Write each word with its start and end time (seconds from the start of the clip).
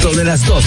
gusto 0.00 0.16
de 0.16 0.24
las 0.24 0.44
dos. 0.46 0.64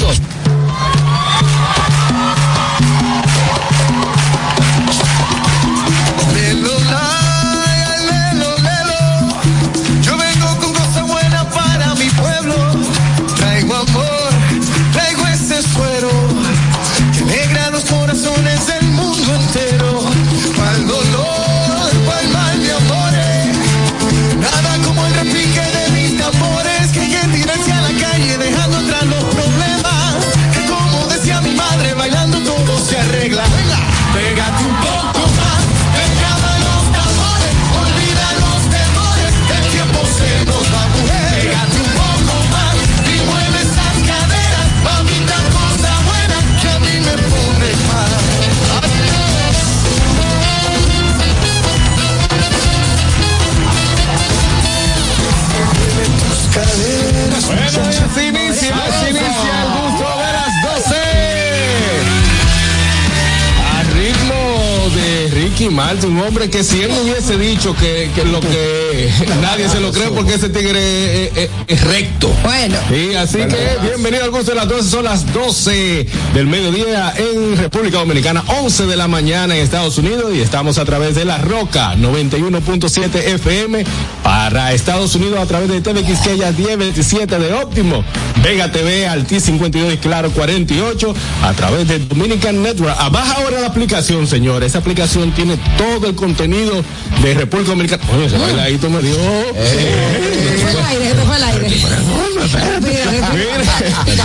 Hombre 66.32 66.50
que 66.50 66.64
si 66.64 66.82
él 66.82 66.92
no 66.96 67.02
hubiese 67.02 67.38
dicho 67.38 67.76
que, 67.76 68.10
lo 68.32 68.40
que 68.40 69.12
nadie 69.42 69.68
se 69.68 69.82
lo 69.82 69.92
cree 69.92 70.08
porque 70.12 70.36
ese 70.36 70.48
tigre 70.48 71.26
es, 71.68 71.84
recto. 71.84 72.34
Bueno. 72.42 72.78
Y 72.90 73.16
así 73.16 73.40
que 73.40 73.78
bienvenido 73.84 74.24
al 74.24 74.32
gusto 74.32 74.52
de 74.52 74.56
las 74.56 74.68
12, 74.70 74.90
son 74.90 75.04
las 75.04 75.34
12 75.34 76.08
del 76.34 76.48
mediodía 76.48 77.14
en 77.18 77.58
República 77.58 77.98
Dominicana, 77.98 78.46
11 78.48 78.86
de 78.86 78.96
la 78.96 79.10
mañana 79.10 79.58
en 79.58 79.62
Estados 79.62 79.98
Unidos 79.98 80.32
y 80.34 80.40
estamos 80.40 80.78
a 80.78 80.86
través 80.86 81.16
de 81.16 81.26
La 81.26 81.38
Roca 81.38 81.96
91.7 81.96 83.14
FM 83.14 83.84
para 84.24 84.72
Estados 84.72 85.14
Unidos 85.16 85.38
a 85.38 85.46
través 85.48 85.68
de 85.68 85.82
TV 85.82 86.02
Quisqueya 86.04 86.54
1027 86.54 87.40
de 87.40 87.54
Óptimo, 87.56 88.06
Vega 88.44 88.72
TV, 88.72 89.08
Alti 89.08 89.40
52 89.40 89.94
y 89.94 89.98
Claro 89.98 90.32
48 90.32 91.14
a 91.44 91.54
través 91.54 91.88
de 91.88 92.00
Dominican 92.00 92.62
Network. 92.62 92.96
A 92.98 93.10
baja 93.10 93.34
ahora 93.36 93.62
la 93.62 93.68
aplicación, 93.68 94.28
señores. 94.28 94.70
Esa 94.70 94.80
aplicación 94.80 95.32
tiene 95.32 95.58
todo 95.78 96.08
el 96.08 96.16
contenido 96.16 96.84
de 97.22 97.34
República 97.34 97.72
Dominicana. 97.72 98.04
Oye, 98.14 98.26
ese 98.26 98.38
bailadito 98.38 98.90
me 98.90 99.02
dio. 99.02 99.16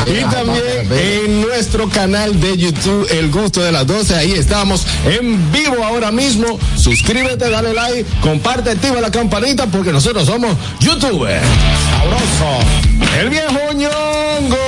Y 0.06 0.20
también 0.30 0.92
en 0.92 1.25
nuestro 1.66 1.88
canal 1.88 2.40
de 2.40 2.56
YouTube, 2.56 3.08
El 3.10 3.28
Gusto 3.28 3.60
de 3.60 3.72
las 3.72 3.84
12, 3.88 4.14
ahí 4.14 4.30
estamos 4.30 4.86
en 5.04 5.50
vivo 5.50 5.82
ahora 5.82 6.12
mismo. 6.12 6.60
Suscríbete, 6.76 7.50
dale 7.50 7.74
like, 7.74 8.08
comparte, 8.20 8.70
activa 8.70 9.00
la 9.00 9.10
campanita 9.10 9.66
porque 9.66 9.90
nosotros 9.90 10.26
somos 10.26 10.56
YouTubers. 10.78 11.42
Sabroso. 11.90 13.18
El 13.18 13.30
viejo 13.30 13.72
ñongo. 13.74 14.65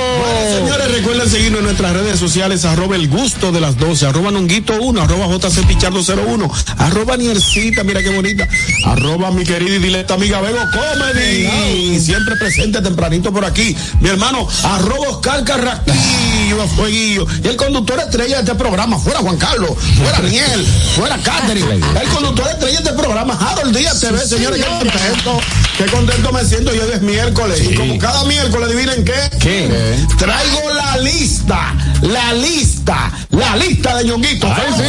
Señores, 0.55 0.91
recuerden 0.91 1.29
seguirnos 1.29 1.59
en 1.59 1.65
nuestras 1.65 1.93
redes 1.93 2.19
sociales, 2.19 2.65
arroba 2.65 2.95
el 2.95 3.07
gusto 3.07 3.51
de 3.51 3.61
las 3.61 3.77
12, 3.77 4.07
arroba 4.07 4.31
nonguito 4.31 4.73
1, 4.79 5.01
arroba 5.01 5.27
JC 5.27 5.65
Pichardo 5.65 6.01
01, 6.01 6.51
arroba 6.77 7.17
Niercita, 7.17 7.83
mira 7.83 8.01
qué 8.01 8.09
bonita, 8.09 8.47
arroba 8.85 9.31
mi 9.31 9.43
querida 9.43 9.75
y 9.75 9.79
directa 9.79 10.15
amiga 10.15 10.41
Bego 10.41 10.59
Comedy, 10.71 11.99
siempre 11.99 12.35
presente 12.35 12.81
tempranito 12.81 13.31
por 13.31 13.45
aquí, 13.45 13.75
mi 13.99 14.09
hermano, 14.09 14.47
arroba 14.63 15.09
Oscar 15.09 15.43
Carrasquillo, 15.43 16.67
Fueguillo, 16.75 17.25
y 17.43 17.47
el 17.47 17.55
conductor 17.55 17.99
estrella 17.99 18.35
de 18.37 18.41
este 18.43 18.55
programa, 18.55 18.99
fuera 18.99 19.19
Juan 19.19 19.37
Carlos, 19.37 19.71
fuera 19.97 20.19
Miel, 20.19 20.65
fuera 20.95 21.17
Catherine, 21.17 21.75
el 22.01 22.07
conductor 22.09 22.47
estrella 22.49 22.81
de 22.81 22.89
este 22.89 23.01
programa, 23.01 23.33
Harold 23.33 23.75
Díaz 23.75 23.99
TV, 23.99 24.19
señores, 24.19 24.63
qué 24.63 24.69
contento, 24.69 25.39
qué 25.77 25.85
contento 25.85 26.31
me 26.31 26.43
siento, 26.45 26.73
yo 26.73 26.83
es 26.83 27.01
miércoles, 27.01 27.61
y 27.69 27.75
como 27.75 27.97
cada 27.97 28.23
miércoles, 28.25 28.69
adivinen 28.69 29.05
qué, 29.05 29.13
¿Qué? 29.39 29.69
Traigo 30.17 30.73
la 30.73 30.97
lista, 30.97 31.73
la 32.01 32.33
lista, 32.33 33.11
la 33.31 33.55
lista 33.55 33.97
de 33.97 34.03
ñonguito. 34.05 34.47
Ay, 34.47 34.73
sí. 34.77 34.83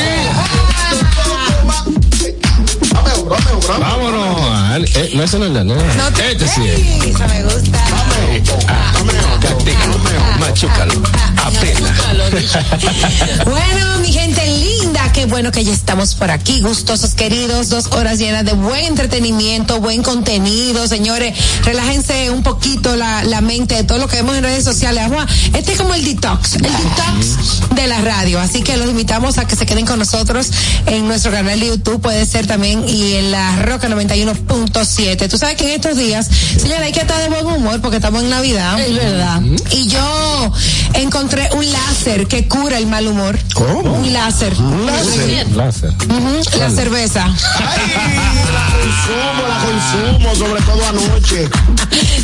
Vámonos. 3.79 4.41
Eh, 4.97 5.11
no, 5.15 5.23
ese 5.23 5.39
no 5.39 5.47
es 5.47 5.53
la 5.53 5.65
no. 5.65 5.75
No 5.75 6.13
te 6.13 6.33
Este 6.33 6.49
sí 6.49 6.63
Eso 6.69 7.27
me 7.29 7.43
gusta. 7.45 7.85
Castígalo, 9.41 9.99
machúcalo, 10.39 11.03
apela. 11.45 11.95
Bueno, 13.45 14.00
qué 15.13 15.27
bueno 15.27 15.51
que 15.51 15.65
ya 15.65 15.73
estamos 15.73 16.15
por 16.15 16.31
aquí, 16.31 16.61
gustosos 16.61 17.15
queridos, 17.15 17.69
dos 17.69 17.87
horas 17.93 18.19
llenas 18.19 18.45
de 18.45 18.53
buen 18.53 18.85
entretenimiento, 18.87 19.81
buen 19.81 20.03
contenido, 20.03 20.87
señores, 20.87 21.37
relájense 21.65 22.31
un 22.31 22.43
poquito 22.43 22.97
la, 22.97 23.25
la 23.25 23.41
mente 23.41 23.75
de 23.75 23.85
todo 23.85 23.99
lo 23.99 24.09
que 24.09 24.17
vemos 24.17 24.37
en 24.37 24.45
redes 24.45 24.65
sociales. 24.65 25.05
Juan, 25.09 25.27
este 25.55 25.73
es 25.73 25.79
como 25.79 25.95
el 25.95 26.05
detox, 26.05 26.55
el 26.55 26.63
detox 26.63 27.75
de 27.75 27.87
la 27.87 28.01
radio, 28.01 28.41
así 28.41 28.63
que 28.63 28.77
los 28.77 28.89
invitamos 28.89 29.39
a 29.39 29.47
que 29.47 29.57
se 29.57 29.67
queden 29.67 29.87
con 29.87 29.99
nosotros 29.99 30.51
en 30.87 31.07
nuestro 31.07 31.33
canal 31.33 31.59
de 31.59 31.69
YouTube, 31.69 32.01
puede 32.01 32.25
ser 32.27 32.47
también, 32.47 32.85
y 32.89 33.15
en 33.15 33.33
la 33.33 33.57
Roca 33.63 33.89
91.7. 33.89 35.29
Tú 35.29 35.39
sabes 35.39 35.57
que 35.57 35.65
en 35.65 35.71
estos 35.71 35.97
días, 35.97 36.29
señora, 36.61 36.85
hay 36.85 36.93
que 36.93 37.01
estar 37.01 37.21
de 37.21 37.29
buen 37.29 37.47
humor 37.47 37.81
porque 37.81 37.97
estamos 37.97 38.23
en 38.23 38.31
Navidad. 38.31 38.81
Es 38.81 38.95
verdad. 38.95 39.41
Y 39.71 39.87
yo 39.87 40.53
encontré 40.95 41.49
un 41.55 41.71
láser 41.73 42.27
que 42.27 42.47
cura 42.49 42.79
el 42.79 42.87
mal 42.87 43.07
humor. 43.07 43.39
¿Cómo? 43.55 43.95
Un 43.95 44.13
láser. 44.13 44.55
Láser. 45.05 45.49
Láser. 45.57 45.91
Ujú, 46.09 46.41
La 46.59 46.71
cerveza. 46.71 47.25
Ay, 47.25 47.35
la 48.53 48.67
consumo, 48.77 49.43
la 49.49 49.59
consumo, 49.65 50.35
sobre 50.35 50.61
todo 50.63 50.87
anoche. 50.89 51.49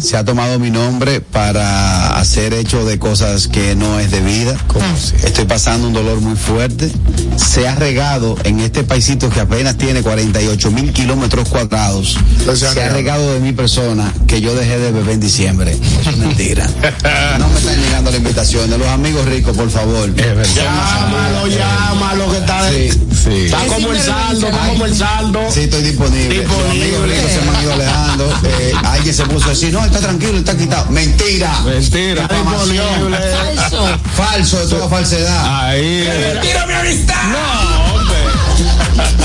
Se 0.00 0.16
ha 0.16 0.24
tomado 0.24 0.58
mi 0.58 0.70
nombre 0.70 1.20
para 1.20 2.16
hacer 2.18 2.54
hecho 2.54 2.84
de 2.84 2.98
cosas 2.98 3.48
que 3.48 3.74
no 3.76 3.98
es 3.98 4.10
debida. 4.10 4.54
Estoy 5.24 5.44
pasando 5.44 5.86
un 5.88 5.92
dolor 5.92 6.20
muy 6.20 6.36
fuerte. 6.36 6.90
Se 7.36 7.66
ha 7.68 7.74
regado 7.74 8.36
en 8.44 8.60
este 8.60 8.82
paisito 8.84 9.28
que 9.30 9.40
apenas 9.40 9.76
tiene 9.76 10.02
48 10.02 10.70
mil 10.70 10.92
kilómetros 10.92 11.48
cuadrados. 11.48 12.16
Se 12.54 12.66
ha 12.66 12.88
regado. 12.90 13.20
de 13.32 13.40
mi 13.40 13.52
persona 13.52 14.12
que 14.26 14.40
yo 14.40 14.54
dejé 14.54 14.78
de 14.78 14.92
beber 14.92 15.14
en 15.14 15.20
diciembre. 15.20 15.76
Eso 16.00 16.10
es 16.10 16.16
mentira. 16.16 16.66
no 17.38 17.48
me 17.48 17.58
están 17.58 17.76
llegando 17.80 18.10
la 18.10 18.16
invitación 18.16 18.70
de 18.70 18.78
los 18.78 18.88
amigos 18.88 19.24
ricos, 19.26 19.56
por 19.56 19.70
favor. 19.70 20.08
Es 20.08 20.16
verdad. 20.16 20.44
Llámalo, 20.54 21.46
llámalo, 21.48 22.30
que 22.32 22.38
está 22.38 22.64
de- 22.70 22.92
Sí, 22.92 23.00
Sí. 23.20 23.44
Está 23.46 23.66
como 23.66 23.92
el 23.92 24.00
saldo, 24.00 24.46
está 24.46 24.68
como 24.68 24.86
el 24.86 24.96
saldo. 24.96 25.40
Sí, 25.52 25.60
estoy 25.60 25.82
disponible. 25.82 26.40
Disponible. 26.40 26.88
Los 26.88 27.00
amigos 27.00 27.08
ricos 27.10 27.30
se 27.32 27.40
me 27.50 27.56
han 27.56 27.62
ido 27.64 27.72
alejando. 27.74 28.38
Eh, 28.44 28.72
alguien 28.82 29.14
se 29.14 29.24
puso 29.26 29.50
así, 29.50 29.69
no, 29.70 29.84
está 29.84 30.00
tranquilo, 30.00 30.38
está 30.38 30.56
quitado. 30.56 30.90
Mentira. 30.90 31.60
Mentira. 31.64 32.28
Falso. 32.28 33.98
Falso 34.16 34.58
de 34.58 34.66
toda 34.66 34.88
falsedad. 34.88 35.64
Ahí. 35.64 36.08
¡Tira 36.42 36.66
mi 36.66 36.74
amistad! 36.74 37.14
No, 37.30 37.94
hombre. 37.94 38.16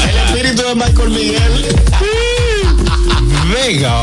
El 0.09 0.17
espíritu 0.17 0.61
de 0.67 0.75
Michael 0.75 1.09
Miguel. 1.09 1.75
Vega. 3.53 3.93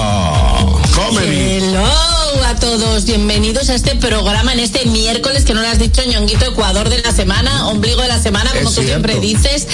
Comedy. 0.94 1.58
Hello 1.58 2.11
a 2.52 2.56
todos, 2.56 3.06
bienvenidos 3.06 3.70
a 3.70 3.74
este 3.74 3.94
programa 3.96 4.52
en 4.52 4.60
este 4.60 4.84
miércoles 4.84 5.44
que 5.46 5.54
no 5.54 5.62
lo 5.62 5.68
has 5.68 5.78
dicho 5.78 6.02
ñonguito 6.04 6.44
Ecuador 6.44 6.90
de 6.90 6.98
la 6.98 7.10
semana, 7.10 7.68
ombligo 7.68 8.02
de 8.02 8.08
la 8.08 8.20
semana, 8.20 8.50
como 8.50 8.68
Es 8.68 8.74
tú 8.74 8.82
cierto. 8.82 9.08
siempre 9.08 9.20
dices. 9.20 9.66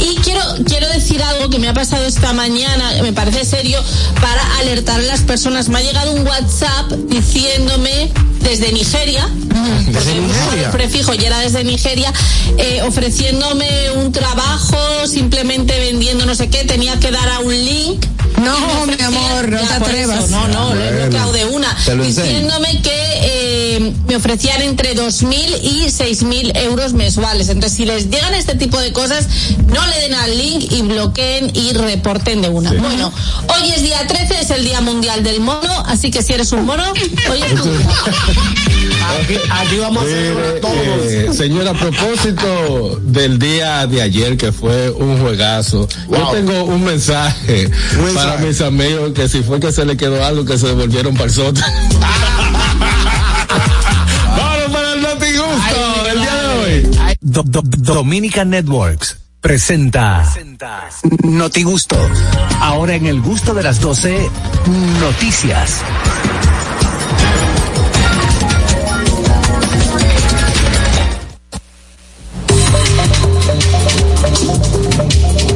Y 0.00 0.16
quiero, 0.16 0.40
quiero 0.66 0.88
decir 0.88 1.22
algo 1.22 1.48
que 1.48 1.60
me 1.60 1.68
ha 1.68 1.74
pasado 1.74 2.04
esta 2.04 2.32
mañana, 2.32 3.02
me 3.02 3.12
parece 3.12 3.44
serio, 3.44 3.78
para 4.20 4.42
alertar 4.56 4.98
a 4.98 5.04
las 5.04 5.20
personas. 5.20 5.68
Me 5.68 5.78
ha 5.78 5.82
llegado 5.82 6.12
un 6.12 6.26
WhatsApp 6.26 6.90
diciéndome 7.08 8.10
desde 8.40 8.72
Nigeria. 8.72 9.28
Desde 9.86 10.14
Nigeria. 10.16 10.66
el 10.66 10.70
prefijo 10.72 11.14
y 11.14 11.24
era 11.24 11.38
desde 11.38 11.62
Nigeria, 11.62 12.12
eh, 12.58 12.82
ofreciéndome 12.82 13.92
un 13.92 14.10
trabajo, 14.10 15.06
simplemente 15.06 15.78
vendiendo 15.78 16.26
no 16.26 16.34
sé 16.34 16.50
qué, 16.50 16.64
tenía 16.64 16.98
que 16.98 17.12
dar 17.12 17.28
a 17.28 17.38
un 17.40 17.52
link. 17.54 18.04
No, 18.42 18.86
mi 18.86 19.02
amor, 19.02 19.48
no 19.48 19.60
te 19.60 19.74
atrevas. 19.74 20.30
no, 20.30 20.48
no, 20.48 20.74
lo 20.74 20.84
he 20.84 20.92
bloqueado 20.92 21.32
de 21.32 21.44
una. 21.44 21.74
Diciéndome 22.02 22.82
que 22.82 22.90
eh, 22.92 23.43
me 23.80 24.16
ofrecían 24.16 24.62
entre 24.62 24.94
2.000 24.94 25.32
y 25.62 25.86
6.000 25.86 26.56
euros 26.64 26.92
mensuales. 26.92 27.48
Entonces, 27.48 27.76
si 27.76 27.84
les 27.84 28.10
llegan 28.10 28.34
este 28.34 28.54
tipo 28.54 28.78
de 28.80 28.92
cosas, 28.92 29.26
no 29.68 29.86
le 29.86 30.00
den 30.00 30.14
al 30.14 30.36
link 30.36 30.72
y 30.72 30.82
bloqueen 30.82 31.50
y 31.54 31.72
reporten 31.72 32.42
de 32.42 32.48
una. 32.48 32.72
Bueno, 32.72 33.12
hoy 33.48 33.70
es 33.70 33.82
día 33.82 34.06
13, 34.06 34.40
es 34.40 34.50
el 34.50 34.64
Día 34.64 34.80
Mundial 34.80 35.22
del 35.22 35.40
Mono, 35.40 35.84
así 35.86 36.10
que 36.10 36.22
si 36.22 36.32
eres 36.32 36.52
un 36.52 36.64
mono, 36.64 36.84
hoy 37.30 37.42
es 37.42 37.54
tu 37.54 37.70
Aquí, 39.50 39.76
vamos 39.78 40.02
a 40.02 40.06
hacer 40.06 40.60
todos. 40.60 41.06
Eh, 41.06 41.28
señora, 41.32 41.70
a 41.70 41.74
propósito 41.74 43.00
del 43.02 43.38
día 43.38 43.86
de 43.86 44.02
ayer, 44.02 44.36
que 44.36 44.52
fue 44.52 44.90
un 44.90 45.20
juegazo, 45.20 45.88
yo 46.10 46.28
tengo 46.32 46.64
un 46.64 46.84
mensaje, 46.84 47.70
para 48.14 48.38
mis 48.38 48.60
amigos 48.60 49.12
que 49.14 49.28
si 49.28 49.42
fue 49.42 49.60
que 49.60 49.72
se 49.72 49.84
le 49.84 49.96
quedó 49.96 50.24
algo, 50.24 50.44
que 50.44 50.58
se 50.58 50.68
devolvieron 50.68 51.14
para 51.14 51.26
el 51.26 51.30
sótano. 51.32 51.66
Vamos 54.36 54.72
para 54.72 54.92
el 54.94 55.02
Notigusto 55.02 56.04
del 56.04 56.20
día 56.20 56.34
de 56.34 56.46
hoy. 56.58 57.18
Dominica 57.78 58.44
Networks 58.44 59.18
presenta 59.40 60.24
Notigusto. 61.22 61.96
Ahora 62.60 62.94
en 62.94 63.06
el 63.06 63.20
gusto 63.20 63.52
de 63.52 63.62
las 63.62 63.78
12, 63.78 64.30
noticias. 65.00 65.82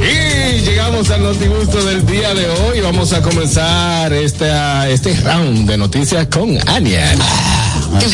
Y 0.02 0.60
llegamos 0.60 1.10
al 1.10 1.22
notigusto 1.22 1.82
del 1.84 2.04
día 2.04 2.34
de 2.34 2.50
hoy. 2.50 2.67
Vamos 2.90 3.12
a 3.12 3.20
comenzar 3.20 4.10
este, 4.14 4.50
este 4.90 5.14
round 5.16 5.68
de 5.68 5.76
noticias 5.76 6.26
con 6.28 6.58
Ania. 6.70 7.14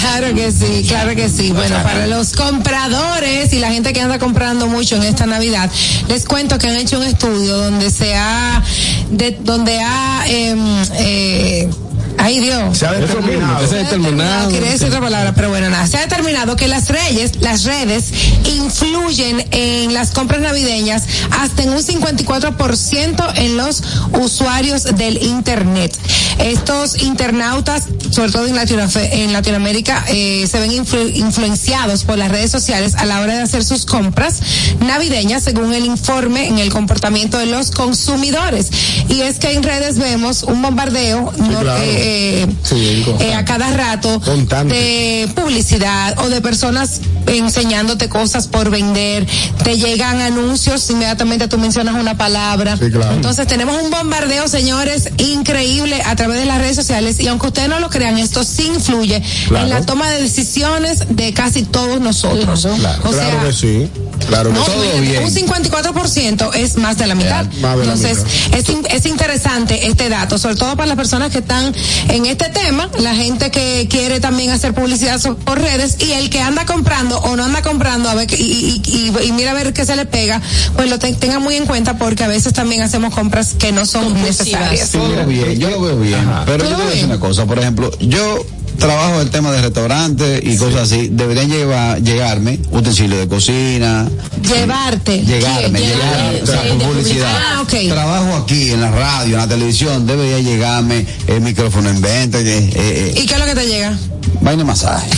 Claro 0.01 0.35
que 0.35 0.51
sí, 0.51 0.85
claro 0.89 1.15
que 1.15 1.29
sí. 1.29 1.53
Bueno, 1.53 1.77
para 1.85 2.09
los 2.09 2.33
compradores 2.33 3.53
y 3.53 3.61
la 3.61 3.71
gente 3.71 3.93
que 3.93 4.01
anda 4.01 4.19
comprando 4.19 4.67
mucho 4.67 4.97
en 4.97 5.05
esta 5.05 5.27
Navidad, 5.27 5.71
les 6.09 6.25
cuento 6.25 6.59
que 6.59 6.67
han 6.67 6.77
hecho 6.77 6.99
un 6.99 7.05
estudio 7.05 7.57
donde 7.57 7.89
se 7.89 8.17
ha, 8.17 8.65
de, 9.11 9.39
donde 9.45 9.81
ha, 9.81 10.25
em, 10.27 10.59
eh, 10.99 11.71
Ay 12.19 12.41
Dios. 12.41 12.79
Se 12.79 12.87
ha 12.87 12.93
determinado. 12.93 13.67
Se 13.67 13.75
ha 13.77 13.79
determinado. 13.83 14.49
Quería 14.51 14.71
decir 14.71 14.89
otra 14.89 15.01
palabra, 15.01 15.33
pero 15.35 15.49
bueno, 15.51 15.69
nada. 15.71 15.87
Se 15.87 15.99
ha 15.99 16.01
determinado 16.03 16.57
que 16.57 16.69
las 16.69 16.89
redes, 16.89 17.37
las 17.41 17.65
redes 17.65 18.13
influyen 18.57 19.45
en 19.51 19.93
las 19.95 20.11
compras 20.13 20.41
navideñas 20.41 21.03
hasta 21.31 21.63
en 21.63 21.71
un 21.71 21.79
54% 21.79 23.33
en 23.37 23.57
los 23.57 23.83
usuarios 24.13 24.85
del 24.97 25.23
Internet. 25.23 25.97
Estos 26.39 27.03
internautas, 27.03 27.85
sobre 28.11 28.33
todo 28.33 28.47
en, 28.47 28.57
Latino, 28.57 28.87
en 28.97 29.33
Latinoamérica, 29.33 30.05
eh, 30.09 30.47
se 30.51 30.59
ven 30.59 30.73
influ, 30.73 31.01
influenciados 31.09 32.05
por 32.05 32.19
las 32.19 32.31
redes 32.31 32.51
sociales 32.51 32.95
a 32.97 33.05
la 33.05 33.21
hora 33.21 33.37
de 33.37 33.43
hacer 33.43 33.65
sus 33.65 33.85
compras 33.87 34.41
navideñas, 34.81 35.45
según 35.45 35.73
el 35.73 35.85
informe 35.87 36.49
en 36.49 36.59
el 36.59 36.71
comportamiento 36.73 37.39
de 37.39 37.47
los 37.47 37.71
consumidores. 37.71 38.69
Y 39.09 39.21
es 39.21 39.39
que 39.39 39.53
en 39.53 39.63
redes 39.63 39.99
vemos 39.99 40.43
un 40.43 40.61
bombardeo 40.63 41.33
Sí, 41.37 41.43
no, 41.43 41.61
claro. 41.61 41.83
eh, 41.83 42.04
Sí, 42.05 43.05
eh, 43.21 43.35
a 43.35 43.45
cada 43.45 43.71
rato 43.71 44.21
de 44.67 45.29
publicidad 45.35 46.19
o 46.19 46.29
de 46.29 46.41
personas 46.41 47.01
enseñándote 47.27 48.09
cosas 48.11 48.47
por 48.49 48.69
vender, 48.71 49.27
te 49.63 49.79
llegan 49.79 50.21
anuncios, 50.21 50.89
inmediatamente 50.91 51.49
tú 51.49 51.57
mencionas 51.59 51.95
una 51.95 52.17
palabra. 52.19 52.77
Sí, 52.77 52.91
claro. 52.91 53.15
Entonces 53.15 53.47
tenemos 53.47 53.83
un 53.83 53.91
bombardeo, 53.91 54.47
señores, 54.49 55.09
increíble 55.17 56.03
a 56.05 56.15
través 56.17 56.39
de 56.39 56.45
las 56.45 56.59
redes 56.59 56.77
sociales 56.77 57.19
y 57.21 57.29
aunque 57.29 57.47
ustedes 57.47 57.69
no 57.69 57.81
lo 57.81 57.89
crean, 57.89 58.19
esto 58.19 58.45
sí 58.45 58.67
influye 58.67 59.23
Claro. 59.49 59.65
en 59.65 59.71
la 59.71 59.81
toma 59.87 60.11
de 60.11 60.21
decisiones 60.23 61.05
de 61.09 61.33
casi 61.33 61.63
todos 61.63 62.01
nosotros. 62.01 62.67
Claro 62.79 63.13
sea, 63.13 63.41
que 63.41 63.53
sí. 63.53 63.89
Claro 64.29 64.51
que 64.51 64.59
no, 64.59 64.65
todo 64.65 65.01
bien. 65.01 65.25
un 65.25 65.31
54% 65.31 66.55
es 66.55 66.77
más 66.77 66.99
de 66.99 67.07
la 67.07 67.15
mitad. 67.15 67.45
de 67.45 67.61
la 67.63 67.73
Entonces, 67.75 68.19
es, 68.53 68.65
es 68.91 69.07
interesante 69.07 69.87
este 69.87 70.09
dato, 70.09 70.39
sobre 70.39 70.57
todo 70.57 70.77
para 70.77 70.87
las 70.87 70.97
personas 70.97 71.31
que 71.31 71.39
están 71.39 71.75
en 72.09 72.27
este 72.27 72.49
tema, 72.51 72.89
la 72.99 73.15
gente 73.15 73.51
que 73.51 73.87
quiere 73.91 74.21
también 74.21 74.51
hacer 74.51 74.75
publicidad 74.75 75.21
por 75.45 75.61
redes 75.61 75.97
y 76.01 76.13
el 76.13 76.31
que 76.31 76.41
anda 76.41 76.67
comprando 76.67 77.19
o 77.19 77.37
no 77.37 77.45
anda 77.45 77.63
comprando 77.63 78.09
a 78.09 78.15
ver 78.15 78.27
que- 78.27 78.37
y, 78.41 78.81
y- 78.85 79.11
y- 79.23 79.27
y 79.29 79.33
mira 79.33 79.53
a 79.53 79.55
ver 79.55 79.73
qué 79.73 79.85
se 79.85 79.97
le 79.97 80.07
pega, 80.07 80.41
pues 80.77 80.91
lo 80.91 80.99
te- 80.99 81.13
tengan 81.15 81.43
muy 81.43 81.57
en 81.57 81.67
cuenta 81.67 81.97
porque 81.99 82.25
a 82.25 82.29
veces 82.29 82.53
también 82.53 82.83
hacemos 82.83 83.15
compras 83.15 83.55
que 83.59 83.73
no 83.73 83.87
son 83.87 84.15
necesarias. 84.23 84.93
Yo 84.93 85.09
lo 85.09 85.15
veo 85.17 85.27
bien, 85.27 85.59
yo 85.61 85.71
lo 85.71 85.81
veo 85.81 85.99
bien. 86.01 86.29
Pero 86.47 86.65
¿Tú 86.65 86.71
yo 86.71 86.77
te 86.77 86.83
voy 86.83 86.83
a 86.85 86.91
decir 86.91 87.05
una 87.07 87.21
cosa, 87.21 87.47
por 87.47 87.59
ejemplo, 87.59 87.91
yo 88.01 88.45
trabajo 88.79 89.21
el 89.21 89.31
tema 89.31 89.51
de 89.53 89.63
restaurantes 89.63 90.41
y 90.45 90.57
cosas 90.57 90.83
así, 90.83 91.09
deberían 91.13 91.49
llevar, 91.49 92.03
llegarme 92.03 92.59
utensilios 92.71 93.21
de 93.21 93.29
cocina, 93.29 94.09
Llevarte. 94.43 95.23
llegarme, 95.23 95.79
¿Quién? 95.81 95.91
llegarme, 95.93 96.43
o 96.43 96.47
sea, 96.47 96.63
de- 96.63 96.85
publicidad. 96.85 97.29
Ah, 97.37 97.61
ok. 97.63 97.75
Trabajo 97.89 98.35
aquí 98.37 98.71
en 98.71 98.81
la 98.81 98.91
radio, 98.91 99.35
en 99.35 99.41
la 99.41 99.49
televisión, 99.49 100.07
debería 100.07 100.39
llegarme 100.41 101.07
el 101.27 101.41
micrófono 101.41 101.89
en 101.89 102.01
venta, 102.01 102.39
eh, 102.41 102.71
eh, 102.75 103.15
¿Y 103.17 103.27
qué 103.27 103.35
es 103.35 103.41
lo 103.41 103.47
que 103.47 103.55
te 103.55 103.67
llega? 103.67 103.97
vaina 104.41 104.59
de 104.63 104.65
masaje. 104.67 105.09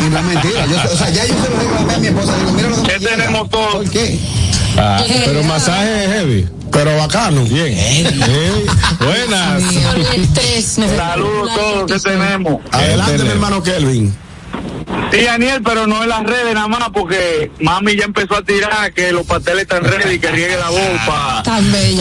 y 0.00 0.10
no 0.10 0.18
es 0.18 0.24
mentira, 0.24 0.66
yo, 0.66 0.92
o 0.92 0.96
sea, 0.96 1.08
ya 1.10 1.24
yo 1.26 1.34
se 1.42 1.48
lo 1.50 1.56
reclamé 1.58 1.94
a 1.94 1.98
mi 1.98 2.06
esposa, 2.08 2.36
digo, 2.38 2.52
mira 2.52 2.68
lo 2.68 2.76
que 2.82 2.92
me 2.92 2.98
llega. 2.98 3.10
tenemos 3.16 3.48
todos? 3.50 3.74
¿Por 3.76 3.90
qué? 3.90 4.18
Ah, 4.78 5.02
pero 5.24 5.42
masaje 5.44 6.08
heavy. 6.08 6.48
Pero 6.70 6.96
bacano. 6.96 7.44
Bien. 7.44 7.76
Buenas. 8.98 9.62
Saludos 10.64 11.50
a 11.50 11.54
todos 11.54 11.92
que 11.92 11.98
tenemos. 11.98 12.60
Adelante, 12.70 13.22
mi 13.24 13.28
hermano 13.28 13.62
Kelvin. 13.62 14.14
Sí, 15.10 15.20
Daniel, 15.24 15.60
pero 15.62 15.86
no 15.86 16.02
en 16.02 16.08
las 16.08 16.22
redes 16.24 16.54
nada 16.54 16.68
más, 16.68 16.88
porque 16.90 17.50
mami 17.60 17.96
ya 17.96 18.04
empezó 18.04 18.36
a 18.36 18.42
tirar 18.42 18.92
que 18.94 19.12
los 19.12 19.26
pasteles 19.26 19.62
están 19.62 19.84
ready, 19.84 20.18
que 20.18 20.30
riegue 20.30 20.56
la 20.56 20.70
bella. 20.70 21.42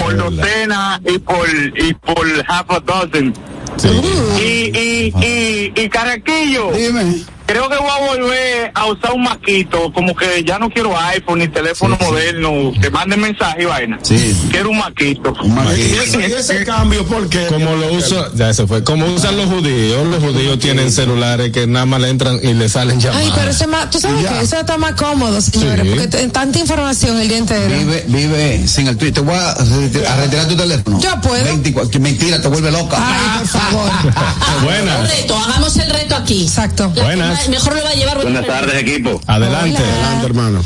Por 0.02 0.16
docena 0.18 1.02
y 1.06 1.18
por, 1.20 1.50
y 1.50 1.94
por 1.94 2.26
half 2.48 2.72
a 2.72 2.80
dozen. 2.80 3.34
Sí. 3.78 3.90
Y, 4.38 4.78
y, 4.78 5.14
y, 5.26 5.74
y 5.76 5.90
Carraquillo, 5.90 6.72
Dime. 6.72 7.24
Creo 7.52 7.68
que 7.70 7.78
voy 7.78 7.90
a 7.90 8.08
volver 8.16 8.72
a 8.74 8.86
usar 8.86 9.12
un 9.14 9.24
maquito, 9.24 9.92
como 9.94 10.16
que 10.16 10.44
ya 10.46 10.58
no 10.58 10.70
quiero 10.70 10.98
iPhone 10.98 11.40
ni 11.40 11.48
teléfono 11.50 11.98
Sí, 12.00 12.06
sí. 12.06 12.10
moderno, 12.12 12.72
que 12.82 12.90
manden 12.90 13.20
mensaje 13.20 13.64
y 13.64 13.66
vaina. 13.66 14.00
Sí. 14.02 14.36
Quiero 14.52 14.70
un 14.70 14.78
maquito. 14.78 15.34
Un 15.44 15.48
Y 15.48 15.50
maquito. 15.50 16.02
ese, 16.02 16.20
y 16.30 16.34
ese 16.34 16.64
cambio, 16.66 17.06
¿por 17.06 17.28
qué? 17.30 17.48
Como 17.48 17.76
lo 17.76 17.92
usa, 17.94 18.30
ya 18.36 18.54
se 18.54 18.66
fue. 18.68 18.84
Como 18.84 19.06
usan 19.08 19.36
los 19.36 19.48
judíos, 19.48 20.08
los 20.08 20.24
judíos 20.24 20.60
tienen 20.60 20.92
celulares 20.92 21.52
que 21.52 21.68
nada 21.68 21.86
más 21.86 22.00
le 22.02 22.10
entran 22.10 22.40
y 22.42 22.54
le 22.54 22.70
salen 22.70 23.00
llamadas. 23.02 23.26
Ay, 23.26 23.34
pero 23.36 23.52
eso 23.52 23.64
es 23.66 23.70
más, 23.70 23.90
tú 23.90 24.00
sabes 24.00 24.24
ya. 24.24 24.30
que 24.34 24.46
eso 24.46 24.58
está 24.58 24.78
más 24.78 24.94
cómodo, 24.94 25.42
señores, 25.42 25.82
Sí. 25.86 25.90
porque 26.00 26.08
tanta 26.30 26.58
información 26.60 27.20
el 27.20 27.28
día 27.28 27.38
entero. 27.38 27.68
Vive, 27.76 28.06
vive 28.08 28.68
sin 28.68 28.88
el 28.88 28.96
Twitter. 28.98 29.12
Te 29.12 29.20
voy 29.22 29.36
a, 29.36 29.52
a 29.52 30.16
retirar 30.16 30.48
tu 30.48 30.56
teléfono. 30.56 31.00
Yo 31.02 31.20
puedo. 31.22 31.44
24, 31.44 31.92
que 31.92 32.00
mentira, 32.00 32.42
te 32.42 32.48
vuelve 32.48 32.72
loca. 32.72 32.98
Ay, 32.98 33.40
por 33.40 33.48
favor. 33.48 33.92
Buenas. 34.64 35.10
hagamos 35.48 35.76
el 35.78 35.90
reto 35.90 36.16
aquí. 36.16 36.44
Exacto. 36.44 36.90
Buenas. 36.90 37.41
Mejor 37.50 37.76
lo 37.76 37.84
va 37.84 37.90
a 37.90 37.94
llevar. 37.94 38.22
Buenas 38.22 38.46
tardes, 38.46 38.76
equipo. 38.76 39.20
Adelante. 39.28 39.78
Adelante, 39.78 40.26
hermano. 40.26 40.64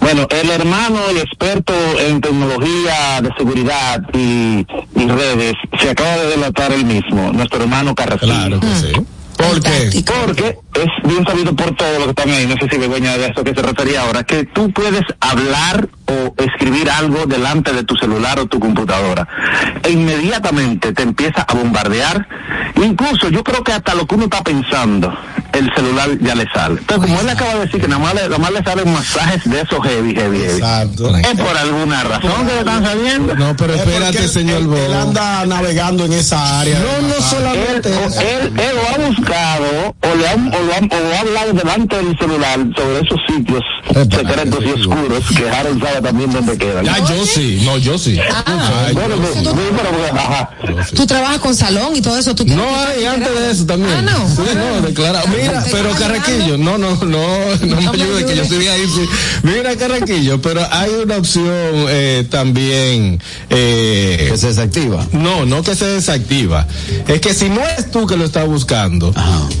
Bueno, 0.00 0.26
el 0.30 0.50
hermano 0.50 1.00
y 1.14 1.18
experto 1.18 1.74
en 1.98 2.20
tecnología 2.20 3.20
de 3.20 3.30
seguridad 3.36 4.00
y, 4.14 4.66
y 4.94 5.08
redes 5.08 5.54
se 5.80 5.90
acaba 5.90 6.16
de 6.18 6.26
delatar 6.28 6.72
él 6.72 6.84
mismo, 6.84 7.32
nuestro 7.32 7.62
hermano 7.62 7.94
Carrasquillo. 7.94 8.32
Claro 8.32 8.60
que 8.60 8.74
sí. 8.74 8.92
¿Por 9.38 9.60
qué? 9.62 10.04
Porque 10.26 10.58
es 10.74 10.88
bien 11.04 11.24
sabido 11.24 11.54
por 11.56 11.74
todos 11.76 11.94
los 11.96 12.04
que 12.04 12.10
están 12.10 12.30
ahí, 12.30 12.46
no 12.46 12.54
sé 12.56 12.68
si 12.70 12.76
Begoña 12.78 13.16
de 13.16 13.26
eso 13.28 13.42
que 13.44 13.54
se 13.54 13.62
refería 13.62 14.02
ahora, 14.02 14.24
que 14.24 14.44
tú 14.44 14.70
puedes 14.72 15.02
hablar 15.20 15.88
o 16.06 16.34
escribir 16.42 16.90
algo 16.90 17.24
delante 17.26 17.72
de 17.72 17.84
tu 17.84 17.94
celular 17.96 18.38
o 18.40 18.46
tu 18.46 18.58
computadora. 18.60 19.26
E 19.82 19.90
inmediatamente 19.90 20.92
te 20.92 21.02
empieza 21.02 21.42
a 21.48 21.54
bombardear. 21.54 22.26
Incluso 22.82 23.28
yo 23.28 23.42
creo 23.44 23.62
que 23.64 23.72
hasta 23.72 23.94
lo 23.94 24.06
que 24.06 24.14
uno 24.14 24.24
está 24.24 24.42
pensando, 24.42 25.12
el 25.52 25.72
celular 25.74 26.08
ya 26.20 26.34
le 26.34 26.46
sale. 26.52 26.80
Entonces, 26.80 27.08
como 27.10 27.20
él 27.20 27.28
acaba 27.28 27.54
de 27.54 27.60
decir 27.66 27.80
que 27.80 27.88
nada 27.88 28.02
más 28.02 28.14
le, 28.14 28.22
nada 28.22 28.38
más 28.38 28.52
le 28.52 28.62
salen 28.62 28.92
masajes 28.92 29.50
de 29.50 29.60
esos 29.60 29.82
heavy, 29.84 30.14
heavy, 30.14 30.38
heavy. 30.38 30.52
Exacto. 30.58 31.16
Es 31.16 31.40
por 31.40 31.56
alguna 31.56 32.04
razón 32.04 32.46
que 32.46 32.52
le 32.54 32.58
están 32.60 32.84
saliendo. 32.84 33.34
No, 33.34 33.56
pero 33.56 33.74
espérate, 33.74 34.18
él- 34.18 34.28
señor 34.28 34.62
él, 34.62 34.72
él 34.74 34.94
anda 34.94 35.44
navegando 35.46 36.04
en 36.04 36.12
esa 36.12 36.60
área. 36.60 36.78
No, 36.78 37.08
no 37.08 37.14
Él, 37.14 37.22
solamente 37.22 38.04
eso. 38.06 38.20
él, 38.20 38.52
él 38.58 38.76
lo 38.76 38.88
ha 39.04 39.08
buscado 39.28 39.94
o, 40.00 40.14
le 40.14 40.28
ha, 40.28 40.34
o, 40.34 40.62
lo 40.62 40.72
ha, 40.72 40.78
o 40.78 41.14
ha 41.14 41.20
hablado 41.20 41.52
delante 41.52 41.96
del 41.96 42.18
celular 42.18 42.58
sobre 42.76 43.00
esos 43.00 43.20
sitios 43.28 43.62
Epa, 43.90 44.16
secretos 44.16 44.64
y 44.64 44.80
oscuros 44.80 45.24
que 45.36 45.48
Harold 45.48 45.82
sabe 45.82 46.02
también 46.02 46.32
dónde 46.32 46.58
queda. 46.58 46.82
Ya, 46.82 46.98
yo 46.98 47.24
sí, 47.24 47.62
no, 47.64 47.78
yo 47.78 47.98
sí. 47.98 48.18
Bueno, 48.92 49.16
tú, 50.94 51.06
trabajas 51.06 51.38
con 51.38 51.54
salón 51.54 51.96
y 51.96 52.02
todo 52.02 52.18
eso. 52.18 52.34
¿tú 52.34 52.44
no, 52.46 52.64
hay 52.80 53.04
antes 53.04 53.34
de 53.34 53.50
eso 53.50 53.66
también. 53.66 53.92
Ah, 53.96 54.02
no. 54.02 54.28
Sí, 54.28 54.42
no, 54.54 54.86
declara. 54.86 55.22
Mira, 55.26 55.64
pero 55.70 55.90
Carraquillo, 55.92 56.58
no, 56.58 56.78
no, 56.78 56.94
no, 56.96 57.56
no 57.66 57.80
me 57.80 57.88
ayude, 57.88 58.26
que 58.26 58.36
yo 58.36 58.42
estoy 58.42 58.66
ahí. 58.68 58.84
Mira, 59.42 59.76
Carraquillo, 59.76 60.40
pero 60.40 60.66
hay 60.70 60.90
una 61.02 61.16
opción 61.16 61.46
eh, 61.88 62.26
también. 62.30 63.20
Eh, 63.50 64.28
que 64.30 64.36
se 64.36 64.48
desactiva. 64.48 65.06
No, 65.12 65.44
no 65.46 65.62
que 65.62 65.74
se 65.74 65.86
desactiva. 65.86 66.66
Es 67.06 67.20
que 67.20 67.34
si 67.34 67.48
no 67.48 67.62
es 67.62 67.90
tú 67.90 68.06
que 68.06 68.16
lo 68.16 68.24
estás 68.24 68.46
buscando, 68.46 69.12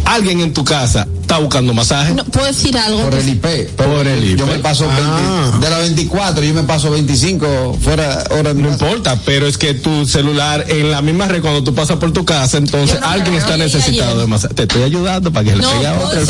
alguien 0.04 0.40
en 0.40 0.52
tu 0.52 0.64
casa 0.64 1.06
está 1.20 1.38
buscando 1.38 1.74
masaje. 1.74 2.14
No, 2.14 2.24
¿Puedo 2.24 2.46
decir 2.46 2.76
algo? 2.78 3.02
Por 3.02 3.14
el 3.14 3.28
IP. 3.28 3.46
Por 3.76 4.06
el 4.06 4.30
IP. 4.30 4.38
Yo 4.38 4.46
me 4.46 4.58
paso 4.58 4.88
ah. 4.90 5.58
de 5.60 5.70
las 5.70 5.80
24, 5.80 6.42
yo 6.42 6.54
me 6.54 6.62
paso 6.62 6.90
25 6.90 7.78
fuera 7.82 8.24
hora 8.30 8.54
No 8.54 8.68
importa, 8.68 9.18
pero 9.26 9.46
es 9.46 9.58
que 9.58 9.74
tu 9.74 10.06
celular 10.06 10.64
en 10.68 10.90
la 10.90 11.02
misma 11.02 11.28
red 11.28 11.42
cuando 11.42 11.62
tú 11.62 11.74
pasas 11.74 11.98
por 11.98 12.12
tu 12.12 12.24
casa, 12.24 12.56
entonces 12.56 12.98
alguien 13.02 13.34
está 13.34 13.56
necesitado 13.56 14.20
de 14.20 14.26
masaje. 14.26 14.54
Te 14.54 14.62
estoy 14.62 14.82
ayudando 14.82 15.30
para 15.30 15.44
que 15.44 15.56
le 15.56 15.62
pegue 15.62 15.86
a 15.86 15.98
otro. 15.98 16.20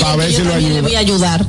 Para 0.00 0.16
ver 0.16 0.32
si 0.32 0.42
lo 0.42 0.54
ayuda. 0.54 0.74
Le 0.74 0.80
voy 0.80 0.94
a 0.94 0.98
ayudar. 1.00 1.46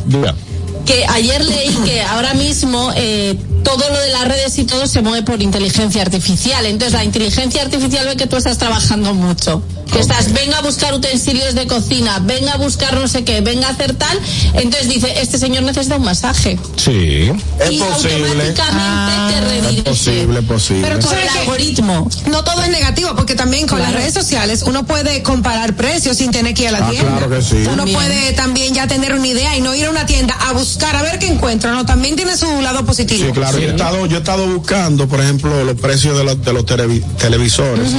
Que 0.86 1.06
ayer 1.06 1.44
leí 1.44 1.74
que 1.84 2.02
ahora 2.02 2.34
mismo 2.34 2.92
eh, 2.96 3.38
todo 3.64 3.90
lo 3.90 4.00
de 4.00 4.10
las 4.10 4.26
redes 4.26 4.58
y 4.58 4.64
todo 4.64 4.88
se 4.88 5.02
mueve 5.02 5.24
por 5.24 5.42
inteligencia 5.42 6.02
artificial. 6.02 6.66
Entonces 6.66 6.94
la 6.94 7.04
inteligencia 7.04 7.62
artificial 7.62 8.06
ve 8.06 8.16
que 8.16 8.28
tú 8.28 8.38
estás 8.38 8.58
trabajando 8.58 9.14
mucho. 9.14 9.62
Que 9.92 10.00
estás, 10.00 10.34
venga 10.34 10.58
a 10.58 10.62
buscar 10.62 10.94
utensilios 10.94 11.56
de 11.56 11.68
cocina, 11.68 12.20
venga 12.20 12.54
a 12.54 12.58
buscar 12.58 12.96
no 12.96 13.08
sé 13.08 13.24
qué, 13.24 13.42
venga 13.42 13.68
a 13.68 13.72
hacer 13.72 13.94
tal. 13.96 14.20
Entonces 14.54 14.90
dice, 14.90 15.22
este 15.22 15.38
señor 15.38 15.64
necesita 15.64 15.98
un 15.98 16.04
masaje. 16.04 16.60
Sí, 16.76 17.32
es 17.60 17.72
y 17.72 17.80
posible. 17.80 18.16
automáticamente 18.28 18.54
te 18.54 19.36
ah, 19.36 19.42
redirige. 19.48 19.78
Es 19.78 19.84
posible, 19.84 20.42
posible. 20.44 20.88
Pero 20.88 21.00
tú 21.00 21.08
sabes 21.08 21.32
el 21.32 21.38
algoritmo. 21.40 22.10
No 22.30 22.44
todo 22.44 22.64
es 22.64 22.70
negativo, 22.70 23.16
porque 23.16 23.36
también 23.36 23.68
con 23.68 23.80
las 23.80 23.94
redes 23.94 24.14
sociales 24.14 24.64
uno 24.66 24.86
puede 24.86 25.24
comparar 25.24 25.76
precios 25.76 26.18
sin 26.18 26.32
tener 26.32 26.54
que 26.54 26.64
ir 26.64 26.70
a 26.70 26.72
la 26.74 26.88
ah, 26.88 26.90
tienda. 26.90 27.18
Claro 27.18 27.30
que 27.30 27.42
sí. 27.42 27.64
Uno 27.72 27.86
puede 27.86 28.34
también 28.34 28.74
ya 28.74 28.88
tener 28.88 29.14
una 29.14 29.28
idea 29.28 29.58
y 29.58 29.62
no 29.62 29.74
ir 29.76 29.86
a 29.86 29.90
una 29.90 30.06
tienda 30.06 30.36
a 30.48 30.54
buscar 30.54 30.96
a 30.96 31.02
ver 31.02 31.20
qué 31.20 31.28
encuentra. 31.28 31.72
No, 31.72 31.86
también 31.86 32.16
tiene 32.16 32.38
su 32.38 32.62
lado 32.62 32.86
positivo. 32.86 33.26
Sí, 33.26 33.32
claro 33.32 33.58
yo 33.60 33.68
he 33.68 33.72
estado, 33.72 34.06
yo 34.06 34.18
he 34.18 34.20
estado 34.20 34.48
buscando, 34.48 35.08
por 35.08 35.22
ejemplo, 35.22 35.64
los 35.64 35.80
precios 35.80 36.18
de 36.18 36.24
los, 36.24 36.44
de 36.44 36.54
los 36.54 36.66
televisores. 36.66 37.92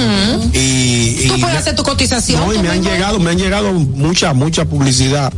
y, 0.53 1.27
Tú 1.27 1.39
puedes 1.39 1.57
hacer 1.57 1.75
tu 1.79 1.83
cotización. 1.83 2.41
No, 2.41 2.53
y 2.53 2.59
me 2.59 2.69
han 2.69 2.83
llegado, 2.83 3.19
me 3.19 3.31
han 3.31 3.37
llegado 3.37 3.71
mucha, 3.73 4.33
mucha 4.33 4.65
publicidad 4.65 5.31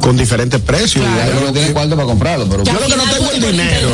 con 0.00 0.16
diferentes 0.16 0.60
precios. 0.60 1.04
Claro. 1.04 1.46
no 1.46 1.52
tiene 1.52 1.72
cuarto 1.72 1.94
para 1.94 2.06
comprarlo, 2.06 2.46
pero 2.48 2.64
yo 2.64 2.72
lo 2.72 2.86
que 2.86 2.96
no 2.96 3.04
tengo 3.04 3.30
es 3.30 3.34
el 3.36 3.52
dinero. 3.52 3.88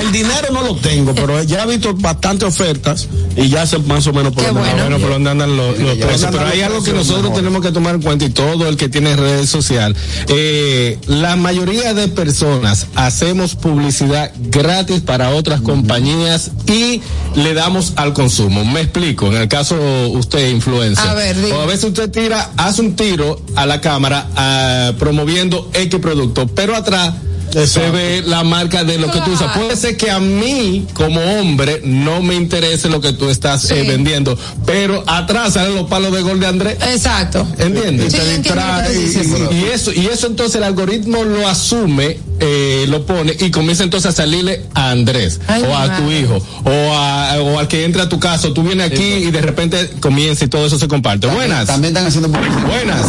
El 0.00 0.12
dinero 0.12 0.48
no 0.52 0.62
lo 0.62 0.76
tengo, 0.76 1.14
pero 1.14 1.42
ya 1.42 1.64
he 1.64 1.66
visto 1.66 1.94
bastantes 1.94 2.48
ofertas 2.48 3.08
y 3.36 3.48
ya 3.48 3.66
sé 3.66 3.78
más 3.78 4.06
o 4.06 4.12
menos 4.12 4.32
por 4.32 4.44
dónde 4.44 4.60
bueno. 4.60 4.98
por 4.98 5.10
dónde 5.10 5.30
andan 5.30 5.56
los, 5.56 5.74
precios. 5.74 6.30
Pero 6.30 6.46
hay 6.46 6.60
algo 6.62 6.82
que 6.82 6.92
nosotros 6.92 7.34
tenemos 7.34 7.60
que 7.60 7.72
tomar 7.72 7.96
en 7.96 8.02
cuenta 8.02 8.24
y 8.24 8.30
todo 8.30 8.68
el 8.68 8.76
que 8.76 8.88
tiene 8.88 9.16
redes 9.16 9.50
sociales. 9.50 9.98
Eh, 10.28 10.98
la 11.06 11.36
mayoría 11.36 11.92
de 11.92 12.08
personas 12.08 12.86
hacemos 12.94 13.56
publicidad 13.56 14.30
gratis 14.36 15.00
para 15.00 15.30
otras 15.30 15.60
compañías 15.60 16.52
y 16.66 17.02
le 17.34 17.54
damos 17.54 17.94
al 17.96 18.12
consumo. 18.12 18.64
Me 18.64 18.82
explico. 18.82 19.26
En 19.26 19.36
el 19.36 19.48
caso 19.48 19.76
usted, 20.10 20.50
influencer. 20.50 21.04
O 21.52 21.60
a 21.60 21.66
veces 21.66 21.84
usted 21.84 22.10
tira, 22.10 22.50
hace 22.56 22.80
un 22.80 22.96
tiro 22.96 23.40
a 23.54 23.66
la 23.66 23.80
cámara 23.80 24.26
a, 24.34 24.92
promoviendo 24.98 25.62
viendo 25.62 25.70
X 25.72 26.00
producto, 26.00 26.46
pero 26.48 26.74
atrás 26.74 27.14
se 27.52 27.90
ve 27.90 28.22
la 28.24 28.44
marca 28.44 28.84
de 28.84 28.98
lo 28.98 29.10
que 29.10 29.20
tú 29.20 29.32
usas. 29.32 29.56
Puede 29.56 29.76
ser 29.76 29.96
que 29.96 30.10
a 30.10 30.20
mí, 30.20 30.86
como 30.94 31.20
hombre, 31.20 31.82
no 31.84 32.22
me 32.22 32.34
interese 32.34 32.88
lo 32.88 33.00
que 33.00 33.12
tú 33.12 33.28
estás 33.28 33.70
eh, 33.70 33.84
vendiendo, 33.86 34.38
pero 34.64 35.04
atrás 35.06 35.54
salen 35.54 35.74
los 35.74 35.88
palos 35.88 36.12
de 36.12 36.22
gol 36.22 36.40
de 36.40 36.46
Andrés. 36.46 36.78
Exacto. 36.92 37.46
¿Entiendes? 37.58 38.14
y, 38.14 39.64
eso, 39.72 39.92
y 39.92 40.06
eso 40.06 40.26
entonces 40.26 40.56
el 40.56 40.64
algoritmo 40.64 41.24
lo 41.24 41.46
asume, 41.46 42.18
eh, 42.40 42.86
lo 42.88 43.04
pone 43.06 43.36
y 43.38 43.50
comienza 43.50 43.84
entonces 43.84 44.10
a 44.10 44.12
salirle 44.12 44.62
a 44.74 44.90
Andrés, 44.90 45.40
o 45.48 45.76
a 45.76 45.96
tu 45.96 46.10
hijo, 46.10 46.38
o, 46.64 46.92
a, 46.94 47.40
o 47.40 47.58
al 47.58 47.68
que 47.68 47.84
entra 47.84 48.04
a 48.04 48.08
tu 48.08 48.18
casa. 48.18 48.52
Tú 48.54 48.62
vienes 48.62 48.90
aquí 48.90 49.02
y 49.02 49.30
de 49.30 49.40
repente 49.40 49.90
comienza 50.00 50.44
y 50.44 50.48
todo 50.48 50.66
eso 50.66 50.78
se 50.78 50.88
comparte. 50.88 51.26
Buenas. 51.26 51.66
También 51.66 51.94
están 51.94 52.06
haciendo 52.06 52.28
Buenas. 52.28 53.06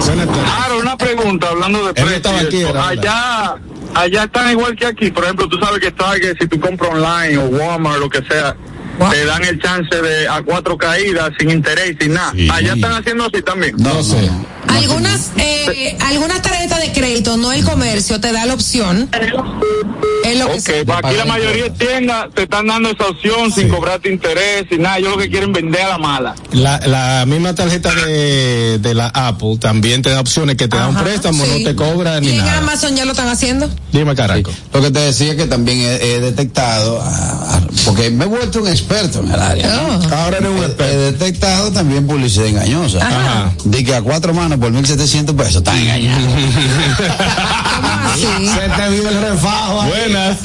Claro, 0.00 0.78
una 0.80 0.96
pregunta 0.96 1.48
hablando 1.48 1.86
de 1.86 1.94
precios. 1.94 2.74
Allá 2.74 3.56
allá 3.94 4.24
están 4.24 4.50
igual 4.50 4.76
que 4.76 4.86
aquí. 4.86 5.10
Por 5.10 5.24
ejemplo, 5.24 5.48
tú 5.48 5.58
sabes 5.58 5.80
que 5.80 5.88
está 5.88 6.18
que 6.18 6.34
si 6.38 6.46
tú 6.46 6.60
compras 6.60 6.90
online 6.92 7.38
o 7.38 7.46
Walmart, 7.46 7.98
lo 7.98 8.08
que 8.08 8.22
sea, 8.22 8.56
te 9.10 9.24
dan 9.24 9.44
el 9.44 9.60
chance 9.60 9.94
de 9.94 10.28
a 10.28 10.42
cuatro 10.42 10.76
caídas 10.76 11.30
sin 11.38 11.50
interés, 11.50 11.96
sin 12.00 12.14
nada. 12.14 12.32
Allá 12.52 12.74
están 12.74 12.92
haciendo 12.92 13.24
así 13.24 13.42
también. 13.42 13.74
No, 13.78 14.02
sé. 14.02 14.30
Algunas, 14.68 15.30
eh, 15.36 15.96
algunas 16.00 16.42
tarjetas 16.42 16.80
de 16.80 16.92
crédito, 16.92 17.36
no 17.36 17.52
el 17.52 17.64
comercio, 17.64 18.20
te 18.20 18.32
da 18.32 18.46
la 18.46 18.54
opción. 18.54 19.08
Es 20.30 20.38
lo 20.38 20.46
que 20.46 20.84
pues 20.84 20.98
aquí 21.02 21.16
la 21.16 21.24
mayoría 21.24 21.64
de 21.64 21.70
tiendas 21.70 22.26
te 22.34 22.42
están 22.42 22.66
dando 22.66 22.90
esa 22.90 23.08
opción 23.08 23.52
sin 23.52 23.68
cobrarte 23.68 24.10
interés, 24.10 24.66
sin 24.68 24.82
nada. 24.82 24.98
Ellos 24.98 25.10
lo 25.12 25.18
que 25.18 25.28
quieren 25.28 25.52
vender 25.52 25.82
a 25.82 25.88
la 25.88 25.98
mala. 25.98 26.34
La, 26.52 26.78
la 26.86 27.24
misma 27.26 27.54
tarjeta 27.54 27.92
de, 27.94 28.78
de 28.78 28.94
la 28.94 29.08
Apple 29.08 29.56
también 29.58 30.02
te 30.02 30.10
da 30.10 30.20
opciones 30.20 30.56
que 30.56 30.68
te 30.68 30.76
dan 30.76 30.90
un 30.90 31.02
préstamo, 31.02 31.44
no 31.44 31.56
te 31.64 31.74
cobra 31.74 32.20
ni 32.20 32.36
nada. 32.36 32.58
en 32.58 32.62
Amazon 32.62 32.96
ya 32.96 33.04
lo 33.04 33.12
están 33.12 33.28
haciendo? 33.28 33.68
Dime, 33.92 34.14
carajo. 34.14 34.50
Lo 34.72 34.80
que 34.80 34.90
te 34.90 35.00
decía 35.00 35.36
que 35.36 35.46
también 35.46 35.78
he, 35.80 36.20
detectado, 36.20 37.02
porque 37.84 38.10
me 38.10 38.24
he 38.24 38.28
vuelto 38.28 38.60
un 38.60 38.68
experto 38.68 39.20
en 39.20 39.32
el 39.32 39.40
área. 39.40 39.82
Oh. 39.82 40.14
Ahora 40.14 40.38
eres 40.38 40.50
un 40.50 40.58
experto. 40.58 40.84
He, 40.84 40.96
detectado 41.12 41.72
también 41.72 42.06
publicidad 42.06 42.46
engañosa. 42.46 42.98
Ajá. 42.98 43.52
De 43.64 43.84
que 43.84 43.94
a 43.94 44.02
cuatro 44.02 44.32
manos 44.34 44.58
por 44.58 44.70
1.700 44.72 45.34
pesos 45.36 45.56
está 45.56 45.78
engañado. 45.78 46.28
Se 48.20 48.82
te 48.82 48.90
vive 48.90 49.08
el 49.08 49.20
refajo. 49.20 49.82
Buenas. 50.20 50.38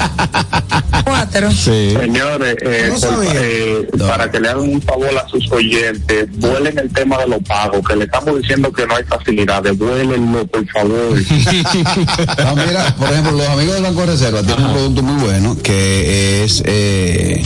Cuatro. 1.04 1.50
Sí. 1.52 1.94
Señores, 1.98 2.56
eh, 2.62 2.92
eh, 3.34 3.88
para 4.06 4.30
que 4.30 4.40
le 4.40 4.48
hagan 4.48 4.68
un 4.68 4.82
favor 4.82 5.16
a 5.16 5.28
sus 5.28 5.50
oyentes, 5.52 6.28
vuelen 6.38 6.78
el 6.78 6.92
tema 6.92 7.18
de 7.18 7.28
los 7.28 7.42
pagos, 7.42 7.86
que 7.86 7.96
le 7.96 8.04
estamos 8.04 8.40
diciendo 8.40 8.72
que 8.72 8.86
no 8.86 8.96
hay 8.96 9.04
facilidades, 9.04 9.76
vuelenlo, 9.78 10.46
por 10.46 10.66
favor. 10.68 11.16
mira, 11.18 12.96
por 12.98 13.10
ejemplo, 13.10 13.32
los 13.32 13.48
amigos 13.48 13.74
del 13.74 13.82
Banco 13.84 14.00
de 14.00 14.06
Reserva 14.06 14.42
tienen 14.42 14.64
un 14.66 14.72
producto 14.72 15.02
muy 15.02 15.24
bueno 15.24 15.56
que 15.62 16.44
es, 16.44 16.62
eh, 16.66 17.42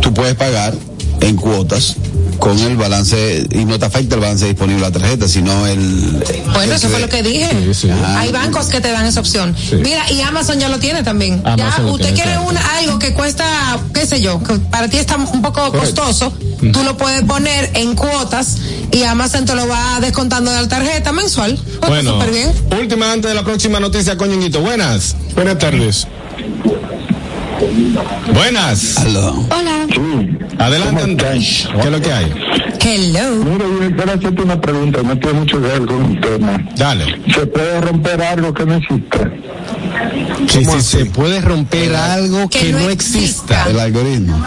tú 0.00 0.14
puedes 0.14 0.34
pagar 0.34 0.74
en 1.22 1.36
cuotas 1.36 1.96
con 2.38 2.58
el 2.58 2.76
balance 2.76 3.46
y 3.50 3.64
no 3.64 3.78
te 3.78 3.86
afecta 3.86 4.16
el 4.16 4.20
balance 4.20 4.46
disponible 4.46 4.82
de 4.82 4.90
la 4.90 4.98
tarjeta, 4.98 5.28
sino 5.28 5.66
el. 5.68 6.24
Bueno, 6.52 6.74
eso 6.74 6.88
fue 6.88 6.98
lo 6.98 7.08
que 7.08 7.22
dije. 7.22 7.48
Hay 8.16 8.32
bancos 8.32 8.66
que 8.66 8.80
te 8.80 8.90
dan 8.90 9.06
esa 9.06 9.20
opción. 9.20 9.54
Mira, 9.80 10.10
y 10.10 10.20
Amazon 10.22 10.58
ya 10.58 10.68
lo 10.68 10.78
tiene 10.78 11.04
también. 11.04 11.42
ya 11.56 11.80
usted 11.86 12.14
quiere 12.14 12.32
algo 12.34 12.98
que 12.98 13.14
cuesta, 13.14 13.78
qué 13.94 14.06
sé 14.06 14.20
yo, 14.20 14.42
que 14.42 14.54
para 14.54 14.88
ti 14.88 14.96
está 14.96 15.16
un 15.16 15.40
poco 15.40 15.70
costoso, 15.70 16.32
tú 16.72 16.82
lo 16.84 16.96
puedes 16.96 17.22
poner 17.22 17.70
en 17.74 17.94
cuotas 17.94 18.58
y 18.90 19.04
Amazon 19.04 19.44
te 19.44 19.54
lo 19.54 19.68
va 19.68 20.00
descontando 20.00 20.50
de 20.50 20.62
la 20.62 20.68
tarjeta 20.68 21.12
mensual. 21.12 21.58
Bueno, 21.86 22.18
bien. 22.30 22.52
última 22.78 23.12
antes 23.12 23.30
de 23.30 23.34
la 23.34 23.44
próxima 23.44 23.78
noticia, 23.78 24.16
coñinguito. 24.16 24.60
Buenas. 24.60 25.14
Buenas 25.36 25.58
tardes. 25.58 26.08
Buenas. 28.34 28.96
Hola. 29.06 29.86
Adelante, 30.58 31.16
¿qué 31.16 31.36
es 31.36 31.90
lo 31.90 32.00
que 32.00 32.12
hay? 32.12 32.32
Hello. 32.84 33.44
Mira, 33.44 33.64
yo 33.64 33.96
quiero 33.96 34.12
hacerte 34.12 34.42
una 34.42 34.60
pregunta, 34.60 35.02
no 35.02 35.16
tiene 35.18 35.38
mucho 35.40 35.60
que 35.60 35.68
ver 35.68 35.86
con 35.86 36.02
un 36.02 36.20
tema. 36.20 36.60
Dale. 36.76 37.04
¿Se 37.32 37.46
puede 37.46 37.80
romper 37.80 38.20
algo 38.22 38.52
que 38.52 38.66
no 38.66 38.74
existe? 38.74 39.18
Que 40.52 40.64
si 40.64 40.80
se 40.80 41.06
puede 41.06 41.40
romper 41.40 41.94
algo 41.94 42.48
que, 42.48 42.72
no, 42.72 42.88
exista. 42.88 43.66
El 43.70 43.78
algoritmo. 43.78 44.44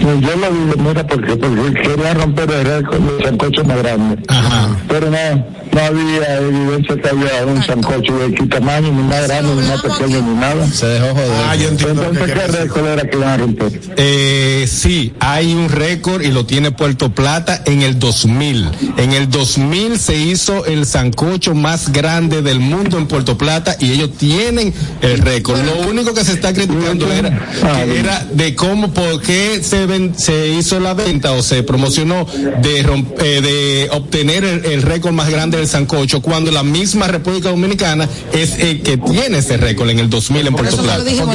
Pues 0.00 0.20
yo 0.20 0.36
lo 0.36 0.50
digo, 0.50 0.74
mira, 0.78 1.06
porque, 1.06 1.36
porque 1.36 1.80
quería 1.82 2.14
romper 2.14 2.50
el 2.50 2.64
récord 2.64 3.00
de 3.00 3.24
sancocho 3.24 3.64
más 3.64 3.78
grande. 3.78 4.22
Ajá. 4.28 4.68
Pero 4.88 5.10
no, 5.10 5.46
no 5.72 5.80
había 5.80 6.38
evidencia 6.38 6.96
que 6.96 7.08
había 7.08 7.46
un 7.46 7.62
sancocho 7.62 8.18
de 8.18 8.34
qué 8.34 8.46
tamaño, 8.46 8.92
ni 8.92 9.02
más 9.02 9.26
grande, 9.26 9.54
ni 9.56 9.68
más 9.68 9.82
pequeño, 9.82 10.22
ni 10.22 10.34
nada. 10.34 10.66
Se 10.68 10.86
dejó 10.86 11.14
joder. 11.14 11.30
Ah, 11.48 11.56
yo 11.56 11.68
entiendo. 11.68 12.02
Entonces, 12.02 12.19
¿qué 12.26 12.46
récord 12.46 12.86
era 12.86 13.02
que 13.08 13.16
iban 13.16 13.28
a 13.28 13.36
romper? 13.36 13.80
Eh, 13.96 14.68
sí, 14.70 15.12
hay 15.20 15.54
un 15.54 15.68
récord 15.68 16.22
y 16.22 16.28
lo 16.28 16.46
tiene 16.46 16.70
Puerto 16.70 17.10
Plata 17.10 17.62
en 17.66 17.82
el 17.82 17.98
2000. 17.98 18.68
En 18.96 19.12
el 19.12 19.30
2000 19.30 19.98
se 19.98 20.16
hizo 20.16 20.64
el 20.66 20.86
sancocho 20.86 21.54
más 21.54 21.92
grande 21.92 22.42
del 22.42 22.60
mundo 22.60 22.98
en 22.98 23.06
Puerto 23.06 23.36
Plata 23.36 23.76
y 23.78 23.92
ellos 23.92 24.10
tienen 24.16 24.72
el 25.02 25.18
récord. 25.18 25.60
Lo 25.64 25.88
único 25.88 26.14
que 26.14 26.24
se 26.24 26.32
está 26.32 26.52
criticando 26.52 27.10
era, 27.12 27.48
era 27.86 28.26
de 28.32 28.54
cómo, 28.54 28.92
por 28.92 29.20
qué 29.20 29.60
se, 29.62 29.86
se 30.16 30.48
hizo 30.48 30.80
la 30.80 30.94
venta 30.94 31.32
o 31.32 31.42
se 31.42 31.62
promocionó 31.62 32.26
de, 32.62 32.80
eh, 32.80 33.40
de 33.40 33.88
obtener 33.92 34.44
el, 34.44 34.82
récord 34.82 35.12
más 35.12 35.30
grande 35.30 35.58
del 35.58 35.68
sancocho 35.68 36.22
cuando 36.22 36.50
la 36.50 36.62
misma 36.62 37.06
República 37.06 37.50
Dominicana 37.50 38.08
es 38.32 38.58
el 38.58 38.82
que 38.82 38.96
tiene 38.96 39.38
ese 39.38 39.56
récord 39.56 39.90
en 39.90 39.98
el 39.98 40.10
2000 40.10 40.46
en 40.46 40.54
Puerto 40.54 40.76
Plata. 40.78 41.02
Eso 41.10 41.26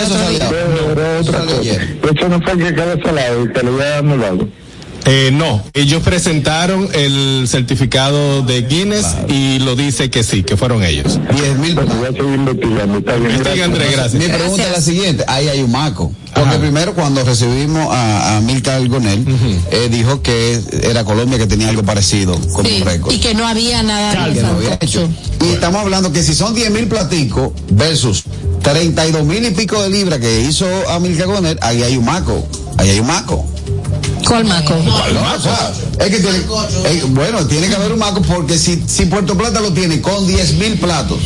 no 2.30 2.42
fue 2.42 2.58
que 2.58 2.74
quedó 2.74 3.02
salado 3.04 3.48
te 3.50 3.64
lo 3.64 3.74
había 3.74 3.98
anulado. 4.00 4.48
Eh, 5.06 5.30
no, 5.32 5.64
ellos 5.74 6.02
presentaron 6.02 6.90
el 6.94 7.48
certificado 7.48 8.42
de 8.42 8.64
Guinness 8.64 9.06
y 9.28 9.60
lo 9.60 9.76
dice 9.76 10.10
que 10.10 10.24
sí, 10.24 10.42
que 10.44 10.58
fueron 10.58 10.84
ellos. 10.84 11.20
10 11.36 11.58
mil. 11.60 11.76
gracias. 13.92 14.14
Mi 14.14 14.28
pregunta 14.28 14.64
es 14.64 14.72
la 14.72 14.82
siguiente, 14.82 15.24
ahí 15.28 15.48
hay 15.48 15.62
un 15.62 15.72
maco. 15.72 16.12
Porque 16.34 16.58
primero 16.58 16.94
cuando 16.94 17.24
recibimos 17.24 17.88
a, 17.94 18.38
a 18.38 18.42
Milka 18.42 18.78
Gonel, 18.80 19.26
eh, 19.72 19.88
dijo 19.90 20.22
que 20.22 20.60
era 20.84 21.06
Colombia 21.06 21.38
que 21.38 21.48
tenía 21.48 21.70
algo 21.70 21.84
parecido 21.84 22.38
con 22.54 22.66
un 22.66 22.82
récord. 22.82 23.14
Y 23.14 23.20
que 23.20 23.34
no 23.34 23.48
había 23.48 23.84
nada 23.84 24.34
que 24.34 24.42
no 24.42 24.48
había 24.50 24.78
hecho. 24.82 25.08
Y 25.42 25.54
estamos 25.54 25.82
hablando 25.82 26.12
que 26.12 26.24
si 26.24 26.36
son 26.36 26.54
10 26.54 26.72
mil 26.72 26.88
platicos 26.88 27.52
versus 27.70 28.24
32 28.64 29.24
mil 29.24 29.46
y 29.46 29.52
pico 29.52 29.82
de 29.82 29.90
libras 29.90 30.20
que 30.20 30.42
hizo 30.42 30.66
a 30.90 31.00
Milka 31.00 31.26
Gonel, 31.26 31.58
ahí 31.62 31.84
hay 31.84 31.96
un 31.96 32.06
maco. 32.06 32.46
Ahí 32.78 32.90
hay 32.90 33.00
un 33.00 33.08
maco. 33.08 33.46
¿Cuál 34.28 34.46
maco? 34.46 34.74
Es 36.00 36.10
que 36.10 36.20
tiene, 36.20 36.40
bueno, 37.10 37.46
tiene 37.48 37.68
que 37.68 37.76
haber 37.76 37.92
un 37.94 38.00
maco 38.00 38.22
porque 38.22 38.58
si, 38.58 38.84
si 38.88 39.06
Puerto 39.06 39.38
Plata 39.38 39.62
lo 39.62 39.72
tiene 39.72 40.02
con 40.02 40.26
10 40.26 40.54
mil 40.54 40.80
platos, 40.80 41.20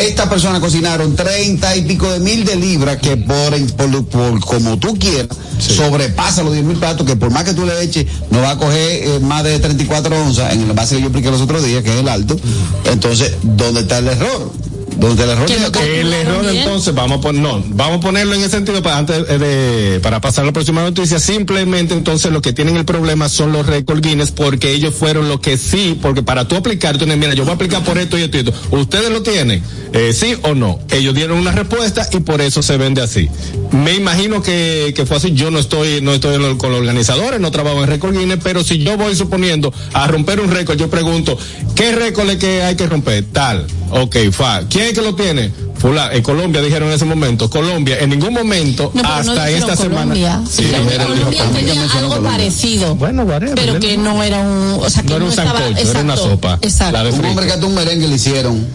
estas 0.00 0.28
personas 0.28 0.60
cocinaron 0.60 1.14
30 1.14 1.76
y 1.76 1.82
pico 1.82 2.10
de 2.10 2.20
mil 2.20 2.44
de 2.44 2.56
libras 2.56 2.96
que 2.98 3.16
por, 3.16 4.04
por, 4.04 4.40
como 4.40 4.78
tú 4.78 4.96
quieras, 4.98 5.36
sobrepasa 5.58 6.42
los 6.42 6.52
10 6.52 6.64
mil 6.64 6.76
platos 6.76 7.06
que 7.06 7.16
por 7.16 7.30
más 7.30 7.44
que 7.44 7.54
tú 7.54 7.66
le 7.66 7.82
eches, 7.82 8.06
no 8.30 8.40
va 8.40 8.52
a 8.52 8.58
coger 8.58 9.08
eh, 9.08 9.20
más 9.20 9.44
de 9.44 9.58
34 9.58 10.16
onzas 10.24 10.54
en 10.54 10.62
el 10.62 10.72
base 10.72 10.96
que 10.96 11.02
yo 11.02 11.08
expliqué 11.08 11.30
los 11.30 11.40
otros 11.40 11.64
días, 11.64 11.82
que 11.82 11.92
es 11.92 12.00
el 12.00 12.08
alto. 12.08 12.36
Entonces, 12.84 13.34
¿dónde 13.42 13.80
está 13.80 13.98
el 13.98 14.08
error? 14.08 14.52
Donde 15.00 15.24
el 15.24 15.30
error 15.30 15.50
el 15.50 16.12
error 16.12 16.44
entonces 16.52 16.94
vamos 16.94 17.18
a 17.18 17.20
poner 17.20 17.42
no 17.42 17.62
vamos 17.68 17.98
a 17.98 18.00
ponerlo 18.00 18.34
en 18.34 18.40
ese 18.40 18.50
sentido 18.50 18.82
para 18.82 18.98
antes 18.98 19.26
de 19.26 20.00
para 20.02 20.20
pasar 20.20 20.44
a 20.44 20.46
la 20.46 20.52
próxima 20.52 20.82
noticia. 20.82 21.18
Simplemente 21.18 21.94
entonces 21.94 22.30
lo 22.32 22.42
que 22.42 22.52
tienen 22.52 22.76
el 22.76 22.84
problema 22.84 23.28
son 23.28 23.52
los 23.52 23.66
récords 23.66 24.02
Guinness 24.02 24.30
porque 24.30 24.72
ellos 24.72 24.94
fueron 24.94 25.28
los 25.28 25.40
que 25.40 25.56
sí 25.56 25.98
porque 26.00 26.22
para 26.22 26.46
tú 26.46 26.56
aplicar 26.56 26.98
tú 26.98 27.06
mira 27.06 27.34
yo 27.34 27.44
voy 27.44 27.52
a 27.52 27.54
aplicar 27.54 27.82
por 27.82 27.98
esto 27.98 28.18
y 28.18 28.22
esto 28.22 28.36
y 28.36 28.40
esto. 28.40 28.52
Ustedes 28.70 29.10
lo 29.10 29.22
tienen 29.22 29.62
eh, 29.92 30.12
sí 30.12 30.36
o 30.42 30.54
no 30.54 30.78
ellos 30.90 31.14
dieron 31.14 31.38
una 31.38 31.52
respuesta 31.52 32.06
y 32.12 32.20
por 32.20 32.40
eso 32.40 32.62
se 32.62 32.76
vende 32.76 33.02
así. 33.02 33.28
Me 33.72 33.94
imagino 33.94 34.42
que, 34.42 34.92
que 34.94 35.06
fue 35.06 35.16
así. 35.16 35.32
Yo 35.32 35.50
no 35.50 35.58
estoy 35.58 36.00
no 36.02 36.12
estoy 36.12 36.36
con 36.56 36.70
los 36.72 36.80
organizadores 36.80 37.40
no 37.40 37.50
trabajo 37.50 37.82
en 37.82 37.88
récord 37.88 38.16
Guinness 38.16 38.38
pero 38.42 38.62
si 38.62 38.78
yo 38.78 38.96
voy 38.96 39.14
suponiendo 39.16 39.72
a 39.92 40.06
romper 40.06 40.40
un 40.40 40.50
récord 40.50 40.78
yo 40.78 40.90
pregunto 40.90 41.38
qué 41.74 41.92
récord 41.92 42.28
es 42.30 42.36
que 42.36 42.62
hay 42.62 42.76
que 42.76 42.86
romper 42.86 43.24
tal. 43.32 43.66
Ok 43.90 44.16
fa. 44.30 44.62
Quién 44.68 44.89
es 44.90 44.98
que 44.98 45.02
lo 45.02 45.14
tiene 45.14 45.50
Fula, 45.80 46.10
en 46.12 46.22
Colombia 46.22 46.60
dijeron 46.60 46.88
en 46.90 46.94
ese 46.94 47.06
momento, 47.06 47.48
Colombia, 47.48 47.96
en 48.00 48.10
ningún 48.10 48.34
momento 48.34 48.92
hasta 49.02 49.48
esta 49.48 49.74
semana. 49.76 50.14
Sí, 50.48 50.64
Colombia 50.64 51.44
tenía 51.54 51.86
algo 51.98 52.22
parecido. 52.22 52.94
Bueno, 52.96 53.26
Pero 53.54 53.80
que 53.80 53.96
no 53.96 54.22
era 54.22 54.40
un, 54.40 54.78
o 54.78 54.90
sea, 54.90 55.02
que 55.02 55.08
no, 55.08 55.16
era 55.16 55.24
un 55.24 55.32
sancocho, 55.32 55.90
era 55.90 56.00
una 56.00 56.16
sopa. 56.18 56.58
Exacto. 56.60 57.14
un 57.14 57.24
hombre 57.24 57.46
que 57.46 57.64
un 57.64 57.74
merengue 57.74 58.08
le 58.08 58.16
hicieron. 58.16 58.66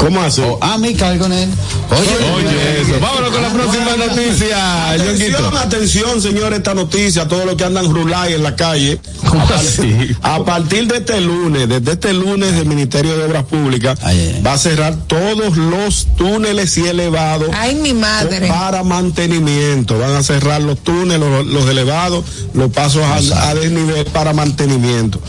¿Cómo 0.00 0.22
hace? 0.22 0.42
Oh, 0.42 0.58
ah, 0.62 0.78
mi 0.78 0.94
con 0.94 1.30
él. 1.30 1.48
Oye, 1.90 2.30
oye, 2.34 2.80
eso. 2.80 2.98
Vámonos 3.00 3.30
con 3.30 3.42
la 3.42 3.48
próxima 3.50 3.96
noticia. 3.96 4.90
Atención, 4.92 5.56
atención, 5.56 6.22
señores, 6.22 6.58
esta 6.58 6.74
noticia, 6.74 7.28
todos 7.28 7.44
los 7.44 7.56
que 7.56 7.64
andan 7.64 7.92
rulay 7.92 8.32
en 8.32 8.42
la 8.42 8.56
calle. 8.56 8.98
¿Cómo 9.28 9.44
así? 9.54 10.16
A 10.22 10.42
partir 10.42 10.86
de 10.86 10.98
este 10.98 11.20
lunes, 11.20 11.68
desde 11.68 11.92
este 11.92 12.14
lunes, 12.14 12.54
el 12.54 12.66
Ministerio 12.66 13.16
de 13.18 13.24
Obras 13.24 13.44
Públicas 13.44 13.98
va 14.44 14.54
a 14.54 14.58
cerrar 14.58 14.96
todos 15.06 15.56
los 15.58 16.06
túneles 16.16 16.78
y 16.78 16.86
elevados. 16.86 17.50
Ay, 17.52 17.74
mi 17.74 17.92
madre. 17.92 18.48
Para 18.48 18.82
mantenimiento. 18.82 19.98
Van 19.98 20.16
a 20.16 20.22
cerrar 20.22 20.62
los 20.62 20.78
túneles, 20.78 21.20
los, 21.46 21.68
elevados, 21.68 22.24
los 22.54 22.72
pasos 22.72 23.02
a, 23.02 23.50
a, 23.50 23.54
desnivel 23.54 24.06
para 24.06 24.32
mantenimiento. 24.32 25.20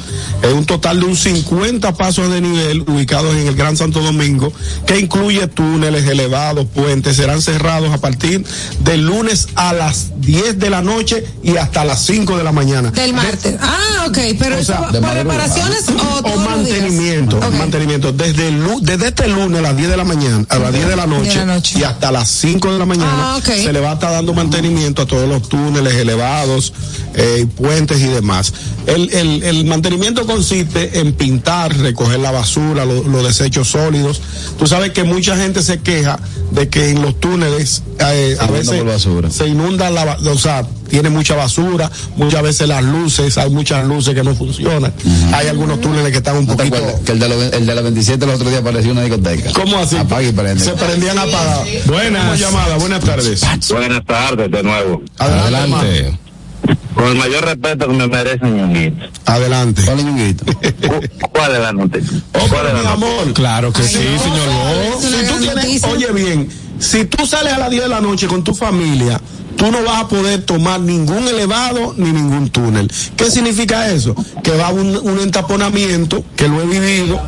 Es 0.41 0.53
un 0.53 0.65
total 0.65 1.01
de 1.01 1.08
un 1.08 1.17
50 1.17 1.93
pasos 1.96 2.31
de 2.31 2.39
nivel 2.39 2.81
ubicados 2.88 3.36
en 3.36 3.48
el 3.48 3.55
Gran 3.55 3.75
Santo 3.75 4.01
Domingo 4.01 4.40
que 4.86 5.00
incluye 5.00 5.48
túneles 5.48 6.07
elevados, 6.07 6.65
puentes, 6.67 7.15
serán 7.17 7.41
cerrados 7.41 7.91
a 7.93 7.98
partir 8.00 8.43
del 8.83 9.05
lunes 9.05 9.49
a 9.56 9.73
las 9.73 10.21
10 10.21 10.60
de 10.60 10.69
la 10.69 10.82
noche 10.82 11.25
y 11.43 11.58
hasta 11.58 11.84
las 11.86 12.06
5 12.06 12.38
de 12.38 12.43
la 12.43 12.51
mañana. 12.51 12.91
Del 12.91 13.13
martes. 13.13 13.56
ah, 13.60 14.06
ok, 14.08 14.17
pero 14.39 14.58
eso, 14.58 14.73
¿por 14.73 15.13
reparaciones 15.13 15.86
o, 16.23 16.39
mantenimiento? 16.39 17.39
Mantenimiento. 17.58 18.12
Desde, 18.12 18.51
desde 18.82 19.08
este 19.08 19.27
lunes 19.27 19.60
a 19.60 19.62
las 19.62 19.77
10 19.77 19.89
de 19.89 19.97
la 19.97 20.04
mañana, 20.04 20.45
a 20.49 20.60
las 20.60 20.73
10 20.73 20.88
de 20.88 20.95
la 20.95 21.08
noche, 21.08 21.39
y 21.75 21.84
hasta 21.84 22.12
las 22.12 22.30
5 22.30 22.73
de 22.73 22.80
la 22.80 22.86
mañana, 22.86 23.36
ah, 23.36 23.41
se 23.43 23.71
le 23.71 23.80
va 23.80 23.91
a 23.91 23.93
estar 23.93 24.12
dando 24.12 24.34
mantenimiento 24.34 25.01
a 25.04 25.06
todos 25.06 25.27
los 25.27 25.47
túneles 25.49 25.93
elevados, 25.95 26.73
eh, 27.15 27.45
puentes 27.56 27.99
y 27.99 28.08
demás. 28.08 28.54
El, 28.88 29.13
el, 29.13 29.43
el, 29.43 29.65
mantenimiento 29.65 30.25
consiste 30.25 30.99
en 30.99 31.13
pintar, 31.13 31.75
recoger 31.77 32.19
la 32.19 32.32
basura, 32.32 32.86
los 32.86 33.23
desechos 33.23 33.69
sólidos, 33.69 34.21
Tú 34.58 34.67
sabes 34.67 34.91
que 34.91 35.04
mucha 35.04 35.36
gente 35.38 35.62
se 35.63 35.80
queja 35.80 36.20
de 36.52 36.70
que 36.70 36.89
en 36.89 37.02
los 37.02 37.20
túneles 37.20 37.84
eh, 38.00 38.38
a 38.39 38.48
veces 38.48 38.84
se 39.30 39.48
inunda 39.48 39.89
la, 39.89 40.17
o 40.26 40.38
sea, 40.38 40.65
tiene 40.89 41.10
mucha 41.10 41.36
basura, 41.36 41.89
muchas 42.17 42.44
veces 42.44 42.67
las 42.67 42.84
luces, 42.84 43.38
hay 43.38 43.50
muchas 43.50 43.88
luces 43.88 44.13
que 44.13 44.24
no 44.24 44.36
funcionan. 44.36 44.94
Hay 45.34 45.48
algunos 45.48 45.80
túneles 45.80 46.12
que 46.12 46.17
están 46.17 46.36
un 46.36 46.48
poquito. 46.48 46.78
Que 47.06 47.13
el 47.13 47.20
de, 47.20 47.30
lo, 47.30 47.41
el 47.41 47.65
de 47.65 47.76
la 47.76 47.82
27 47.82 48.26
el 48.26 48.32
otro 48.32 48.50
día 48.50 48.62
parecía 48.62 48.91
una 48.91 49.02
discoteca. 49.04 49.52
¿Cómo 49.54 49.78
así? 49.78 49.96
Se 50.60 50.74
prendían 50.74 51.17
apagados. 51.17 51.67
Buenas. 51.86 52.39
llamada, 52.39 52.76
buenas 52.78 53.04
tardes. 53.04 53.41
Buenas 53.70 54.06
tardes 54.06 54.52
de 54.52 54.63
nuevo. 54.63 55.02
Adelante. 55.17 56.20
Con 56.95 57.06
el 57.08 57.15
mayor 57.15 57.45
respeto 57.45 57.88
que 57.88 57.93
me 57.93 58.08
merece 58.08 58.45
Ñonguito. 58.45 59.06
Adelante. 59.25 59.82
¿Cuál 59.84 59.99
es 59.99 60.06
Ñonguito? 60.06 60.45
¿Cuál 61.32 61.56
es 61.56 61.62
la 61.62 61.71
noticia? 61.73 62.19
Oh, 62.34 62.47
¿Cuál 62.49 62.67
es 62.67 62.73
mi 62.73 62.88
amor? 62.88 63.34
Claro 63.34 63.71
que 63.73 63.84
sí, 63.84 63.97
señor. 63.97 64.49
Si 64.99 65.27
tú 65.27 65.39
tienes, 65.39 65.84
oye 65.86 66.12
bien, 66.12 66.49
si 66.80 67.06
tú 67.06 67.25
sales 67.25 67.54
a 67.54 67.58
las 67.60 67.69
10 67.69 67.84
de 67.84 67.89
la 67.89 68.01
noche 68.01 68.27
con 68.27 68.43
tu 68.43 68.54
familia, 68.54 69.19
tú 69.56 69.71
no 69.71 69.84
vas 69.84 70.01
a 70.01 70.08
poder 70.08 70.43
tomar 70.43 70.80
ningún 70.80 71.27
elevado 71.27 71.93
ni 71.97 72.12
ningún 72.12 72.49
túnel. 72.49 72.91
¿Qué 73.15 73.30
significa 73.30 73.89
eso? 73.91 74.15
Que 74.43 74.51
va 74.51 74.69
un, 74.69 74.95
un 74.97 75.19
entaponamiento, 75.19 76.23
que 76.36 76.47
lo 76.47 76.62
he 76.62 76.65
vivido, 76.65 77.21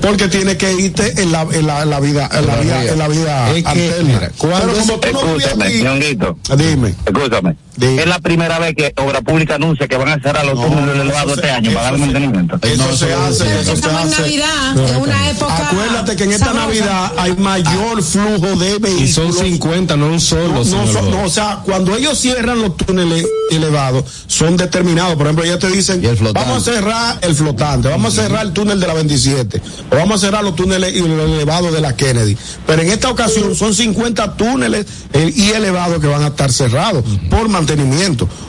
porque 0.00 0.28
tiene 0.28 0.56
que 0.56 0.72
irte 0.72 1.20
en 1.22 1.32
la, 1.32 1.42
en 1.42 1.66
la, 1.66 1.82
en 1.82 1.90
la 1.90 2.00
vida, 2.00 2.28
en 2.32 2.46
la 2.46 2.56
vida, 2.56 2.84
en 2.84 2.98
la 2.98 3.08
vida 3.08 3.50
es 3.56 3.64
que, 3.64 3.92
mira, 4.04 4.30
cuando 4.38 4.72
como 4.74 5.00
tú 5.00 5.08
no 5.12 6.56
dime. 6.56 6.94
Escúchame. 7.06 7.56
Es 7.80 8.06
la 8.06 8.18
primera 8.18 8.58
vez 8.58 8.74
que 8.74 8.92
Obra 8.96 9.20
Pública 9.20 9.56
anuncia 9.56 9.88
que 9.88 9.96
van 9.96 10.08
a 10.08 10.20
cerrar 10.20 10.44
los 10.46 10.60
túneles 10.60 11.00
elevados 11.00 11.38
este 11.38 11.50
año 11.50 11.72
para 11.72 11.84
darle 11.84 11.98
mantenimiento. 11.98 12.58
Eso 12.62 12.88
no, 12.88 12.96
se 12.96 13.12
hace, 13.12 13.60
eso 13.60 13.76
se 13.76 13.86
hace. 13.86 14.22
Navidad, 14.22 14.90
en 14.90 14.96
una 14.96 15.30
época. 15.30 15.68
Acuérdate 15.68 16.16
que 16.16 16.24
en 16.24 16.32
esta 16.32 16.52
Navidad 16.52 17.12
hay 17.16 17.36
mayor 17.36 18.02
flujo 18.02 18.56
de 18.56 18.78
vehículos. 18.78 19.00
Y 19.00 19.12
son 19.12 19.32
50, 19.32 19.96
no 19.96 20.06
un 20.06 20.20
solo. 20.20 20.64
No, 20.64 20.86
no, 20.86 21.02
no, 21.02 21.24
o 21.24 21.28
sea, 21.28 21.60
cuando 21.64 21.96
ellos 21.96 22.18
cierran 22.18 22.60
los 22.60 22.76
túneles 22.76 23.26
elevados, 23.50 24.04
son 24.26 24.56
determinados. 24.56 25.16
Por 25.16 25.26
ejemplo, 25.26 25.44
ellos 25.44 25.58
te 25.58 25.68
dicen, 25.68 26.02
vamos 26.32 26.68
a 26.68 26.72
cerrar 26.72 27.18
el 27.22 27.34
flotante, 27.34 27.88
vamos 27.88 28.16
a 28.18 28.22
cerrar 28.22 28.46
el 28.46 28.52
túnel 28.52 28.80
de 28.80 28.86
la 28.86 28.94
27 28.94 29.60
vamos 29.90 30.22
a 30.22 30.26
cerrar 30.26 30.44
los 30.44 30.54
túneles 30.54 30.94
y 30.94 31.00
los 31.00 31.30
elevados 31.30 31.72
de 31.72 31.80
la 31.80 31.96
Kennedy. 31.96 32.36
Pero 32.66 32.82
en 32.82 32.90
esta 32.90 33.10
ocasión 33.10 33.54
son 33.54 33.74
50 33.74 34.36
túneles 34.36 34.86
eh, 35.12 35.32
y 35.34 35.50
elevados 35.50 36.00
que 36.00 36.06
van 36.06 36.22
a 36.22 36.28
estar 36.28 36.52
cerrados 36.52 37.04
por 37.30 37.48
mantenimiento. 37.48 37.63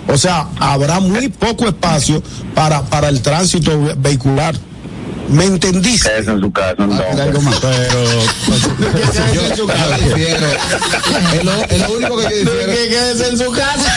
O 0.07 0.17
sea, 0.17 0.47
habrá 0.59 0.99
muy 0.99 1.29
poco 1.29 1.67
espacio 1.67 2.21
para, 2.53 2.83
para 2.83 3.09
el 3.09 3.21
tránsito 3.21 3.95
vehicular. 3.97 4.55
¿Me 5.29 5.45
entendiste? 5.45 6.19
Eso 6.19 6.31
en 6.31 6.41
su 6.41 6.51
caso, 6.51 6.85
no. 6.85 6.95
Algo 6.95 7.41
más. 7.41 7.55
Pero. 7.55 8.03
yo 9.33 9.45
en 9.47 9.57
su 9.57 9.65
casa. 9.65 9.97
Es 11.33 11.43
lo, 11.43 11.53
es 11.63 11.79
lo 11.81 11.93
único 11.97 12.17
que 12.17 12.23
yo 12.23 12.29
difiero. 12.29 12.73
Que 12.73 12.87
quedes 12.89 13.29
en 13.29 13.37
su 13.37 13.51
casa. 13.51 13.93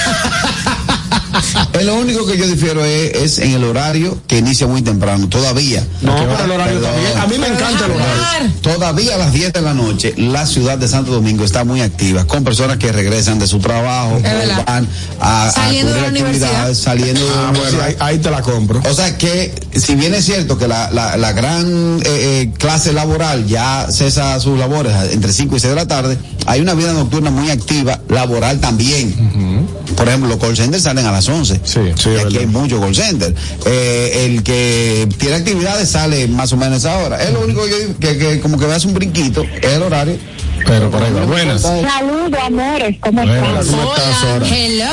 Es 1.72 1.84
lo 1.84 1.96
único 1.96 2.26
que 2.26 2.36
yo 2.36 2.46
difiero 2.46 2.84
es, 2.84 3.38
en 3.38 3.52
el 3.52 3.64
horario 3.64 4.18
que 4.26 4.38
inicia 4.38 4.66
muy 4.66 4.82
temprano, 4.82 5.28
todavía. 5.28 5.86
No, 6.02 6.16
pero 6.16 6.44
el 6.44 6.50
horario 6.50 6.80
también. 6.80 7.18
A 7.18 7.26
mí 7.26 7.38
me 7.38 7.48
encanta 7.48 7.86
el 7.86 7.92
horario. 7.92 8.52
Todavía 8.60 9.14
a 9.14 9.18
las 9.18 9.32
10 9.32 9.52
de 9.52 9.62
la 9.62 9.74
noche, 9.74 10.14
la 10.16 10.46
ciudad 10.46 10.78
de 10.78 10.88
Santo 10.88 11.12
Domingo 11.12 11.44
está 11.44 11.64
muy 11.64 11.80
activa, 11.80 12.26
con 12.26 12.44
personas 12.44 12.78
que 12.78 12.92
regresan 12.92 13.38
de 13.38 13.46
su 13.46 13.58
trabajo, 13.58 14.20
van 14.66 14.88
a, 15.20 15.50
saliendo 15.50 15.92
de 15.92 16.00
la 16.00 16.08
universidad. 16.08 16.74
saliendo 16.74 17.24
de 17.24 17.32
ah, 17.34 17.52
bueno, 17.54 17.78
ahí, 18.00 18.18
te 18.18 18.30
la 18.30 18.42
compro. 18.42 18.80
O 18.88 18.94
sea 18.94 19.16
que, 19.18 19.54
si 19.74 19.94
bien 19.94 20.14
es 20.14 20.24
cierto 20.24 20.58
que 20.58 20.68
la, 20.68 20.90
la, 20.90 21.32
gran 21.32 21.66
eh, 21.66 22.02
eh, 22.06 22.52
clase 22.58 22.92
laboral 22.92 23.46
ya 23.46 23.86
cesa 23.90 24.38
sus 24.40 24.58
labores 24.58 24.92
entre 25.12 25.32
5 25.32 25.56
y 25.56 25.60
6 25.60 25.70
de 25.70 25.76
la 25.76 25.86
tarde, 25.86 26.18
hay 26.46 26.60
una 26.60 26.74
vida 26.74 26.92
nocturna 26.92 27.30
muy 27.30 27.50
activa, 27.50 28.00
laboral 28.08 28.60
también. 28.60 29.67
Por 30.08 30.12
ejemplo, 30.14 30.30
los 30.30 30.38
call 30.38 30.56
centers 30.56 30.84
salen 30.84 31.04
a 31.04 31.12
las 31.12 31.28
11. 31.28 31.60
Sí, 31.64 31.80
sí, 31.94 32.08
y 32.08 32.16
aquí 32.18 32.38
hay 32.38 32.46
muchos 32.46 32.80
call 32.80 32.94
centers. 32.94 33.34
Eh, 33.66 34.24
el 34.24 34.42
que 34.42 35.06
tiene 35.18 35.36
actividades 35.36 35.90
sale 35.90 36.26
más 36.28 36.50
o 36.54 36.56
menos 36.56 36.82
a 36.82 36.88
esa 36.88 36.98
hora. 37.04 37.22
Es 37.22 37.30
lo 37.30 37.40
único 37.40 37.60
que, 37.66 37.94
que, 38.00 38.16
que 38.16 38.40
como 38.40 38.58
que 38.58 38.64
veas 38.64 38.86
un 38.86 38.94
brinquito, 38.94 39.42
es 39.42 39.70
el 39.70 39.82
horario. 39.82 40.16
Pero 40.66 40.90
por 40.90 41.02
ahí 41.02 41.12
va. 41.12 41.26
Buenas. 41.26 41.60
Saludos, 41.60 42.38
amores, 42.42 42.96
¿cómo 43.00 43.22
Buenas. 43.22 43.66
están? 43.66 43.78
¿Cómo 43.80 43.94
estás? 43.94 44.50
Hello. 44.50 44.84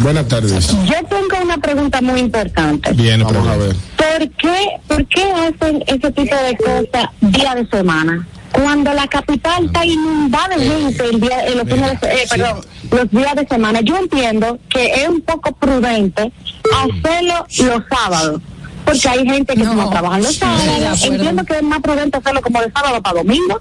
Buenas 0.00 0.28
tardes. 0.28 0.66
Yo 0.68 1.06
tengo 1.08 1.42
una 1.42 1.56
pregunta 1.56 2.02
muy 2.02 2.20
importante. 2.20 2.92
Bien, 2.92 3.22
vamos 3.22 3.48
a 3.48 3.56
ver. 3.56 3.74
¿Por 3.96 4.30
qué, 4.36 4.66
¿Por 4.86 5.06
qué 5.06 5.22
hacen 5.22 5.82
ese 5.86 6.12
tipo 6.12 6.36
de 6.36 6.56
cosas 6.58 7.08
día 7.22 7.54
de 7.54 7.66
semana? 7.68 8.28
Cuando 8.52 8.92
la 8.94 9.06
capital 9.06 9.66
está 9.66 9.84
inundada 9.84 10.56
de 10.56 10.64
gente 10.68 11.04
el 11.04 11.20
día, 11.20 11.44
los, 11.54 11.68
fines 11.68 12.00
de- 12.00 12.08
eh, 12.08 12.26
perdón, 12.30 12.60
los 12.90 13.10
días 13.10 13.34
de 13.36 13.46
semana, 13.46 13.80
yo 13.82 13.96
entiendo 13.96 14.58
que 14.68 15.02
es 15.02 15.08
un 15.08 15.20
poco 15.20 15.52
prudente 15.52 16.32
hacerlo 16.74 17.46
los 17.58 17.82
sábados. 17.90 18.40
Porque 18.84 19.06
hay 19.08 19.26
gente 19.28 19.54
que 19.54 19.64
No. 19.64 19.74
no, 19.74 19.90
trabaja 19.90 20.18
los 20.18 20.34
sábados. 20.36 21.04
Entiendo 21.04 21.44
que 21.44 21.56
es 21.56 21.62
más 21.62 21.80
prudente 21.80 22.16
hacerlo 22.16 22.40
como 22.40 22.60
de 22.62 22.70
sábado 22.72 23.02
para 23.02 23.18
domingo. 23.18 23.60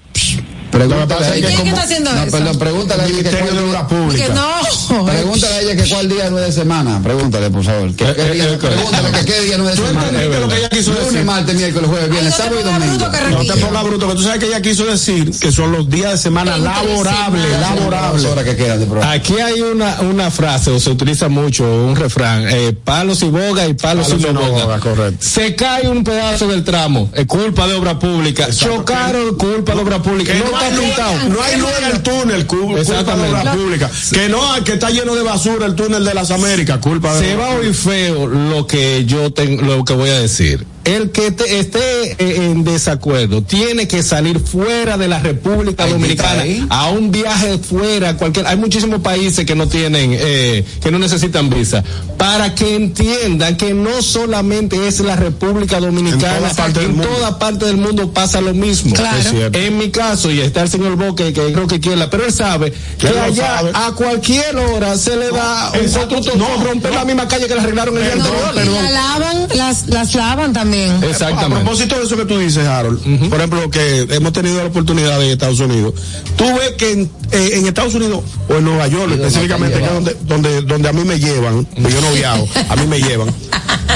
Pregúntale 0.72 1.26
a 1.28 1.32
que 1.32 1.38
ella 1.40 1.48
¿Quién 1.48 1.60
cómo- 1.60 1.70
está 1.72 1.84
haciendo 1.84 2.12
no, 2.14 2.22
eso? 2.24 2.32
perdón, 2.38 2.60
pregúntale 2.60 3.04
a 3.04 3.06
ella 3.08 3.24
que 3.24 3.30
cuál 3.38 3.46
de 3.46 3.52
día- 3.62 3.70
Obras 3.70 3.84
Públicas. 3.84 4.28
Que 4.28 4.34
no. 4.34 5.06
Pregúntale 5.06 5.54
a 5.56 5.62
ella 5.62 5.76
que 5.84 5.90
cuál 5.90 6.10
día 6.10 6.30
no 6.30 6.40
es 6.40 6.46
de 6.48 6.52
semana. 6.52 7.00
Pregúntale, 7.04 7.50
por 7.50 7.64
favor. 7.64 7.96
¿Qué, 7.96 8.06
qué 8.14 8.22
Eh, 8.22 8.32
día- 8.34 8.44
eh, 8.54 8.58
pregúntale 8.60 9.12
que 9.12 9.26
qué 9.26 9.42
día 9.42 9.58
no 9.58 9.70
es 9.70 9.76
de 9.76 9.82
¿Tú 9.82 9.88
semana. 9.88 10.12
lo 10.12 10.48
que 10.50 10.58
ella 10.58 10.70
quiso 10.70 10.92
Lunes, 10.92 11.06
decir? 11.12 11.24
martes, 11.26 11.56
miércoles, 11.56 11.90
jueves, 11.90 12.10
viernes, 12.10 12.34
Ay, 12.34 12.38
no 12.38 12.38
te 12.38 12.44
sábado 12.44 12.60
y 12.60 12.64
pongas 12.64 12.80
domingo. 12.90 13.38
No 13.48 13.54
te 13.54 13.60
pongas 13.62 13.84
bruto, 13.84 14.08
que 14.10 14.16
tú 14.16 14.22
sabes 14.24 14.40
que 14.40 14.46
ella 14.48 14.62
quiso 14.62 14.86
decir 14.86 15.32
que 15.40 15.52
son 15.52 15.72
los 15.72 15.90
días 15.90 16.12
de 16.12 16.18
semana 16.18 16.58
laborables, 16.58 17.46
laborables. 17.60 18.26
que. 18.56 18.68
Aquí 19.04 19.40
hay 19.40 19.62
una, 19.62 20.02
una 20.02 20.32
frase, 20.32 20.72
o 20.72 20.80
se 20.80 20.90
utiliza 20.90 21.28
mucho, 21.30 21.64
un 21.64 21.96
refrán, 21.96 22.46
eh, 22.50 22.74
palos 22.84 23.22
y 23.24 23.30
boga 23.30 23.66
y 23.68 23.74
palos, 23.74 24.08
Palos 24.10 24.22
y 24.30 24.34
no 24.34 24.42
boga. 24.42 24.80
correcto. 24.80 25.26
Se 25.26 25.56
cae 25.56 25.88
un 25.88 26.04
pedazo 26.04 26.48
del 26.48 26.64
tramo, 26.64 27.10
es 27.14 27.26
culpa 27.26 27.68
de 27.68 27.76
obra 27.76 27.98
pública. 28.00 28.48
Chocaron, 28.52 29.36
culpa 29.38 29.74
de 29.76 29.82
obra 29.82 30.02
pública. 30.02 30.34
Que 30.34 30.40
no, 30.40 30.57
está 30.66 30.80
pintado. 30.82 31.30
no 31.30 31.42
hay 31.42 31.58
luz 31.60 31.70
en 31.80 31.86
el 31.96 32.04
túnel, 32.04 32.46
cu- 32.48 32.68
culpa 32.68 33.16
de 33.16 33.30
obra 33.30 33.54
pública. 33.54 33.92
Que 34.12 34.30
no, 34.30 34.64
que 34.64 34.74
está 34.74 34.90
lleno 34.90 35.16
de 35.16 35.22
basura 35.24 35.66
el 35.66 35.76
túnel 35.76 36.04
de 36.06 36.14
las 36.14 36.32
Américas, 36.32 36.78
culpa 36.80 37.16
de 37.16 37.28
Se 37.30 37.36
va 37.36 37.50
oír 37.52 37.74
feo 37.74 38.28
lo 38.28 38.66
que 38.68 39.06
yo 39.06 39.32
tengo, 39.32 39.62
lo 39.64 39.84
que 39.86 39.94
voy 39.94 40.10
a 40.10 40.20
decir. 40.20 40.66
El 40.88 41.12
que 41.12 41.32
te- 41.32 41.60
esté 41.60 42.14
eh, 42.14 42.16
en 42.52 42.64
desacuerdo 42.64 43.42
tiene 43.44 43.88
que 43.88 44.02
salir 44.04 44.40
fuera 44.40 44.98
de 44.98 45.08
la 45.08 45.20
República 45.20 45.84
Ahí 45.84 45.92
Dominicana 45.92 46.44
a 46.70 46.90
un 46.90 47.12
viaje 47.12 47.58
fuera, 47.58 48.16
cualquier. 48.16 48.48
Hay 48.48 48.56
muchísimos 48.58 49.02
países 49.02 49.46
que 49.46 49.54
no 49.56 49.68
tienen, 49.68 50.12
eh, 50.18 50.64
que 50.82 50.90
no 50.90 50.98
necesitan 51.00 51.50
visa, 51.50 51.84
para 52.18 52.56
que 52.56 52.76
entiendan 52.76 53.58
que 53.58 53.74
no 53.74 54.02
solamente 54.02 54.88
es 54.88 55.00
la 55.02 55.16
República 55.18 55.80
Dominicana, 55.80 56.38
En 56.38 56.42
toda 56.44 56.54
parte 56.54 56.80
del 56.80 56.90
en 56.90 56.96
mundo. 56.96 57.10
toda 57.16 57.40
parte 57.40 57.66
del 57.66 57.78
mundo 57.78 58.14
pasa 58.14 58.40
lo 58.40 58.54
mismo. 58.54 58.96
Claro. 58.96 59.18
Es 59.18 59.30
cierto. 59.30 59.60
En 59.60 59.78
mi 59.78 59.90
caso, 59.90 60.32
y 60.32 60.40
está 60.40 60.62
el 60.62 60.70
señor 60.70 60.96
Boque, 60.96 61.34
que 61.34 61.52
creo 61.52 61.68
que 61.68 61.80
quiera, 61.82 62.10
pero 62.10 62.26
él 62.26 62.32
sabe 62.34 62.72
que 62.98 63.08
allá 63.10 63.58
sabe. 63.58 63.72
a 63.74 63.92
cualquier 63.92 64.56
hora 64.56 64.98
se 64.98 65.18
le 65.18 65.30
da 65.32 65.72
un 65.74 65.80
exacto. 65.82 66.16
constructor 66.16 66.38
No, 66.58 66.64
romper 66.64 66.94
la 66.94 67.04
misma 67.06 67.28
calle 67.28 67.48
que 67.48 67.56
la 67.56 67.62
arreglaron 67.62 67.98
el 67.98 68.04
día 68.04 68.16
No, 68.16 68.24
anterior. 68.50 68.76
y 68.80 68.84
la 68.84 68.92
lavan, 68.92 69.48
las, 69.56 69.88
las 69.88 70.16
lavan 70.16 70.54
también. 70.54 70.77
A 70.86 71.06
Exactamente. 71.06 71.64
propósito 71.64 71.98
de 71.98 72.06
eso 72.06 72.18
que 72.18 72.26
tú 72.26 72.38
dices, 72.38 72.66
Harold, 72.68 73.30
por 73.30 73.38
ejemplo, 73.40 73.70
que 73.70 74.08
hemos 74.12 74.34
tenido 74.34 74.58
la 74.58 74.66
oportunidad 74.66 75.20
de 75.20 75.32
Estados 75.34 75.60
Unidos, 75.60 75.94
tú 76.36 76.46
ves 76.46 76.72
que 76.78 76.92
en, 76.92 77.12
eh, 77.32 77.52
en 77.54 77.68
Estados 77.68 77.94
Unidos 77.96 78.22
o 78.50 78.56
en 78.56 78.64
Nueva 78.66 78.88
York 78.88 79.12
específicamente, 79.14 79.80
que 79.80 79.86
es 79.86 79.92
donde, 79.94 80.18
donde, 80.22 80.62
donde 80.62 80.90
a 80.90 80.94
mí 80.94 81.04
me 81.04 81.20
llevan, 81.20 81.66
porque 81.66 81.92
yo 81.92 82.02
no 82.02 82.12
viajo, 82.12 82.48
a 82.70 82.76
mí 82.76 82.88
me 82.88 83.00
llevan, 83.02 83.30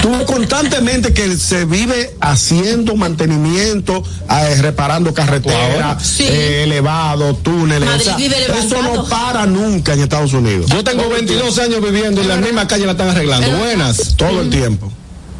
tú 0.02 0.12
ves 0.12 0.24
constantemente 0.24 1.14
que 1.14 1.36
se 1.38 1.66
vive 1.66 2.16
haciendo 2.22 2.96
mantenimiento, 2.96 4.04
eh, 4.30 4.62
reparando 4.62 5.14
carreteras, 5.14 6.02
Sí. 6.06 6.24
eh, 6.28 6.64
elevados, 6.64 7.42
túneles, 7.44 7.90
o 7.90 8.00
sea, 8.00 8.18
eso 8.18 8.82
no 8.82 9.06
para 9.06 9.46
nunca 9.46 9.94
en 9.94 10.02
Estados 10.02 10.34
Unidos. 10.34 10.68
Yo 10.72 10.84
tengo 10.84 11.08
22 11.10 11.58
años 11.60 11.82
viviendo 11.82 12.22
y 12.22 12.26
la 12.26 12.38
misma 12.38 12.68
calle 12.68 12.86
la 12.86 12.92
están 12.94 13.10
arreglando. 13.10 13.50
Buenas. 13.58 14.16
Todo 14.18 14.42
el 14.42 14.50
tiempo. 14.50 14.92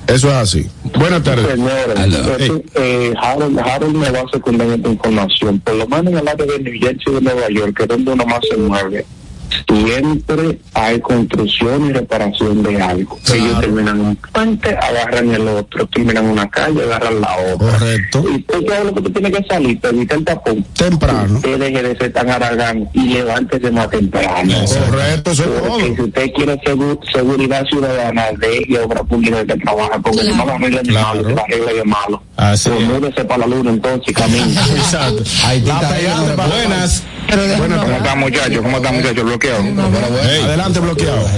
Eso 0.08 0.28
es 0.28 0.34
así. 0.36 0.68
Buenas 0.98 1.24
tardes. 1.24 1.48
Señores, 1.48 1.96
Hey. 2.40 2.64
eh, 2.76 3.14
Harold, 3.22 3.60
Harold 3.60 3.96
me 3.96 4.10
va 4.10 4.20
a 4.22 4.30
secundar 4.32 4.68
esta 4.68 4.90
información. 4.90 5.60
Por 5.62 5.76
lo 5.76 5.88
menos 5.88 6.08
en 6.14 6.18
el 6.20 6.28
área 6.28 6.46
de 6.46 6.60
New 6.60 6.74
Jersey 6.74 7.04
y 7.08 7.12
de 7.16 7.22
Nueva 7.22 7.50
York, 7.50 7.78
que 7.78 7.84
es 7.84 7.90
donde 7.90 8.12
uno 8.12 8.26
más 8.26 8.40
se 8.50 8.58
mueve, 8.58 9.06
siempre 9.68 10.60
hay 10.74 11.00
construcción 11.02 11.88
y 11.88 11.94
reparación 11.94 12.64
de 12.64 12.82
algo. 12.82 13.18
Ellos 13.34 13.60
terminan 13.60 14.00
un 14.00 14.16
puente, 14.16 14.76
agarran 14.78 15.34
el 15.34 15.48
otro, 15.48 15.88
terminan 15.88 16.26
una 16.26 16.50
calle, 16.50 16.84
agarran 16.84 17.22
la 17.22 17.36
otra. 17.54 17.72
Correcto. 17.80 18.24
Y 18.34 18.42
tú 18.44 18.66
sabes 18.68 18.86
lo 18.86 18.94
que 18.94 19.02
tú 19.02 19.10
tienes 19.12 19.38
que 19.38 19.48
salir, 19.48 19.80
te 19.82 19.88
evita 19.90 20.16
el 20.16 20.26
tapón. 20.26 20.64
Temprano. 20.78 21.36
Usted 21.36 21.60
deje 21.60 21.84
de 21.84 21.98
ser 21.98 22.14
tan 22.14 22.30
aragán 22.30 22.90
y 22.94 23.02
levántese 23.10 23.72
más 23.72 23.90
temprano. 23.90 24.54
Correcto, 24.90 25.32
eso 25.32 25.44
es 25.44 25.64
todo. 25.64 25.80
Si 25.80 26.02
usted 26.02 26.32
quiere 26.34 26.58
segu- 26.62 27.00
seguridad 27.12 27.66
ciudadana, 27.68 28.26
deje 28.38 28.80
obra 28.80 29.04
pública 29.04 29.46
que 29.46 29.56
trabaja, 29.58 30.00
porque 30.00 30.20
si 30.24 30.34
no 30.34 30.46
la 30.46 30.56
arregla 30.56 30.82
de 30.82 30.92
malo, 30.92 31.30
la 31.30 31.42
arregla 31.42 31.74
de 31.74 31.84
malo. 31.84 32.24
Así 32.38 32.70
Pues 32.70 32.82
es. 32.82 32.88
múdese 32.88 33.26
para 33.26 33.38
la 33.40 33.48
luna 33.56 33.70
entonces 33.72 34.08
y 34.10 34.14
camine. 34.14 34.54
Exacto. 34.76 35.24
Ahí 35.46 35.58
está, 35.60 35.92
de 35.94 36.36
Buenas. 36.36 37.04
Bueno, 37.58 37.82
¿cómo 37.82 37.94
están 37.98 38.20
muchachos? 38.20 38.62
¿Cómo 38.62 38.78
están 38.78 38.96
muchachos? 38.96 39.24
Bloqueados. 39.42 40.22
Hey. 40.24 40.42
Adelante, 40.44 40.80
bloqueado. 40.80 41.30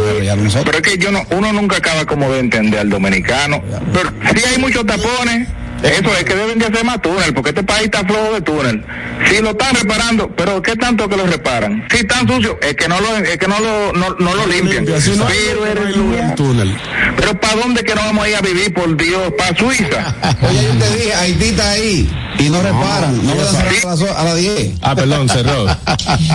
Pero 0.65 0.77
es 0.77 0.81
que 0.81 0.97
yo 0.97 1.11
no, 1.11 1.23
uno 1.31 1.53
nunca 1.53 1.77
acaba 1.77 2.05
como 2.05 2.29
de 2.31 2.39
entender 2.39 2.79
al 2.81 2.89
dominicano. 2.89 3.61
Pero 3.93 4.09
sí 4.35 4.43
hay 4.51 4.57
muchos 4.59 4.85
tapones. 4.85 5.47
Eso 5.83 6.15
es 6.17 6.23
que 6.23 6.33
deben 6.33 6.59
de 6.59 6.65
hacer 6.67 6.85
más 6.85 7.01
túnel, 7.01 7.33
porque 7.33 7.49
este 7.49 7.61
país 7.63 7.83
está 7.85 8.05
flojo 8.05 8.33
de 8.33 8.41
túnel. 8.41 8.85
Si 9.27 9.41
lo 9.41 9.49
están 9.49 9.75
reparando, 9.75 10.33
pero 10.33 10.61
¿qué 10.61 10.77
tanto 10.77 11.09
que 11.09 11.17
lo 11.17 11.27
reparan? 11.27 11.85
Si 11.91 11.97
están 11.97 12.25
sucios, 12.25 12.55
es 12.61 12.73
que 12.75 12.87
no 12.87 13.01
lo, 13.01 13.17
es 13.17 13.37
que 13.37 13.47
no 13.49 13.59
lo, 13.59 13.91
no, 13.91 14.15
no 14.17 14.33
lo 14.33 14.47
limpian. 14.47 14.85
Limpia, 14.85 15.01
si 15.01 15.11
no 15.17 15.27
hay- 15.27 15.35
pero 15.45 15.59
no 15.59 15.65
hay 15.65 15.71
eres 15.71 15.97
luz 15.97 16.17
en 16.17 16.23
el 16.29 16.35
túnel. 16.35 16.77
pero 17.17 17.37
¿para 17.37 17.55
dónde 17.57 17.83
que 17.83 17.95
no 17.95 18.01
vamos 18.01 18.23
a 18.25 18.29
ir 18.29 18.35
a 18.37 18.41
vivir, 18.41 18.73
por 18.73 18.95
Dios? 18.95 19.33
¿Para 19.37 19.57
Suiza? 19.57 20.15
Oye, 20.41 20.63
yo 20.63 20.85
te 20.85 20.97
dije, 20.97 21.13
Haití 21.15 21.45
está 21.45 21.71
ahí 21.71 22.09
y 22.39 22.49
no 22.49 22.61
reparan, 22.61 23.25
no 23.25 23.35
le 23.35 23.43
dan 23.43 23.53
cerrar 23.55 23.73
a 23.83 23.87
las, 23.89 24.01
o- 24.01 24.17
a 24.17 24.23
las 24.23 24.35
10. 24.37 24.71
Ah, 24.81 24.95
perdón, 24.95 25.29
cerró. 25.29 25.65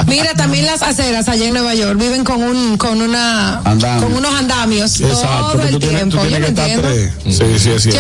Mira, 0.07 0.35
también 0.35 0.67
las 0.67 0.83
aceras 0.83 1.29
allá 1.29 1.47
en 1.47 1.55
Nueva 1.55 1.75
York 1.75 1.99
viven 1.99 2.25
con 2.25 2.43
un, 2.43 2.77
con 2.79 3.01
una, 3.03 3.59
Andamio. 3.65 4.07
con 4.09 4.17
unos 4.17 4.35
andamios 4.35 5.01
Exacto, 5.01 5.53
todo 5.53 5.63
el 5.63 5.79
tienes, 5.79 5.89
tiempo. 5.99 6.17
Yo 6.17 6.23
tienes 6.29 6.41
no 6.41 6.47
entiendo. 6.47 6.89
Sí, 7.25 7.59
sí, 7.59 7.71
¿Sí? 7.79 7.91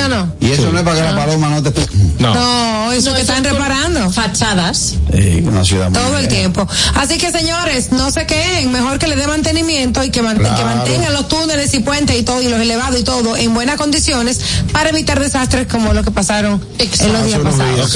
Y 0.40 0.50
eso 0.52 0.70
no 0.72 0.78
es 0.78 0.84
para 0.84 0.96
que 0.96 1.02
la 1.02 1.16
paloma 1.16 1.48
no 1.50 1.62
te... 1.62 1.72
No. 2.18 2.34
No, 2.34 2.92
eso 2.92 3.10
No, 3.10 3.16
que 3.16 3.22
están 3.22 3.44
reparando. 3.44 4.10
Fachadas. 4.10 4.94
Eh, 5.12 5.42
una 5.46 5.64
ciudad 5.64 5.90
muy 5.90 5.98
Todo 6.00 6.18
el 6.18 6.26
bien. 6.26 6.40
tiempo. 6.40 6.66
Así 6.94 7.18
que 7.18 7.30
señores, 7.30 7.92
no 7.92 8.10
se 8.10 8.26
queden, 8.26 8.72
mejor 8.72 8.98
que 8.98 9.06
le 9.08 9.16
dé 9.16 9.26
mantenimiento 9.26 10.02
y 10.02 10.10
que, 10.10 10.22
mant- 10.22 10.36
que 10.56 10.64
mantengan 10.64 11.12
los 11.12 11.28
túneles 11.28 11.72
y 11.74 11.80
puentes 11.80 12.18
y 12.18 12.22
todo 12.22 12.40
y 12.42 12.48
los 12.48 12.60
elevados 12.60 12.98
y 12.98 13.04
todo 13.04 13.36
en 13.36 13.52
buenas 13.54 13.76
condiciones 13.76 14.40
para 14.72 14.90
evitar 14.90 15.20
desastres 15.20 15.66
como 15.68 15.92
los 15.92 16.04
que 16.04 16.10
pasaron 16.10 16.64
en 16.78 17.12
los 17.12 17.24
días 17.26 17.40
pasados. 17.40 17.87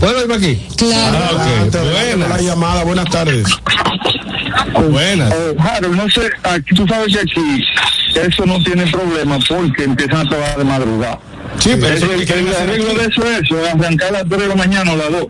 ¿Puedo 0.00 0.20
irme 0.22 0.34
aquí? 0.34 0.66
Claro. 0.76 1.18
Ah, 1.20 1.40
adelante 1.40 1.78
con 1.78 1.92
la 1.92 2.26
Buenas. 2.26 2.42
llamada. 2.42 2.84
Buenas 2.84 3.10
tardes. 3.10 3.46
Buenas. 4.90 5.32
Eh, 5.32 5.56
Harold, 5.58 5.96
no 5.96 6.08
sé, 6.08 6.30
aquí, 6.44 6.74
tú 6.74 6.86
sabes 6.86 7.14
que 7.14 7.20
aquí 7.20 7.64
eso 8.14 8.46
no 8.46 8.62
tiene 8.62 8.86
problema 8.86 9.38
porque 9.48 9.84
empiezan 9.84 10.26
a 10.26 10.28
trabajar 10.28 10.58
de 10.58 10.64
madrugada. 10.64 11.18
Sí, 11.58 11.70
pero 11.80 11.88
eso 11.88 12.12
el, 12.12 12.54
arreglo 12.54 12.94
de 12.94 13.06
eso 13.06 13.22
es 13.24 13.42
eso, 13.42 13.56
arrancar 13.74 14.08
a 14.08 14.22
las 14.22 14.28
3 14.28 14.40
de 14.40 14.48
la 14.48 14.54
mañana 14.54 14.92
o 14.92 14.96
las 14.96 15.10
2. 15.10 15.26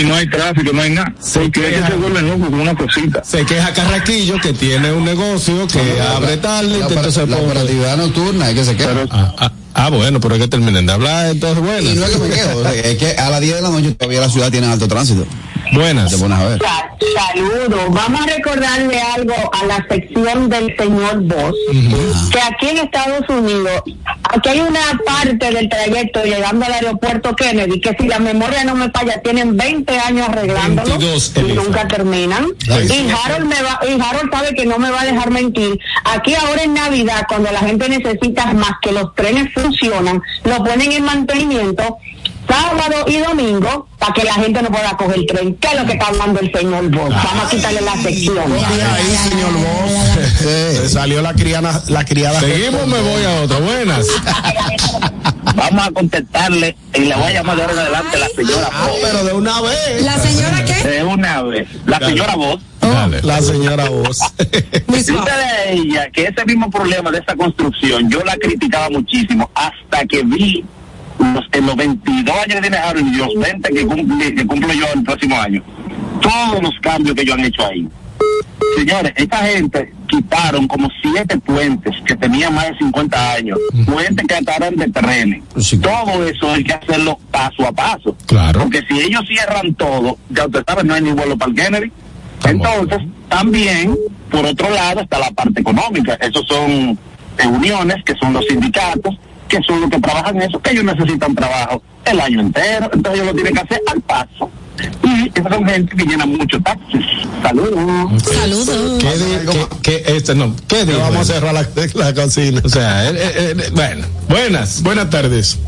Y 0.00 0.04
no 0.04 0.14
hay 0.14 0.28
tráfico, 0.28 0.72
no 0.72 0.80
hay 0.80 0.90
nada. 0.90 1.12
Se 1.20 1.40
porque 1.40 1.60
es 1.60 1.66
que 1.66 1.74
queja. 1.74 1.88
se 1.88 1.96
vuelven 1.96 2.28
locos 2.28 2.48
con 2.48 2.60
una 2.60 2.74
cosita. 2.74 3.24
Se 3.24 3.44
queja 3.44 3.72
Carraquillo 3.72 4.40
que 4.40 4.52
tiene 4.52 4.92
un 4.92 5.04
negocio 5.04 5.66
que 5.66 6.00
abre 6.00 6.36
tarde 6.38 6.76
y 6.76 6.80
La, 6.80 6.86
entonces 6.86 7.28
la 7.28 7.36
operatividad 7.36 7.96
nocturna, 7.96 8.48
es 8.48 8.54
que 8.54 8.64
se 8.64 8.76
queda. 8.76 9.06
Ah, 9.10 9.34
ah, 9.38 9.52
ah, 9.74 9.90
bueno, 9.90 10.20
pero 10.20 10.34
es 10.34 10.40
que 10.40 10.48
terminen 10.48 10.86
de 10.86 10.92
hablar, 10.92 11.26
entonces 11.26 11.62
Y 11.82 11.96
no 11.96 12.04
es 12.04 12.10
que 12.10 12.18
me 12.18 12.28
quedo, 12.28 12.68
es 12.68 12.96
que 12.96 13.10
a 13.16 13.30
las 13.30 13.40
10 13.40 13.56
de 13.56 13.62
la 13.62 13.70
noche 13.70 13.92
todavía 13.92 14.20
la 14.20 14.30
ciudad 14.30 14.50
tiene 14.50 14.66
alto 14.66 14.88
tránsito. 14.88 15.26
Buenas. 15.72 16.12
Te 16.12 16.18
pones 16.18 16.38
a 16.38 16.48
ver. 16.48 16.62
Saludos. 17.14 17.84
Vamos 17.90 18.20
a 18.20 18.26
recordarle 18.26 19.00
algo 19.00 19.34
a 19.52 19.64
la 19.66 19.86
sección 19.88 20.48
del 20.48 20.74
señor 20.76 21.22
Boss, 21.22 21.54
que 22.30 22.40
aquí 22.40 22.68
en 22.68 22.78
Estados 22.78 23.28
Unidos, 23.28 23.82
aquí 24.22 24.48
hay 24.48 24.60
una 24.60 24.80
parte 25.04 25.50
del 25.50 25.68
trayecto 25.68 26.24
llegando 26.24 26.64
al 26.64 26.72
aeropuerto 26.72 27.34
Kennedy, 27.36 27.80
que 27.80 27.96
si 27.98 28.08
la 28.08 28.18
memoria 28.18 28.64
no 28.64 28.74
me 28.74 28.90
falla, 28.90 29.20
tienen 29.22 29.56
20 29.56 29.98
años 29.98 30.28
arreglándolo 30.28 30.98
22, 30.98 31.32
y 31.36 31.52
nunca 31.52 31.86
terminan. 31.88 32.46
Y 32.66 33.10
Harold, 33.10 33.46
me 33.46 33.62
va, 33.62 33.80
y 33.86 34.00
Harold 34.00 34.30
sabe 34.32 34.54
que 34.54 34.66
no 34.66 34.78
me 34.78 34.90
va 34.90 35.02
a 35.02 35.04
dejar 35.04 35.30
mentir. 35.30 35.78
Aquí 36.04 36.34
ahora 36.34 36.62
en 36.62 36.74
Navidad, 36.74 37.26
cuando 37.28 37.50
la 37.50 37.60
gente 37.60 37.88
necesita 37.88 38.52
más 38.54 38.72
que 38.80 38.92
los 38.92 39.14
trenes 39.14 39.52
funcionan, 39.52 40.22
lo 40.44 40.56
ponen 40.64 40.92
en 40.92 41.04
mantenimiento 41.04 41.98
sábado 42.48 43.04
y 43.06 43.18
domingo 43.18 43.88
para 43.98 44.12
que 44.12 44.24
la 44.24 44.34
gente 44.34 44.62
no 44.62 44.68
pueda 44.70 44.96
coger 44.96 45.16
el 45.18 45.26
tren. 45.26 45.54
¿Qué 45.56 45.68
es 45.68 45.80
lo 45.80 45.86
que 45.86 45.92
está 45.92 46.06
hablando 46.06 46.40
el 46.40 46.52
señor 46.52 46.88
Vos? 46.90 47.10
Vamos 47.10 47.44
a 47.46 47.48
quitarle 47.50 47.80
la 47.80 47.96
sección. 47.96 48.52
ahí, 48.52 49.16
señor 49.30 49.52
Vos. 49.52 50.24
Se 50.38 50.88
salió 50.88 51.22
la 51.22 51.34
criada, 51.34 51.82
la 51.88 52.04
criada. 52.04 52.40
Seguimos, 52.40 52.86
me 52.86 53.00
voy 53.00 53.24
a 53.24 53.42
otra. 53.42 53.58
Buenas. 53.60 54.06
Vamos 55.56 55.86
a 55.86 55.90
contestarle 55.92 56.76
y 56.94 57.00
le 57.00 57.14
voy 57.14 57.24
a 57.26 57.30
llamar 57.32 57.56
de 57.56 57.62
ahora 57.62 57.74
en 57.74 57.78
adelante 57.80 58.18
la 58.18 58.28
señora 58.28 58.70
Ah, 58.72 58.86
Vos. 58.88 58.96
pero 59.02 59.24
de 59.24 59.32
una 59.32 59.60
vez. 59.60 60.02
¿La 60.02 60.18
señora 60.18 60.64
qué? 60.64 60.74
De 60.88 61.04
una 61.04 61.42
vez. 61.42 61.68
La 61.86 61.98
señora 62.00 62.34
Vos. 62.34 62.60
Dale. 62.80 63.22
La 63.22 63.40
señora 63.40 63.88
Vos. 63.88 64.18
De 64.38 65.72
ella 65.72 66.10
que 66.12 66.24
ese 66.26 66.44
mismo 66.44 66.70
problema 66.70 67.10
de 67.10 67.18
esa 67.18 67.34
construcción 67.36 68.10
yo 68.10 68.22
la 68.24 68.36
criticaba 68.36 68.90
muchísimo 68.90 69.50
hasta 69.54 70.04
que 70.06 70.22
vi 70.22 70.64
los, 71.18 71.44
en 71.52 71.66
los 71.66 71.76
22 71.76 72.34
años 72.36 72.54
que 72.54 72.60
tiene 72.60 72.76
Harold 72.76 73.06
y 73.14 73.16
los 73.16 73.34
20 73.34 73.68
que, 73.72 73.86
cumple- 73.86 74.34
que 74.36 74.46
cumplo 74.46 74.72
yo 74.72 74.86
el 74.94 75.02
próximo 75.02 75.40
año, 75.40 75.62
todos 76.20 76.62
los 76.62 76.72
cambios 76.80 77.14
que 77.14 77.22
ellos 77.22 77.34
han 77.38 77.44
hecho 77.44 77.66
ahí. 77.66 77.88
Señores, 78.76 79.12
esta 79.16 79.36
gente 79.38 79.92
quitaron 80.08 80.66
como 80.66 80.88
siete 81.02 81.38
puentes 81.38 81.94
que 82.04 82.16
tenían 82.16 82.54
más 82.54 82.68
de 82.68 82.78
50 82.78 83.32
años, 83.34 83.58
puentes 83.86 84.26
que 84.26 84.34
estaban 84.34 84.74
de 84.76 84.88
terreno. 84.90 85.36
Sí. 85.58 85.78
Todo 85.78 86.26
eso 86.26 86.50
hay 86.50 86.64
que 86.64 86.72
hacerlo 86.72 87.18
paso 87.30 87.66
a 87.66 87.72
paso. 87.72 88.16
Claro. 88.26 88.60
Porque 88.62 88.80
si 88.88 89.00
ellos 89.00 89.22
cierran 89.28 89.74
todo, 89.74 90.18
ya 90.30 90.46
usted 90.46 90.64
sabe, 90.66 90.82
no 90.84 90.94
hay 90.94 91.02
ni 91.02 91.12
vuelo 91.12 91.36
para 91.36 91.50
el 91.50 91.56
Kennedy. 91.56 91.92
Entonces, 92.46 92.98
también, 93.28 93.96
por 94.30 94.44
otro 94.44 94.68
lado, 94.70 95.00
está 95.02 95.18
la 95.18 95.30
parte 95.30 95.60
económica. 95.60 96.14
Esos 96.14 96.44
son 96.48 96.98
eh, 97.38 97.46
uniones, 97.46 98.02
que 98.04 98.14
son 98.16 98.32
los 98.32 98.44
sindicatos, 98.46 99.14
que 99.48 99.60
son 99.66 99.80
los 99.82 99.90
que 99.90 100.00
trabajan 100.00 100.40
eso, 100.42 100.60
que 100.60 100.70
ellos 100.72 100.84
necesitan 100.84 101.34
trabajo 101.34 101.82
el 102.04 102.20
año 102.20 102.40
entero, 102.40 102.90
entonces 102.92 103.14
ellos 103.22 103.26
lo 103.26 103.34
tienen 103.34 103.54
que 103.54 103.60
hacer 103.60 103.80
al 103.86 104.00
paso. 104.02 104.50
Y 105.04 105.28
esas 105.38 105.52
son 105.54 105.64
gente 105.66 105.96
que 105.96 106.04
llena 106.04 106.26
mucho 106.26 106.60
taxis. 106.60 107.04
Saludos. 107.42 108.22
Saludos. 108.24 108.98
¿Qué, 108.98 109.16
di- 109.16 109.46
qué- 109.52 109.66
qué- 110.04 110.16
este, 110.16 110.34
no, 110.34 110.54
¿qué 110.68 110.78
Que 110.78 110.84
dijo 110.86 110.98
vamos 110.98 111.16
a 111.16 111.20
él? 111.20 111.26
cerrar 111.40 111.54
la, 111.54 111.66
la 111.94 112.14
cocina. 112.14 112.60
O 112.64 112.68
sea, 112.68 113.12
bueno, 113.72 114.04
buenas. 114.28 114.82
Buenas 114.82 115.10
tardes. 115.10 115.58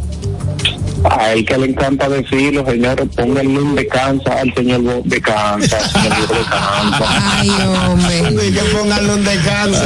A 1.08 1.32
él 1.32 1.44
que 1.44 1.56
le 1.58 1.66
encanta 1.66 2.08
decirlo, 2.08 2.64
señores, 2.66 3.06
pónganle 3.14 3.58
un 3.60 3.74
descansa 3.76 4.40
al 4.40 4.52
señor 4.54 4.80
Bo- 4.82 5.02
descansa, 5.04 5.76
al 5.78 5.90
señor 5.90 6.28
descansa. 6.28 7.04
Ay, 7.38 7.50
hombre. 7.88 8.46
Y 8.48 8.52
que 8.52 8.60
ponganle 8.76 9.14
un 9.14 9.24
descanso. 9.24 9.82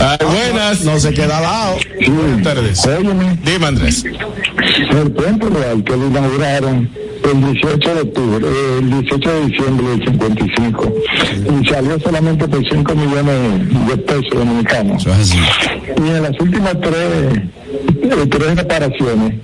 Ay, 0.00 0.18
buenas. 0.26 0.80
No 0.82 0.98
se 0.98 1.12
queda 1.12 1.36
al 1.38 1.42
lado. 1.42 1.76
Buenas 2.08 2.42
tardes. 2.42 2.86
Óyeme, 2.86 3.38
Dime, 3.44 3.66
Andrés. 3.66 4.04
el 4.04 5.12
puente 5.12 5.46
real 5.50 5.84
que 5.84 5.96
lo 5.96 6.06
inauguraron 6.06 6.90
el 7.32 7.52
18 7.52 7.94
de 7.94 8.00
octubre, 8.02 8.46
eh, 8.46 8.78
el 8.80 8.90
18 8.90 9.30
de 9.30 9.46
diciembre 9.46 9.86
del 9.88 10.04
55, 10.04 10.94
y 11.62 11.66
salió 11.68 11.98
solamente 12.00 12.48
por 12.48 12.68
5 12.68 12.94
millones 12.94 13.88
de 13.88 13.96
pesos 13.96 14.30
dominicanos. 14.34 15.02
Eso 15.02 15.12
es 15.12 15.18
así. 15.20 15.38
Y 15.96 16.08
en 16.08 16.22
las 16.22 16.40
últimas 16.40 16.80
tres, 16.80 17.42
eh, 18.02 18.26
tres 18.30 18.56
reparaciones 18.56 19.34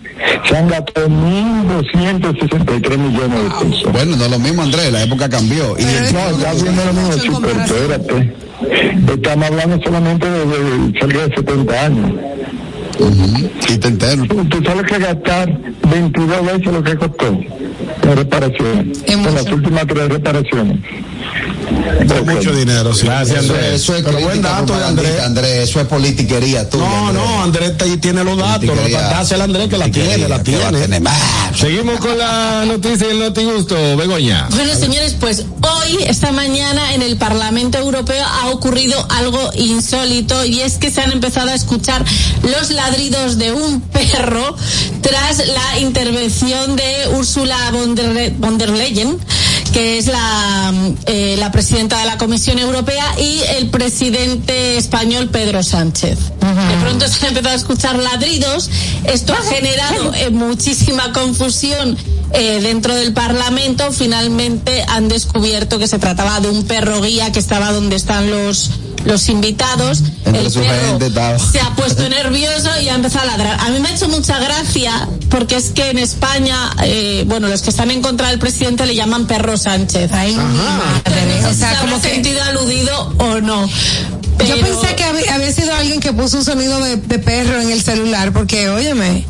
se 0.47 0.57
han 0.57 0.69
gastado 0.69 1.09
1.263 1.09 2.99
millones 2.99 3.43
de 3.43 3.51
pesos. 3.65 3.93
Bueno, 3.93 4.17
no 4.17 4.25
es 4.25 4.31
lo 4.31 4.39
mismo, 4.39 4.63
Andrés, 4.63 4.93
la 4.93 5.03
época 5.03 5.29
cambió. 5.29 5.77
Y 5.79 5.85
No, 5.85 6.39
ya 6.41 6.53
viendo 6.55 6.85
lo 6.85 6.93
mismo, 6.93 7.17
chico, 7.19 7.43
espérate. 7.47 8.35
Estamos 9.13 9.47
hablando 9.47 9.81
solamente 9.83 10.31
de, 10.31 10.47
de 10.47 11.01
cerca 11.01 11.27
de 11.27 11.35
70 11.35 11.85
años. 11.85 12.13
Y 13.69 13.77
te 13.79 13.89
entero. 13.89 14.25
Tú 14.49 14.63
sabes 14.65 14.87
que 14.87 14.99
gastar 14.99 15.49
22 15.91 16.47
veces 16.47 16.67
lo 16.73 16.83
que 16.83 16.97
costó 16.97 17.39
la 18.03 18.15
reparación. 18.15 18.93
En 19.07 19.35
las 19.35 19.47
últimas 19.51 19.87
tres 19.87 20.09
reparaciones. 20.09 20.79
Es 22.01 22.27
mucho 22.27 22.53
dinero, 22.53 22.93
sí. 22.95 23.07
Gracias, 23.07 23.45
Eso, 23.45 23.55
Andrés. 23.55 23.73
eso 23.75 23.95
es 23.97 24.03
Pero 24.03 24.21
buen 24.21 24.43
dato 24.43 24.77
de 24.77 24.85
Andrés. 24.85 25.21
Andrés. 25.23 25.69
Eso 25.69 25.81
es 25.81 25.87
politiquería 25.87 26.69
tuya. 26.69 26.85
No, 26.85 27.09
Andrés. 27.09 27.23
no, 27.25 27.43
Andrés 27.43 27.73
ahí 27.81 27.97
tiene 27.99 28.25
los 28.25 28.37
datos. 28.39 28.65
Lo 28.67 28.85
que 28.85 28.93
pasa 28.93 29.35
el 29.37 29.43
Andrés 29.43 29.69
que 29.69 29.79
la 29.79 29.91
tiene, 29.91 30.29
la 30.29 30.43
tiene. 30.43 30.81
tener 30.81 31.01
más. 31.01 31.19
Seguimos 31.57 32.01
con 32.01 32.17
la 32.19 32.65
noticia 32.67 33.07
del 33.07 33.19
Notigusto, 33.21 33.75
Begoña. 33.97 34.49
Bueno, 34.51 34.75
señores, 34.75 35.17
pues 35.21 35.45
hoy, 35.63 35.99
esta 36.07 36.33
mañana, 36.33 36.95
en 36.95 37.03
el 37.03 37.17
Parlamento 37.17 37.79
Europeo 37.79 38.25
ha 38.25 38.49
ocurrido 38.49 39.07
algo 39.11 39.51
insólito 39.55 40.45
y 40.45 40.61
es 40.61 40.79
que 40.79 40.91
se 40.91 41.01
han 41.01 41.13
empezado 41.13 41.51
a 41.51 41.55
escuchar 41.55 42.05
los 42.43 42.71
ladridos 42.91 43.39
de 43.39 43.53
un 43.53 43.81
perro 43.81 44.57
tras 45.01 45.47
la 45.47 45.79
intervención 45.79 46.75
de 46.75 47.09
Ursula 47.17 47.71
von 47.71 47.95
der, 47.95 48.33
von 48.39 48.59
der 48.59 48.71
Leyen, 48.71 49.17
que 49.73 49.99
es 49.99 50.09
la, 50.09 50.73
eh, 51.07 51.37
la 51.39 51.53
presidenta 51.53 52.01
de 52.01 52.07
la 52.07 52.19
Comisión 52.19 52.59
Europea, 52.59 53.05
y 53.17 53.43
el 53.59 53.71
presidente 53.71 54.77
español 54.77 55.29
Pedro 55.31 55.63
Sánchez. 55.63 56.19
De 56.41 56.77
pronto 56.81 57.07
se 57.07 57.27
han 57.27 57.29
empezado 57.29 57.55
a 57.55 57.59
escuchar 57.59 57.97
ladridos. 57.97 58.69
Esto 59.05 59.35
ha 59.35 59.43
generado 59.43 60.13
eh, 60.15 60.31
muchísima 60.31 61.13
confusión 61.13 61.97
eh, 62.33 62.59
dentro 62.61 62.95
del 62.97 63.13
Parlamento. 63.13 63.93
Finalmente 63.93 64.85
han 64.89 65.09
descubierto 65.09 65.79
que 65.79 65.87
se 65.87 66.01
trataba 66.01 66.41
de 66.41 66.49
un 66.49 66.65
perro 66.65 67.01
guía 67.01 67.31
que 67.31 67.39
estaba 67.39 67.71
donde 67.73 67.95
están 67.95 68.31
los 68.31 68.71
los 69.05 69.29
invitados. 69.29 70.03
Entre 70.25 70.43
el 70.43 70.51
su 70.51 70.61
perro 70.61 70.89
gente 70.91 71.07
estaba. 71.07 71.39
se 71.39 71.61
ha 71.61 71.71
puesto 71.75 72.09
nervioso 72.09 72.69
y 72.81 72.89
ha 72.89 72.95
empezado 72.95 73.29
a 73.29 73.37
ladrar. 73.37 73.61
A 73.61 73.71
mí 73.71 73.81
me 73.81 73.89
ha 73.89 73.95
hecho 73.95 74.09
mucha 74.09 74.39
gracia 74.39 75.09
porque 75.29 75.57
es 75.57 75.71
que 75.71 75.91
en 75.91 75.99
España, 75.99 76.57
eh, 76.83 77.25
bueno, 77.27 77.49
los 77.49 77.63
que 77.63 77.71
están 77.71 77.91
en 77.91 78.03
contra 78.03 78.29
del 78.29 78.39
presidente 78.39 78.87
le 78.87 78.95
llaman 78.95 79.27
perro 79.27 79.57
Sánchez. 79.57 80.11
Ay, 80.13 80.35
madre. 80.35 81.47
O 81.47 81.55
sea, 81.55 81.81
como 81.81 82.01
que 82.01 82.11
sentido 82.11 82.43
aludido 82.43 83.15
o 83.19 83.41
no. 83.41 83.69
Yo 84.47 84.59
pensé 84.59 84.95
que 84.97 85.05
había, 85.05 85.35
había 85.35 85.53
sido 85.53 85.75
alguien 85.75 86.01
que 86.01 86.13
puso 86.13 86.39
un 86.39 86.45
sonido 86.45 86.81
de, 86.81 86.97
de 86.97 87.19
perro 87.19 87.61
en 87.61 87.71
el 87.71 87.83
celular, 87.83 88.33
porque, 88.33 88.71
óyeme, 88.71 89.27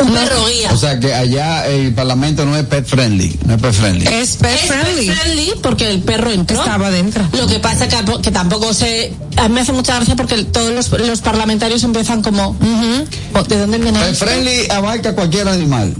un 0.00 0.12
perro 0.14 0.46
guía. 0.46 0.70
O 0.72 0.76
sea 0.76 0.98
que 1.00 1.14
allá 1.14 1.66
el 1.66 1.94
Parlamento 1.94 2.44
no 2.44 2.56
es 2.56 2.64
pet 2.66 2.86
friendly. 2.86 3.38
No 3.46 3.54
es 3.54 3.60
pet 3.62 3.72
friendly. 3.72 4.06
es 4.06 4.36
pet 4.36 4.54
es 4.54 4.60
friendly. 4.68 5.06
pet 5.06 5.16
friendly 5.16 5.52
porque 5.62 5.90
el 5.90 6.00
perro 6.00 6.30
entró. 6.30 6.58
Estaba 6.58 6.90
dentro. 6.90 7.24
Lo 7.32 7.46
que 7.46 7.58
pasa 7.58 7.88
que, 7.88 7.96
que 8.22 8.30
tampoco 8.30 8.72
se... 8.74 9.12
A 9.36 9.48
mí 9.48 9.54
me 9.54 9.60
hace 9.60 9.72
mucha 9.72 9.96
gracia 9.96 10.16
porque 10.16 10.44
todos 10.44 10.72
los, 10.72 10.90
los 11.00 11.20
parlamentarios 11.20 11.82
empiezan 11.84 12.22
como... 12.22 12.50
"Ujú, 12.50 13.44
¿De 13.48 13.58
dónde 13.58 13.78
viene 13.78 13.98
Pet 13.98 14.12
esto?". 14.12 14.24
friendly 14.26 14.68
abarca 14.70 15.14
cualquier 15.14 15.48
animal. 15.48 15.94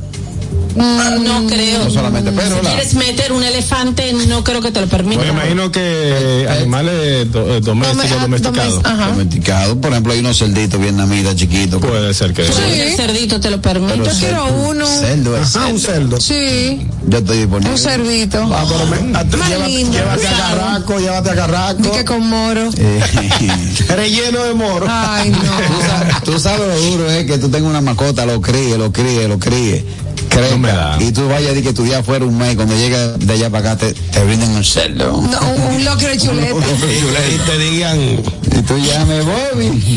Mm, 0.77 1.25
No 1.25 1.47
creo. 1.47 1.85
No 1.85 1.91
solamente 1.91 2.31
Si 2.31 2.37
la- 2.37 2.71
quieres 2.71 2.95
meter 2.95 3.33
un 3.33 3.43
elefante, 3.43 4.13
no 4.13 4.45
creo 4.45 4.61
que 4.61 4.71
te 4.71 4.81
lo 4.81 4.87
permita. 4.87 5.21
Pues 5.23 5.31
imagino 5.33 5.73
que 5.73 6.47
animales 6.51 7.31
do- 7.33 7.57
eh, 7.57 7.61
domésticos, 7.61 8.13
ah, 8.13 8.23
domesticados. 8.23 8.75
domes- 8.83 8.87
ajá. 8.87 9.07
Domesticado. 9.09 9.81
Por 9.81 9.91
ejemplo, 9.93 10.13
hay 10.13 10.19
unos 10.21 10.39
cerditos 10.39 10.81
vietnamitas 10.81 11.35
chiquitos. 11.37 11.81
Puede 11.81 12.13
ser 12.15 12.33
que 12.35 12.47
El 12.47 12.95
cerdito 12.97 13.41
te 13.41 13.51
lo 13.51 13.61
permite. 13.61 13.97
Yo 13.99 14.11
quiero 14.19 14.47
uno. 14.69 14.87
Cerdo 14.87 15.37
es 15.37 15.57
Ah, 15.57 15.67
un 15.67 15.79
cerdo. 15.81 16.19
cerdo. 16.19 16.21
Sí, 16.21 16.87
Yo 17.09 17.19
estoy 17.19 17.39
disponible. 17.39 17.73
un 17.73 17.79
cerdito. 17.79 18.49
Ah, 18.53 18.65
pero 18.69 18.87
me- 18.87 19.17
a- 19.19 19.23
llévate, 19.25 19.69
lindo, 19.69 19.93
llévate 19.93 20.29
a. 20.29 20.31
Carraco, 20.37 20.99
llévate 20.99 21.31
a 21.31 21.35
Carraco. 21.35 21.83
Di 21.83 21.91
que 21.91 22.05
con 22.05 22.29
moro. 22.29 22.69
Eh, 22.77 23.01
Relleno 23.97 24.45
de 24.45 24.55
moro. 24.55 24.87
Ay, 24.89 25.31
tú, 25.31 25.39
no. 25.39 25.89
sabes, 25.89 26.23
tú 26.25 26.39
sabes 26.41 26.67
lo 26.69 26.91
duro 26.91 27.11
es 27.11 27.25
que 27.27 27.39
tú 27.39 27.49
tengas 27.49 27.71
una 27.71 27.81
mascota, 27.81 28.27
lo 28.27 28.41
críe, 28.41 28.77
lo 28.77 28.93
críe, 28.93 29.27
lo 29.29 29.39
críe. 29.39 29.85
Crezca, 30.29 30.51
No 30.53 30.59
me 30.59 30.69
da. 30.69 30.97
y 31.01 31.13
tú 31.13 31.29
vayas 31.29 31.47
a 31.51 31.55
decir 31.55 31.65
que 31.65 31.73
tu 31.73 31.85
día 31.85 32.03
fuera 32.03 32.25
un 32.25 32.37
mes, 32.37 32.57
cuando 32.57 32.75
llegas 32.77 33.19
de 33.19 33.33
allá 33.33 33.51
para 33.51 33.73
acá 33.73 33.87
te, 33.87 33.93
te 33.95 34.25
brinden 34.25 34.51
un 34.51 34.65
cerdo. 34.65 35.13
No, 35.23 35.41
un, 35.41 35.75
un 35.77 35.85
locro 35.85 36.09
de 36.09 36.19
chuleta. 36.19 36.55
Y 36.55 37.39
te 37.39 37.59
digan, 37.59 38.01
Y 38.01 38.63
tú 38.67 38.77
llames 38.79 39.25
Bobby. 39.25 39.97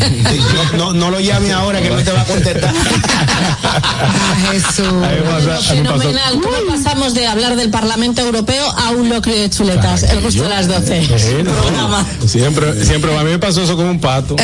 no, 0.76 0.78
no, 0.78 0.92
no 0.92 1.10
lo 1.10 1.20
llame 1.20 1.52
ahora 1.52 1.80
que 1.80 1.90
no 1.90 1.96
te 2.02 2.12
va 2.12 2.20
a 2.22 2.24
contestar. 2.24 2.72
Ah, 3.62 4.52
Jesús. 4.52 4.86
Fenomenal. 5.68 6.40
¿Cómo 6.40 6.56
pasamos 6.68 7.14
de 7.14 7.26
hablar 7.26 7.56
del 7.56 7.70
Parlamento 7.70 8.20
Europeo 8.22 8.64
a 8.70 8.90
un 8.90 9.08
locrio 9.08 9.36
de 9.36 9.50
chuletas? 9.50 10.02
El 10.04 10.20
gusto 10.20 10.42
de 10.42 10.48
las 10.48 10.68
12. 10.68 11.06
Sí, 11.18 11.34
no. 11.44 11.52
Programa. 11.52 12.06
Siempre, 12.26 12.84
siempre, 12.84 13.16
a 13.16 13.22
mí 13.24 13.30
me 13.30 13.38
pasó 13.38 13.62
eso 13.62 13.76
con 13.76 13.86
un 13.86 14.00
pato, 14.00 14.36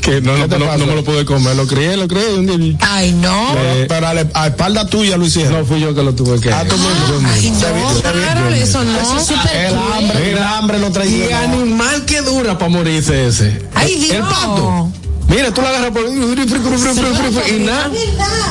que 0.00 0.20
no, 0.20 0.36
no, 0.36 0.86
me 0.86 0.94
lo 0.94 1.04
pude 1.04 1.24
comer, 1.24 1.56
lo 1.56 1.66
crié, 1.66 1.96
lo 1.96 2.08
crié, 2.08 2.32
y 2.34 2.38
un 2.38 2.46
día 2.46 2.76
Ay, 2.80 3.12
no. 3.12 3.54
Eh, 3.56 3.86
Pero 3.88 4.06
a, 4.08 4.14
la- 4.14 4.26
a 4.34 4.46
espalda 4.48 4.86
tuya 4.86 5.16
lo 5.16 5.24
hicieron. 5.40 5.60
no 5.60 5.66
fui 5.66 5.80
yo 5.80 5.94
que 5.94 6.02
lo 6.02 6.14
tuve 6.14 6.40
que 6.40 6.52
Ah, 6.52 6.64
tú 6.68 6.76
mismo. 6.76 7.28
Ay, 7.32 7.50
no, 7.50 8.00
claro, 8.12 8.48
eso 8.50 8.84
no. 8.84 9.00
Eso 9.00 9.16
es 9.18 9.26
súper 9.26 9.56
El 9.56 9.72
cruel. 9.74 9.92
hambre, 9.98 10.32
el 10.32 10.38
hambre 10.42 10.78
lo 10.78 10.88
Y 10.88 10.92
traía. 10.92 11.40
animal 11.42 12.04
que 12.04 12.20
dura 12.22 12.58
para 12.58 12.70
morirse 12.70 13.26
ese. 13.28 13.62
Ay, 13.74 13.92
El- 13.94 14.00
Dios. 14.00 14.12
El 14.16 14.22
pato. 14.22 14.90
Mira, 15.28 15.52
tú 15.54 15.62
la 15.62 15.70
agarras 15.70 15.90
por 15.90 16.04
y 17.48 17.58
nada, 17.64 17.90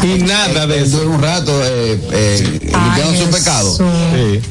y 0.03 0.19
nada 0.23 0.65
de 0.67 0.83
Dura 0.85 1.01
eso. 1.03 1.09
un 1.09 1.21
rato 1.21 1.51
eh, 1.63 2.01
eh, 2.11 2.59
limpiando 2.63 3.25
su 3.25 3.29
pecado. 3.29 3.77
Sí. 3.77 4.41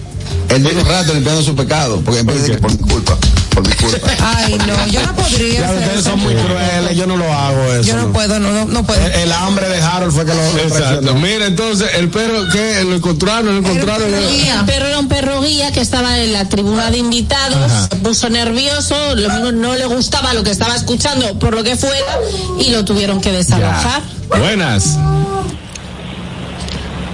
Él 0.49 0.62
duró 0.62 0.81
un 0.81 0.87
rato 0.87 1.14
limpiando 1.14 1.42
su 1.42 1.55
pecado, 1.55 2.01
porque 2.05 2.21
en 2.21 2.27
vez 2.27 2.42
de 2.47 2.53
que 2.53 2.59
por 2.59 2.71
mi 2.71 2.77
culpa, 2.79 3.16
por 3.55 3.66
mi 3.66 3.75
culpa. 3.75 4.07
Ay, 4.37 4.59
no, 4.66 4.87
yo 4.88 5.01
no 5.07 5.14
podría 5.14 5.61
Ya, 5.61 5.64
hacer 5.66 5.79
ustedes 5.79 6.01
eso. 6.01 6.11
son 6.11 6.21
muy 6.21 6.35
crueles, 6.35 6.97
yo 6.97 7.07
no 7.07 7.16
lo 7.16 7.33
hago 7.33 7.73
eso. 7.73 7.83
Yo 7.88 7.97
no 7.97 8.12
puedo, 8.12 8.38
no, 8.38 8.53
no, 8.53 8.64
no 8.66 8.85
puedo. 8.85 9.01
El, 9.05 9.12
el 9.12 9.33
hambre 9.33 9.68
de 9.71 9.81
Harold 9.81 10.12
fue 10.12 10.27
que 10.27 10.35
lo 10.35 10.42
Exacto. 10.59 11.14
Mira, 11.14 11.47
entonces, 11.47 11.88
el 11.97 12.11
perro, 12.11 12.47
¿qué? 12.53 12.85
¿Lo 12.85 12.97
encontraron? 12.97 13.47
¿Lo 13.47 13.59
encontraron? 13.68 14.12
El 14.12 14.64
perro 14.66 14.87
era 14.87 14.99
un 14.99 15.09
perro 15.09 15.40
guía 15.40 15.73
que 15.73 15.81
estaba 15.81 16.18
en 16.18 16.33
la 16.35 16.47
tribuna 16.49 16.90
de 16.90 16.99
invitados, 16.99 17.57
Ajá. 17.57 17.88
se 17.90 17.97
puso 17.97 18.29
nervioso, 18.29 18.95
lo 19.14 19.29
mismo 19.31 19.53
no 19.53 19.75
le 19.75 19.87
gustaba 19.87 20.35
lo 20.35 20.42
que 20.42 20.51
estaba 20.51 20.77
escuchando 20.77 21.38
por 21.38 21.55
lo 21.55 21.62
que 21.64 21.77
fuera 21.77 22.18
y 22.59 22.71
lo 22.71 22.85
tuvieron 22.85 23.21
que 23.23 23.33
desalojar. 23.33 24.03
Buenas. 24.29 24.99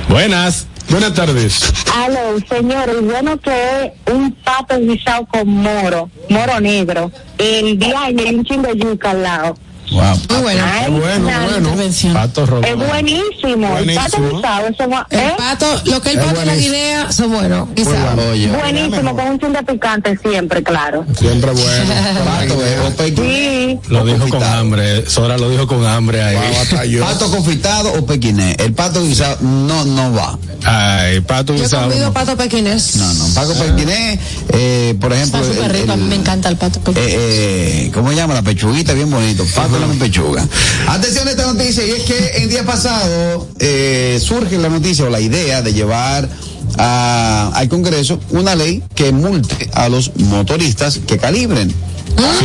Buenas. 0.09 0.65
Buenas 0.90 1.12
tardes. 1.12 1.72
Aló, 1.94 2.38
señor, 2.48 3.03
bueno 3.03 3.38
que 3.38 3.92
un 4.11 4.33
pato 4.33 4.79
guisado 4.81 5.27
con 5.27 5.46
moro, 5.46 6.11
moro 6.31 6.61
negro. 6.61 7.12
El 7.37 7.79
día 7.79 8.11
y 8.11 8.35
un 8.35 8.44
chingo 8.44 8.72
yuca 8.72 9.11
al 9.11 9.22
lado. 9.22 9.55
Wow. 9.90 10.16
Muy 10.29 10.42
bueno. 10.42 10.64
Ay, 10.66 10.90
bueno, 10.90 11.24
bueno. 11.24 11.57
Intervención. 11.59 12.12
Pato. 12.14 12.44
Es 12.62 12.77
buenísimo. 12.77 13.77
El 13.79 13.94
pato 13.94 14.18
Buenísimo. 14.18 14.37
guisado, 14.37 14.66
eso 14.68 14.88
va- 14.88 15.07
El 15.11 15.18
¿eh? 15.18 15.35
pato, 15.37 15.66
lo 15.87 16.03
que 16.03 16.11
el 16.11 16.18
pato 16.18 16.31
y 16.31 16.35
la 16.35 16.44
buenísimo. 16.44 16.72
guinea 16.74 17.12
son 17.12 17.31
buenos, 17.33 17.68
Buenísimo, 17.74 19.16
con 19.16 19.29
un 19.29 19.38
chin 19.40 19.53
de 19.53 19.62
picante 19.62 20.18
siempre, 20.18 20.62
claro. 20.62 21.05
Siempre 21.18 21.51
bueno. 21.53 21.94
pato, 22.24 22.62
eh, 22.64 23.14
Sí. 23.16 23.79
Lo 23.88 24.05
dijo 24.05 24.29
con 24.29 24.42
hambre. 24.42 25.09
Sora 25.09 25.38
lo 25.38 25.48
dijo 25.51 25.66
con 25.66 25.85
hambre 25.87 26.22
ahí. 26.22 26.37
Wow, 26.72 26.83
yo. 26.85 27.05
Pato 27.05 27.31
confitado 27.31 27.92
o 27.94 28.05
pequiné. 28.07 28.57
El 28.59 28.72
pato 28.74 29.03
guisado 29.03 29.38
no, 29.40 29.85
no 29.85 30.12
va. 30.12 30.38
Ay, 30.64 31.20
pato 31.20 31.55
Yo 31.55 31.61
he 31.61 31.62
guisado. 31.62 31.88
comido 31.88 32.07
no. 32.07 32.12
pato 32.12 32.37
pequinés. 32.37 32.96
No, 32.96 33.14
no. 33.14 33.35
Pato 33.35 33.55
pequiné, 33.55 34.18
eh, 34.51 34.94
por 35.01 35.12
ejemplo. 35.12 35.40
Está 35.40 35.53
súper 35.55 35.70
el- 35.74 35.81
rico, 35.83 35.92
a 35.92 35.96
mí 35.96 36.05
me 36.05 36.14
encanta 36.16 36.48
el 36.48 36.57
pato 36.57 36.81
pequeño. 36.81 37.07
Eh, 37.07 37.85
eh, 37.87 37.90
¿Cómo 37.94 38.11
se 38.11 38.16
llama? 38.16 38.35
La 38.35 38.42
pechuguita, 38.42 38.92
bien 38.92 39.11
bonito. 39.11 39.44
Pato 39.55 39.78
la 39.87 39.87
pechuga. 39.95 40.47
Atención 40.88 41.29
a 41.29 41.31
esta 41.31 41.47
noticia, 41.53 41.87
y 41.87 41.91
es 41.91 42.03
que 42.03 42.19
el 42.43 42.49
día 42.49 42.64
pasado 42.64 43.49
eh, 43.59 44.19
surge 44.23 44.59
la 44.59 44.69
noticia 44.69 45.05
o 45.05 45.11
la 45.11 45.21
idea 45.21 45.62
de 45.62 45.73
llevar 45.73 46.29
a- 46.77 47.51
al 47.55 47.69
Congreso 47.69 48.21
una 48.31 48.55
ley 48.55 48.83
que 48.95 49.12
multe 49.12 49.71
a 49.73 49.88
los 49.88 50.14
motoristas 50.17 50.99
que 51.07 51.19
calibren. 51.19 51.73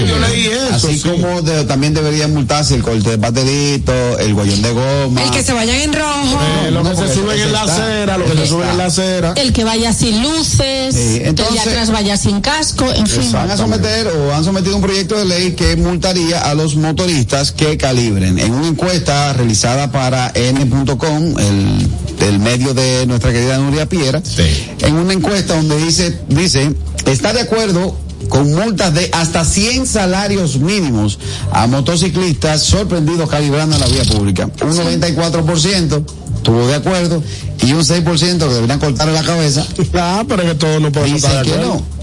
Yo 0.07 0.19
leí 0.19 0.45
eso. 0.47 0.75
Así 0.75 0.99
sí. 0.99 1.09
como 1.09 1.41
de- 1.41 1.63
también 1.65 1.93
debería 1.93 2.27
multarse 2.27 2.75
el 2.75 2.83
corte 2.83 3.11
de 3.11 3.17
baterito, 3.17 3.93
el 4.19 4.33
guayón 4.33 4.61
de 4.61 4.71
goma. 4.71 5.23
El 5.23 5.31
que 5.31 5.43
se 5.43 5.53
vayan 5.53 5.75
en 5.77 5.93
rojo. 5.93 6.39
Eh, 6.65 6.71
lo 6.71 6.83
No, 6.83 6.89
que 6.91 6.95
se 7.07 7.13
suben 7.13 7.39
en 7.39 7.51
la 7.51 7.61
acera, 7.63 8.17
lo 8.17 8.25
que 8.25 8.37
se 8.37 8.47
suben 8.47 8.69
en 8.69 8.77
la 8.77 8.85
acera. 8.85 9.33
El 9.35 9.53
que 9.53 9.63
vaya 9.63 9.93
sin 9.93 10.21
luces, 10.21 10.93
Sí, 10.95 11.21
el 11.23 11.35
de 11.35 11.43
atrás 11.59 11.91
vaya 11.91 12.17
sin 12.17 12.41
casco, 12.41 12.85
en 12.93 13.07
fin. 13.07 13.31
Van 13.31 13.49
a 13.51 13.57
someter 13.57 14.07
o 14.07 14.33
han 14.33 14.43
sometido 14.43 14.75
un 14.75 14.81
proyecto 14.81 15.17
de 15.17 15.25
ley 15.25 15.51
que 15.53 15.75
multaría 15.75 16.41
a 16.41 16.53
los 16.53 16.75
motoristas 16.75 17.51
que 17.51 17.77
calibren. 17.77 18.37
En 18.39 18.53
una 18.53 18.67
encuesta 18.67 19.33
realizada 19.33 19.91
para 19.91 20.31
n.com, 20.35 21.37
el, 21.39 21.87
el 22.27 22.39
medio 22.39 22.73
de 22.73 23.05
nuestra 23.05 23.31
querida 23.31 23.57
Nuria 23.57 23.87
Piera, 23.87 24.21
Sí. 24.23 24.43
en 24.79 24.95
una 24.95 25.13
encuesta 25.13 25.55
donde 25.55 25.77
dice, 25.77 26.17
dice, 26.29 26.71
está 27.05 27.33
de 27.33 27.41
acuerdo 27.41 27.95
con 28.29 28.53
multas 28.53 28.93
de 28.93 29.09
hasta 29.13 29.43
100 29.45 29.85
salarios 29.87 30.57
mínimos 30.57 31.19
a 31.51 31.67
motociclistas 31.67 32.63
sorprendidos 32.63 33.29
calibrando 33.29 33.75
en 33.75 33.81
la 33.81 33.87
vía 33.87 34.03
pública. 34.05 34.49
Un 34.61 34.71
94% 34.71 36.03
estuvo 36.37 36.67
de 36.67 36.75
acuerdo 36.75 37.21
y 37.61 37.71
un 37.73 37.81
6% 37.81 38.37
que 38.37 38.53
deberían 38.53 38.79
cortarle 38.79 39.13
la 39.13 39.23
cabeza 39.23 39.65
Ah, 39.93 40.23
pero 40.27 40.41
es 40.43 40.49
que 40.49 40.55
todos 40.55 40.81
no 40.81 40.91
podemos 40.91 41.21
Dicen 41.21 41.31
estar 41.31 41.45
de 41.45 41.51
que 41.51 41.57
no. 41.59 41.93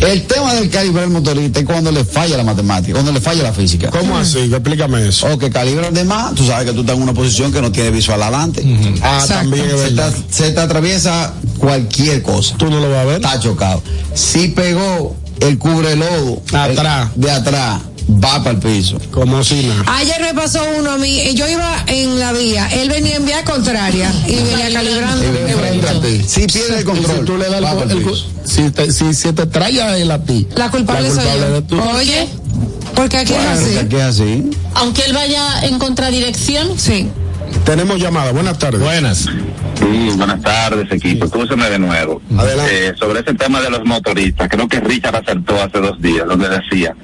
El 0.00 0.22
tema 0.26 0.52
del 0.54 0.68
calibrar 0.68 1.08
motorista 1.10 1.60
es 1.60 1.66
cuando 1.66 1.92
le 1.92 2.04
falla 2.04 2.36
la 2.36 2.42
matemática, 2.42 2.92
cuando 2.94 3.12
le 3.12 3.20
falla 3.20 3.44
la 3.44 3.52
física. 3.52 3.88
¿Cómo 3.90 4.16
así? 4.18 4.38
Explícame 4.52 5.06
eso. 5.06 5.28
O 5.32 5.38
que 5.38 5.48
calibran 5.48 5.94
de 5.94 6.02
más, 6.02 6.34
tú 6.34 6.44
sabes 6.44 6.66
que 6.66 6.72
tú 6.72 6.80
estás 6.80 6.96
en 6.96 7.02
una 7.02 7.12
posición 7.14 7.52
que 7.52 7.60
no 7.62 7.70
tiene 7.70 7.90
visual 7.92 8.20
adelante. 8.20 8.62
Ah, 9.00 9.18
Exacto. 9.20 9.34
también 9.34 9.66
es 9.66 9.72
Se 9.72 9.76
te, 9.76 9.94
verdad. 9.94 10.14
se 10.28 10.50
te 10.50 10.60
atraviesa 10.60 11.34
cualquier 11.58 12.20
cosa. 12.22 12.56
Tú 12.56 12.68
no 12.68 12.80
lo 12.80 12.90
vas 12.90 12.98
a 12.98 13.04
ver. 13.04 13.16
Está 13.16 13.38
chocado. 13.38 13.80
Si 14.14 14.48
pegó 14.48 15.14
el 15.42 15.58
cubre 15.58 15.96
lodo 15.96 16.42
Atrás. 16.52 17.08
el- 17.14 17.20
de 17.22 17.30
atrás, 17.30 17.80
va 18.08 18.38
para 18.42 18.50
el 18.50 18.58
piso. 18.58 18.98
Como 19.10 19.42
si 19.44 19.64
nada. 19.66 19.84
Ayer 19.98 20.20
me 20.20 20.34
pasó 20.34 20.60
uno 20.78 20.92
a 20.92 20.98
mí, 20.98 21.34
yo 21.34 21.48
iba 21.48 21.84
en 21.86 22.18
la 22.18 22.32
vía, 22.32 22.68
él 22.72 22.88
venía 22.88 23.16
en 23.16 23.26
vía 23.26 23.44
contraria 23.44 24.12
y 24.26 24.34
venía 24.36 24.72
calibrando. 24.72 25.24
Y 25.24 25.30
ven 25.30 25.58
frente 25.58 25.88
a 25.88 26.00
ti. 26.00 26.22
Si 26.26 26.46
pierde 26.46 26.78
el 26.78 26.84
control, 26.84 27.18
Si 27.20 27.24
tú 27.24 27.36
le 27.38 27.48
das 27.48 27.60
el, 27.82 27.90
el 27.90 28.06
si, 28.44 28.70
te, 28.70 28.92
si 28.92 29.14
se 29.14 29.32
te 29.32 29.46
trae 29.46 29.80
a 29.80 29.96
él 29.96 30.10
a 30.10 30.18
ti. 30.22 30.46
La 30.56 30.70
culpable, 30.70 31.08
la 31.08 31.14
soy 31.14 31.24
culpable 31.24 31.40
yo. 31.40 31.46
eres 31.56 31.66
tú. 31.66 31.80
Oye, 31.96 32.28
porque 32.94 33.18
aquí 33.18 33.32
Bueno, 33.32 33.52
es 33.52 33.58
así. 33.60 33.78
aquí 33.78 33.96
es 33.96 34.02
así. 34.02 34.50
Aunque 34.74 35.02
él 35.04 35.12
vaya 35.12 35.60
en 35.64 35.78
contradirección, 35.78 36.78
Sí. 36.78 37.08
Tenemos 37.64 37.98
llamada. 37.98 38.32
Buenas 38.32 38.58
tardes. 38.58 38.80
Buenas. 38.80 39.28
Sí, 39.74 40.10
buenas 40.16 40.40
tardes, 40.42 40.90
equipo. 40.90 41.24
Escúchame 41.26 41.70
de 41.70 41.78
nuevo. 41.78 42.20
Adelante. 42.36 42.88
Eh, 42.88 42.92
sobre 42.98 43.20
ese 43.20 43.34
tema 43.34 43.60
de 43.60 43.70
los 43.70 43.84
motoristas, 43.84 44.48
creo 44.48 44.68
que 44.68 44.80
Richard 44.80 45.16
acertó 45.16 45.60
hace 45.62 45.78
dos 45.80 46.00
días, 46.00 46.26
donde 46.26 46.48
decía, 46.48 46.94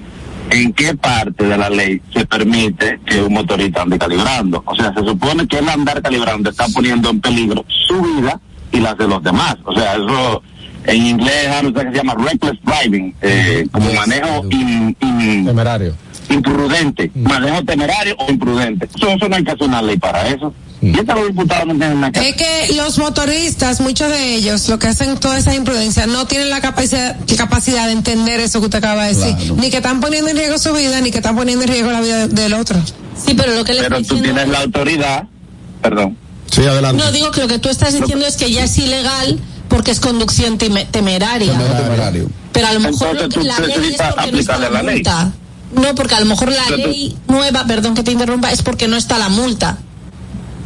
¿en 0.50 0.72
qué 0.72 0.94
parte 0.94 1.44
de 1.44 1.56
la 1.56 1.70
ley 1.70 2.00
se 2.12 2.26
permite 2.26 3.00
que 3.06 3.22
un 3.22 3.32
motorista 3.32 3.82
ande 3.82 3.98
calibrando? 3.98 4.62
O 4.66 4.74
sea, 4.74 4.92
se 4.94 5.00
supone 5.00 5.46
que 5.46 5.58
el 5.58 5.68
andar 5.68 6.02
calibrando 6.02 6.50
está 6.50 6.66
poniendo 6.74 7.10
en 7.10 7.20
peligro 7.20 7.64
su 7.88 8.00
vida 8.02 8.40
y 8.72 8.80
las 8.80 8.98
de 8.98 9.06
los 9.08 9.22
demás. 9.22 9.56
O 9.64 9.72
sea, 9.74 9.94
eso 9.94 10.42
en 10.84 11.06
inglés 11.06 11.46
hay 11.48 11.54
algo 11.66 11.72
que 11.80 11.86
se 11.88 11.92
llama 11.96 12.14
reckless 12.14 12.58
driving, 12.64 13.14
eh, 13.22 13.66
como 13.72 13.92
manejo 13.94 14.44
in- 14.50 14.96
in- 15.00 15.46
Temerario. 15.46 15.94
Imprudente, 16.30 17.10
manejo 17.14 17.62
temerario 17.64 18.16
o 18.18 18.30
imprudente. 18.30 18.88
Eso, 18.94 19.08
eso 19.08 19.28
no 19.28 19.36
hay 19.36 19.44
que 19.44 19.50
hacer 19.52 19.66
una 19.66 19.82
ley 19.82 19.96
para 19.98 20.28
eso. 20.28 20.52
Y 20.80 20.90
esto 20.96 21.12
los 21.14 21.26
diputados 21.28 21.66
no 21.66 21.74
tienen 21.74 22.04
Es 22.14 22.36
que 22.36 22.72
los 22.76 22.98
motoristas, 22.98 23.80
muchos 23.80 24.08
de 24.10 24.34
ellos, 24.36 24.68
lo 24.68 24.78
que 24.78 24.86
hacen 24.86 25.18
toda 25.18 25.36
esa 25.38 25.52
imprudencia, 25.54 26.06
no 26.06 26.26
tienen 26.26 26.50
la 26.50 26.60
capacidad, 26.60 27.16
capacidad 27.36 27.86
de 27.86 27.92
entender 27.92 28.38
eso 28.38 28.60
que 28.60 28.66
usted 28.66 28.78
acaba 28.78 29.04
de 29.06 29.14
decir. 29.14 29.34
Claro. 29.36 29.56
Ni 29.56 29.70
que 29.70 29.78
están 29.78 30.00
poniendo 30.00 30.30
en 30.30 30.36
riesgo 30.36 30.56
su 30.58 30.72
vida, 30.72 31.00
ni 31.00 31.10
que 31.10 31.18
están 31.18 31.34
poniendo 31.34 31.64
en 31.64 31.70
riesgo 31.70 31.90
la 31.90 32.00
vida 32.00 32.28
de- 32.28 32.42
del 32.42 32.54
otro. 32.54 32.78
sí, 33.16 33.34
pero 33.34 33.54
lo 33.54 33.64
que 33.64 33.74
le 33.74 33.80
Pero 33.82 33.96
tú 33.96 34.02
diciendo... 34.02 34.22
tienes 34.24 34.48
la 34.48 34.60
autoridad, 34.60 35.24
perdón, 35.82 36.16
Sí, 36.50 36.62
adelante. 36.64 37.02
No, 37.04 37.12
digo 37.12 37.30
que 37.32 37.40
lo 37.42 37.48
que 37.48 37.58
tú 37.58 37.68
estás 37.68 37.92
diciendo 37.92 38.24
es 38.26 38.36
que 38.36 38.50
ya 38.50 38.64
es 38.64 38.78
ilegal 38.78 39.38
porque 39.68 39.90
es 39.90 40.00
conducción 40.00 40.56
teme- 40.58 40.86
temeraria. 40.90 41.52
Temerario. 41.58 42.30
Pero 42.52 42.66
a 42.68 42.72
lo 42.72 42.80
mejor 42.80 43.08
Entonces 43.08 43.22
lo 43.22 43.28
que- 43.28 43.34
tú 43.34 43.42
la 43.46 43.58
ley 43.58 43.70
es 43.72 43.78
necesitas 43.78 44.14
porque 44.14 44.32
no 44.32 44.38
está 44.38 44.54
aplicarle 44.54 44.66
la 44.76 44.82
la 44.82 44.82
ley. 44.90 44.94
multa. 44.96 45.32
No, 45.74 45.94
porque 45.94 46.14
a 46.14 46.20
lo 46.20 46.26
mejor 46.26 46.50
la 46.50 46.62
Pero 46.68 46.88
ley 46.88 47.16
nueva, 47.28 47.64
perdón 47.66 47.94
que 47.94 48.02
te 48.02 48.12
interrumpa, 48.12 48.50
es 48.50 48.62
porque 48.62 48.88
no 48.88 48.96
está 48.96 49.18
la 49.18 49.28
multa. 49.28 49.78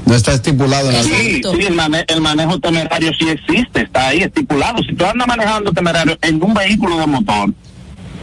No 0.06 0.14
está 0.14 0.32
estipulado 0.32 0.90
en 0.90 0.94
la 0.96 1.02
ley. 1.02 1.40
Sí, 1.42 1.42
sí, 1.60 1.66
el, 1.66 1.74
mane- 1.74 2.04
el 2.08 2.20
manejo 2.20 2.58
temerario 2.58 3.10
sí 3.18 3.28
existe, 3.28 3.82
está 3.82 4.08
ahí 4.08 4.20
estipulado. 4.22 4.78
Si 4.88 4.94
tú 4.94 5.04
andas 5.04 5.26
manejando 5.28 5.72
temerario 5.72 6.16
en 6.22 6.42
un 6.42 6.54
vehículo 6.54 6.98
de 6.98 7.06
motor, 7.06 7.52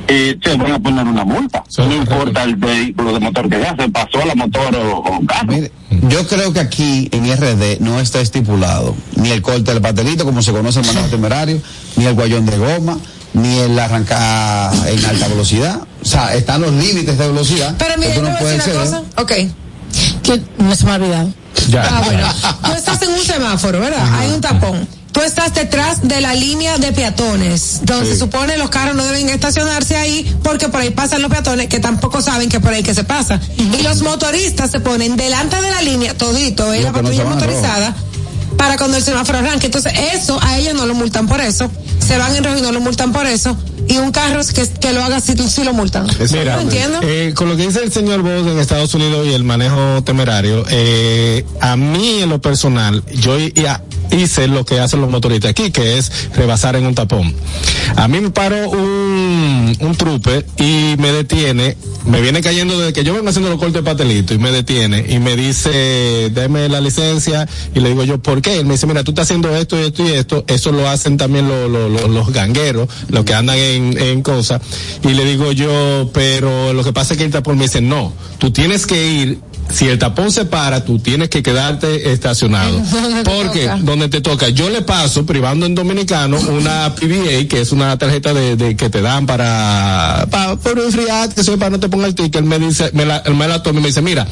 eh, 0.08 0.38
te 0.42 0.56
van 0.56 0.72
a 0.74 0.80
poner 0.80 1.06
una 1.06 1.24
multa. 1.24 1.64
Sí, 1.68 1.82
no 1.82 1.94
importa 1.96 2.44
el 2.44 2.56
vehículo 2.56 3.14
de 3.14 3.20
motor 3.20 3.50
que 3.50 3.58
sea, 3.62 3.76
se 3.78 3.90
pasó 3.90 4.26
la 4.26 4.36
motor 4.36 4.76
o, 4.76 4.98
o 5.00 5.26
carro. 5.26 5.48
Mire, 5.54 5.72
yo 6.10 6.28
creo 6.28 6.52
que 6.54 6.60
aquí 6.60 7.10
en 7.12 7.26
RD 7.32 7.80
no 7.82 8.00
está 8.00 8.20
estipulado 8.20 8.96
ni 9.16 9.30
el 9.32 9.42
corte 9.42 9.72
del 9.72 9.80
baterito, 9.82 10.26
como 10.26 10.42
se 10.42 10.52
conoce 10.52 10.80
el 10.82 10.86
manejo 10.88 11.08
temerario, 11.08 11.62
ni 11.96 12.06
el 12.06 12.14
guayón 12.14 12.46
de 12.46 12.58
goma, 12.58 12.98
ni 13.34 13.58
el 13.60 13.78
arrancar 13.78 14.74
en 14.88 15.06
alta 15.06 15.28
velocidad. 15.28 15.82
O 16.02 16.06
sea, 16.06 16.34
están 16.34 16.62
los 16.62 16.72
límites 16.72 17.18
de 17.18 17.28
velocidad. 17.28 17.76
Pero 17.78 17.96
tú 17.96 18.02
yo 18.02 18.22
no 18.22 18.38
te 18.38 18.44
voy 18.44 18.52
a 18.52 18.56
decir 18.56 18.74
una 18.74 18.84
cosa. 18.84 19.04
Ok. 19.18 19.32
Que 20.24 20.42
no 20.58 20.76
se 20.76 20.86
me 20.86 20.92
ha 20.92 20.96
olvidado. 20.96 21.34
Ya. 21.70 21.84
Ah, 21.84 22.02
bueno. 22.06 22.28
Tú 22.64 22.72
estás 22.74 23.02
en 23.02 23.10
un 23.10 23.20
semáforo, 23.20 23.80
¿verdad? 23.80 24.08
Hay 24.20 24.32
un 24.32 24.42
tapón. 24.42 24.88
Tú 25.12 25.22
estás 25.22 25.54
detrás 25.56 26.08
de 26.08 26.22
la 26.22 26.36
línea 26.36 26.78
de 26.78 26.92
peatones, 26.92 27.80
donde 27.84 28.12
se 28.12 28.18
supone 28.18 28.58
los 28.58 28.70
carros 28.70 28.96
no 28.96 29.04
deben 29.06 29.28
estacionarse 29.30 29.98
ahí 29.98 30.38
porque 30.44 30.70
por 30.70 30.82
ahí 30.82 30.92
pasan 30.92 31.24
los 31.24 31.32
peatones 31.32 31.68
que 31.68 31.80
tampoco 31.80 32.22
saben 32.22 32.48
que 32.48 32.60
por 32.60 32.74
ahí 32.74 32.84
que 32.84 32.94
se 32.94 33.04
pasa. 33.04 33.40
Y 33.58 33.82
los 33.82 34.02
motoristas 34.02 34.70
se 34.70 34.80
ponen 34.80 35.18
delante 35.18 35.60
de 35.60 35.72
la 35.72 35.82
línea, 35.82 36.16
todito, 36.16 36.74
en 36.74 36.84
Los 36.84 36.94
la 36.94 37.02
no 37.02 37.08
patrulla 37.10 37.24
rojo. 37.24 37.96
Para 38.60 38.76
cuando 38.78 38.98
el 38.98 39.04
semáforo 39.04 39.38
arranque. 39.40 39.68
Entonces, 39.68 39.94
eso 40.14 40.38
a 40.44 40.58
ellos 40.60 40.74
no 40.76 40.86
lo 40.86 40.94
multan 40.94 41.28
por 41.28 41.40
eso. 41.40 41.72
Se 42.06 42.18
van 42.18 42.36
en 42.36 42.44
rojo 42.44 42.58
y 42.58 42.62
no 42.62 42.74
lo 42.74 42.82
multan 42.82 43.14
por 43.14 43.26
eso. 43.26 43.58
Y 43.88 43.98
un 44.00 44.12
carro 44.12 44.42
que, 44.54 44.68
que 44.68 44.92
lo 44.94 45.02
haga 45.02 45.22
si, 45.22 45.36
si 45.48 45.64
lo 45.64 45.74
multan. 45.74 46.06
Mira, 46.32 46.56
¿No 46.58 46.62
entiendo? 46.64 47.00
eh, 47.02 47.34
con 47.36 47.48
lo 47.50 47.56
que 47.56 47.66
dice 47.66 47.82
el 47.82 47.92
señor 47.92 48.22
Bosch 48.22 48.46
en 48.52 48.60
Estados 48.60 48.94
Unidos 48.94 49.26
y 49.28 49.34
el 49.34 49.46
manejo 49.46 50.04
temerario, 50.04 50.66
eh, 50.70 51.46
a 51.62 51.78
mí 51.78 52.22
en 52.22 52.30
lo 52.30 52.42
personal, 52.42 53.02
yo 53.16 53.40
ya 53.40 53.82
hice 54.12 54.48
lo 54.48 54.66
que 54.66 54.80
hacen 54.80 55.02
los 55.02 55.10
motoristas 55.10 55.52
aquí, 55.52 55.72
que 55.72 55.98
es 55.98 56.30
rebasar 56.36 56.76
en 56.76 56.86
un 56.86 56.96
tapón. 56.96 57.34
A 57.96 58.08
mí 58.08 58.20
me 58.20 58.30
paró 58.30 58.70
un, 58.70 59.76
un 59.80 59.96
trupe 59.96 60.46
y 60.58 60.96
me 60.98 61.12
detiene, 61.12 61.78
me 62.06 62.22
viene 62.22 62.42
cayendo 62.42 62.80
desde 62.80 62.94
que 62.94 63.04
yo 63.04 63.14
vengo 63.14 63.30
haciendo 63.30 63.50
los 63.50 63.60
cortes 63.60 63.76
de 63.76 63.84
patelito 63.84 64.34
y 64.34 64.38
me 64.38 64.52
detiene 64.52 65.06
y 65.08 65.20
me 65.20 65.36
dice, 65.36 66.30
déme 66.32 66.70
la 66.70 66.82
licencia 66.82 67.48
y 67.74 67.80
le 67.80 67.90
digo 67.90 68.04
yo, 68.04 68.20
¿por 68.20 68.42
qué? 68.42 68.60
Él 68.60 68.66
me 68.66 68.74
dice, 68.74 68.88
mira, 68.88 69.04
tú 69.04 69.12
estás 69.12 69.28
haciendo 69.28 69.56
esto 69.56 69.80
y 69.80 69.86
esto 69.86 70.04
y 70.04 70.12
esto, 70.12 70.46
eso 70.48 70.72
lo 70.72 70.88
hacen 70.88 71.18
también 71.18 71.48
los 71.48 72.34
gangueros, 72.34 72.90
los 73.10 73.26
que 73.26 73.34
andan 73.34 73.58
en, 73.58 73.98
en 73.98 74.22
cosas. 74.22 74.62
Y 75.04 75.10
le 75.10 75.26
digo 75.26 75.52
yo, 75.52 76.10
pero 76.14 76.74
lo 76.74 76.84
que 76.84 76.94
pasa 76.94 77.14
es 77.14 77.18
que 77.18 77.26
el 77.26 77.32
tapón 77.32 77.58
me 77.58 77.64
dice, 77.64 77.82
no, 77.82 78.14
tú 78.38 78.52
tienes 78.52 78.86
que 78.86 79.12
ir 79.12 79.49
si 79.70 79.88
el 79.88 80.00
tapón 80.00 80.32
se 80.32 80.46
para, 80.46 80.84
tú 80.84 81.00
tienes 81.00 81.30
que 81.30 81.44
quedarte 81.44 82.12
estacionado. 82.12 82.82
Porque 83.24 83.70
donde 83.82 84.10
te 84.10 84.22
toca, 84.22 84.50
yo 84.50 84.70
le 84.70 84.82
paso 84.82 85.26
privando 85.26 85.66
en 85.66 85.76
dominicano 85.76 86.40
una 86.40 86.94
PBA, 86.96 87.48
que 87.48 87.62
es 87.62 87.72
una 87.72 87.98
tarjeta 87.98 88.34
de, 88.34 88.76
que 88.76 88.90
te 88.90 89.02
dan 89.02 89.26
para, 89.26 90.28
para 90.30 90.82
enfriar, 90.82 91.34
que 91.34 91.44
para 91.58 91.70
no 91.70 91.80
te 91.80 91.90
ponga 91.90 92.08
el 92.08 92.16
ticket, 92.16 92.44
me 92.44 92.60
dice, 92.60 92.90
me 92.94 93.06
la, 93.06 93.24
me 93.36 93.48
la 93.48 93.62
toma 93.62 93.80
y 93.80 93.82
me 93.82 93.88
dice, 93.90 94.02
mira, 94.02 94.28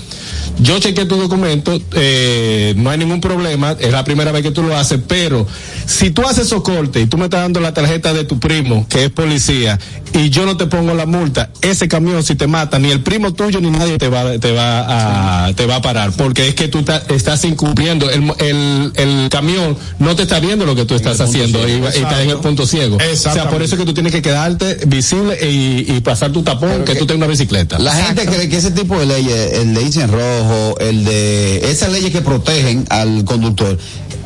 yo 0.59 0.79
chequeé 0.79 1.05
tu 1.05 1.17
documento, 1.17 1.79
eh, 1.93 2.73
no 2.77 2.89
hay 2.89 2.97
ningún 2.97 3.21
problema, 3.21 3.75
es 3.79 3.91
la 3.91 4.03
primera 4.03 4.31
vez 4.31 4.41
que 4.41 4.51
tú 4.51 4.63
lo 4.63 4.75
haces, 4.75 4.99
pero 5.07 5.47
si 5.85 6.09
tú 6.09 6.23
haces 6.23 6.47
socorte 6.47 7.01
y 7.01 7.05
tú 7.05 7.17
me 7.17 7.25
estás 7.25 7.41
dando 7.41 7.59
la 7.59 7.73
tarjeta 7.73 8.13
de 8.13 8.23
tu 8.23 8.39
primo, 8.39 8.87
que 8.89 9.05
es 9.05 9.11
policía, 9.11 9.77
y 10.13 10.29
yo 10.29 10.45
no 10.45 10.57
te 10.57 10.65
pongo 10.65 10.93
la 10.93 11.05
multa, 11.05 11.49
ese 11.61 11.87
camión 11.87 12.23
si 12.23 12.35
te 12.35 12.47
mata, 12.47 12.79
ni 12.79 12.89
el 12.89 13.01
primo 13.01 13.33
tuyo 13.33 13.61
ni 13.61 13.69
nadie 13.69 13.97
te 13.97 14.09
va, 14.09 14.39
te 14.39 14.51
va 14.51 14.79
a, 14.79 15.26
te 15.55 15.65
va 15.65 15.77
a 15.77 15.81
parar, 15.81 16.11
porque 16.11 16.47
es 16.47 16.55
que 16.55 16.67
tú 16.67 16.83
estás 17.09 17.43
incumpliendo, 17.45 18.09
el, 18.09 18.31
el, 18.39 18.91
el, 18.95 19.29
camión 19.29 19.77
no 19.99 20.15
te 20.15 20.23
está 20.23 20.39
viendo 20.39 20.65
lo 20.65 20.75
que 20.75 20.85
tú 20.85 20.95
estás 20.95 21.19
haciendo 21.19 21.67
y, 21.67 21.83
estás 21.85 22.21
en 22.21 22.29
el 22.29 22.37
punto 22.37 22.65
ciego. 22.65 22.97
O 22.97 23.15
sea, 23.15 23.49
por 23.49 23.61
eso 23.61 23.75
es 23.75 23.79
que 23.79 23.85
tú 23.85 23.93
tienes 23.93 24.13
que 24.13 24.21
quedarte 24.21 24.79
visible 24.87 25.37
y, 25.41 25.99
pasar 26.01 26.31
tu 26.31 26.43
tapón, 26.43 26.85
que, 26.85 26.95
tú 26.95 27.05
tengas 27.05 27.17
una 27.17 27.27
bicicleta. 27.27 27.79
La 27.79 27.93
gente 27.93 28.25
cree 28.25 28.47
que 28.47 28.57
ese 28.57 28.71
tipo 28.71 28.99
de 28.99 29.05
leyes, 29.05 29.53
el 29.53 29.73
de 29.73 29.87
en 29.87 30.11
rojo, 30.11 30.77
el 30.79 31.05
de 31.05 31.71
esas 31.71 31.91
leyes 31.91 32.11
que 32.11 32.21
protegen 32.21 32.85
al 32.89 33.23
conductor, 33.23 33.77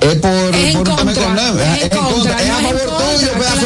es 0.01 0.15
por, 0.15 0.55
es 0.55 0.75
por 0.75 0.89
un 0.89 0.99
Es, 0.99 1.17
en 1.83 1.89
contra, 1.89 2.41
es 2.41 2.49
a 2.49 2.55
favor 2.55 2.81
tuyo, 2.81 3.31
pedazo 3.33 3.65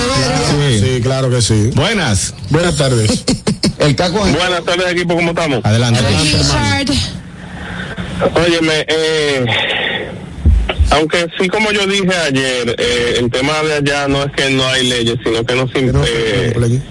de 0.59 0.79
sí, 0.79 0.86
sí, 0.86 1.01
claro 1.01 1.29
que 1.29 1.41
sí. 1.41 1.71
Buenas. 1.73 2.33
Buenas 2.49 2.75
tardes. 2.75 3.23
El 3.79 3.95
caco 3.95 4.19
Buenas 4.19 4.63
tardes, 4.65 4.91
equipo, 4.91 5.15
¿cómo 5.15 5.29
estamos? 5.29 5.61
Adelante. 5.63 5.99
Adelante 5.99 6.95
Óyeme, 8.36 8.86
eh, 8.88 9.45
aunque 10.91 11.28
sí, 11.38 11.47
como 11.49 11.72
yo 11.72 11.86
dije 11.86 12.16
ayer, 12.16 12.76
eh, 12.78 13.16
el 13.20 13.30
tema 13.30 13.61
de 13.63 13.74
allá 13.76 14.07
no 14.07 14.24
es 14.24 14.32
que 14.32 14.49
no 14.49 14.66
hay 14.68 14.88
leyes, 14.88 15.18
sino 15.24 15.45
que 15.45 15.55
no 15.55 15.68
se... 15.68 15.80
Eh, 15.80 16.82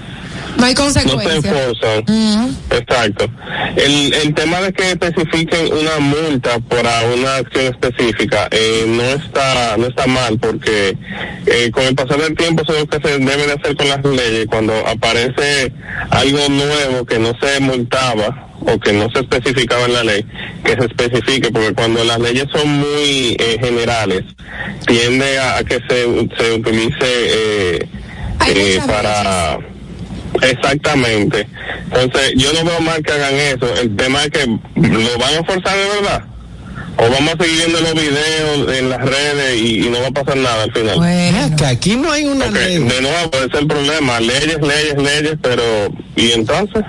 no 0.56 0.64
hay 0.64 0.74
consecuencias. 0.74 1.44
No 1.44 1.74
se 1.74 1.96
enforzan. 1.96 2.56
Exacto. 2.70 3.30
El, 3.76 4.14
el 4.14 4.34
tema 4.34 4.60
de 4.60 4.72
que 4.72 4.90
especifiquen 4.90 5.72
una 5.72 5.98
multa 5.98 6.58
por 6.60 6.80
una 6.80 7.36
acción 7.36 7.66
específica 7.66 8.48
eh, 8.50 8.84
no 8.86 9.02
está 9.02 9.76
no 9.76 9.86
está 9.86 10.06
mal 10.06 10.38
porque 10.38 10.96
eh, 11.46 11.70
con 11.70 11.84
el 11.84 11.94
pasar 11.94 12.20
del 12.20 12.36
tiempo 12.36 12.62
eso 12.62 12.72
es 12.74 12.80
lo 12.80 12.86
que 12.86 13.08
se 13.08 13.18
debe 13.18 13.46
de 13.46 13.52
hacer 13.52 13.76
con 13.76 13.88
las 13.88 14.04
leyes. 14.04 14.46
Cuando 14.46 14.74
aparece 14.86 15.72
algo 16.10 16.48
nuevo 16.48 17.04
que 17.04 17.18
no 17.18 17.32
se 17.40 17.60
multaba 17.60 18.48
o 18.66 18.78
que 18.78 18.92
no 18.92 19.10
se 19.10 19.20
especificaba 19.20 19.84
en 19.86 19.92
la 19.92 20.04
ley, 20.04 20.24
que 20.64 20.72
se 20.72 20.86
especifique, 20.86 21.50
porque 21.50 21.74
cuando 21.74 22.02
las 22.04 22.18
leyes 22.18 22.46
son 22.52 22.68
muy 22.68 23.36
eh, 23.38 23.58
generales, 23.60 24.22
tiende 24.86 25.38
a, 25.38 25.62
que 25.64 25.80
se, 25.88 26.28
se 26.38 26.52
utilice 26.54 26.96
eh, 27.02 27.88
eh, 28.46 28.80
para... 28.86 29.58
Exactamente. 30.42 31.46
Entonces, 31.84 32.32
yo 32.36 32.52
no 32.52 32.64
veo 32.64 32.80
mal 32.80 33.02
que 33.02 33.12
hagan 33.12 33.34
eso. 33.34 33.74
El 33.80 33.96
tema 33.96 34.24
es 34.24 34.30
que 34.30 34.46
lo 34.46 35.18
van 35.18 35.34
a 35.34 35.44
forzar 35.44 35.76
de 35.76 36.00
verdad. 36.00 36.24
O 36.96 37.10
vamos 37.10 37.34
a 37.34 37.42
seguir 37.42 37.58
viendo 37.58 37.80
los 37.80 37.94
videos 37.94 38.78
en 38.78 38.88
las 38.88 39.00
redes 39.00 39.60
y, 39.60 39.88
no 39.90 40.00
va 40.00 40.08
a 40.08 40.10
pasar 40.10 40.36
nada 40.36 40.62
al 40.62 40.72
final. 40.72 40.96
Bueno, 40.96 41.56
que 41.56 41.66
aquí 41.66 41.96
no 41.96 42.10
hay 42.10 42.24
una 42.24 42.46
ley. 42.46 42.78
De 42.78 43.00
nuevo, 43.00 43.30
puede 43.30 43.50
ser 43.50 43.60
el 43.60 43.66
problema. 43.66 44.20
Leyes, 44.20 44.60
leyes, 44.60 44.96
leyes, 44.96 45.36
pero 45.42 45.62
¿y 46.16 46.32
entonces? 46.32 46.84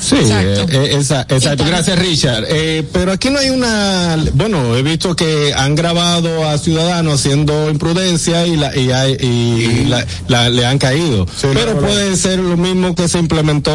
Sí, 0.00 0.16
exacto. 0.16 0.66
Eh, 0.70 0.98
eh, 1.00 1.56
Gracias, 1.66 1.98
Richard. 1.98 2.44
Eh, 2.48 2.86
pero 2.92 3.12
aquí 3.12 3.30
no 3.30 3.38
hay 3.38 3.50
una. 3.50 4.16
Bueno, 4.34 4.76
he 4.76 4.82
visto 4.82 5.14
que 5.16 5.52
han 5.54 5.74
grabado 5.74 6.48
a 6.48 6.58
ciudadanos 6.58 7.20
haciendo 7.20 7.70
imprudencia 7.70 8.46
y, 8.46 8.56
la, 8.56 8.76
y, 8.76 8.90
y 9.20 9.84
la, 10.28 10.48
le 10.50 10.66
han 10.66 10.78
caído. 10.78 11.26
pero 11.54 11.78
puede 11.78 12.16
ser 12.16 12.38
lo 12.38 12.56
mismo 12.56 12.94
que 12.94 13.08
se 13.08 13.18
implementó 13.18 13.72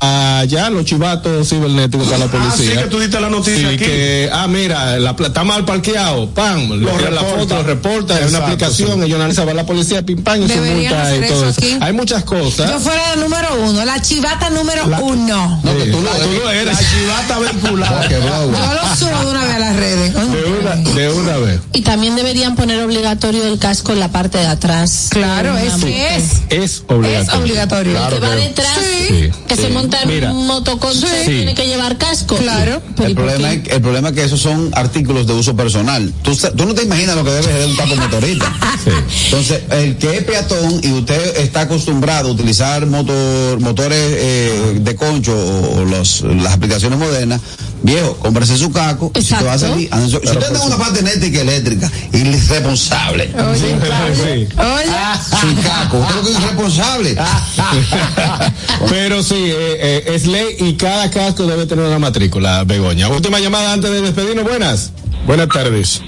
allá, 0.00 0.70
los 0.70 0.84
chivatos 0.84 1.48
cibernéticos 1.48 2.06
para 2.06 2.18
la 2.18 2.26
policía. 2.26 2.50
Ah, 2.52 2.74
sí, 2.74 2.84
que 2.84 2.90
tú 2.90 2.98
diste 2.98 3.20
la 3.20 3.30
noticia 3.30 3.68
aquí. 3.68 3.78
Que, 3.78 4.30
ah, 4.32 4.46
mira, 4.48 4.98
la, 4.98 5.16
está 5.18 5.44
mal 5.44 5.64
parqueado, 5.64 6.28
pam, 6.30 6.68
lo 6.70 6.98
le 6.98 7.10
la 7.10 7.22
foto, 7.22 7.54
lo 7.56 7.62
reporta, 7.62 8.18
es 8.20 8.30
una 8.30 8.38
aplicación, 8.38 9.02
ellos 9.02 9.16
analizan 9.16 9.54
la 9.54 9.66
policía, 9.66 10.02
pim, 10.02 10.22
pam, 10.22 10.42
y 10.42 10.48
se 10.48 10.60
multa 10.60 11.16
y 11.16 11.28
todo 11.28 11.48
eso. 11.48 11.60
Hay 11.80 11.92
muchas 11.92 12.24
cosas. 12.24 12.70
Yo 12.70 12.80
fuera 12.80 13.14
el 13.14 13.20
número 13.20 13.48
uno, 13.62 13.84
la 13.84 14.00
chivata 14.00 14.50
número 14.50 14.84
uno. 15.02 15.51
No, 15.62 15.76
que 15.76 15.86
tú, 15.86 16.00
lo, 16.00 16.10
tú 16.10 16.32
lo 16.32 16.50
eres. 16.50 16.74
La 16.74 16.88
chivata 16.88 17.38
vehicular. 17.38 18.08
Yo 18.08 18.18
lo 18.18 18.96
subo 18.96 19.20
de 19.20 19.30
una 19.30 19.44
vez 19.44 19.54
a 19.54 19.58
las 19.58 19.76
redes. 19.76 20.14
De 20.14 20.20
una, 20.20 20.76
de 20.76 21.10
una 21.10 21.36
vez. 21.38 21.60
Y 21.72 21.82
también 21.82 22.16
deberían 22.16 22.56
poner 22.56 22.82
obligatorio 22.82 23.46
el 23.46 23.58
casco 23.58 23.92
en 23.92 24.00
la 24.00 24.10
parte 24.10 24.38
de 24.38 24.46
atrás. 24.46 25.08
Claro, 25.10 25.56
es, 25.58 25.74
es. 25.82 26.42
Es 26.50 26.82
obligatorio. 26.86 27.20
Es 27.20 27.28
obligatorio. 27.34 27.92
Claro, 27.92 28.20
que 28.20 28.26
va 28.26 28.36
detrás, 28.36 28.78
sí. 29.08 29.30
que 29.46 29.56
se 29.56 29.68
monta 29.70 30.02
en 30.02 30.30
un 30.30 30.46
motoconcho, 30.46 31.06
tiene 31.24 31.54
que 31.54 31.66
llevar 31.66 31.98
casco. 31.98 32.36
Claro. 32.36 32.82
El 33.04 33.14
problema, 33.14 33.52
es, 33.52 33.68
el 33.68 33.80
problema 33.80 34.08
es 34.10 34.14
que 34.14 34.24
esos 34.24 34.40
son 34.40 34.70
artículos 34.74 35.26
de 35.26 35.34
uso 35.34 35.56
personal. 35.56 36.12
Tú, 36.22 36.36
tú 36.56 36.66
no 36.66 36.74
te 36.74 36.82
imaginas 36.82 37.16
lo 37.16 37.24
que 37.24 37.30
debe 37.30 37.44
ser 37.44 37.66
un 37.66 37.76
taco 37.76 37.96
motorista. 37.96 38.52
Entonces, 39.24 39.62
el 39.70 39.96
que 39.96 40.18
es 40.18 40.24
peatón 40.24 40.80
y 40.82 40.92
usted 40.92 41.36
está 41.38 41.62
acostumbrado 41.62 42.28
a 42.28 42.32
utilizar 42.32 42.86
motor, 42.86 43.60
motores 43.60 43.98
eh, 43.98 44.78
de 44.80 44.96
concho 44.96 45.32
o, 45.42 45.84
los, 45.84 46.22
las 46.22 46.54
aplicaciones 46.54 46.98
modernas, 46.98 47.40
viejo, 47.82 48.16
cómprese 48.16 48.56
su 48.56 48.70
caco. 48.70 49.12
Y 49.14 49.22
si, 49.22 49.34
te 49.34 49.44
va 49.44 49.54
a 49.54 49.58
salir, 49.58 49.88
si 49.92 50.16
usted 50.16 50.38
tiene 50.38 50.58
una 50.58 50.76
parte 50.76 51.00
eléctrica 51.00 51.40
eléctrica, 51.40 51.90
irresponsable. 52.12 53.30
Oye, 53.50 53.76
sí. 54.14 54.48
Oye. 54.58 55.40
Sin 55.40 55.56
caco, 55.62 55.98
usted 55.98 56.14
lo 56.14 56.22
que 56.22 56.30
es 56.30 56.38
irresponsable. 56.38 57.16
Pero 58.88 59.22
sí, 59.22 59.34
eh, 59.36 59.78
eh, 59.80 60.04
es 60.14 60.26
ley 60.26 60.56
y 60.58 60.74
cada 60.74 61.10
casco 61.10 61.46
debe 61.46 61.66
tener 61.66 61.84
una 61.84 61.98
matrícula, 61.98 62.64
Begoña. 62.64 63.08
Última 63.08 63.38
llamada 63.40 63.72
antes 63.72 63.90
de 63.90 64.00
despedirnos. 64.00 64.44
Buenas. 64.44 64.92
Buenas 65.26 65.48
tardes. 65.48 66.02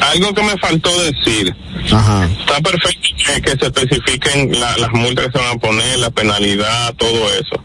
Algo 0.00 0.34
que 0.34 0.42
me 0.42 0.58
faltó 0.58 0.90
decir. 1.02 1.54
Ajá. 1.92 2.24
Está 2.26 2.60
perfecto 2.60 3.10
que, 3.42 3.50
se 3.50 3.66
especifiquen 3.66 4.52
las 4.60 4.92
multas 4.92 5.26
que 5.26 5.32
se 5.32 5.38
van 5.38 5.56
a 5.56 5.60
poner, 5.60 5.98
la 5.98 6.10
penalidad, 6.10 6.94
todo 6.94 7.28
eso. 7.34 7.62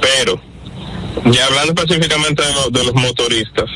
Pero, 0.00 0.40
ya 1.32 1.46
hablando 1.46 1.74
específicamente 1.80 2.42
de, 2.70 2.84
los 2.84 2.94
motoristas, 2.94 3.66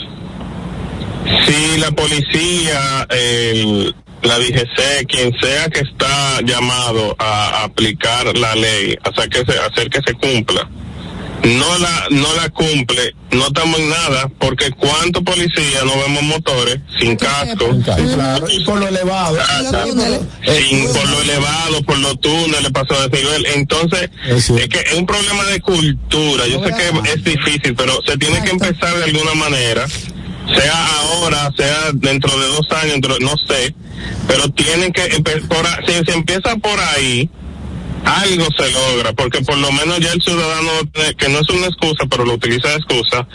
si 1.46 1.78
la 1.78 1.90
policía, 1.92 3.06
el, 3.10 3.94
la 4.22 4.38
DGC, 4.38 5.06
quien 5.08 5.32
sea 5.40 5.68
que 5.68 5.80
está 5.80 6.40
llamado 6.42 7.14
a, 7.18 7.64
aplicar 7.64 8.36
la 8.36 8.54
ley, 8.54 8.96
hacer 9.04 9.28
que 9.28 9.44
se, 9.50 9.58
hacer 9.58 9.88
que 9.88 10.00
se 10.04 10.14
cumpla, 10.14 10.68
no 11.44 11.78
la 11.78 12.06
no 12.10 12.34
la 12.34 12.48
cumple, 12.50 13.14
no 13.32 13.46
estamos 13.48 13.78
en 13.80 13.88
nada, 13.88 14.30
porque 14.38 14.70
cuántos 14.70 15.22
policías 15.24 15.84
no 15.84 15.92
vemos 15.98 16.22
motores 16.22 16.78
sin 17.00 17.16
casco, 17.16 17.66
claro, 18.14 18.48
y 18.48 18.64
por 18.64 18.78
lo 18.78 18.86
elevado, 18.86 19.38
sin 20.44 20.92
por 20.92 21.08
lo 21.08 21.22
elevado, 21.22 21.82
por 21.82 21.98
los 21.98 22.20
túneles, 22.20 22.70
pasó 22.70 23.08
de 23.08 23.18
nivel, 23.18 23.46
entonces 23.54 24.10
es, 24.24 24.46
que 24.68 24.78
es 24.78 24.92
un 24.94 25.06
problema 25.06 25.44
de 25.46 25.60
cultura, 25.60 26.46
yo 26.46 26.62
sé 26.64 26.72
que 26.74 27.10
es 27.10 27.24
difícil, 27.24 27.74
pero 27.74 27.98
se 28.06 28.16
tiene 28.18 28.42
que 28.42 28.50
empezar 28.50 28.96
de 28.96 29.04
alguna 29.04 29.34
manera, 29.34 29.86
sea 30.54 30.86
ahora, 30.98 31.50
sea 31.56 31.90
dentro 31.94 32.38
de 32.38 32.46
dos 32.48 32.70
años, 32.82 32.98
no 33.20 33.34
sé, 33.48 33.74
pero 34.28 34.48
tienen 34.50 34.92
que 34.92 35.04
empezar, 35.06 35.84
si 35.86 35.92
se 36.04 36.12
empieza 36.12 36.54
por 36.56 36.78
ahí, 36.78 37.28
algo 38.04 38.46
se 38.56 38.70
logra, 38.70 39.12
porque 39.12 39.40
por 39.42 39.56
lo 39.58 39.70
menos 39.72 40.00
ya 40.00 40.12
el 40.12 40.22
ciudadano, 40.22 40.70
que 41.16 41.28
no 41.28 41.38
es 41.38 41.48
una 41.50 41.66
excusa, 41.66 42.04
pero 42.10 42.24
lo 42.24 42.34
utiliza 42.34 42.68
de 42.68 42.76
excusa, 42.76 43.26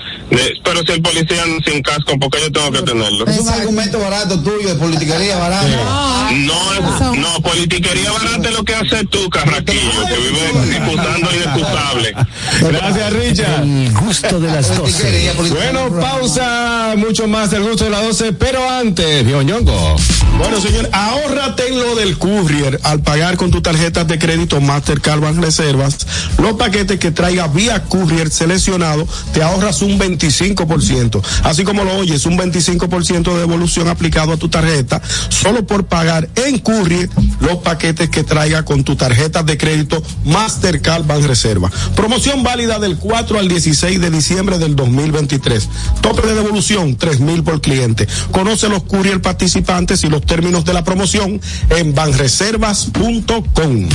pero 0.63 0.82
si 0.86 0.91
el 0.91 1.01
policía 1.01 1.43
sin 1.65 1.82
casco, 1.82 2.18
¿por 2.20 2.30
qué 2.30 2.39
yo 2.41 2.51
tengo 2.51 2.72
que 2.72 2.82
tenerlo? 2.82 3.26
Es 3.28 3.39
un 3.39 3.49
argumento 3.49 3.99
barato 3.99 4.41
tuyo, 4.41 4.70
de 4.70 4.76
politiquería 4.76 5.38
barata. 5.38 6.32
No, 6.34 6.74
es, 6.74 7.18
no, 7.18 7.41
politiquería 7.41 8.11
barata 8.11 8.49
es 8.49 8.55
lo 8.55 8.63
que 8.63 8.76
hace 8.76 9.05
tú, 9.05 9.30
Carraquillo, 9.30 10.05
que 10.07 10.18
vive 10.18 10.78
discutando 10.78 11.30
inexcusable. 11.34 12.15
Gracias, 12.61 13.13
Richard. 13.13 13.63
El 13.63 13.93
gusto 13.93 14.39
de 14.39 14.47
las 14.47 14.78
12. 14.78 15.34
Bueno, 15.49 15.99
pausa, 15.99 16.93
mucho 16.97 17.28
más 17.28 17.51
del 17.51 17.63
gusto 17.63 17.86
de 17.86 17.89
las 17.91 18.03
12, 18.03 18.34
pero 18.34 18.70
antes, 18.70 19.26
Ñongo. 19.26 19.95
Bueno, 20.38 20.61
señor, 20.61 20.89
ahórrate 20.91 21.68
en 21.68 21.80
lo 21.80 21.95
del 21.95 22.18
courier 22.18 22.80
al 22.84 23.01
pagar 23.01 23.38
con 23.38 23.49
tu 23.49 23.61
tarjeta 23.61 24.03
de 24.03 24.20
crédito 24.20 24.57
Mastercard 24.62 25.22
Bank 25.22 25.38
Reservas. 25.39 25.97
Los 26.38 26.53
paquetes 26.53 26.99
que 26.99 27.12
traiga 27.12 27.47
vía 27.47 27.84
courier 27.84 28.30
seleccionado 28.30 29.08
te 29.34 29.43
ahorras 29.43 29.82
un 29.82 29.99
25%. 29.99 31.22
Así 31.43 31.64
como 31.64 31.84
lo 31.84 31.95
oyes, 31.97 32.26
un 32.26 32.38
25% 32.38 33.34
de 33.34 33.39
devolución 33.39 33.88
aplicado 33.88 34.34
a 34.34 34.38
tu 34.38 34.49
tarjeta 34.49 35.01
solo 35.30 35.66
por 35.66 35.86
pagar 35.86 36.30
en 36.36 36.60
courier 36.60 37.10
los 37.39 37.58
paquetes 37.58 38.10
que 38.10 38.24
traiga 38.24 38.64
con 38.64 38.84
tu 38.84 38.95
tarjeta 38.95 39.43
de 39.43 39.58
crédito 39.58 40.01
Mastercard 40.26 41.05
Bank 41.05 41.26
Reserva. 41.26 41.72
Promoción 41.95 42.43
válida 42.43 42.80
del 42.80 42.97
4 42.97 43.39
al 43.39 43.47
16 43.47 43.99
de 43.99 44.10
diciembre 44.10 44.58
del 44.60 44.76
2023. 44.76 45.70
Tope 46.01 46.28
de 46.28 46.36
devolución 46.36 46.95
3 46.95 47.20
mil 47.20 47.43
por 47.43 47.62
cliente. 47.62 48.08
Conoce 48.32 48.70
los 48.70 48.84
courier 48.84 49.22
participantes 49.22 50.03
y 50.03 50.10
los 50.10 50.26
términos 50.26 50.66
de 50.66 50.74
la 50.74 50.84
promoción 50.84 51.39
en 51.70 51.93
banreservas.com. 51.93 53.89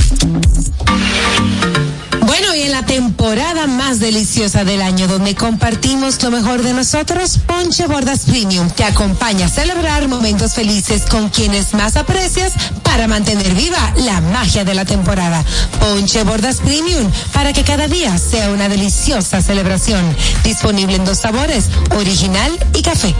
Bueno, 2.25 2.55
y 2.55 2.61
en 2.61 2.71
la 2.71 2.85
temporada 2.85 3.67
más 3.67 3.99
deliciosa 3.99 4.63
del 4.63 4.81
año, 4.81 5.07
donde 5.07 5.35
compartimos 5.35 6.21
lo 6.23 6.31
mejor 6.31 6.63
de 6.63 6.73
nosotros, 6.73 7.37
Ponche 7.45 7.85
Bordas 7.85 8.21
Premium 8.21 8.69
te 8.69 8.83
acompaña 8.83 9.47
a 9.47 9.49
celebrar 9.49 10.07
momentos 10.07 10.53
felices 10.53 11.03
con 11.09 11.29
quienes 11.29 11.73
más 11.73 11.95
aprecias 11.95 12.53
para 12.81 13.07
mantener 13.07 13.53
viva 13.53 13.93
la 13.97 14.21
magia 14.21 14.63
de 14.63 14.73
la 14.73 14.85
temporada. 14.85 15.43
Ponche 15.79 16.23
Bordas 16.23 16.57
Premium, 16.57 17.11
para 17.33 17.53
que 17.53 17.63
cada 17.63 17.87
día 17.87 18.17
sea 18.17 18.51
una 18.51 18.69
deliciosa 18.69 19.41
celebración. 19.41 20.03
Disponible 20.43 20.95
en 20.95 21.05
dos 21.05 21.19
sabores, 21.19 21.65
original 21.91 22.51
y 22.73 22.81
café. 22.81 23.13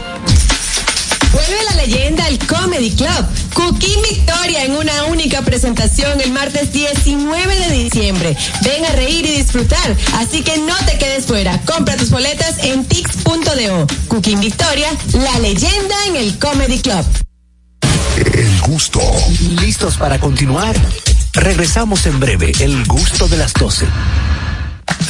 Vuelve 1.34 1.64
la 1.68 1.82
leyenda 1.82 2.24
al 2.26 2.38
Comedy 2.38 2.92
Club. 2.92 3.26
Cooking 3.54 4.02
Victoria 4.08 4.64
en 4.64 4.76
una 4.76 5.04
única 5.06 5.42
presentación 5.42 6.20
el 6.20 6.32
martes 6.32 6.72
19 6.72 7.56
de 7.56 7.70
diciembre. 7.70 8.36
Ven 8.62 8.84
a 8.84 8.90
reír 8.90 9.26
y 9.26 9.36
disfrutar, 9.38 9.96
así 10.14 10.42
que 10.42 10.56
no 10.58 10.76
te 10.86 10.96
quedes 10.96 11.26
fuera. 11.26 11.60
Compra 11.62 11.96
tus 11.96 12.10
boletas 12.10 12.58
en 12.62 12.84
tix.do. 12.84 13.86
Cooking 14.08 14.40
Victoria, 14.40 14.88
la 15.12 15.38
leyenda 15.40 15.96
en 16.06 16.16
el 16.16 16.38
Comedy 16.38 16.78
Club. 16.78 17.04
El 18.16 18.60
gusto. 18.60 19.00
¿Listos 19.60 19.96
para 19.96 20.20
continuar? 20.20 20.76
Regresamos 21.32 22.06
en 22.06 22.20
breve. 22.20 22.52
El 22.60 22.84
gusto 22.86 23.26
de 23.26 23.36
las 23.36 23.52
12. 23.54 23.86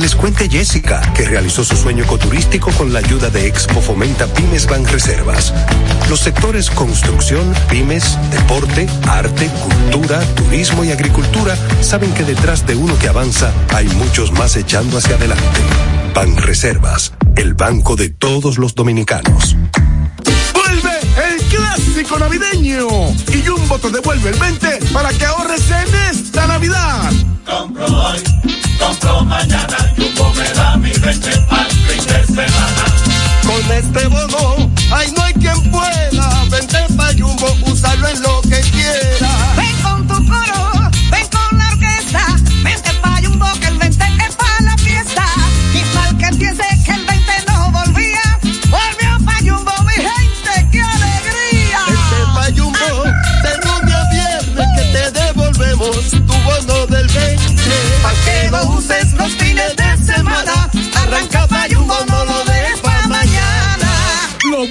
Les 0.00 0.14
cuente 0.14 0.48
Jessica, 0.48 1.00
que 1.12 1.24
realizó 1.24 1.64
su 1.64 1.76
sueño 1.76 2.04
ecoturístico 2.04 2.70
con 2.72 2.92
la 2.92 3.00
ayuda 3.00 3.30
de 3.30 3.48
Expo 3.48 3.80
Fomenta 3.80 4.26
Pymes 4.26 4.66
Banreservas. 4.66 5.52
Los 6.08 6.20
sectores 6.20 6.70
construcción, 6.70 7.52
pymes, 7.68 8.16
deporte, 8.30 8.86
arte, 9.08 9.50
cultura, 9.64 10.20
turismo 10.36 10.84
y 10.84 10.92
agricultura 10.92 11.56
saben 11.80 12.14
que 12.14 12.22
detrás 12.22 12.64
de 12.64 12.76
uno 12.76 12.96
que 12.98 13.08
avanza 13.08 13.52
hay 13.74 13.88
muchos 13.88 14.30
más 14.30 14.54
echando 14.56 14.98
hacia 14.98 15.16
adelante. 15.16 15.60
Banreservas, 16.14 17.12
el 17.34 17.54
banco 17.54 17.96
de 17.96 18.08
todos 18.08 18.56
los 18.58 18.76
dominicanos. 18.76 19.56
Clásico 21.98 22.18
navideño 22.20 22.86
y 23.34 23.44
Jumbo 23.44 23.76
te 23.76 23.90
devuelve 23.90 24.30
el 24.30 24.38
20 24.38 24.78
para 24.92 25.08
que 25.12 25.26
ahorres 25.26 25.68
en 25.68 26.16
esta 26.16 26.46
Navidad. 26.46 27.10
Compro 27.44 27.86
hoy, 27.86 28.22
compro 28.78 29.24
mañana, 29.24 29.76
Jumbo 29.96 30.32
me 30.34 30.48
da 30.50 30.76
mi 30.76 30.92
20 30.92 31.30
para 31.48 31.64
fin 31.64 32.06
de 32.06 32.24
semana. 32.24 32.84
Con 33.42 33.72
este 33.72 34.06
bono, 34.06 34.70
ay 34.92 35.10
no 35.10 35.24
hay 35.24 35.34
quien 35.34 35.70
pueda, 35.72 36.44
vente 36.48 36.78
pa' 36.96 37.10
Jumbo, 37.18 37.52
usarlo 37.66 38.06
en 38.06 38.22
lo 38.22 38.42
que 38.42 38.60
quiera. 38.70 39.57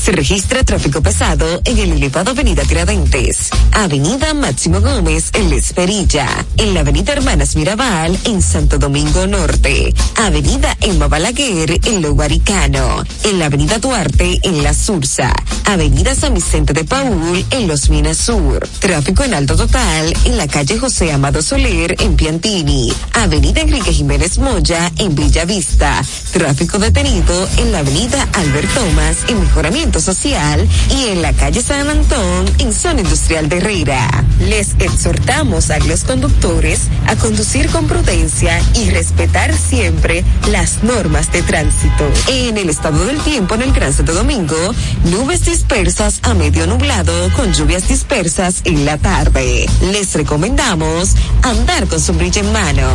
Se 0.00 0.12
registra 0.12 0.64
tráfico 0.64 1.02
pesado 1.02 1.60
en 1.62 1.78
el 1.78 1.92
elevado 1.92 2.30
Avenida 2.30 2.62
Tiradentes, 2.62 3.50
Avenida 3.72 4.32
Máximo 4.32 4.80
Gómez 4.80 5.28
en 5.34 5.50
La 5.50 5.56
Esperilla, 5.56 6.26
en 6.56 6.72
la 6.72 6.80
Avenida 6.80 7.12
Hermanas 7.12 7.54
Mirabal 7.54 8.18
en 8.24 8.40
Santo 8.40 8.78
Domingo 8.78 9.26
Norte, 9.26 9.92
Avenida 10.16 10.74
Emma 10.80 11.06
Balaguer 11.06 11.78
en 11.84 12.00
Lo 12.00 12.14
Guaricano, 12.14 13.04
en 13.24 13.38
la 13.38 13.46
Avenida 13.46 13.78
Duarte 13.78 14.40
en 14.42 14.62
La 14.62 14.72
Sursa, 14.72 15.34
Avenida 15.66 16.14
San 16.14 16.32
Vicente 16.32 16.72
de 16.72 16.84
Paul 16.84 17.44
en 17.50 17.68
Los 17.68 17.90
Minas 17.90 18.16
Sur, 18.16 18.66
tráfico 18.78 19.22
en 19.24 19.34
alto 19.34 19.54
total 19.54 20.14
en 20.24 20.38
la 20.38 20.48
calle 20.48 20.78
José 20.78 21.12
Amado 21.12 21.42
Soler 21.42 21.94
en 22.00 22.16
Piantini, 22.16 22.90
Avenida 23.12 23.60
Enrique 23.60 23.92
Jiménez 23.92 24.38
Moya 24.38 24.90
en 24.96 25.14
Villa 25.14 25.44
Vista, 25.44 26.02
tráfico 26.32 26.78
detenido 26.78 27.46
en 27.58 27.70
la 27.70 27.80
Avenida 27.80 28.26
Albert 28.32 28.72
Thomas 28.72 29.18
en 29.28 29.40
Mejoramiento 29.40 29.89
Social 29.98 30.68
y 30.94 31.08
en 31.08 31.22
la 31.22 31.32
calle 31.32 31.62
San 31.62 31.88
Antón 31.88 32.44
en 32.58 32.72
Zona 32.72 33.00
Industrial 33.00 33.48
de 33.48 33.56
Herrera. 33.56 34.24
Les 34.40 34.74
exhortamos 34.78 35.70
a 35.70 35.78
los 35.80 36.04
conductores 36.04 36.82
a 37.06 37.16
conducir 37.16 37.68
con 37.70 37.86
prudencia 37.86 38.60
y 38.74 38.90
respetar 38.90 39.52
siempre 39.56 40.24
las 40.50 40.84
normas 40.84 41.32
de 41.32 41.42
tránsito. 41.42 42.10
En 42.28 42.56
el 42.56 42.70
estado 42.70 43.04
del 43.06 43.18
tiempo 43.20 43.54
en 43.54 43.62
el 43.62 43.72
Gran 43.72 43.92
Santo 43.92 44.14
Domingo, 44.14 44.56
nubes 45.04 45.44
dispersas 45.44 46.20
a 46.22 46.34
medio 46.34 46.66
nublado 46.66 47.12
con 47.34 47.52
lluvias 47.52 47.88
dispersas 47.88 48.60
en 48.64 48.84
la 48.84 48.98
tarde. 48.98 49.66
Les 49.92 50.14
recomendamos 50.14 51.14
andar 51.42 51.86
con 51.86 52.00
sombrilla 52.00 52.42
en 52.42 52.52
mano. 52.52 52.88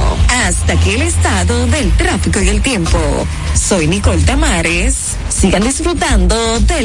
Hasta 0.46 0.74
aquí 0.74 0.92
el 0.92 1.02
estado 1.02 1.66
del 1.68 1.92
tráfico 1.98 2.42
y 2.42 2.50
el 2.50 2.62
tiempo. 2.62 3.00
Soy 3.56 3.88
Nicole 3.88 4.22
Tamares. 4.22 5.16
Sigan 5.30 5.64
disfrutando 5.64 6.60
del 6.62 6.85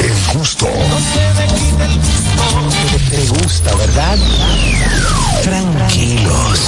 El 0.00 0.38
gusto. 0.38 0.66
Te, 2.90 3.16
te 3.16 3.26
gusta, 3.28 3.74
¿verdad? 3.74 4.18
Tranquilos. 5.42 6.60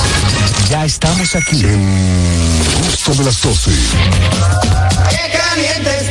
Ya 0.71 0.85
estamos 0.85 1.35
aquí. 1.37 1.61
El 1.65 2.85
gusto 2.85 3.15
de 3.15 3.25
las 3.25 3.41
12. 3.41 3.71
Qué 5.11 5.39
caliente 5.39 6.06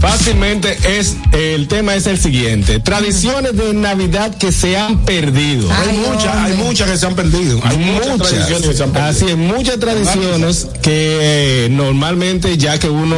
Fácilmente 0.00 0.78
es 0.98 1.16
el 1.32 1.68
tema 1.68 1.94
es 1.94 2.06
el 2.06 2.18
siguiente: 2.18 2.80
tradiciones 2.80 3.54
de 3.56 3.74
Navidad 3.74 4.34
que 4.36 4.50
se 4.50 4.76
han 4.78 5.04
perdido. 5.04 5.68
Hay 5.72 5.98
muchas, 5.98 6.34
hay 6.36 6.52
muchas 6.54 6.90
que 6.90 6.96
se 6.96 7.06
han 7.06 7.14
perdido. 7.14 7.60
Hay 7.64 7.76
muchas, 7.76 8.16
tradiciones 8.16 8.68
que 8.68 8.74
se 8.74 8.82
han 8.82 8.92
perdido. 8.92 9.10
Así 9.10 9.26
es, 9.28 9.36
muchas 9.36 9.78
tradiciones 9.78 10.66
que 10.82 11.18
eh, 11.66 11.68
normalmente 11.70 12.56
ya 12.56 12.78
que 12.78 12.88
uno 12.88 13.16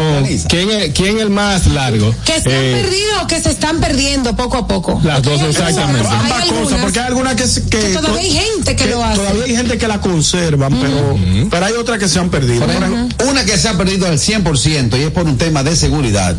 ¿quién 0.49 0.71
es, 0.71 0.93
quién 0.93 1.17
es 1.19 1.23
el 1.23 1.31
más 1.31 1.67
largo? 1.69 2.13
Que 2.25 2.41
se 2.41 2.51
Eh, 2.51 2.75
han 2.75 2.83
perdido 2.83 3.23
o 3.23 3.27
que 3.29 3.41
se 3.41 3.51
están 3.51 3.79
perdiendo 3.81 4.35
poco 4.37 4.57
a 4.59 4.67
poco. 4.67 5.01
Las 5.05 5.23
dos 5.23 5.41
exactamente. 5.41 6.01
algunas- 6.01 6.13
hay 6.13 6.21
Ambas 6.33 6.39
cosas, 6.41 6.53
algunas 6.59 6.81
porque 6.83 7.01
hay 7.01 7.07
algunas 7.07 7.35
que, 7.37 7.47
se- 7.47 7.63
que, 7.69 7.79
que 7.79 7.89
todavía 7.91 8.21
hay 8.23 8.33
gente 8.33 8.77
que 8.77 8.87
lo 8.87 9.05
hace. 9.05 9.17
Todavía 9.19 9.45
hay 9.45 9.57
gente 9.57 9.79
que 9.79 9.89
la 9.89 10.01
conservan, 10.01 10.75
pero, 10.81 11.17
pero 11.51 11.67
hay 11.67 11.73
otras 11.75 11.99
que 12.01 12.09
se 12.09 12.19
han 12.19 12.29
perdido. 12.31 12.67
Por 12.67 12.71
ejemplo, 12.75 13.27
una 13.31 13.45
que 13.45 13.57
se 13.57 13.69
ha 13.69 13.79
perdido 13.79 14.07
al 14.09 14.19
100% 14.19 14.99
y 14.99 15.03
es 15.05 15.11
por 15.11 15.25
un 15.27 15.39
tema 15.39 15.63
de 15.63 15.77
seguridad. 15.77 16.35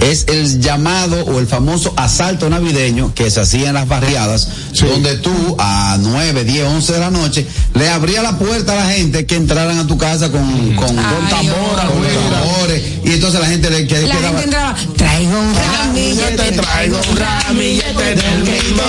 Es 0.00 0.26
el 0.28 0.60
llamado 0.60 1.24
o 1.24 1.40
el 1.40 1.48
famoso 1.48 1.92
asalto 1.96 2.48
navideño 2.48 3.12
que 3.14 3.30
se 3.32 3.40
hacía 3.40 3.68
en 3.68 3.74
las 3.74 3.88
barriadas, 3.88 4.48
donde 4.80 5.16
tú 5.16 5.32
a 5.58 5.96
9, 6.00 6.44
10, 6.44 6.66
11 6.66 6.92
de 6.92 6.98
la 7.00 7.10
noche 7.10 7.44
le 7.74 7.88
abrías 7.88 8.22
la 8.22 8.38
puerta 8.38 8.74
a 8.74 8.76
la 8.86 8.92
gente 8.92 9.26
que 9.26 9.34
entraran 9.34 9.76
a 9.78 9.86
tu 9.88 9.98
casa 9.98 10.30
con, 10.30 10.42
con, 10.76 10.86
con 10.94 10.96
tambora, 11.28 11.86
con 11.86 12.02
tambores, 12.30 12.82
y 13.04 13.10
entonces 13.12 13.40
la 13.40 13.46
gente 13.48 13.70
le 13.70 13.86
que- 13.88 14.02
La 14.02 14.14
quedaba- 14.14 14.28
gente 14.40 14.44
entraba, 14.44 14.76
traigo 14.96 15.40
un 15.40 15.54
ramillete, 15.54 16.52
traigo 16.52 17.00
un 17.10 17.16
ramillete 17.16 18.04
del 18.14 18.38
mismo 18.44 18.82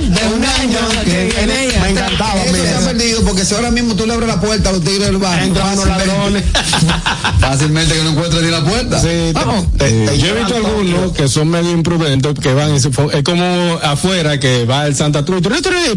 de 0.00 0.34
un 0.36 0.44
año 0.44 0.78
que 1.04 1.24
viene. 1.26 1.78
me 1.82 1.88
encantaba, 1.90 2.42
Eso 2.44 2.56
se 2.64 2.74
ha 2.76 2.80
perdido 2.80 3.22
porque 3.24 3.44
si 3.44 3.54
ahora 3.54 3.70
mismo 3.70 3.94
tú 3.94 4.06
le 4.06 4.14
abres 4.14 4.28
la 4.28 4.40
puerta 4.40 4.70
a 4.70 4.72
los 4.72 4.82
tigres 4.82 5.06
del 5.06 5.18
barrio, 5.18 5.52
fácilmente- 5.54 6.44
fácilmente 7.40 7.94
que 7.94 8.02
no 8.04 8.10
encuentren 8.10 8.44
ni 8.44 8.50
la 8.50 8.64
puerta. 8.64 9.00
Sí, 9.00 9.32
Vamos. 9.34 9.64
Eh, 9.80 10.18
yo 10.18 10.28
he 10.28 10.32
visto 10.34 10.56
algunos 10.56 11.12
que 11.12 11.28
son 11.28 11.48
medio 11.48 11.70
imprudentes 11.70 12.34
que 12.38 12.52
van 12.54 12.74
y 12.74 12.80
se 12.80 12.88
es 12.88 13.22
como 13.24 13.78
afuera 13.82 14.38
que 14.38 14.64
va 14.64 14.86
el 14.86 14.94
Santa 14.94 15.24
Cruz, 15.24 15.40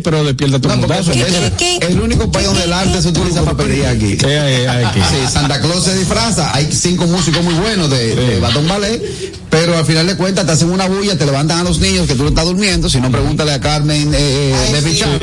pero 0.03 0.23
despierta 0.23 0.59
todo 0.59 0.73
el 0.73 0.79
mundo. 0.79 0.93
es 0.95 1.89
el 1.89 1.99
único 2.01 2.31
país 2.31 2.47
donde 2.47 2.63
el 2.63 2.73
arte 2.73 3.01
se 3.01 3.09
utiliza 3.09 3.41
para 3.43 3.57
pedir 3.57 3.85
aquí. 3.85 4.17
Eh, 4.23 4.67
aquí. 4.67 4.99
Sí, 5.09 5.31
Santa 5.31 5.59
Claus 5.59 5.83
se 5.83 5.97
disfraza. 5.97 6.53
Hay 6.55 6.69
cinco 6.71 7.05
músicos 7.07 7.43
muy 7.43 7.53
buenos 7.55 7.89
de, 7.89 8.15
de 8.15 8.39
Batón 8.39 8.67
Ballet, 8.67 9.01
pero 9.49 9.77
al 9.77 9.85
final 9.85 10.07
de 10.07 10.15
cuentas 10.15 10.45
te 10.45 10.51
hacen 10.53 10.71
una 10.71 10.87
bulla, 10.87 11.17
te 11.17 11.25
levantan 11.25 11.59
a 11.59 11.63
los 11.63 11.79
niños 11.79 12.07
que 12.07 12.15
tú 12.15 12.23
no 12.23 12.29
estás 12.29 12.45
durmiendo. 12.45 12.89
Si 12.89 12.99
no, 12.99 13.11
pregúntale 13.11 13.51
a 13.53 13.59
Carmen 13.59 14.13
eh, 14.13 14.53
eh, 14.69 14.73
de 14.73 14.81
Pichardo. 14.81 15.19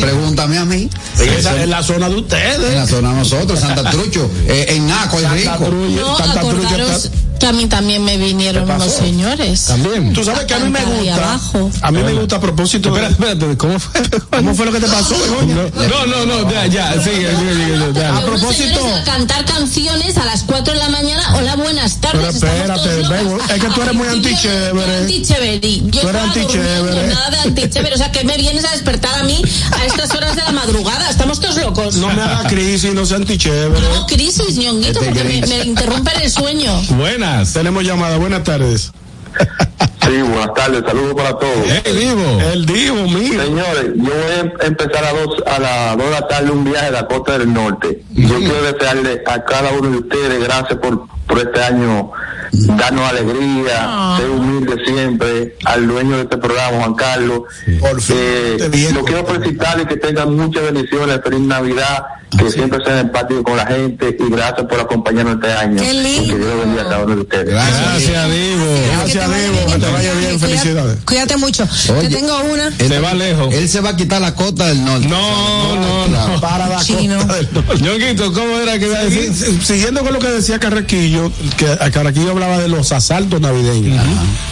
Pregúntame 0.00 0.58
a 0.58 0.64
mí. 0.64 0.88
Esa- 1.20 1.62
en 1.62 1.70
la 1.70 1.82
zona 1.82 2.08
de 2.08 2.16
ustedes. 2.16 2.70
En 2.70 2.74
la 2.74 2.86
zona 2.86 3.10
de 3.10 3.16
nosotros, 3.16 3.60
Santa 3.60 3.90
Trucho, 3.90 4.30
eh, 4.46 4.66
en 4.70 4.86
Naco, 4.86 5.18
es 5.20 5.30
rico. 5.30 5.70
No, 5.70 6.16
acordaros 6.16 7.10
que 7.38 7.46
a 7.46 7.52
mí 7.52 7.66
también 7.66 8.04
me 8.04 8.16
vinieron 8.16 8.70
unos 8.70 8.92
señores. 8.92 9.64
También. 9.66 10.12
Tú 10.12 10.24
sabes 10.24 10.44
que 10.46 10.54
a 10.54 10.58
mí 10.58 10.70
me 10.70 10.84
gusta. 10.84 11.14
abajo. 11.14 11.70
A 11.82 11.90
mí 11.90 12.02
me 12.02 12.12
gusta 12.14 12.36
a 12.36 12.40
propósito. 12.40 12.88
Espérate, 12.88 13.12
espérate, 13.14 13.56
¿cómo 13.56 13.78
fue? 13.78 14.00
¿Cómo 14.30 14.54
fue 14.54 14.66
lo 14.66 14.72
que 14.72 14.80
te 14.80 14.86
pasó? 14.88 15.14
No, 15.46 16.06
no, 16.06 16.26
no, 16.26 16.50
ya, 16.50 16.66
ya, 16.66 16.92
sigue, 17.02 17.30
sigue, 17.36 17.54
sigue, 17.54 17.92
ya. 17.94 18.16
A 18.16 18.20
propósito. 18.24 18.80
Cantar 19.04 19.44
canciones 19.44 20.16
a 20.18 20.24
las 20.24 20.42
4 20.42 20.72
de 20.72 20.78
la 20.78 20.88
mañana. 20.88 21.22
Hola, 21.36 21.56
buenas 21.56 22.00
tardes. 22.00 22.36
Pero 22.40 22.52
espérate, 22.52 23.00
es 23.54 23.60
que 23.62 23.68
tú 23.70 23.82
eres 23.82 23.94
muy 23.94 24.08
antichévere. 24.08 24.96
Antichévere. 24.98 25.80
Yo 25.90 26.00
Tú 26.00 26.08
eres 26.08 26.22
antichévere. 26.22 27.06
nada 27.08 27.30
de 27.30 27.38
antichévere. 27.48 27.94
O 27.94 27.98
sea, 27.98 28.12
que 28.12 28.24
me 28.24 28.36
vienes 28.36 28.64
a 28.64 28.70
despertar 28.72 29.14
a 29.18 29.22
mí 29.24 29.40
a 29.72 29.84
estas 29.86 30.10
horas 30.14 30.36
de 30.36 30.42
la 30.42 30.52
madrugada. 30.52 31.08
Estamos 31.10 31.40
todos 31.40 31.56
locos. 31.56 31.96
No 31.96 32.08
me 32.12 32.22
hagas 32.22 32.46
crisis, 32.52 32.92
no 32.94 33.06
sea 33.06 33.16
antichévere. 33.18 33.80
No, 33.80 34.06
crisis, 34.06 34.56
ñonguito, 34.56 35.00
porque 35.00 35.24
me, 35.24 35.40
me 35.46 35.64
interrumpen 35.64 36.20
el 36.22 36.30
sueño. 36.30 36.80
Buenas. 37.28 37.52
Tenemos 37.52 37.84
llamada, 37.84 38.16
buenas 38.16 38.42
tardes. 38.42 38.90
Sí, 40.02 40.22
buenas 40.22 40.54
tardes, 40.54 40.82
saludos 40.86 41.14
para 41.14 41.30
todos. 41.38 41.68
El 41.84 41.98
Divo. 41.98 42.40
El 42.52 42.64
Divo, 42.66 43.02
mío. 43.08 43.42
Señores, 43.42 43.84
yo 43.96 44.02
voy 44.04 44.32
a 44.34 44.40
em- 44.40 44.52
empezar 44.62 45.04
a, 45.04 45.12
dos, 45.12 45.42
a 45.46 45.58
las 45.58 45.96
2 45.98 46.06
de 46.06 46.10
la 46.12 46.26
tarde 46.28 46.50
un 46.50 46.64
viaje 46.64 46.86
a 46.86 46.90
la 46.90 47.06
costa 47.06 47.36
del 47.38 47.52
norte. 47.52 48.02
Yo 48.14 48.38
quiero 48.38 48.62
desearle 48.62 49.22
a 49.26 49.44
cada 49.44 49.72
uno 49.72 49.90
de 49.90 49.96
ustedes 49.98 50.42
gracias 50.42 50.78
por, 50.78 51.06
por 51.26 51.38
este 51.38 51.62
año 51.62 52.10
darnos 52.52 53.10
alegría, 53.10 54.16
ser 54.18 54.30
humilde 54.30 54.82
siempre, 54.86 55.56
al 55.66 55.86
dueño 55.86 56.16
de 56.16 56.22
este 56.22 56.38
programa, 56.38 56.78
Juan 56.78 56.94
Carlos. 56.94 57.40
Por 57.78 58.00
fin, 58.00 58.16
Eh, 58.18 58.90
lo 58.94 59.04
quiero 59.04 59.26
felicitar 59.26 59.78
y 59.82 59.84
que 59.84 59.96
tengan 59.96 60.34
muchas 60.34 60.62
bendiciones, 60.62 61.20
feliz 61.22 61.40
Navidad, 61.40 62.04
que 62.36 62.50
siempre 62.50 62.78
sean 62.84 62.98
empáticos 62.98 63.42
con 63.42 63.56
la 63.56 63.66
gente 63.66 64.16
y 64.18 64.30
gracias 64.30 64.66
por 64.66 64.80
acompañarnos 64.80 65.34
este 65.36 65.52
año. 65.52 65.82
Qué 65.82 65.94
lindo. 65.94 66.34
Que 66.34 66.38
Dios 66.44 66.58
bendiga 66.60 66.82
a 66.82 66.88
cada 66.88 67.04
uno 67.04 67.14
de 67.14 67.20
ustedes. 67.22 67.46
Gracias, 67.46 68.30
Divo. 68.30 68.66
Gracias, 68.92 69.28
Divo. 69.30 69.66
Que 69.72 69.78
te 69.78 69.92
vaya 69.92 70.14
bien. 70.14 70.40
Felicidades. 70.40 70.98
Cuídate 71.04 71.36
mucho. 71.36 71.66
Oye. 71.96 72.08
Te 72.08 72.16
tengo 72.16 72.38
una. 72.52 72.66
Él- 72.68 72.88
Se 72.88 72.98
va 72.98 73.14
lejos. 73.14 73.54
Él 73.54 73.68
se 73.68 73.80
va 73.80 73.90
a 73.90 73.96
quitar 73.96 74.20
la 74.20 74.34
cota 74.34 74.66
del 74.66 74.84
norte. 74.84 75.08
No, 75.08 75.76
no, 75.76 76.08
no. 76.08 76.40
Para 76.40 76.68
la 76.68 76.82
Chino. 76.82 77.16
costa 77.18 77.34
del 77.36 77.48
norte. 77.52 78.30
¿cómo 78.34 78.58
era 78.58 78.78
que 78.78 78.86
iba 78.86 78.98
a 78.98 79.04
decir? 79.04 79.60
Siguiendo 79.64 80.02
con 80.02 80.12
lo 80.12 80.18
que 80.18 80.28
decía 80.28 80.58
Carraquillo, 80.58 81.30
que 81.56 81.66
Carraquillo 81.92 82.30
hablaba 82.32 82.58
de 82.58 82.68
los 82.68 82.92
asaltos 82.92 83.40
navideños. 83.40 84.04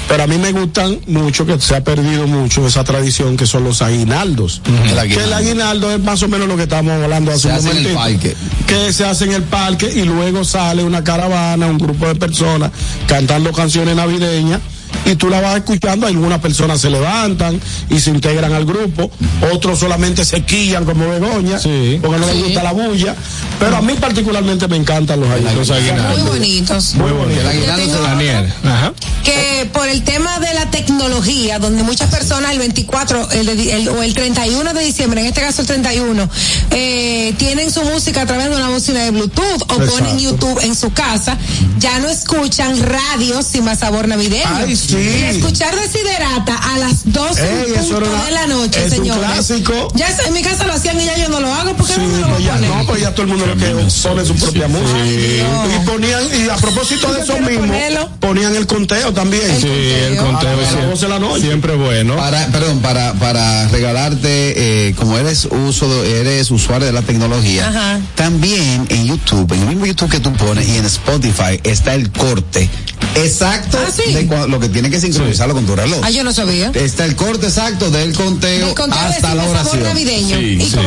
Pero 0.08 0.22
a 0.22 0.26
mí 0.26 0.38
me 0.38 0.52
gustan 0.52 0.98
mucho, 1.06 1.44
que 1.46 1.60
se 1.60 1.76
ha 1.76 1.84
perdido 1.84 2.26
mucho 2.26 2.66
esa 2.66 2.84
tradición, 2.84 3.36
que 3.36 3.46
son 3.46 3.64
los 3.64 3.82
aguinaldos. 3.82 4.62
El 4.66 5.08
Que 5.08 5.24
el 5.24 5.32
aguinaldo 5.32 5.90
es 5.92 6.00
más 6.00 6.22
o 6.22 6.28
menos 6.28 6.48
lo 6.48 6.56
que 6.56 6.62
estamos 6.64 6.92
hablando 7.02 7.32
hace 7.32 7.48
un 7.48 7.65
hace 7.68 7.80
en 7.80 7.86
el 7.86 7.94
parque. 7.94 8.36
Que 8.66 8.92
se 8.92 9.04
hace 9.04 9.24
en 9.24 9.32
el 9.32 9.42
parque 9.42 9.90
y 9.94 10.04
luego 10.04 10.44
sale 10.44 10.82
una 10.82 11.02
caravana, 11.02 11.66
un 11.66 11.78
grupo 11.78 12.06
de 12.06 12.14
personas 12.14 12.70
cantando 13.06 13.52
canciones 13.52 13.96
navideñas. 13.96 14.60
Y 15.04 15.14
tú 15.16 15.28
la 15.28 15.40
vas 15.40 15.56
escuchando, 15.56 16.06
algunas 16.06 16.40
personas 16.40 16.80
se 16.80 16.90
levantan 16.90 17.60
y 17.90 18.00
se 18.00 18.10
integran 18.10 18.52
al 18.52 18.64
grupo, 18.64 19.10
otros 19.52 19.78
solamente 19.78 20.24
se 20.24 20.42
quillan 20.42 20.84
como 20.84 21.08
Begoña, 21.08 21.58
Sí. 21.58 21.98
porque 22.02 22.18
no 22.18 22.26
les 22.26 22.42
gusta 22.42 22.62
la 22.62 22.72
bulla. 22.72 23.14
Pero 23.60 23.76
a 23.76 23.82
mí 23.82 23.94
particularmente 24.00 24.66
me 24.68 24.76
encantan 24.76 25.20
los 25.20 25.28
aguinaldos. 25.30 25.68
Muy 26.18 26.22
bonitos. 26.22 26.94
Muy 26.94 27.12
bonito. 27.12 27.40
El 27.40 27.46
aguinaldo 27.46 27.76
Yo 27.78 27.84
se 27.86 27.92
tengo- 27.92 28.02
da- 28.02 28.08
Daniel. 28.10 28.52
Ajá. 28.64 28.92
que 29.24 29.68
por 29.72 29.88
el 29.88 30.02
tema 30.04 30.38
de 30.38 30.54
la 30.54 30.70
tecnología, 30.70 31.58
donde 31.58 31.82
muchas 31.82 32.08
personas 32.10 32.52
el 32.52 32.58
24 32.60 33.28
el 33.32 33.46
de- 33.46 33.72
el- 33.76 33.88
o 33.88 34.02
el 34.02 34.14
31 34.14 34.72
de 34.72 34.84
diciembre, 34.84 35.20
en 35.20 35.26
este 35.26 35.40
caso 35.40 35.62
el 35.62 35.66
31, 35.68 36.28
eh, 36.70 37.34
tienen 37.38 37.72
su 37.72 37.82
música 37.82 38.22
a 38.22 38.26
través 38.26 38.48
de 38.50 38.56
una 38.56 38.68
bocina 38.68 39.02
de 39.02 39.10
Bluetooth 39.10 39.62
o 39.62 39.74
Exacto. 39.74 39.86
ponen 39.90 40.18
YouTube 40.18 40.60
en 40.62 40.74
su 40.76 40.92
casa, 40.92 41.36
ya 41.78 41.98
no 41.98 42.08
escuchan 42.08 42.80
radio 42.80 43.42
sin 43.42 43.64
más 43.64 43.80
sabor 43.80 44.06
navideño. 44.06 44.44
Ay, 44.46 44.76
sí. 44.86 44.96
Y 44.98 45.22
escuchar 45.36 45.74
Desiderata 45.78 46.56
a 46.56 46.78
las 46.78 47.12
12 47.12 47.42
Ey, 47.42 47.72
en 47.72 47.80
eso 47.80 47.94
punto 47.94 48.06
era 48.06 48.10
una- 48.16 48.24
de 48.24 48.30
la 48.32 48.46
noche, 48.46 48.78
es 48.80 48.84
un 48.92 48.98
señores. 48.98 49.24
clásico. 49.26 49.88
Ya 49.94 50.08
en 50.26 50.32
mi 50.32 50.42
casa 50.42 50.66
lo 50.66 50.72
hacían 50.74 51.00
y 51.00 51.04
ya 51.04 51.16
yo 51.18 51.28
no 51.28 51.40
lo 51.40 51.52
hago 51.52 51.55
porque 51.74 51.94
Sí, 51.94 52.00
no 52.00 52.06
me 52.08 52.18
lo 52.20 52.28
pues 52.28 52.44
ya, 52.44 52.56
no, 52.58 52.86
pues 52.86 53.00
ya 53.00 53.10
todo 53.12 53.22
el 53.22 53.28
mundo 53.28 53.46
lo 53.46 53.56
que 53.56 53.66
pone 53.66 54.24
su 54.24 54.34
propia 54.36 54.68
música. 54.68 54.98
Y 55.06 55.86
ponían, 55.86 56.22
y 56.44 56.48
a 56.48 56.56
propósito 56.56 57.12
de 57.12 57.20
eso 57.22 57.38
mismo, 57.40 57.60
ponerlo. 57.60 58.08
ponían 58.20 58.54
el 58.54 58.66
conteo 58.66 59.12
también. 59.12 59.42
Sí, 59.60 59.66
el 59.68 60.16
conteo. 60.16 60.56
siempre- 60.66 60.86
12 60.86 61.06
de 61.06 61.08
la 61.08 61.18
noche. 61.18 61.40
siempre 61.42 61.74
bueno. 61.76 62.16
Para, 62.16 62.46
perdón, 62.48 62.80
para, 62.80 63.14
para 63.14 63.68
regalarte, 63.68 64.88
eh, 64.88 64.94
como 64.94 65.16
eres 65.18 65.46
uso, 65.50 65.88
de- 66.02 66.20
eres 66.20 66.50
usuario 66.50 66.86
de 66.86 66.92
la 66.92 67.02
tecnología, 67.02 67.68
Ajá. 67.68 68.00
también 68.14 68.86
en 68.90 69.06
YouTube, 69.06 69.52
en 69.52 69.62
el 69.62 69.68
mismo 69.68 69.86
YouTube 69.86 70.10
que 70.10 70.20
tú 70.20 70.32
pones 70.34 70.68
y 70.68 70.76
en 70.76 70.84
Spotify 70.84 71.60
está 71.64 71.94
el 71.94 72.10
corte 72.10 72.68
exacto 73.14 73.78
Ah, 73.80 73.90
sí. 73.90 74.12
de 74.12 74.24
lo 74.48 74.60
que 74.60 74.68
tiene 74.68 74.90
que 74.90 75.00
sincronizarlo 75.00 75.54
con 75.54 75.64
tu 75.66 75.74
reloj. 75.74 76.00
Ah, 76.02 76.10
yo 76.10 76.22
no 76.22 76.32
sabía. 76.32 76.70
Está 76.74 77.04
el 77.06 77.16
corte 77.16 77.46
exacto 77.46 77.90
del 77.90 78.12
conteo 78.14 78.68
El 78.76 78.92
hasta 78.92 79.34
la 79.34 79.42
sabor 79.44 79.56
oración. 79.60 79.82
navideño 79.84 80.36
Sí, 80.38 80.44
y 80.60 80.70
con 80.70 80.82
sí. 80.84 80.86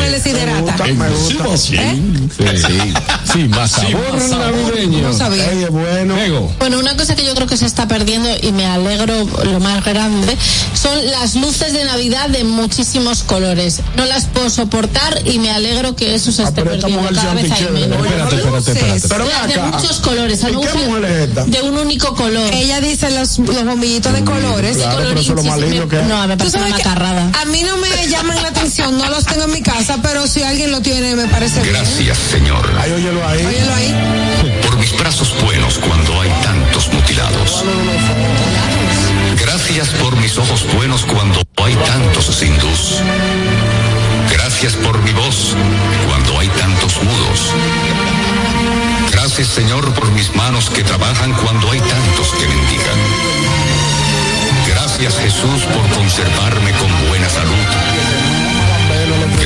Desiderata. 0.77 0.85
Me 0.85 1.09
gusta. 1.09 1.57
Sí, 1.57 1.75
¿Eh? 1.75 2.01
sí, 2.37 2.43
sí. 2.67 2.93
Sí, 3.33 3.47
más 3.47 3.71
sabor 3.71 4.29
navideño. 4.29 5.01
No 5.09 5.13
sabía. 5.17 5.51
Ey, 5.51 5.65
bueno. 5.69 6.15
Bueno, 6.59 6.79
una 6.79 6.95
cosa 6.97 7.15
que 7.15 7.25
yo 7.25 7.33
creo 7.35 7.47
que 7.47 7.57
se 7.57 7.65
está 7.65 7.87
perdiendo 7.87 8.29
y 8.41 8.51
me 8.51 8.65
alegro 8.65 9.25
lo 9.43 9.59
más 9.59 9.83
grande 9.83 10.37
son 10.73 10.93
las 11.11 11.35
luces 11.35 11.73
de 11.73 11.83
Navidad 11.85 12.29
de 12.29 12.43
muchísimos 12.43 13.23
colores. 13.23 13.81
No 13.95 14.05
las 14.05 14.25
puedo 14.25 14.49
soportar 14.49 15.21
y 15.25 15.39
me 15.39 15.51
alegro 15.51 15.95
que 15.95 16.15
eso 16.15 16.31
se 16.31 16.43
Ah, 16.43 16.49
esté 16.49 16.63
perdiendo. 16.63 17.09
Cada 17.13 17.33
vez 17.33 17.51
hay 17.51 17.67
menos. 17.71 17.99
Espérate, 18.05 18.35
espérate, 18.35 18.71
espérate. 18.71 19.07
Pero 19.09 19.25
de 19.25 19.33
acá. 19.53 19.77
muchos 19.77 19.99
colores. 19.99 20.41
¿Y 20.43 20.45
qué 20.47 20.51
gusta 20.53 20.75
mujer 20.75 21.05
es 21.05 21.29
esta? 21.29 21.43
De 21.45 21.61
un 21.61 21.77
único 21.77 22.15
color. 22.15 22.53
Ella 22.53 22.79
dice 22.81 23.09
los, 23.11 23.39
los 23.39 23.65
bombillitos 23.65 24.13
de 24.13 24.23
colores. 24.23 24.77
claro, 24.77 24.97
pero 25.09 25.19
eso 25.19 25.33
es 25.33 25.43
lo 25.43 25.43
más 25.43 25.59
lindo 25.59 25.87
que 25.87 25.97
hay. 25.97 26.05
No, 26.07 26.27
me 26.27 26.37
parece 26.37 26.57
una 26.57 26.67
macarrada. 26.69 27.31
a 27.41 27.45
mí 27.45 27.63
no 27.63 27.77
me 27.77 28.07
llaman 28.07 28.41
la 28.41 28.49
atención, 28.49 28.97
no 28.97 29.09
los 29.09 29.25
tengo 29.25 29.43
en 29.43 29.51
mi 29.51 29.61
casa, 29.61 29.97
pero 30.01 30.25
si 30.27 30.41
alguien 30.59 30.71
lo 30.73 30.81
tiene 30.81 31.15
me 31.15 31.25
parece 31.27 31.61
bien. 31.61 31.73
Gracias, 31.73 32.17
Señor, 32.17 32.69
Ahí 32.77 32.91
óyelo 32.91 33.25
ahí. 33.25 33.45
Óyelo 33.45 33.73
ahí. 33.75 33.95
por 34.61 34.77
mis 34.77 34.91
brazos 34.97 35.33
buenos 35.41 35.77
cuando 35.77 36.19
hay 36.19 36.29
tantos 36.43 36.91
mutilados. 36.91 37.63
Gracias 39.39 39.87
por 40.01 40.17
mis 40.17 40.37
ojos 40.37 40.65
buenos 40.73 41.05
cuando 41.05 41.39
hay 41.63 41.75
tantos 41.75 42.43
hindús. 42.43 43.01
Gracias 44.33 44.73
por 44.73 45.01
mi 45.01 45.13
voz 45.13 45.55
cuando 46.09 46.37
hay 46.39 46.49
tantos 46.49 47.03
mudos. 47.03 47.53
Gracias, 49.11 49.47
Señor, 49.47 49.93
por 49.93 50.11
mis 50.11 50.35
manos 50.35 50.69
que 50.71 50.83
trabajan 50.83 51.31
cuando 51.35 51.71
hay 51.71 51.79
tantos 51.79 52.33
que 52.37 52.47
mendigan. 52.47 52.99
Gracias, 54.67 55.17
Jesús, 55.19 55.63
por 55.73 55.87
conservarme 55.97 56.71
con 56.73 57.07
buena 57.07 57.29
salud. 57.29 58.48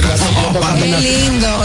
Gracias. 0.01 0.29
Qué 0.77 0.85
lindo, 0.87 0.99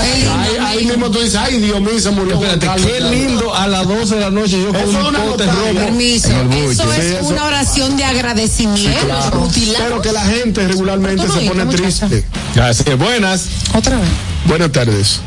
qué 0.00 0.14
lindo. 0.16 0.32
Ahí, 0.38 0.56
ahí 0.78 0.84
mismo 0.86 1.10
tú 1.10 1.18
dices, 1.20 1.36
ay 1.36 1.58
Dios 1.60 1.80
mío, 1.80 1.98
se 1.98 2.10
murió. 2.10 2.34
Espérate, 2.42 2.82
qué 2.82 3.00
lindo 3.00 3.54
a 3.54 3.66
las 3.66 3.86
12 3.86 4.14
de 4.14 4.20
la 4.20 4.30
noche 4.30 4.60
yo 4.62 4.68
con 4.68 4.76
Eso 4.76 4.90
es 4.90 4.96
un 4.96 5.06
una 5.06 5.18
pote 5.24 5.46
rojo. 5.46 5.74
Permiso. 5.74 6.28
Eso 6.28 6.84
Sí, 6.84 7.00
es 7.00 7.04
eso. 7.04 7.24
una 7.28 7.44
oración 7.44 7.96
de 7.96 8.04
agradecimiento. 8.04 9.06
Claro. 9.06 9.40
mutilados. 9.40 9.82
Pero 9.88 10.02
que 10.02 10.12
la 10.12 10.24
gente 10.24 10.68
regularmente 10.68 11.26
no 11.26 11.34
se 11.34 11.40
pone 11.48 11.66
triste. 11.66 12.24
Es, 12.54 12.98
buenas. 12.98 13.48
Otra 13.74 13.96
vez. 13.96 14.08
Buenas 14.46 14.72
tardes. 14.72 15.20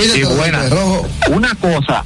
Sí, 0.00 0.20
todo 0.22 0.36
buena. 0.36 0.62
de 0.64 0.70
rojo. 0.70 1.06
Una 1.30 1.54
cosa, 1.54 2.04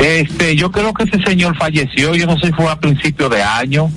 este, 0.00 0.56
yo 0.56 0.70
creo 0.72 0.92
que 0.94 1.04
ese 1.04 1.22
señor 1.24 1.56
falleció, 1.56 2.14
yo 2.14 2.26
no 2.26 2.36
sé 2.38 2.48
si 2.48 2.52
fue 2.52 2.68
a 2.70 2.78
principio 2.80 3.28
de 3.28 3.42
año, 3.42 3.90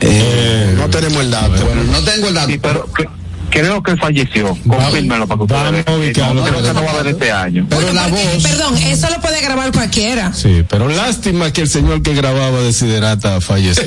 Eh, 0.00 0.74
No 0.76 0.88
tenemos 0.90 1.22
el 1.22 1.30
dato. 1.30 1.64
bueno, 1.64 1.84
no 1.84 2.00
tengo 2.02 2.28
el 2.28 2.34
dato. 2.34 2.48
sí, 2.50 2.58
pero 2.58 2.86
creo 3.54 3.82
que 3.82 3.96
falleció. 3.96 4.58
Confírmelo 4.66 5.26
para 5.28 5.38
que 5.38 5.42
ustedes 5.44 5.62
vean. 5.72 6.34
No, 6.36 6.42
creo 6.44 6.62
que 6.62 6.72
no 6.74 6.82
va 6.84 6.90
a 6.90 6.94
haber 6.94 7.06
este 7.06 7.30
año. 7.32 7.66
Pero 7.70 7.92
la 7.92 8.08
Porque, 8.08 8.24
voz. 8.34 8.42
Perdón, 8.42 8.76
eso 8.78 9.08
lo 9.10 9.20
puede 9.20 9.40
grabar 9.40 9.70
cualquiera. 9.72 10.32
Sí, 10.34 10.64
pero 10.68 10.88
lástima 10.88 11.52
que 11.52 11.62
el 11.62 11.68
señor 11.68 12.02
que 12.02 12.14
grababa 12.14 12.60
Desiderata 12.60 13.40
falleció. 13.40 13.84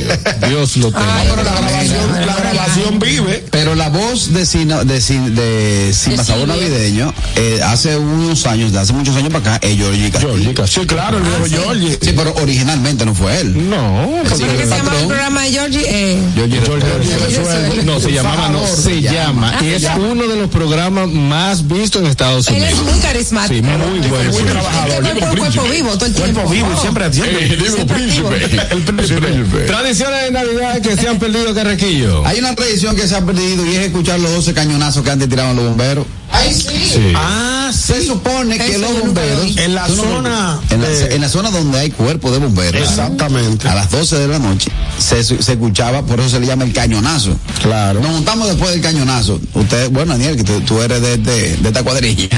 Dios 0.47 0.77
lo 0.77 0.91
tenga. 0.91 1.05
pero 1.29 1.43
la 1.43 1.51
grabación, 1.51 2.25
la 2.25 2.35
grabación 2.35 2.99
vive. 2.99 3.45
Pero 3.51 3.75
la 3.75 3.89
voz 3.89 4.33
de, 4.33 4.45
Sina- 4.45 4.83
de, 4.85 5.01
Sin- 5.01 5.35
de 5.35 5.91
Sin 5.93 6.17
Sabor 6.23 6.47
Navideño, 6.47 7.13
eh, 7.35 7.59
hace 7.63 7.97
unos 7.97 8.45
años, 8.47 8.71
de 8.71 8.79
hace 8.79 8.93
muchos 8.93 9.15
años 9.15 9.29
para 9.33 9.55
acá, 9.55 9.67
es 9.67 9.75
Georgie 9.77 10.09
Castillo. 10.11 10.65
Sí, 10.65 10.85
claro, 10.85 11.17
el 11.17 11.23
Ah, 11.25 11.37
viejo 11.45 11.63
Georgie. 11.63 11.97
Sí, 12.01 12.13
pero 12.15 12.33
originalmente 12.41 13.05
no 13.05 13.13
fue 13.13 13.39
él. 13.41 13.69
No, 13.69 14.07
Sí, 14.27 14.29
¿Cómo 14.33 14.45
es 14.51 14.57
que 14.57 14.63
se 14.63 14.69
llama 14.69 14.75
el 14.77 14.83
patrón. 14.85 15.07
programa 15.07 15.41
de 15.43 15.51
Georgie? 15.51 15.83
Eh, 15.87 16.19
Georgie 16.35 16.61
Georgie- 16.61 17.83
No, 17.85 17.99
se 17.99 18.11
llamaba, 18.11 18.49
no, 18.49 18.65
se 18.65 19.01
llama. 19.01 19.56
Y 19.61 19.69
es 19.73 19.83
uno 19.97 20.27
de 20.27 20.35
los 20.35 20.49
programas 20.49 21.07
más 21.09 21.67
vistos 21.67 22.01
en 22.01 22.07
Estados 22.07 22.47
él 22.47 22.55
Unidos. 22.55 22.73
es 22.73 22.81
muy 22.85 22.99
carismático. 22.99 23.53
Sí, 23.55 23.61
muy 23.61 24.07
bueno. 24.07 24.31
Muy 24.31 24.43
trabajador. 24.43 25.01
Cuerpo, 25.03 25.37
cuerpo 25.37 25.63
vivo 25.71 25.89
todo 25.95 26.05
el 26.05 26.13
tiempo. 26.13 26.33
Cuerpo 26.33 26.51
vivo, 26.51 26.69
Oh. 26.75 26.81
siempre. 26.81 27.05
Eh, 27.07 27.57
digo, 27.61 27.85
príncipe. 27.87 28.49
El 28.71 28.81
príncipe. 28.83 29.59
Tradiciones 29.65 30.23
de 30.23 30.31
Navidad 30.31 30.81
que 30.81 30.95
se 30.97 31.07
han 31.07 31.17
perdido, 31.19 31.53
Carrequillo. 31.53 32.25
Hay 32.25 32.39
una 32.39 32.55
tradición 32.55 32.95
que 32.95 33.07
se 33.07 33.15
ha 33.15 33.21
perdido 33.25 33.65
y 33.65 33.75
es 33.75 33.85
escuchar 33.85 34.19
los 34.19 34.31
12 34.31 34.53
cañonazos 34.53 35.03
que 35.03 35.11
antes 35.11 35.29
tiraban 35.29 35.55
los 35.55 35.65
bomberos. 35.65 36.05
Ay, 36.31 36.53
sí. 36.53 36.67
Sí. 36.93 37.13
Ah, 37.15 37.71
Se 37.73 38.05
supone 38.05 38.57
que 38.57 38.69
Eso 38.71 38.79
los 38.79 38.99
bomberos. 38.99 39.57
En 39.57 39.75
la 39.75 39.87
zona 39.87 40.59
En 40.69 40.81
la, 40.81 40.87
de- 40.89 41.15
en 41.15 41.21
la 41.21 41.29
zona 41.29 41.49
donde 41.51 41.79
hay 41.79 41.89
cuerpo 41.91 42.31
de 42.31 42.39
bomberos. 42.39 42.81
Exactamente. 42.81 43.67
A 43.67 43.75
las 43.75 43.89
12 43.91 44.17
de 44.17 44.27
la 44.27 44.39
noche 44.39 44.71
se, 44.97 45.23
se 45.23 45.33
escuchaba, 45.53 46.01
por 46.03 46.19
eso 46.19 46.29
se 46.29 46.39
le 46.39 46.47
llama 46.47 46.63
el 46.63 46.73
cañonazo. 46.73 47.35
Claro. 47.61 47.99
Nos 48.01 48.11
montamos 48.11 48.47
después 48.47 48.71
del 48.71 48.81
cañonazo. 48.81 49.39
Usted, 49.53 49.89
bueno, 49.91 50.13
Daniel, 50.13 50.37
que 50.37 50.43
tú, 50.43 50.59
tú 50.61 50.81
eres 50.81 51.01
de, 51.01 51.17
de- 51.17 51.57
de 51.57 51.67
esta 51.67 51.83
cuadrilla. 51.83 52.27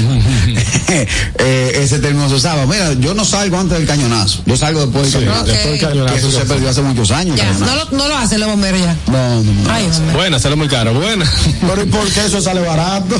Eh, 1.42 1.80
ese 1.82 1.98
término 2.00 2.28
se 2.28 2.34
usaba. 2.34 2.66
Mira, 2.66 2.92
yo 2.94 3.14
no 3.14 3.24
salgo 3.24 3.58
antes 3.58 3.78
del 3.78 3.86
cañonazo. 3.86 4.42
Yo 4.46 4.56
salgo 4.56 4.80
después 4.86 5.04
del 5.12 5.20
cañonazo. 5.24 5.44
Después 5.46 5.70
del 5.72 5.80
cañonazo. 5.80 6.16
eso 6.16 6.30
se 6.32 6.44
perdió 6.44 6.68
hace 6.68 6.82
muchos 6.82 7.10
años. 7.12 7.36
Ya, 7.36 7.50
no 7.52 7.74
lo, 7.76 7.84
no 7.92 8.08
lo 8.08 8.16
hacen 8.16 8.40
los 8.40 8.48
bomberos 8.48 8.80
ya. 8.80 8.96
No, 9.06 9.42
no, 9.42 9.52
no. 9.52 9.70
Ay. 9.72 9.88
Buena, 10.12 10.38
sale 10.38 10.56
muy 10.56 10.68
caro. 10.68 10.92
Buena. 10.94 11.24
Pero 11.60 11.82
¿y 11.82 11.86
por 11.86 12.06
qué 12.10 12.26
eso 12.26 12.40
sale 12.40 12.60
barato? 12.60 13.16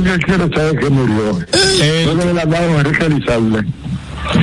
¿Cuándo 0.00 0.14
es 0.14 0.18
que 0.20 0.24
quiero 0.24 0.48
saber 0.54 0.78
que 0.80 0.88
murió? 0.90 1.38
Eh, 1.52 2.04
Yo 2.06 2.14
le 2.14 2.40
hablaba 2.40 2.56
a 2.58 2.80
Enrique 2.80 3.04
Elizalde. 3.04 3.64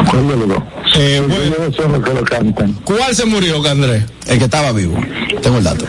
¿Cuál 0.10 0.28
de 0.28 0.38
los 0.38 0.48
dos? 0.50 0.64
eh, 0.96 1.24
bueno, 1.28 1.74
son 1.76 1.92
los 1.94 2.04
que 2.04 2.14
lo 2.14 2.24
cantan. 2.24 2.74
¿Cuál 2.84 3.16
se 3.16 3.26
murió, 3.26 3.66
Andrés? 3.68 4.04
El 4.28 4.38
que 4.40 4.46
estaba 4.46 4.72
vivo. 4.74 4.98
Tengo 5.42 5.58
el 5.60 5.64
dato. 5.64 5.86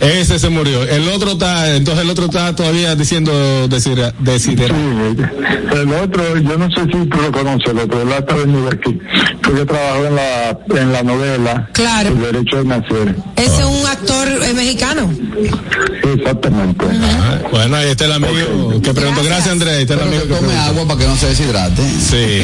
Ese 0.00 0.38
se 0.38 0.48
murió. 0.48 0.82
El 0.84 1.08
otro 1.08 1.32
está, 1.32 1.74
entonces 1.76 2.04
el 2.04 2.10
otro 2.10 2.26
está 2.26 2.54
todavía 2.56 2.94
diciendo 2.94 3.68
desidera. 3.68 4.12
desidera- 4.20 4.74
Sí, 4.74 5.76
el 5.80 5.92
otro, 5.92 6.36
yo 6.38 6.56
no 6.58 6.68
sé 6.70 6.82
si 6.84 7.06
tú 7.08 7.18
lo 7.20 7.32
conoces, 7.32 7.68
el 7.68 7.78
otro, 7.80 8.00
él 8.02 8.12
está 8.12 8.34
venido 8.34 8.68
aquí. 8.68 8.98
Porque 9.42 9.64
trabajó 9.66 10.06
en 10.06 10.14
la, 10.16 10.58
en 10.80 10.92
la 10.92 11.02
novela 11.02 11.68
Claro. 11.72 12.08
El 12.10 12.20
Derecho 12.20 12.56
de 12.58 12.64
Nacer. 12.64 13.16
Ese 13.36 13.58
es 13.60 13.64
un 13.64 13.86
actor 13.86 14.28
eh, 14.42 14.54
mexicano. 14.54 15.10
Exactamente. 16.14 16.84
Bueno, 17.50 17.76
ahí 17.76 17.88
está 17.90 18.04
el 18.06 18.12
amigo 18.12 18.80
que 18.82 18.94
preguntó. 18.94 19.22
Gracias. 19.22 19.26
Gracias, 19.26 19.52
Andrés. 19.52 19.74
Ahí 19.76 19.82
está 19.82 19.94
el 19.94 20.00
amigo 20.02 20.22
que 20.22 20.28
que 20.28 20.34
tome 20.34 20.48
preguntó. 20.48 20.70
agua 20.70 20.86
para 20.88 21.00
que 21.00 21.06
no 21.06 21.16
se 21.16 21.26
deshidrate. 21.28 21.82
Sí. 21.82 22.42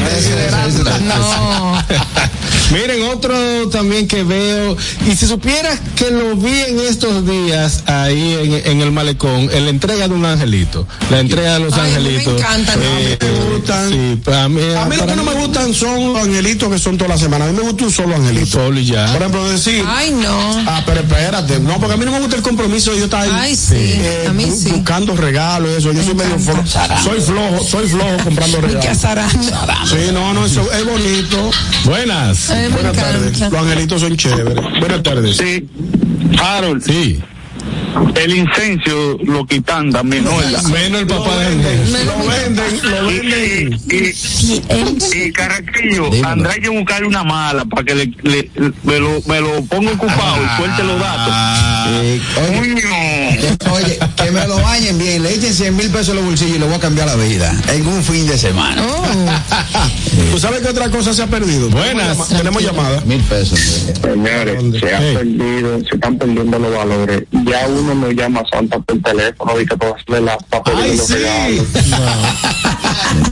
No. 1.07 1.79
Miren, 2.73 3.03
otro 3.13 3.35
también 3.71 4.07
que 4.07 4.23
veo, 4.23 4.77
y 5.07 5.17
si 5.17 5.27
supieras 5.27 5.79
que 5.97 6.11
lo 6.11 6.37
vi 6.37 6.59
en 6.69 6.81
estos 6.81 7.27
días 7.27 7.85
ahí 7.87 8.35
en, 8.43 8.71
en 8.73 8.81
el 8.81 8.93
malecón, 8.93 9.49
en 9.53 9.65
la 9.65 9.71
entrega 9.71 10.09
de 10.09 10.15
un 10.15 10.25
angelito, 10.25 10.87
la 11.11 11.21
entrega 11.21 11.55
de 11.55 11.61
los 11.61 11.73
Ay, 11.75 11.81
a 11.81 11.85
mí 11.85 11.91
me 11.91 11.97
angelitos. 12.11 12.41
encantan, 12.41 12.79
¿no? 12.81 12.85
eh, 12.99 13.19
me 13.21 13.55
gustan. 13.57 13.89
Sí, 13.91 14.21
para 14.25 14.49
mí, 14.49 14.61
A 14.75 14.85
mí 14.87 14.97
lo 14.97 15.01
para 15.03 15.07
que 15.13 15.17
no 15.17 15.23
me 15.25 15.35
gustan 15.35 15.75
son 15.75 16.13
los 16.13 16.23
angelitos 16.23 16.69
que 16.71 16.79
son 16.79 16.97
toda 16.99 17.09
la 17.09 17.19
semana. 17.19 17.45
A 17.47 17.49
mí 17.49 17.57
me 17.57 17.63
gusta 17.63 17.85
un 17.85 17.91
solo 17.93 18.17
angelito. 18.17 18.47
Solo 18.47 18.81
y 18.81 18.85
ya. 18.87 19.07
Por 19.13 19.17
ejemplo, 19.23 19.49
decir. 19.49 19.85
Ay, 19.87 20.11
no. 20.13 20.65
Ah, 20.67 20.83
pero 20.87 21.01
espérate. 21.01 21.59
No, 21.61 21.79
porque 21.79 21.95
a 21.95 21.97
mí 21.97 22.05
no 22.05 22.13
me 22.13 22.21
gusta 22.21 22.37
el 22.37 22.43
compromiso 22.43 22.93
de 22.93 22.99
yo 22.99 23.05
estar 23.05 23.23
ahí. 23.23 23.31
Ay, 23.33 23.57
sí, 23.57 24.01
a 24.29 24.33
mí 24.33 24.45
bu- 24.47 24.57
sí. 24.57 24.71
Buscando 24.71 25.17
regalos 25.17 25.71
y 25.73 25.79
eso. 25.79 25.93
Yo 25.93 26.03
soy 26.03 26.15
medio 26.15 26.39
flojo. 26.39 26.63
Soy 27.05 27.21
flojo, 27.21 27.65
soy 27.65 27.89
flojo 27.89 28.17
comprando 28.25 28.61
regalos. 28.61 28.97
Sí, 29.87 29.97
no, 30.13 30.33
no, 30.35 30.47
eso 30.47 30.63
es 30.73 30.85
bonito. 30.85 31.51
Buenas. 31.85 32.51
Ay, 32.51 32.63
me 32.69 32.69
Buenas 32.81 32.97
tardes. 32.97 33.41
Los 33.41 33.55
angelitos 33.55 34.01
son 34.01 34.17
chéveres. 34.17 34.55
Buenas 34.81 35.03
tardes. 35.03 35.37
Sí. 35.37 35.69
Harold, 36.43 36.83
Sí. 36.83 37.21
el 38.15 38.37
incenso 38.37 39.19
lo 39.25 39.45
quitan 39.47 39.91
también. 39.91 40.25
Menos 40.25 41.01
el 41.03 41.07
papá 41.07 41.37
de 41.37 41.47
Ángel. 41.47 42.07
Lo 42.07 42.27
venden, 42.27 42.91
lo 42.91 43.07
venden. 43.07 43.81
Y, 43.91 43.95
y, 45.19 45.25
y 45.27 45.33
Carraquillo, 45.33 46.11
hay 46.49 46.61
que 46.61 46.69
buscarle 46.69 47.07
una 47.09 47.25
mala 47.25 47.65
para 47.65 47.85
que 47.85 47.95
le, 47.95 48.07
le- 48.23 48.51
me, 48.85 48.99
lo, 48.99 49.21
me 49.27 49.41
lo 49.41 49.63
ponga 49.65 49.91
ocupado 49.93 50.37
y 50.43 50.57
suelte 50.57 50.83
los 50.85 51.01
datos. 51.01 51.35
Eh, 52.03 52.21
Coño. 52.35 53.20
Que- 53.41 53.69
oye, 53.71 53.99
que 54.17 54.31
me 54.31 54.47
lo 54.47 54.61
bañen 54.61 54.99
bien, 54.99 55.23
le 55.23 55.35
echen 55.35 55.53
100 55.55 55.77
mil 55.77 55.91
pesos 55.91 56.11
en 56.11 56.17
los 56.17 56.25
bolsillos 56.25 56.57
y 56.57 56.59
le 56.59 56.67
voy 56.67 56.75
a 56.75 56.81
cambiar 56.81 57.07
la 57.07 57.17
vida 57.17 57.53
en 57.73 57.87
un 57.87 58.03
fin 58.03 58.27
de 58.27 58.39
semana. 58.39 58.83
¿Tú 60.31 60.39
sabes 60.39 60.61
qué 60.61 60.69
otra 60.69 60.91
cosa 60.91 61.13
se 61.15 61.23
ha 61.23 61.27
perdido? 61.27 61.69
Buenas. 61.71 62.17
Tenemos 62.17 62.29
llama- 62.29 62.39
Tenemos 62.39 62.63
llamada. 62.63 63.01
Mil 63.07 63.21
pesos. 63.23 63.59
Señores, 64.03 64.63
se, 64.81 64.95
ha 64.95 65.01
Hey. 65.01 65.15
perdido, 65.17 65.79
se 65.89 65.95
están 65.95 66.19
perdiendo 66.19 66.59
los 66.59 66.75
valores. 66.77 67.23
Ya 67.33 67.67
uno 67.69 67.95
no 67.95 68.11
llama 68.11 68.41
a 68.41 68.57
Santa 68.57 68.79
por 68.81 69.01
teléfono, 69.03 69.57
dice 69.59 69.77
para 69.77 69.93
hacerle 69.97 70.21
la 70.23 70.39
para 70.39 70.63
pedirle 70.65 70.91
¡Ay, 70.91 70.97
los 70.97 71.07
sí! 71.07 71.15
regalos. 71.15 71.67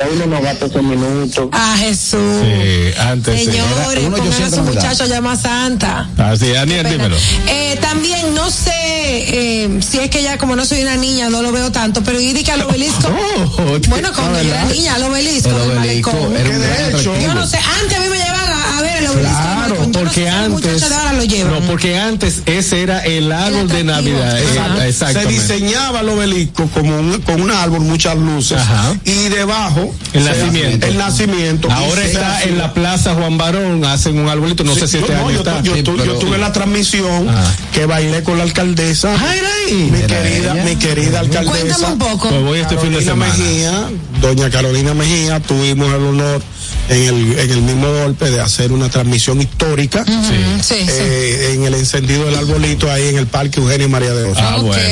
Ya 0.01 0.07
uno 0.13 0.27
no 0.27 0.43
gasta 0.43 0.67
ese 0.67 0.83
minuto. 0.83 1.51
Ah, 1.53 1.77
Jesús. 1.79 2.21
Sí, 2.43 2.91
antes 3.01 3.39
sí. 3.41 3.45
Señores, 3.47 4.05
Uno 4.05 4.17
pongan 4.17 4.33
a 4.33 4.37
800 4.37 4.51
su 4.51 4.65
no 4.65 4.73
muchacho 4.73 5.05
a 5.05 5.07
llamar 5.07 5.37
a 5.37 5.41
Santa. 5.41 6.09
Así, 6.19 6.49
Daniel, 6.49 6.83
Pena. 6.83 6.97
dímelo. 6.97 7.17
Eh, 7.47 7.79
también, 7.81 8.35
no 8.35 8.51
sé 8.51 8.73
eh, 8.75 9.79
si 9.81 9.98
es 10.01 10.11
que 10.11 10.23
ya 10.23 10.39
como 10.39 10.55
no 10.57 10.65
soy 10.65 10.83
una 10.83 10.97
niña, 10.97 11.29
no 11.31 11.43
lo 11.43 11.53
veo 11.53 11.71
tanto, 11.73 12.03
pero 12.03 12.21
y 12.21 12.33
di 12.33 12.43
que 12.45 12.53
al 12.53 12.63
obelisco. 12.63 13.09
Oh, 13.61 13.79
bueno, 13.89 14.11
cuando 14.15 14.41
yo 14.43 14.51
era 14.51 14.65
niña, 14.67 14.95
al 14.95 15.03
obelisco, 15.05 15.49
El 15.51 15.55
del 15.69 15.79
obelisco 15.79 16.13
malecón. 16.13 16.37
era 16.37 16.45
un 16.51 16.51
Que 16.55 16.59
de 16.59 16.67
gran 16.67 16.81
hecho- 16.91 16.99
atractivo. 17.13 17.17
Yo 17.21 17.35
no 17.35 17.47
sé, 17.47 17.59
antes 17.83 17.99
a 17.99 18.01
mí 18.01 18.09
me 18.09 18.17
llevaban 18.19 18.51
a, 18.53 18.79
a 18.79 18.83
ver 18.83 18.97
el 18.99 19.07
obelisco. 19.09 19.37
Claro, 19.75 19.91
porque 19.93 20.29
antes. 20.29 20.51
muchachos 20.51 20.89
de 20.89 20.95
ahora 20.95 21.13
lo 21.15 21.25
llevan. 21.25 21.53
No, 21.53 21.61
porque 21.67 21.99
antes 21.99 22.43
ese 22.47 22.83
era 22.83 23.01
el 23.05 23.31
árbol 23.33 23.69
de. 23.69 23.85
Navidad. 23.85 24.39
Ajá. 24.59 25.13
Se 25.13 25.27
diseñaba 25.27 26.01
el 26.01 26.09
obelisco 26.11 26.67
como 26.69 26.99
un, 26.99 27.21
con 27.23 27.41
un 27.41 27.51
árbol, 27.51 27.81
muchas 27.81 28.17
luces. 28.17 28.59
Ajá. 28.59 28.95
Y 29.05 29.29
debajo. 29.29 29.95
El 30.13 30.25
nacimiento. 30.25 30.87
El 30.87 30.99
nacimiento. 30.99 31.71
Ahora 31.71 32.05
está 32.05 32.43
en 32.43 32.59
la 32.59 32.75
Plaza 32.75 33.15
Juan 33.15 33.39
Barón, 33.39 33.85
hacen 33.85 34.19
un 34.19 34.29
arbolito, 34.29 34.65
no 34.65 34.75
Sí, 34.75 34.81
sé 34.81 34.89
si 34.89 34.95
yo- 34.95 35.01
este 35.01 35.15
no, 35.15 35.21
año 35.21 35.31
yo, 35.33 35.39
está. 35.39 35.63
yo 35.63 35.75
Sí, 35.75 35.83
tu- 35.83 35.97
yo 35.97 36.03
pero- 36.03 36.19
tuve 36.19 36.39
la 36.39 36.53
transmisión 36.53 37.29
Ah. 37.29 37.51
que 37.73 37.87
bailé 37.87 38.23
con 38.23 38.39
la 38.39 38.45
alcaldesa. 38.45 39.15
Ah, 39.19 39.35
era 39.37 39.49
ahí. 39.67 39.89
Mi 39.91 39.99
Era 39.99 40.07
querida, 40.23 40.53
ella. 40.55 40.65
mi 40.65 40.77
querida 40.77 41.21
alcaldesa. 41.21 41.51
Cuéntame 41.51 41.87
un 41.93 41.99
poco. 41.99 42.29
Pues 42.29 42.43
voy 42.43 42.59
este 42.61 42.77
fin 42.79 42.93
de 42.93 43.05
Carolina 43.05 43.27
semana. 43.35 43.37
Mejía, 43.37 43.91
doña 44.21 44.51
Carolina 44.51 44.95
Mejía, 44.95 45.41
tuvimos 45.41 45.89
el 45.89 46.03
honor 46.03 46.43
en 46.89 47.03
el, 47.03 47.39
en 47.39 47.51
el 47.51 47.63
mismo 47.63 47.93
golpe 47.93 48.31
de 48.31 48.41
hacer 48.41 48.73
una 48.73 48.89
transmisión 48.89 49.41
histórica 49.41 50.03
Ujú, 50.03 50.25
sí, 50.63 50.75
sí. 50.87 50.87
eh, 50.89 51.53
en 51.55 51.65
el 51.65 51.75
encendido 51.75 52.25
del 52.25 52.35
arbolito 52.37 52.91
ahí 52.91 53.09
en 53.09 53.19
el 53.19 53.27
Parque 53.27 53.61
Eugenio 53.61 53.89
María 53.89 54.15
de 54.15 54.25
Osa. 54.25 54.55
Ah, 54.55 54.57
bueno. 54.57 54.83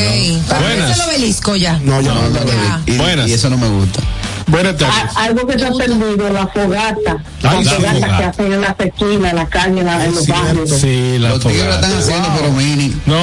Buenas. 0.61 0.95
el 0.99 1.09
obelisco 1.09 1.57
ya. 1.57 1.79
No, 1.79 2.01
ya 2.01 2.13
no, 2.15 2.23
No, 2.23 2.29
no, 2.31 2.41
no, 2.41 2.47
Ya. 2.53 2.83
y, 2.87 2.97
Buenas. 2.97 3.29
y 3.29 3.33
eso 3.33 3.49
no 3.51 3.57
me 3.59 3.69
gusta. 3.69 4.01
Buenas 4.49 4.77
tardes. 4.77 5.17
Algo 5.17 5.47
que 5.47 5.59
se 5.59 5.67
ha 5.67 5.73
perdido, 5.73 6.29
la 6.33 6.47
fogata. 6.47 7.17
Ay, 7.43 7.65
la 7.65 7.73
la 7.73 7.77
fogata 7.79 7.95
fogata. 7.95 8.17
que 8.19 8.25
hacen 8.25 8.53
en 8.53 8.61
las 8.61 8.75
esquinas, 8.81 9.31
en 9.33 9.37
la 9.37 9.47
calle, 9.49 9.81
en, 9.81 9.87
la- 9.87 10.05
en 10.05 10.15
los 10.15 10.27
barrios. 10.29 10.71
Sí, 10.71 11.17
la 11.19 11.29
Los 11.31 11.43
fogata. 11.43 11.75
están 11.75 11.99
haciendo, 11.99 12.29
pero 12.37 12.53
mini. 12.53 12.97
No. 13.07 13.21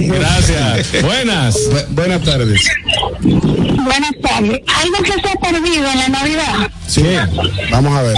Gracias. 0.14 1.02
Buenas. 1.02 1.56
Bu- 1.56 1.86
buenas 1.90 2.22
tardes. 2.22 2.60
Buenas 3.20 4.12
tardes. 4.22 4.60
Algo 4.82 4.96
que 5.04 5.12
se 5.12 5.28
ha 5.28 5.40
perdido 5.40 5.90
en 5.90 5.98
la 5.98 6.08
Navidad. 6.08 6.70
Sí, 6.86 7.04
vamos 7.70 7.96
a 7.96 8.02
ver. 8.02 8.16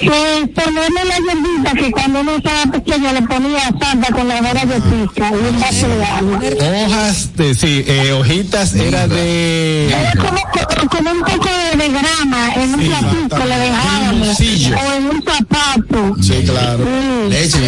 Eh, 0.00 0.46
ponerle 0.54 1.04
la 1.04 1.16
hierbita 1.16 1.72
que 1.72 1.90
cuando 1.90 2.20
uno 2.20 2.36
estaba 2.36 2.70
pequeño 2.72 3.12
le 3.12 3.22
ponía 3.22 3.60
Santa 3.80 4.12
con 4.12 4.28
las 4.28 4.40
horas 4.40 4.68
de 4.68 4.80
pica 4.80 5.30
y 5.30 5.34
un 5.34 5.60
vaso 5.60 5.88
de 5.88 6.04
agua. 6.04 6.40
Hojas 6.86 7.36
de, 7.36 7.54
sí, 7.54 7.84
eh, 7.86 8.12
hojitas 8.12 8.74
era 8.74 9.08
de. 9.08 9.88
Era 9.88 10.12
como, 10.88 11.10
un 11.10 11.20
poco 11.20 11.48
de, 11.48 11.78
de 11.78 11.88
grama 11.88 12.54
en 12.54 12.74
un 12.74 12.80
Sí, 12.80 12.88
platito 12.88 13.38
le 13.44 13.58
dejábamos. 13.58 14.40
O 14.40 14.92
en 14.94 15.06
un 15.06 15.22
zapato. 15.22 16.16
Sí, 16.22 16.44
claro. 16.46 16.84
Leche. 17.28 17.58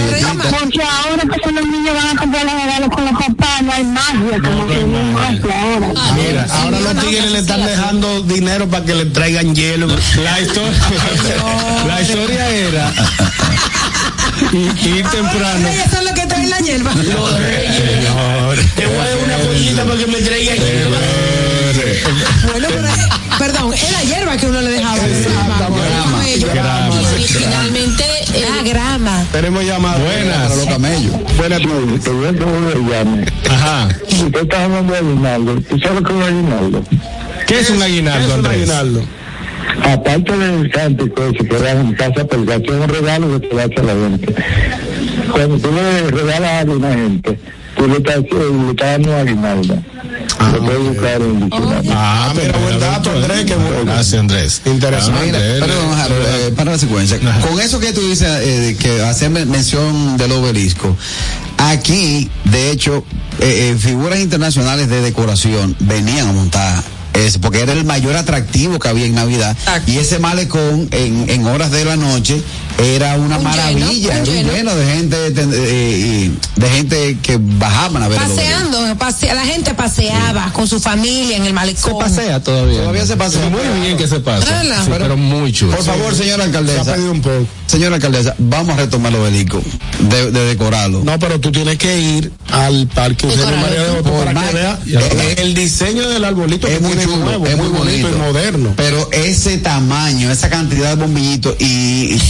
Porque 0.58 0.82
ahora 0.82 1.22
que 1.22 1.52
los 1.52 1.66
niños 1.66 1.94
van 1.94 2.16
a 2.16 2.20
comprar 2.20 2.44
los 2.44 2.54
regalos 2.54 2.88
con 2.90 3.04
los 3.04 3.12
papás, 3.12 3.62
no 3.62 3.72
hay 3.72 3.84
magia, 3.84 4.38
como 4.42 4.66
que 4.66 4.76
no 4.84 4.98
hay 4.98 5.04
magia 5.04 5.60
ahora. 5.60 6.12
Mira, 6.14 6.46
ahora 6.50 6.80
los 6.80 7.04
tigres 7.04 7.32
le 7.32 7.38
están 7.38 7.64
dejando 7.64 8.22
dinero 8.22 8.68
para 8.68 8.84
que 8.84 8.94
le 8.94 9.06
traigan 9.06 9.54
hielo. 9.54 9.86
La 9.86 10.40
historia, 10.40 10.70
la 11.86 12.00
historia 12.02 12.19
era 12.28 12.50
ir, 14.52 14.96
ir 14.96 15.06
temprano. 15.08 15.68
Ay, 15.68 15.82
Eso 15.86 15.96
es 15.98 16.04
lo 16.04 16.14
que 16.14 16.26
trae 16.26 16.46
la 16.46 16.58
hierba. 16.58 16.92
Te 16.94 18.86
voy 18.86 18.98
a 18.98 19.10
Pregunta 19.40 19.84
porque 19.84 20.06
me 20.06 20.18
traía 20.18 20.54
Bueno, 22.50 22.68
pero, 22.68 22.88
perdón, 23.38 23.72
era 23.74 24.02
hierba 24.02 24.36
que 24.36 24.46
uno 24.46 24.60
le 24.60 24.70
dejaba. 24.70 24.98
Originalmente 27.14 28.04
Ah, 28.46 28.62
grama. 28.64 29.24
Tenemos 29.32 29.64
llamadas. 29.64 30.00
Buenas. 30.00 30.36
Para 30.36 30.54
los 30.56 30.66
camellos. 30.66 31.12
Buenas. 31.36 31.60
Ajá. 33.50 33.88
Usted 34.24 34.42
está 34.42 34.64
hablando 34.64 34.92
de 34.92 34.98
aguinaldo. 34.98 35.60
¿Tú 35.62 35.78
sabes 35.78 36.02
qué 36.04 36.12
es 36.12 36.16
un 36.16 36.22
aguinaldo? 36.22 36.84
¿Qué 37.46 37.60
es 37.60 37.70
un 37.70 37.82
aguinaldo, 37.82 38.34
Andrés? 38.34 38.68
Aparte 39.84 40.36
del 40.36 40.70
cántico 40.70 41.22
ese 41.24 41.46
que 41.46 41.56
da 41.58 41.72
en 41.72 41.92
casa, 41.94 42.24
pero 42.28 42.44
que 42.46 42.54
es 42.54 42.70
un 42.70 42.88
regalo 42.88 43.40
que 43.40 43.48
te 43.48 43.56
da 43.56 43.64
a 43.64 43.82
la 43.82 43.92
gente. 44.08 44.34
Cuando 45.32 45.58
tú 45.58 45.70
le 45.72 46.10
regalas 46.10 46.66
a 46.66 46.70
una 46.70 46.92
gente, 46.92 47.38
tú 47.76 47.86
le 47.88 47.96
estás, 47.98 48.16
dando 48.76 49.16
aguinaldo. 49.16 49.82
Lo 50.52 50.64
puedes 50.64 50.80
buscar 50.88 51.20
en 51.22 51.30
el 51.36 51.40
diccionario. 51.40 51.92
Ah, 51.94 52.32
mira, 52.34 52.58
buen 52.58 52.80
dato, 52.80 53.10
Andrés. 53.10 53.44
Qué 53.44 53.54
bueno. 53.54 53.84
Gracias, 53.84 54.20
Andrés. 54.20 54.62
Interesante. 54.64 55.26
Mira, 55.26 55.38
perdón, 55.38 55.98
Harold, 55.98 56.26
eh, 56.26 56.52
para 56.56 56.72
la 56.72 56.78
secuencia. 56.78 57.18
Con 57.48 57.60
eso 57.60 57.78
que 57.78 57.92
tú 57.92 58.00
dices, 58.00 58.28
eh, 58.42 58.76
que 58.78 59.02
hacer 59.02 59.30
men- 59.30 59.50
mención 59.50 60.16
del 60.16 60.32
obelisco, 60.32 60.96
aquí, 61.58 62.28
de 62.44 62.70
hecho, 62.70 63.04
eh, 63.40 63.70
eh, 63.72 63.76
figuras 63.78 64.18
internacionales 64.18 64.88
de 64.88 65.00
decoración 65.02 65.76
venían 65.80 66.28
a 66.28 66.32
montar 66.32 66.82
eso, 67.14 67.40
porque 67.40 67.60
era 67.60 67.72
el 67.72 67.84
mayor 67.84 68.16
atractivo 68.16 68.78
que 68.78 68.88
había 68.88 69.06
en 69.06 69.14
Navidad. 69.14 69.56
Y 69.86 69.98
ese 69.98 70.18
malecón, 70.18 70.88
en, 70.92 71.28
en 71.28 71.46
horas 71.46 71.70
de 71.70 71.84
la 71.84 71.96
noche, 71.96 72.42
era 72.78 73.16
una 73.16 73.38
Un 73.38 73.44
lleno, 73.44 73.50
maravilla, 73.50 74.08
un 74.10 74.14
era 74.14 74.22
un 74.22 74.24
lleno. 74.24 74.52
lleno 74.52 74.74
de 74.76 74.86
gente, 74.94 75.30
de, 75.30 76.24
eh, 76.26 76.30
gente 76.70 77.18
que 77.22 77.38
bajaban 77.40 78.02
a 78.02 78.08
ver. 78.08 78.18
Paseando, 78.18 78.78
pasea- 78.98 79.34
la 79.34 79.44
gente 79.44 79.74
paseaba 79.74 80.52
con 80.52 80.66
su 80.66 80.80
familia 80.80 81.36
en 81.36 81.44
el 81.46 81.52
malecón. 81.52 81.92
Se 81.92 81.98
pasea 81.98 82.40
todavía. 82.42 82.80
Todavía 82.80 83.06
se 83.06 83.16
pasea. 83.16 83.48
Muy 83.48 83.80
bien 83.80 83.96
que 83.96 84.06
se 84.08 84.20
pasa. 84.20 84.62
Sí, 84.62 84.90
pero 84.90 85.16
muy 85.16 85.52
chulo. 85.52 85.76
Por 85.76 85.84
favor, 85.84 86.14
señora 86.14 86.44
alcaldesa. 86.44 86.84
Se 86.84 86.90
ha 86.90 86.94
pedido 86.94 87.12
un 87.12 87.20
poco. 87.22 87.46
Señora 87.66 87.96
alcaldesa, 87.96 88.34
vamos 88.38 88.76
a 88.76 88.80
retomar 88.80 89.12
el 89.12 89.20
obelisco, 89.20 89.62
de, 90.00 90.30
de 90.32 90.44
decorarlo. 90.46 91.02
No, 91.04 91.18
pero 91.20 91.38
tú 91.38 91.52
tienes 91.52 91.78
que 91.78 92.00
ir 92.00 92.32
al 92.50 92.88
Parque 92.88 93.26
Eugenio 93.26 93.56
María 93.58 93.82
de 93.84 94.02
para 94.02 94.34
que 94.48 94.54
veas 94.54 94.78
Eh, 94.88 95.34
el 95.38 95.54
diseño 95.54 96.08
del 96.08 96.24
arbolito 96.24 96.66
que 96.66 96.74
es 96.74 96.80
muy 96.80 96.90
tiene 96.92 97.04
chulo, 97.04 97.24
nuevo, 97.24 97.46
es 97.46 97.56
muy 97.56 97.68
bonito, 97.68 98.08
y 98.10 98.12
moderno. 98.16 98.74
Pero 98.76 99.08
ese 99.12 99.58
tamaño, 99.58 100.32
esa 100.32 100.48
cantidad 100.50 100.88
de 100.90 100.94
bombillitos 100.96 101.54
y, 101.60 102.14
y 102.14 102.22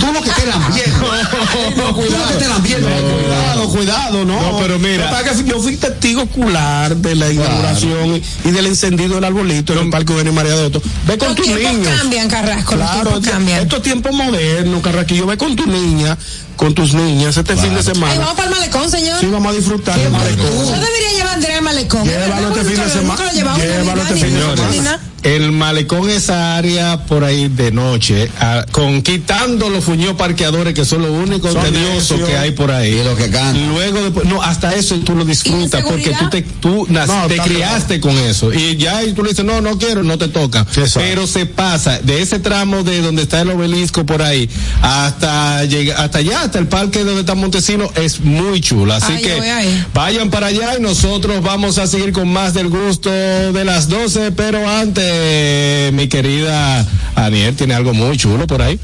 tú 0.00 0.12
lo 0.12 0.20
que 0.22 0.30
te 0.30 0.46
lambiendo. 0.46 1.04
No, 1.76 1.94
Tú 1.94 2.02
lo 2.02 2.28
que 2.28 2.34
te 2.38 2.48
lambiendo. 2.48 2.88
Cuidado, 2.88 3.68
cuidado, 3.68 4.24
no. 4.24 4.40
No, 4.40 4.58
pero 4.58 4.78
mira. 4.78 5.10
Lo 5.10 5.24
que 5.24 5.44
yo 5.44 5.60
fui 5.60 5.76
testigo 5.76 6.22
ocular 6.22 6.96
de 6.96 7.14
la 7.14 7.30
inauguración 7.32 8.16
y, 8.16 8.22
y 8.48 8.50
del 8.50 8.66
encendido 8.66 9.14
del 9.16 9.24
arbolito 9.24 9.72
en 9.72 9.78
el 9.80 9.90
Parque 9.90 10.12
Eugenio 10.12 10.32
María 10.32 10.54
de 10.56 10.66
Hostos. 10.66 10.82
Ve 11.06 11.18
con 11.18 11.28
Los 11.28 11.36
tus 11.36 11.46
niños. 11.48 11.98
cambian, 11.98 12.28
Carrasco, 12.28 12.76
los 12.76 12.84
Claro, 12.86 13.02
tiempos 13.02 13.18
esto- 13.24 13.30
cambian. 13.32 13.60
Estos 13.62 13.82
tiempos 13.82 14.12
modernos, 14.14 14.82
Carraquillo, 14.82 15.26
ve 15.26 15.36
con 15.36 15.56
tu 15.56 15.66
niña, 15.66 16.16
con 16.56 16.74
tus 16.74 16.94
niñas 16.94 17.36
este 17.36 17.56
fin 17.56 17.70
de 17.72 17.78
Ay, 17.78 17.82
semana. 17.84 18.14
vamos 18.20 18.34
para 18.34 18.48
el 18.48 18.54
malecón, 18.54 18.90
señor. 18.90 19.18
Sí, 19.20 19.26
vamos 19.26 19.52
a 19.52 19.56
disfrutar 19.56 19.94
del 19.96 20.04
Yo 20.06 20.10
malecón. 20.18 20.46
debería 20.80 21.10
llevar 21.16 21.28
a 21.28 21.32
Andrea 21.34 21.56
al 21.58 21.64
malecón. 21.64 22.04
Llévalo 22.04 22.48
este 22.48 22.64
fin 22.64 22.84
de 22.84 22.90
semana. 22.90 23.32
Llévalo 23.32 24.02
este 24.02 24.14
fin 24.14 24.34
de 24.34 24.40
semana. 24.40 25.00
El 25.24 25.52
malecón, 25.52 26.10
esa 26.10 26.54
área 26.58 27.06
por 27.06 27.24
ahí 27.24 27.48
de 27.48 27.72
noche, 27.72 28.30
ah, 28.40 28.66
con 28.70 29.00
quitando 29.00 29.70
los 29.70 29.82
fuños 29.82 30.16
parqueadores 30.16 30.74
que 30.74 30.84
son 30.84 31.00
lo 31.00 31.10
único 31.14 31.50
Son 31.50 31.62
tedioso 31.62 32.12
necios. 32.18 32.28
que 32.28 32.36
hay 32.36 32.50
por 32.50 32.70
ahí. 32.70 32.90
Y 33.00 33.02
lo 33.04 33.16
que 33.16 33.30
cantan. 33.30 33.68
Luego, 33.70 34.02
después- 34.02 34.26
no, 34.26 34.42
hasta 34.42 34.74
eso 34.74 34.96
tú 34.96 35.14
lo 35.16 35.24
disfrutas 35.24 35.80
¿Y 35.80 35.84
porque 35.84 36.10
tú 36.18 36.28
te, 36.28 36.42
tú 36.42 36.86
No, 36.90 37.26
te 37.26 37.38
criaste 37.38 38.00
con 38.00 38.14
eso 38.18 38.52
y 38.52 38.76
ya 38.76 39.02
y 39.02 39.14
tú 39.14 39.22
le 39.22 39.30
dices 39.30 39.46
no, 39.46 39.62
no 39.62 39.78
quiero, 39.78 40.02
no 40.02 40.18
te 40.18 40.28
toca. 40.28 40.66
Pero 40.94 41.26
se 41.26 41.46
pasa 41.46 42.00
de 42.00 42.20
ese 42.20 42.38
tramo 42.38 42.82
de 42.82 43.00
donde 43.00 43.22
está 43.22 43.40
el 43.40 43.48
obelisco 43.50 44.04
por 44.04 44.20
ahí 44.20 44.50
hasta 44.82 45.64
llega, 45.64 46.02
hasta 46.02 46.18
allá, 46.18 46.43
hasta 46.44 46.58
el 46.58 46.66
parque 46.66 47.04
donde 47.04 47.20
está 47.20 47.34
Montesino 47.34 47.90
es 47.94 48.20
muy 48.20 48.60
chulo. 48.60 48.94
Así 48.94 49.12
Ay, 49.12 49.22
que 49.22 49.32
ay, 49.32 49.48
ay. 49.48 49.86
vayan 49.94 50.30
para 50.30 50.46
allá 50.48 50.76
y 50.78 50.82
nosotros 50.82 51.42
vamos 51.42 51.78
a 51.78 51.86
seguir 51.86 52.12
con 52.12 52.28
más 52.28 52.54
del 52.54 52.68
gusto 52.68 53.10
de 53.10 53.64
las 53.64 53.88
12, 53.88 54.32
pero 54.32 54.68
antes 54.68 55.92
mi 55.92 56.08
querida 56.08 56.86
Aniel 57.14 57.54
tiene 57.56 57.74
algo 57.74 57.94
muy 57.94 58.16
chulo 58.16 58.46
por 58.46 58.62
ahí. 58.62 58.78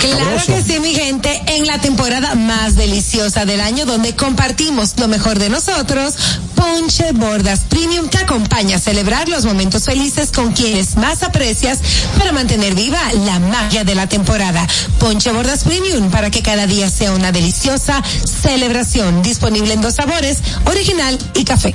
Claro 0.00 0.42
que 0.46 0.62
sí, 0.62 0.80
mi 0.80 0.94
gente, 0.94 1.40
en 1.46 1.66
la 1.66 1.80
temporada 1.80 2.34
más 2.34 2.74
deliciosa 2.74 3.44
del 3.44 3.60
año 3.60 3.86
donde 3.86 4.14
compartimos 4.16 4.94
lo 4.98 5.08
mejor 5.08 5.38
de 5.38 5.48
nosotros, 5.48 6.14
Ponche 6.56 7.12
Bordas 7.12 7.60
Premium 7.68 8.08
te 8.08 8.18
acompaña 8.18 8.76
a 8.76 8.78
celebrar 8.80 9.28
los 9.28 9.44
momentos 9.44 9.84
felices 9.84 10.30
con 10.32 10.52
quienes 10.52 10.96
más 10.96 11.22
aprecias 11.22 11.78
para 12.18 12.32
mantener 12.32 12.74
viva 12.74 12.98
la 13.24 13.38
magia 13.38 13.84
de 13.84 13.94
la 13.94 14.08
temporada. 14.08 14.66
Ponche 14.98 15.30
Bordas 15.32 15.64
Premium 15.64 16.10
para 16.10 16.30
que 16.30 16.42
cada 16.42 16.59
día 16.66 16.90
sea 16.90 17.12
una 17.12 17.32
deliciosa 17.32 18.02
celebración, 18.02 19.22
disponible 19.22 19.74
en 19.74 19.80
dos 19.80 19.94
sabores, 19.94 20.38
original 20.66 21.18
y 21.34 21.44
café. 21.44 21.74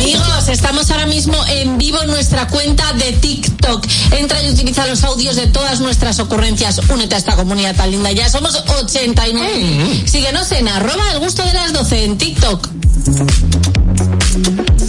Amigos, 0.00 0.48
estamos 0.48 0.90
ahora 0.90 1.04
mismo 1.04 1.36
en 1.46 1.76
vivo 1.76 2.00
en 2.02 2.08
nuestra 2.08 2.46
cuenta 2.46 2.90
de 2.94 3.12
TikTok. 3.12 3.86
Entra 4.12 4.42
y 4.42 4.48
utiliza 4.48 4.86
los 4.86 5.04
audios 5.04 5.36
de 5.36 5.46
todas 5.46 5.80
nuestras 5.80 6.18
ocurrencias. 6.20 6.80
Únete 6.88 7.16
a 7.16 7.18
esta 7.18 7.36
comunidad 7.36 7.76
tan 7.76 7.90
linda. 7.90 8.10
Ya 8.10 8.30
somos 8.30 8.54
89. 8.54 10.04
Síguenos 10.06 10.50
en 10.52 10.68
arroba 10.68 11.12
el 11.12 11.18
gusto 11.18 11.44
de 11.44 11.52
las 11.52 11.74
12 11.74 12.04
en 12.04 12.16
TikTok. 12.16 12.68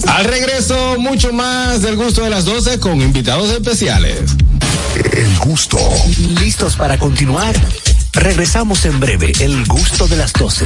Al 0.08 0.24
regreso, 0.24 0.96
mucho 0.98 1.34
más 1.34 1.82
del 1.82 1.98
gusto 1.98 2.24
de 2.24 2.30
las 2.30 2.46
12 2.46 2.80
con 2.80 3.02
invitados 3.02 3.50
especiales. 3.50 4.22
El 5.12 5.38
gusto. 5.40 5.78
¿Listos 6.40 6.78
para 6.78 6.98
continuar? 6.98 7.54
Regresamos 8.14 8.86
en 8.86 8.98
breve. 9.02 9.34
El 9.42 9.66
gusto 9.66 10.08
de 10.08 10.16
las 10.16 10.32
12. 10.32 10.66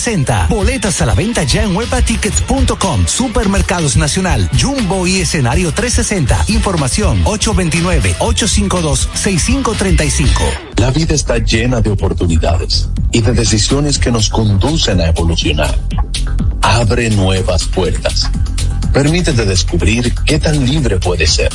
Boletas 0.49 0.99
a 1.01 1.05
la 1.05 1.13
venta 1.13 1.43
ya 1.43 1.61
en 1.61 1.75
webatickets.com, 1.75 3.05
Supermercados 3.05 3.97
Nacional, 3.97 4.49
Jumbo 4.59 5.05
y 5.05 5.21
Escenario 5.21 5.71
360. 5.71 6.45
Información 6.47 7.23
829-852-6535. 7.25 10.25
La 10.77 10.89
vida 10.89 11.13
está 11.13 11.37
llena 11.37 11.81
de 11.81 11.91
oportunidades 11.91 12.89
y 13.11 13.21
de 13.21 13.33
decisiones 13.33 13.99
que 13.99 14.11
nos 14.11 14.29
conducen 14.29 15.01
a 15.01 15.07
evolucionar. 15.07 15.77
Abre 16.63 17.11
nuevas 17.11 17.65
puertas. 17.65 18.27
Permítete 18.91 19.45
descubrir 19.45 20.15
qué 20.25 20.39
tan 20.39 20.65
libre 20.65 20.97
puedes 20.97 21.31
ser. 21.31 21.51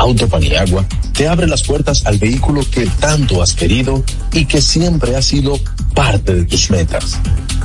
Autopaniagua 0.00 0.86
te 1.12 1.28
abre 1.28 1.46
las 1.46 1.62
puertas 1.62 2.06
al 2.06 2.16
vehículo 2.16 2.62
que 2.70 2.86
tanto 2.86 3.42
has 3.42 3.52
querido 3.52 4.02
y 4.32 4.46
que 4.46 4.62
siempre 4.62 5.14
ha 5.14 5.20
sido 5.20 5.60
parte 5.94 6.34
de 6.34 6.44
tus 6.44 6.70
metas. 6.70 7.18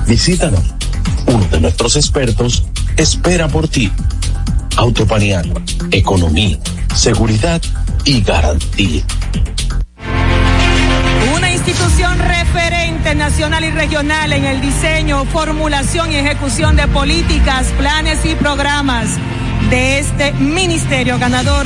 Visítanos. 0.06 0.62
Uno 1.28 1.46
de 1.46 1.62
nuestros 1.62 1.96
expertos 1.96 2.66
espera 2.98 3.48
por 3.48 3.70
ti. 3.70 3.90
Autopaniagua, 4.76 5.62
economía, 5.92 6.60
seguridad 6.94 7.62
y 8.04 8.22
garantía. 8.22 9.04
Una 11.38 11.54
institución 11.54 12.20
referente 12.20 13.16
nacional 13.16 13.64
y 13.64 13.72
regional 13.72 14.34
en 14.34 14.44
el 14.44 14.60
diseño, 14.60 15.24
formulación 15.24 16.12
y 16.12 16.18
ejecución 16.18 16.76
de 16.76 16.90
políticas, 16.90 17.68
planes 17.78 18.26
y 18.26 18.36
programas 18.36 19.08
de 19.70 20.00
este 20.00 20.34
ministerio 20.34 21.18
ganador 21.18 21.66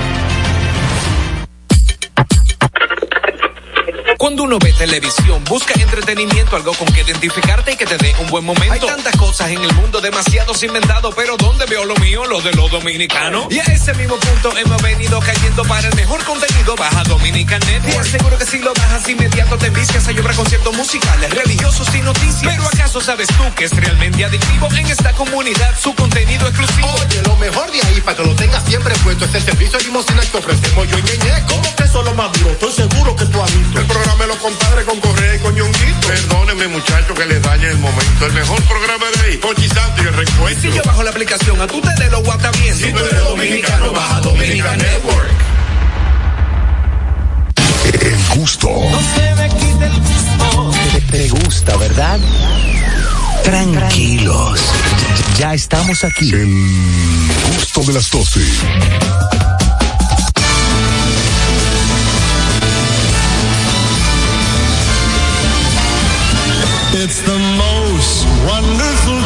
Cuando 4.21 4.43
uno 4.43 4.59
ve 4.59 4.71
televisión, 4.71 5.43
busca 5.45 5.73
entretenimiento, 5.81 6.55
algo 6.55 6.75
con 6.75 6.87
que 6.93 7.01
identificarte 7.01 7.71
y 7.71 7.75
que 7.75 7.87
te 7.87 7.97
dé 7.97 8.13
un 8.19 8.27
buen 8.27 8.45
momento. 8.45 8.71
Hay 8.71 8.79
tantas 8.79 9.15
cosas 9.15 9.49
en 9.49 9.63
el 9.63 9.73
mundo, 9.73 9.99
demasiados 9.99 10.61
inventados, 10.61 11.15
pero 11.15 11.37
¿dónde 11.37 11.65
veo 11.65 11.85
lo 11.85 11.95
mío? 11.95 12.23
Lo 12.25 12.39
de 12.39 12.51
los 12.53 12.69
dominicanos. 12.69 13.47
Y 13.49 13.57
a 13.57 13.63
ese 13.63 13.95
mismo 13.95 14.17
punto 14.17 14.55
hemos 14.55 14.79
venido 14.83 15.19
cayendo 15.21 15.63
para 15.63 15.87
el 15.87 15.95
mejor 15.95 16.23
contenido. 16.23 16.75
Baja 16.75 17.01
Dominican 17.05 17.59
Network. 17.61 17.93
Te 17.93 17.97
aseguro 17.97 18.37
que 18.37 18.45
si 18.45 18.59
lo 18.59 18.71
bajas 18.75 19.09
inmediato 19.09 19.57
te 19.57 19.71
vicias 19.71 20.07
a 20.07 20.11
llorar 20.11 20.35
conciertos 20.35 20.77
musicales, 20.77 21.33
religiosos 21.33 21.87
y 21.95 22.01
noticias. 22.01 22.43
Pero 22.43 22.67
¿acaso 22.67 23.01
sabes 23.01 23.27
tú 23.29 23.43
que 23.55 23.65
es 23.65 23.75
realmente 23.75 24.23
adictivo 24.23 24.69
en 24.71 24.85
esta 24.85 25.13
comunidad 25.13 25.73
su 25.81 25.95
contenido 25.95 26.47
exclusivo? 26.47 26.93
Oye, 26.93 27.23
lo 27.23 27.37
mejor 27.37 27.71
de 27.71 27.81
ahí 27.81 27.99
para 28.01 28.17
que 28.17 28.23
lo 28.23 28.35
tengas 28.35 28.63
siempre 28.65 28.93
puesto 29.03 29.25
es 29.25 29.33
el 29.33 29.41
servicio 29.41 29.79
de 29.79 29.85
limosina 29.85 30.21
que 30.21 30.37
ofrecemos 30.37 30.87
yo 30.87 30.99
y 30.99 31.01
Ñeñe. 31.01 31.43
¿Cómo 31.47 31.75
que 31.75 31.83
eso 31.85 32.01
es 32.01 32.05
lo 32.05 32.13
más 32.13 32.31
duro? 32.33 32.51
Estoy 32.51 32.71
seguro 32.71 33.15
que 33.15 33.25
tú 33.25 33.41
has 33.41 33.57
visto. 33.57 33.79
El 33.79 33.87
programa 33.87 34.10
de 34.17 34.27
los 34.27 34.37
compadres 34.37 34.85
con 34.85 34.99
Correa 34.99 35.35
y 35.35 35.39
con 35.39 35.55
Ñonguito. 35.55 36.07
Perdónenme, 36.07 36.67
muchachos, 36.67 37.17
que 37.17 37.25
les 37.25 37.41
dañe 37.41 37.69
el 37.69 37.77
momento. 37.77 38.25
El 38.25 38.33
mejor 38.33 38.61
programa 38.63 39.05
de 39.15 39.21
ahí, 39.25 39.37
Conchi 39.37 39.67
Santo 39.67 40.03
y 40.03 40.07
el 40.07 40.13
recuento. 40.13 40.61
Si 40.61 40.71
yo 40.71 40.81
bajo 40.83 41.03
la 41.03 41.09
aplicación, 41.09 41.61
a 41.61 41.67
tú 41.67 41.81
te 41.81 42.03
de 42.03 42.09
lo 42.09 42.21
guata 42.21 42.51
bien. 42.51 42.75
Si 42.75 42.91
tú 42.91 42.99
eres 42.99 43.23
dominicano, 43.23 43.91
baja 43.91 44.19
Dominican 44.21 44.77
Network. 44.77 45.29
El 48.01 48.39
gusto. 48.39 48.69
No 48.69 48.99
se 49.15 49.35
me 49.35 49.49
quite 49.49 49.85
el 49.85 49.99
gusto. 49.99 50.71
Te, 50.93 51.01
te 51.01 51.29
gusta, 51.29 51.77
¿verdad? 51.77 52.19
Tranquilos. 53.43 54.59
Ya 55.37 55.53
estamos 55.53 56.03
aquí. 56.03 56.31
El 56.31 57.31
gusto 57.55 57.81
de 57.83 57.93
las 57.93 58.09
12. 58.09 58.39
It's 67.03 67.19
the 67.23 67.39
most 67.57 68.27
wonderful 68.45 69.20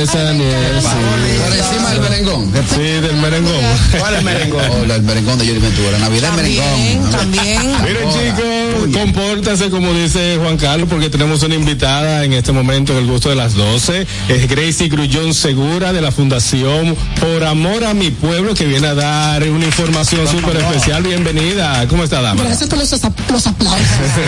Por 0.00 0.08
encima 0.08 1.90
del 1.90 2.00
merengón. 2.00 2.50
Sí, 2.74 2.80
del 2.80 3.16
merengón. 3.16 3.60
¿Cuál 3.98 4.14
es 4.14 4.22
merengón? 4.22 4.64
Hola, 4.82 4.94
el 4.94 5.02
merengón 5.02 5.38
de 5.38 5.46
Yuri 5.46 5.58
Ventura. 5.58 5.98
Navidad 5.98 6.32
merengón. 6.32 7.10
También. 7.10 7.60
Miren 7.82 8.08
chicos, 8.08 8.98
compórtase 8.98 9.68
como 9.68 9.92
dice 9.92 10.38
Juan 10.40 10.56
Carlos 10.56 10.88
porque 10.88 11.10
tenemos 11.10 11.42
una 11.42 11.54
invitada 11.54 12.24
en 12.24 12.32
este 12.32 12.50
momento 12.50 12.92
en 12.92 13.00
el 13.00 13.06
gusto 13.10 13.28
de 13.28 13.34
las 13.34 13.54
12. 13.54 14.06
Es 14.28 14.48
Gracie 14.48 14.88
Grullón 14.88 15.34
Segura 15.34 15.92
de 15.92 16.00
la 16.00 16.12
Fundación 16.12 16.96
Por 17.20 17.44
Amor 17.44 17.84
a 17.84 17.92
mi 17.92 18.10
Pueblo 18.10 18.54
que 18.54 18.64
viene 18.64 18.86
a 18.86 18.94
dar 18.94 19.42
una 19.50 19.66
información 19.66 20.26
súper 20.26 20.56
especial. 20.56 21.02
Bienvenida. 21.02 21.86
¿Cómo 21.88 22.04
está, 22.04 22.22
dama? 22.22 22.42
Gracias 22.42 22.70
por 22.70 22.78
los, 22.78 22.90
los 22.90 23.46
aplausos. 23.46 23.86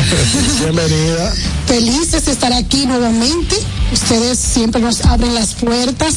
Bienvenida. 0.61 1.33
Felices 1.67 2.27
de 2.27 2.33
estar 2.33 2.53
aquí 2.53 2.85
nuevamente. 2.85 3.57
Ustedes 3.93 4.39
siempre 4.39 4.81
nos 4.81 5.05
abren 5.05 5.35
las 5.35 5.55
puertas 5.55 6.15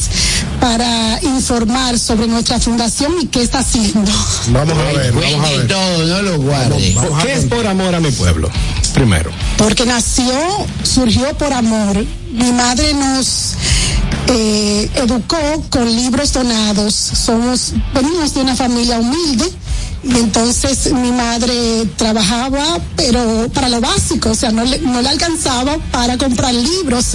para 0.60 1.20
informar 1.22 1.98
sobre 1.98 2.26
nuestra 2.26 2.58
fundación 2.58 3.14
y 3.20 3.26
qué 3.26 3.42
está 3.42 3.58
haciendo. 3.58 4.10
Vamos 4.48 4.78
a 4.78 4.92
ver, 4.92 5.12
vamos 5.12 5.46
a 5.46 5.52
ver. 5.52 5.68
todo, 5.68 6.06
no 6.06 6.22
lo 6.22 6.38
guarde. 6.40 6.96
¿Qué 7.22 7.32
es 7.34 7.44
Por 7.44 7.66
Amor 7.66 7.94
a 7.94 8.00
mi 8.00 8.10
Pueblo? 8.10 8.50
Primero. 8.94 9.30
Porque 9.58 9.84
nació, 9.84 10.32
surgió 10.82 11.36
por 11.36 11.52
amor. 11.52 12.02
Mi 12.32 12.50
madre 12.50 12.94
nos 12.94 13.54
eh, 14.28 14.90
educó 14.94 15.36
con 15.68 15.84
libros 15.94 16.32
donados. 16.32 16.94
Somos, 16.94 17.74
venimos 17.94 18.32
de 18.34 18.40
una 18.40 18.56
familia 18.56 18.98
humilde. 18.98 19.52
Y 20.02 20.16
entonces 20.18 20.92
mi 20.92 21.10
madre 21.10 21.86
trabajaba, 21.96 22.78
pero 22.96 23.48
para 23.52 23.68
lo 23.68 23.80
básico, 23.80 24.30
o 24.30 24.34
sea, 24.34 24.52
no 24.52 24.64
le, 24.64 24.78
no 24.78 25.02
le 25.02 25.08
alcanzaba 25.08 25.78
para 25.90 26.16
comprar 26.16 26.54
libros. 26.54 27.14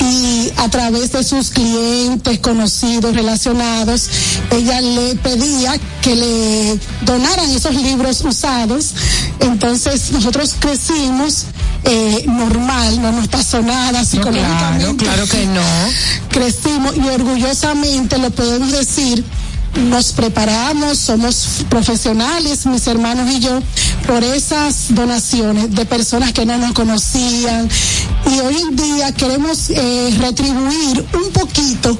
Y 0.00 0.52
a 0.56 0.68
través 0.68 1.12
de 1.12 1.24
sus 1.24 1.50
clientes, 1.50 2.38
conocidos, 2.40 3.14
relacionados, 3.14 4.08
ella 4.50 4.80
le 4.80 5.14
pedía 5.16 5.74
que 6.02 6.16
le 6.16 6.78
donaran 7.02 7.50
esos 7.50 7.74
libros 7.74 8.22
usados. 8.22 8.94
Entonces 9.40 10.12
nosotros 10.12 10.56
crecimos 10.58 11.46
eh, 11.84 12.24
normal, 12.26 13.00
no 13.00 13.12
nos 13.12 13.28
pasó 13.28 13.62
nada 13.62 14.04
psicológicamente. 14.04 15.04
claro 15.04 15.26
que 15.26 15.46
no. 15.46 15.62
Crecimos 16.28 16.96
y 16.96 17.08
orgullosamente 17.08 18.18
lo 18.18 18.30
podemos 18.30 18.72
decir 18.72 19.24
nos 19.74 20.12
preparamos, 20.12 20.98
somos 20.98 21.64
profesionales, 21.68 22.66
mis 22.66 22.86
hermanos 22.86 23.30
y 23.32 23.40
yo, 23.40 23.60
por 24.06 24.22
esas 24.24 24.94
donaciones 24.94 25.74
de 25.74 25.84
personas 25.86 26.32
que 26.32 26.44
no 26.46 26.58
nos 26.58 26.72
conocían. 26.72 27.68
Y 28.30 28.40
hoy 28.40 28.56
en 28.68 28.76
día 28.76 29.12
queremos 29.12 29.70
eh, 29.70 30.14
retribuir 30.18 31.04
un 31.14 31.30
poquito 31.32 31.98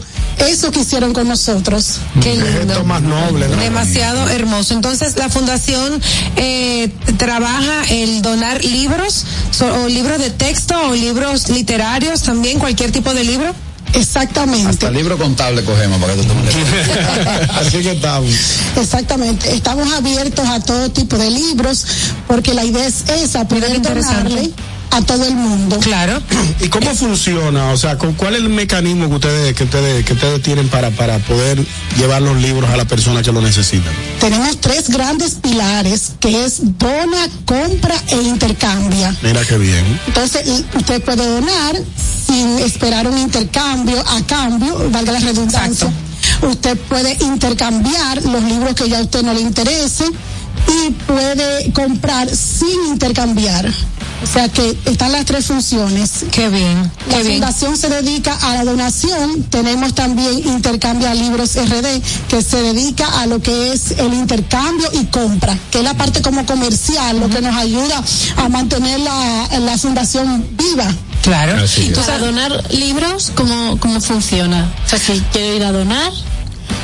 eso 0.48 0.70
que 0.70 0.80
hicieron 0.80 1.12
con 1.12 1.28
nosotros. 1.28 1.98
Qué 2.22 2.34
lindo. 2.36 2.82
más 2.84 3.02
noble. 3.02 3.46
¿no? 3.48 3.56
Demasiado 3.56 4.28
hermoso. 4.28 4.74
Entonces, 4.74 5.16
la 5.16 5.28
fundación 5.28 6.00
eh, 6.36 6.90
trabaja 7.18 7.82
el 7.90 8.22
donar 8.22 8.64
libros, 8.64 9.24
so- 9.50 9.82
o 9.84 9.88
libros 9.88 10.18
de 10.18 10.30
texto, 10.30 10.74
o 10.88 10.94
libros 10.94 11.48
literarios, 11.50 12.22
también 12.22 12.58
cualquier 12.58 12.90
tipo 12.90 13.12
de 13.12 13.24
libro. 13.24 13.54
Exactamente. 13.94 14.68
Hasta 14.68 14.88
el 14.88 14.94
libro 14.94 15.18
contable 15.18 15.64
cogemos 15.64 16.00
para 16.00 16.14
que 16.14 16.22
tú 16.22 16.28
te 16.28 17.52
Así 17.60 17.78
que 17.78 17.92
estamos. 17.92 18.30
Exactamente, 18.76 19.52
estamos 19.54 19.92
abiertos 19.92 20.48
a 20.48 20.60
todo 20.60 20.90
tipo 20.90 21.16
de 21.18 21.30
libros 21.30 21.84
porque 22.26 22.54
la 22.54 22.64
idea 22.64 22.86
es 22.86 23.04
esa, 23.08 23.46
poder 23.48 23.80
donarle 23.82 24.50
a 24.90 25.02
todo 25.02 25.24
el 25.24 25.34
mundo. 25.34 25.78
Claro. 25.78 26.20
¿Y 26.60 26.68
cómo 26.68 26.94
funciona? 26.94 27.72
O 27.72 27.76
sea, 27.76 27.96
¿con 27.98 28.14
¿cuál 28.14 28.34
es 28.34 28.40
el 28.40 28.48
mecanismo 28.48 29.08
que 29.08 29.14
ustedes, 29.14 29.54
que 29.54 29.64
ustedes, 29.64 30.04
que 30.04 30.12
ustedes 30.12 30.42
tienen 30.42 30.68
para, 30.68 30.90
para 30.90 31.18
poder 31.18 31.64
llevar 31.96 32.22
los 32.22 32.36
libros 32.40 32.70
a 32.70 32.76
la 32.76 32.84
persona 32.84 33.22
que 33.22 33.32
lo 33.32 33.40
necesitan? 33.40 33.92
Tenemos 34.20 34.60
tres 34.60 34.88
grandes 34.88 35.34
pilares 35.34 36.12
que 36.20 36.44
es 36.44 36.78
dona, 36.78 37.28
compra 37.44 37.94
e 38.08 38.22
intercambia. 38.22 39.16
Mira 39.22 39.44
qué 39.44 39.58
bien. 39.58 40.00
Entonces, 40.06 40.46
y 40.46 40.76
usted 40.76 41.02
puede 41.02 41.26
donar 41.26 41.76
sin 42.26 42.58
esperar 42.58 43.08
un 43.08 43.18
intercambio 43.18 44.00
a 44.06 44.22
cambio, 44.26 44.90
valga 44.90 45.12
la 45.12 45.20
redundancia. 45.20 45.90
Usted 46.42 46.78
puede 46.78 47.16
intercambiar 47.20 48.22
los 48.24 48.42
libros 48.44 48.74
que 48.74 48.88
ya 48.88 48.98
a 48.98 49.02
usted 49.02 49.22
no 49.22 49.32
le 49.32 49.40
interese 49.40 50.04
y 50.68 50.90
puede 50.90 51.72
comprar 51.72 52.28
sin 52.34 52.86
intercambiar. 52.88 53.70
O 54.22 54.26
sea 54.26 54.48
que 54.50 54.76
están 54.84 55.12
las 55.12 55.24
tres 55.24 55.46
funciones. 55.46 56.26
Qué 56.30 56.50
bien. 56.50 56.92
La 57.08 57.16
Qué 57.16 57.22
bien. 57.22 57.32
fundación 57.38 57.76
se 57.78 57.88
dedica 57.88 58.34
a 58.34 58.54
la 58.54 58.64
donación. 58.64 59.44
Tenemos 59.44 59.94
también 59.94 60.46
Intercambia 60.46 61.14
Libros 61.14 61.56
RD, 61.56 62.02
que 62.28 62.42
se 62.42 62.60
dedica 62.60 63.20
a 63.20 63.26
lo 63.26 63.40
que 63.40 63.72
es 63.72 63.92
el 63.92 64.12
intercambio 64.12 64.88
y 64.92 65.06
compra, 65.06 65.56
que 65.70 65.78
es 65.78 65.84
la 65.84 65.94
parte 65.94 66.20
como 66.20 66.44
comercial, 66.44 67.18
lo 67.18 67.30
que 67.30 67.40
nos 67.40 67.56
ayuda 67.56 68.02
a 68.36 68.48
mantener 68.50 69.00
la, 69.00 69.48
la 69.58 69.78
fundación 69.78 70.46
viva. 70.52 70.86
Claro. 71.22 71.56
Así 71.64 71.88
es. 71.90 71.98
Para 71.98 72.18
donar 72.18 72.72
libros, 72.74 73.32
¿cómo, 73.34 73.78
¿cómo 73.80 74.00
funciona? 74.02 74.70
O 74.84 74.88
sea, 74.88 74.98
si 74.98 75.18
quiero 75.32 75.56
ir 75.56 75.64
a 75.64 75.72
donar, 75.72 76.12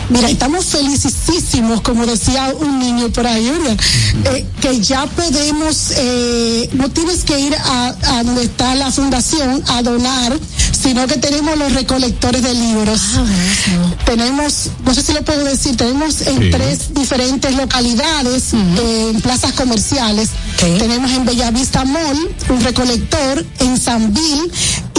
Mira, 0.09 0.31
estamos 0.31 0.65
felicísimos, 0.67 1.81
como 1.81 2.07
decía 2.07 2.55
un 2.61 2.79
niño 2.79 3.09
por 3.11 3.27
ahí, 3.27 3.51
eh, 4.33 4.47
que 4.61 4.81
ya 4.81 5.05
podemos, 5.07 5.91
eh, 5.97 6.71
no 6.75 6.89
tienes 6.91 7.25
que 7.25 7.39
ir 7.41 7.55
a, 7.57 7.89
a 8.19 8.23
donde 8.23 8.45
está 8.45 8.75
la 8.77 8.91
fundación 8.93 9.63
a 9.67 9.83
donar, 9.83 10.39
sino 10.81 11.07
que 11.09 11.17
tenemos 11.17 11.59
los 11.59 11.73
recolectores 11.73 12.41
de 12.43 12.55
libros. 12.55 13.01
Tenemos, 14.05 14.71
no 14.85 14.95
sé 14.95 15.03
si 15.03 15.13
lo 15.13 15.23
puedo 15.25 15.45
decir, 15.45 15.77
tenemos 15.77 16.21
en 16.23 16.37
Sí. 16.41 16.51
tres 16.53 16.95
diferentes 16.95 17.57
localidades, 17.57 18.55
eh, 18.55 19.11
en 19.13 19.21
plazas 19.21 19.53
comerciales. 19.53 20.29
Tenemos 20.61 21.11
en 21.11 21.25
Bellavista 21.25 21.85
Mall 21.85 22.29
un 22.49 22.61
recolector, 22.63 23.45
en 23.59 23.79
Sanville 23.81 24.51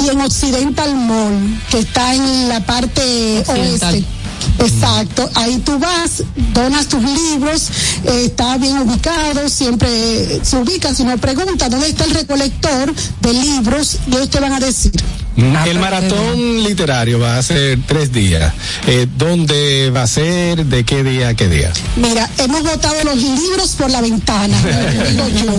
y 0.06 0.10
en 0.10 0.20
Occidental 0.22 0.94
Mall, 0.96 1.62
que 1.72 1.80
está 1.80 2.14
en 2.14 2.50
la 2.50 2.66
parte 2.66 3.02
Occidental. 3.48 3.94
oeste. 3.96 4.17
Exacto, 4.60 5.30
ahí 5.36 5.58
tú 5.60 5.78
vas, 5.78 6.24
donas 6.54 6.88
tus 6.88 7.04
libros, 7.04 7.70
eh, 8.06 8.26
está 8.26 8.58
bien 8.58 8.80
ubicado, 8.80 9.48
siempre 9.50 10.40
se 10.44 10.58
ubica, 10.58 10.94
si 10.94 11.04
no 11.04 11.18
pregunta 11.18 11.70
dónde 11.70 11.90
está 11.90 12.06
el 12.06 12.12
recolector 12.12 12.94
de 13.22 13.34
libros 13.34 13.98
ellos 14.18 14.30
te 14.30 14.40
van 14.40 14.54
a 14.54 14.60
decir. 14.60 14.92
El 15.38 15.80
maratón 15.80 16.64
literario 16.64 17.20
va 17.20 17.38
a 17.38 17.44
ser 17.44 17.80
tres 17.86 18.12
días. 18.12 18.52
Eh, 18.88 19.08
¿Dónde 19.18 19.92
va 19.92 20.04
a 20.04 20.08
ser? 20.08 20.66
¿De 20.66 20.84
qué 20.84 21.04
día 21.04 21.30
a 21.30 21.34
qué 21.36 21.48
día? 21.48 21.72
Mira, 21.96 22.28
hemos 22.40 22.64
botado 22.64 23.04
los 23.04 23.18
libros 23.18 23.76
por 23.78 23.92
la 23.92 24.02
ventana, 24.02 24.58
digo 25.10 25.28
yo. 25.28 25.54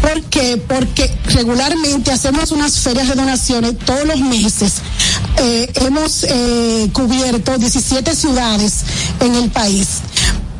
¿Por 0.00 0.22
qué? 0.24 0.56
Porque 0.56 1.14
regularmente 1.26 2.10
hacemos 2.10 2.50
unas 2.50 2.78
ferias 2.78 3.08
de 3.08 3.14
donaciones 3.14 3.78
todos 3.78 4.06
los 4.06 4.20
meses. 4.20 4.76
Eh, 5.36 5.70
hemos 5.86 6.24
eh, 6.24 6.88
cubierto 6.92 7.58
17 7.58 8.14
ciudades 8.14 8.84
en 9.20 9.34
el 9.34 9.50
país, 9.50 9.88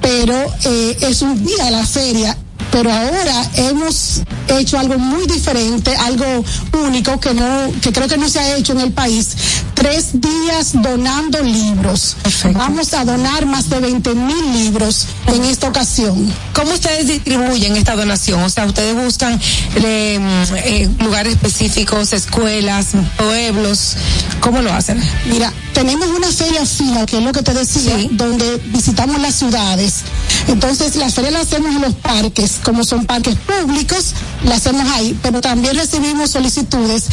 pero 0.03 0.35
eh, 0.65 0.99
es 1.01 1.23
un 1.23 1.45
día 1.45 1.71
la 1.71 1.87
feria. 1.87 2.37
Pero 2.71 2.93
ahora 2.93 3.51
hemos 3.55 4.23
hecho 4.59 4.79
algo 4.79 4.99
muy 4.99 5.27
diferente, 5.27 5.95
algo 5.97 6.45
único 6.73 7.19
que 7.19 7.35
no, 7.35 7.71
que 7.81 7.93
creo 7.93 8.09
que 8.09 8.17
no 8.17 8.29
se 8.29 8.39
ha 8.41 8.57
hecho 8.57 8.73
en 8.73 8.81
el 8.81 8.93
país. 8.93 9.37
Tres 9.75 10.21
días 10.21 10.73
donando 10.75 11.43
libros. 11.43 12.17
Vamos 12.53 12.93
a 12.95 13.05
donar 13.05 13.47
más 13.47 13.71
de 13.71 13.81
20 13.81 14.15
mil 14.15 14.53
libros 14.53 15.07
en 15.27 15.45
esta 15.45 15.69
ocasión. 15.69 16.33
¿Cómo 16.53 16.73
ustedes 16.73 17.07
distribuyen 17.07 17.77
esta 17.77 17.97
donación? 17.97 18.43
O 18.43 18.51
sea, 18.51 18.67
ustedes 18.67 18.95
buscan 18.95 19.41
eh, 19.77 20.21
eh, 20.65 20.89
lugares 21.01 21.35
específicos, 21.35 22.13
escuelas, 22.13 22.89
pueblos. 23.17 23.97
¿Cómo 24.41 24.61
lo 24.61 24.73
hacen? 24.73 25.01
Mira, 25.31 25.53
tenemos 25.73 26.09
una 26.09 26.29
feria 26.29 26.67
fija, 26.67 27.07
que 27.07 27.19
es 27.19 27.23
lo 27.23 27.33
que 27.33 27.43
te 27.43 27.55
decía, 27.55 27.97
donde 28.11 28.61
visitamos 28.67 29.21
las 29.21 29.35
ciudades. 29.37 30.01
Entonces, 30.49 30.97
la 30.97 31.09
feria 31.09 31.31
la 31.31 31.41
hacemos 31.41 31.75
en 31.75 31.83
los 31.83 31.95
parques, 31.95 32.60
como 32.61 32.85
son 32.85 33.07
parques 33.07 33.37
públicos, 33.37 34.15
la 34.45 34.57
hacemos 34.57 34.89
ahí, 34.91 35.19
pero 35.23 35.41
también 35.41 35.77
recibimos 35.77 36.31
solicitudes 36.31 37.05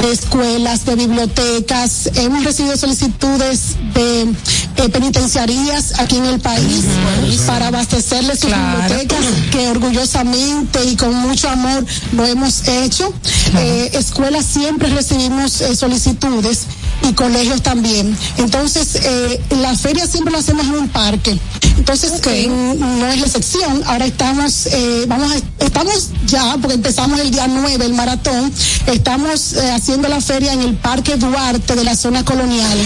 de 0.00 0.12
escuelas, 0.12 0.84
de 0.84 0.96
bibliotecas, 0.96 2.10
hemos 2.14 2.44
recibido 2.44 2.76
solicitudes 2.76 3.76
de 3.94 4.22
eh, 4.22 4.88
penitenciarías 4.90 5.98
aquí 5.98 6.16
en 6.16 6.26
el 6.26 6.40
país 6.40 6.84
para 7.46 7.68
abastecerles 7.68 8.40
sus 8.40 8.50
bibliotecas, 8.50 9.24
que 9.50 9.68
orgullosamente 9.68 10.84
y 10.84 10.96
con 10.96 11.14
mucho 11.14 11.48
amor 11.48 11.84
lo 12.12 12.24
hemos 12.24 12.66
hecho. 12.68 13.12
Eh, 13.58 13.90
escuelas 13.94 14.44
siempre 14.44 14.88
recibimos 14.88 15.60
eh, 15.60 15.76
solicitudes 15.76 16.66
y 17.08 17.12
colegios 17.12 17.62
también. 17.62 18.16
Entonces, 18.38 18.96
eh, 19.02 19.40
la 19.60 19.74
feria 19.76 20.06
siempre 20.06 20.32
la 20.32 20.38
hacemos 20.38 20.66
en 20.66 20.74
un 20.76 20.88
parque. 20.88 21.38
Entonces, 21.78 22.12
eh, 22.26 22.48
no 22.48 23.06
es 23.08 23.20
la 23.20 23.26
excepción. 23.26 23.82
Ahora 23.86 24.06
estamos, 24.06 24.66
eh, 24.66 25.04
vamos 25.06 25.30
a- 25.32 25.64
estamos 25.64 26.08
ya, 26.26 26.56
porque 26.60 26.74
empezamos 26.76 27.20
el 27.20 27.30
día 27.30 27.46
9, 27.48 27.84
el 27.84 27.94
maratón, 27.94 28.52
estamos 28.86 29.52
eh, 29.54 29.70
haciendo 29.72 30.08
la 30.08 30.20
feria 30.20 30.52
en 30.52 30.62
el 30.62 30.74
Parque 30.74 31.16
Duarte 31.16 31.74
de 31.76 31.84
la 31.84 31.94
zona 31.96 32.24
colonial. 32.24 32.78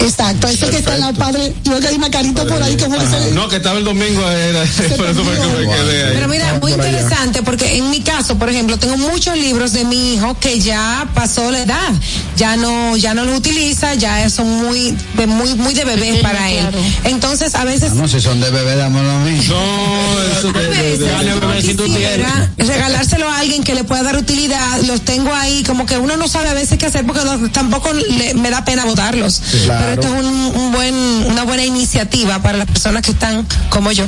Exacto, 0.00 0.48
ese 0.48 0.68
que 0.70 0.78
está 0.78 0.94
en 0.94 1.00
la 1.02 1.12
padre, 1.12 1.52
yo 1.64 1.78
que 1.80 1.88
hay 1.88 1.94
una 1.96 2.10
carita 2.10 2.44
por 2.44 2.62
ahí 2.62 2.76
como 2.76 2.98
dice. 2.98 3.30
No, 3.32 3.48
que 3.48 3.56
estaba 3.56 3.78
el 3.78 3.84
domingo, 3.84 4.28
era, 4.30 4.60
por 4.96 5.06
eso 5.06 5.24
fue 5.24 5.34
que 5.34 5.46
me 5.66 5.72
quedé 5.72 6.04
ahí. 6.04 6.12
Pero 6.14 6.28
mira, 6.28 6.58
muy 6.60 6.72
interesante 6.72 7.42
porque 7.42 7.76
en 7.76 7.90
mi 7.90 8.00
caso, 8.00 8.36
por 8.38 8.48
ejemplo, 8.48 8.78
tengo 8.78 8.96
muchos 8.96 9.36
libros 9.36 9.72
de 9.72 9.84
mi 9.84 10.14
hijo 10.14 10.36
que 10.40 10.58
ya 10.60 11.06
pasó 11.14 11.50
la 11.50 11.60
edad, 11.60 11.92
ya 12.36 12.56
no, 12.56 12.96
ya 12.96 13.14
no 13.14 13.24
los 13.24 13.38
utiliza, 13.38 13.94
ya 13.94 14.28
son 14.30 14.48
muy, 14.64 14.96
de 15.16 15.26
muy, 15.26 15.54
muy 15.54 15.74
de 15.74 15.84
bebés 15.84 16.20
para 16.22 16.50
él. 16.50 16.66
Entonces, 17.04 17.54
a 17.54 17.64
veces 17.64 17.92
No, 17.94 18.08
si 18.08 18.20
son 18.20 18.40
de 18.40 18.50
bebé, 18.50 18.76
dámoslo 18.76 19.10
a 19.10 19.18
mí. 19.20 19.38
No, 19.48 20.22
eso 20.38 20.52
Dale, 20.52 21.34
bebé, 21.34 21.62
si 21.62 21.74
tú 21.74 21.84
regalárselo 22.56 23.28
a 23.28 23.38
alguien 23.38 23.62
que 23.62 23.74
le 23.74 23.84
pueda 23.84 24.02
dar 24.02 24.16
utilidad, 24.16 24.80
los 24.86 25.02
tengo 25.02 25.34
ahí, 25.34 25.62
como 25.64 25.86
que 25.86 25.98
uno 25.98 26.16
no 26.16 26.28
sabe 26.28 26.48
a 26.48 26.54
veces 26.54 26.78
qué 26.78 26.86
hacer 26.86 27.04
porque 27.06 27.22
no- 27.24 27.50
tampoco 27.50 27.92
le- 27.92 28.34
me 28.34 28.50
da 28.50 28.64
pena 28.64 28.84
votarlos. 28.84 29.40
Esto 29.92 30.06
es 30.06 30.24
un, 30.24 30.26
un 30.26 30.72
buen, 30.72 30.94
una 31.26 31.44
buena 31.44 31.64
iniciativa 31.64 32.40
para 32.40 32.58
las 32.58 32.66
personas 32.66 33.02
que 33.02 33.10
están 33.12 33.46
como 33.68 33.92
yo, 33.92 34.04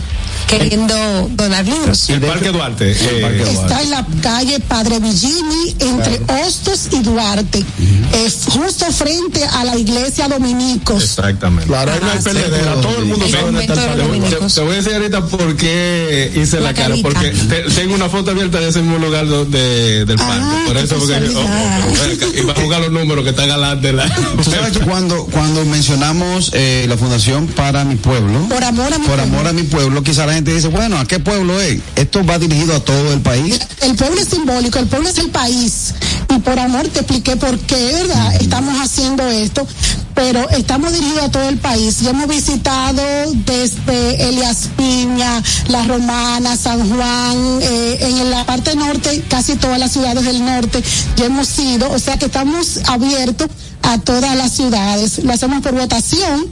queriendo 0.59 0.95
donar 1.33 1.65
libros. 1.67 2.09
El 2.11 2.21
Parque 2.21 2.51
Duarte. 2.51 2.93
eh, 2.93 3.45
Está 3.51 3.83
en 3.83 3.91
la 3.91 4.07
calle 4.23 4.61
Padre 4.61 4.99
Villini, 4.99 5.77
entre 5.81 6.21
Hostos 6.47 6.89
y 6.93 7.01
Duarte, 7.03 7.65
Es 8.13 8.45
justo 8.51 8.87
frente 8.93 9.45
a 9.45 9.65
la 9.65 9.77
iglesia 9.77 10.29
Dominicos. 10.29 11.03
Exactamente. 11.03 11.67
Claro, 11.67 11.93
ahí 11.93 11.99
no 12.03 12.11
hay 12.11 12.19
perdedera, 12.19 12.75
todo 12.81 12.99
el 12.99 13.05
mundo 13.07 13.27
sabe 13.29 13.45
dónde 13.45 13.61
está 13.63 13.73
el 13.75 14.23
Te, 14.23 14.55
te 14.55 14.61
voy 14.61 14.73
a 14.73 14.77
decir 14.77 14.95
ahorita 14.95 15.27
por 15.27 15.57
qué 15.57 16.33
hice 16.37 16.57
la, 16.61 16.73
La 16.73 16.75
cara, 16.75 16.95
porque 17.03 17.31
te- 17.31 17.63
tengo 17.75 17.95
una 17.95 18.09
foto 18.09 18.31
abierta 18.33 18.61
de 18.61 18.69
ese 18.69 18.81
mismo 18.83 18.99
lugar 18.99 19.27
do- 19.27 19.45
de, 19.47 20.05
del 20.05 20.17
parque. 20.19 20.45
por 20.67 20.77
eso, 20.77 20.97
porque 20.99 21.15
oh, 21.35 21.41
oh, 21.41 21.45
acá, 21.45 22.27
y 22.39 22.45
va 22.45 22.53
a 22.53 22.61
jugar 22.61 22.81
los 22.83 22.93
números 22.93 23.25
que 23.25 23.31
están 23.31 23.49
galante 23.49 23.89
de 23.89 23.93
la. 23.95 24.15
Tú 24.43 24.51
sabes 24.51 24.73
que 24.77 24.81
cuando, 24.81 25.25
cuando 25.27 25.65
mencionamos 25.65 26.51
eh, 26.53 26.85
la 26.89 26.97
Fundación 26.97 27.47
para 27.49 27.85
mi 27.85 27.97
pueblo, 27.97 28.49
Por 28.49 28.63
amor 28.63 28.93
a 28.93 28.99
mi 28.99 29.07
por 29.07 29.17
pueblo. 29.17 29.23
amor 29.37 29.47
a 29.49 29.53
mi 29.53 29.63
pueblo, 29.63 30.03
quizá 30.03 30.27
la 30.27 30.35
gente 30.35 30.42
dice, 30.51 30.69
bueno, 30.69 30.99
¿a 30.99 31.07
qué 31.07 31.21
pueblo 31.21 31.61
es? 31.61 31.81
Esto 31.97 32.25
va 32.25 32.39
dirigido 32.39 32.75
a 32.75 32.81
todo 32.81 33.13
el 33.13 33.21
país. 33.21 33.61
El 33.81 33.95
pueblo 33.97 34.21
es 34.21 34.29
simbólico, 34.29 34.79
el 34.79 34.87
pueblo 34.87 35.09
es 35.09 35.19
el 35.19 35.31
país. 35.31 35.95
Y 36.35 36.39
por 36.41 36.59
amor 36.59 36.89
te 36.89 37.01
expliqué 37.01 37.37
por 37.37 37.59
qué, 37.61 37.93
¿verdad? 37.93 38.35
Estamos 38.37 38.81
haciendo 38.81 39.27
esto. 39.29 39.67
Pero 40.15 40.49
estamos 40.51 40.93
dirigidos 40.93 41.25
a 41.25 41.31
todo 41.31 41.49
el 41.49 41.59
país. 41.59 42.03
Y 42.03 42.09
hemos 42.09 42.29
visitado 42.29 43.03
desde 43.47 44.29
Elias 44.29 44.69
Piña, 44.77 45.43
La 45.69 45.85
Romana, 45.85 46.57
San 46.57 46.89
Juan, 46.89 47.59
eh, 47.63 47.99
en 48.01 48.31
la 48.31 48.45
parte 48.45 48.75
norte, 48.77 49.25
casi 49.29 49.57
todas 49.57 49.79
las 49.79 49.93
ciudades 49.93 50.25
del 50.25 50.45
norte. 50.45 50.83
Ya 51.17 51.27
hemos 51.27 51.59
ido. 51.59 51.91
O 51.91 51.99
sea 51.99 52.19
que 52.19 52.27
estamos 52.27 52.81
abiertos 52.87 53.49
a 53.83 53.99
todas 53.99 54.37
las 54.37 54.53
ciudades. 54.53 55.25
Lo 55.25 55.33
hacemos 55.33 55.63
por 55.63 55.75
votación. 55.75 56.47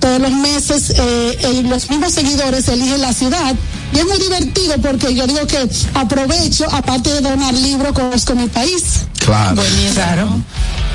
Todos 0.00 0.20
los 0.20 0.32
meses 0.32 0.92
eh, 0.96 1.62
los 1.64 1.90
mismos 1.90 2.12
seguidores 2.12 2.68
eligen 2.68 3.00
la 3.00 3.12
ciudad. 3.12 3.54
Y 3.92 3.98
es 3.98 4.04
muy 4.06 4.18
divertido 4.18 4.74
porque 4.82 5.14
yo 5.14 5.26
digo 5.26 5.46
que 5.46 5.68
aprovecho, 5.94 6.66
aparte 6.72 7.10
de 7.12 7.20
donar 7.20 7.54
libros, 7.54 7.92
conozco 7.92 8.34
mi 8.34 8.48
país. 8.48 8.82
Claro. 9.24 9.62
Claro. 9.94 10.28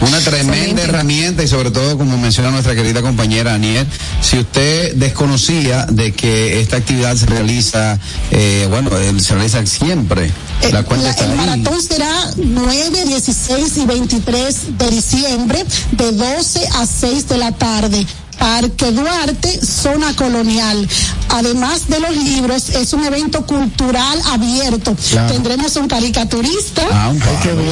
Una 0.01 0.19
tremenda 0.19 0.81
herramienta 0.83 1.43
y 1.43 1.47
sobre 1.47 1.69
todo, 1.69 1.97
como 1.97 2.17
menciona 2.17 2.49
nuestra 2.49 2.73
querida 2.75 3.01
compañera 3.01 3.53
Aniel, 3.53 3.85
si 4.21 4.39
usted 4.39 4.95
desconocía 4.95 5.85
de 5.85 6.11
que 6.11 6.59
esta 6.61 6.77
actividad 6.77 7.15
se 7.15 7.27
realiza, 7.27 7.99
eh, 8.31 8.67
bueno, 8.69 8.89
eh, 8.97 9.13
se 9.19 9.33
realiza 9.35 9.63
siempre, 9.65 10.31
Eh, 10.61 10.71
la 10.71 10.83
cuenta 10.83 11.05
la- 11.05 11.11
está 11.11 11.25
el 11.25 11.31
ahí. 11.31 11.37
maratón 11.37 11.81
será 11.83 12.31
9, 12.37 13.05
16 13.05 13.77
y 13.77 13.85
23 13.85 14.77
de 14.77 14.89
diciembre, 14.89 15.65
de 15.91 16.11
12 16.13 16.67
a 16.73 16.85
6 16.87 17.27
de 17.27 17.37
la 17.37 17.51
tarde. 17.51 18.05
Parque 18.41 18.91
Duarte, 18.91 19.59
zona 19.63 20.15
colonial. 20.15 20.89
Además 21.29 21.87
de 21.87 21.99
los 21.99 22.17
libros, 22.17 22.69
es 22.69 22.91
un 22.91 23.05
evento 23.05 23.45
cultural 23.45 24.19
abierto. 24.31 24.95
Claro. 25.11 25.31
Tendremos 25.31 25.75
un 25.75 25.87
caricaturista, 25.87 26.81
Ah, 26.91 27.09
un 27.09 27.21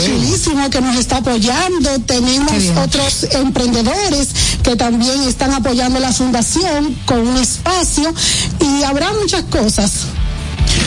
chulísimo 0.06 0.70
que 0.70 0.80
nos 0.80 0.96
está 0.96 1.18
apoyando. 1.18 1.90
Tenemos 2.02 2.54
otros 2.86 3.24
emprendedores 3.32 4.28
que 4.62 4.76
también 4.76 5.24
están 5.24 5.56
apoyando 5.56 6.00
la 6.00 6.14
fundación 6.14 6.96
con 7.06 7.28
un 7.28 7.38
espacio 7.38 8.14
y 8.60 8.84
habrá 8.84 9.12
muchas 9.14 9.46
cosas. 9.46 9.92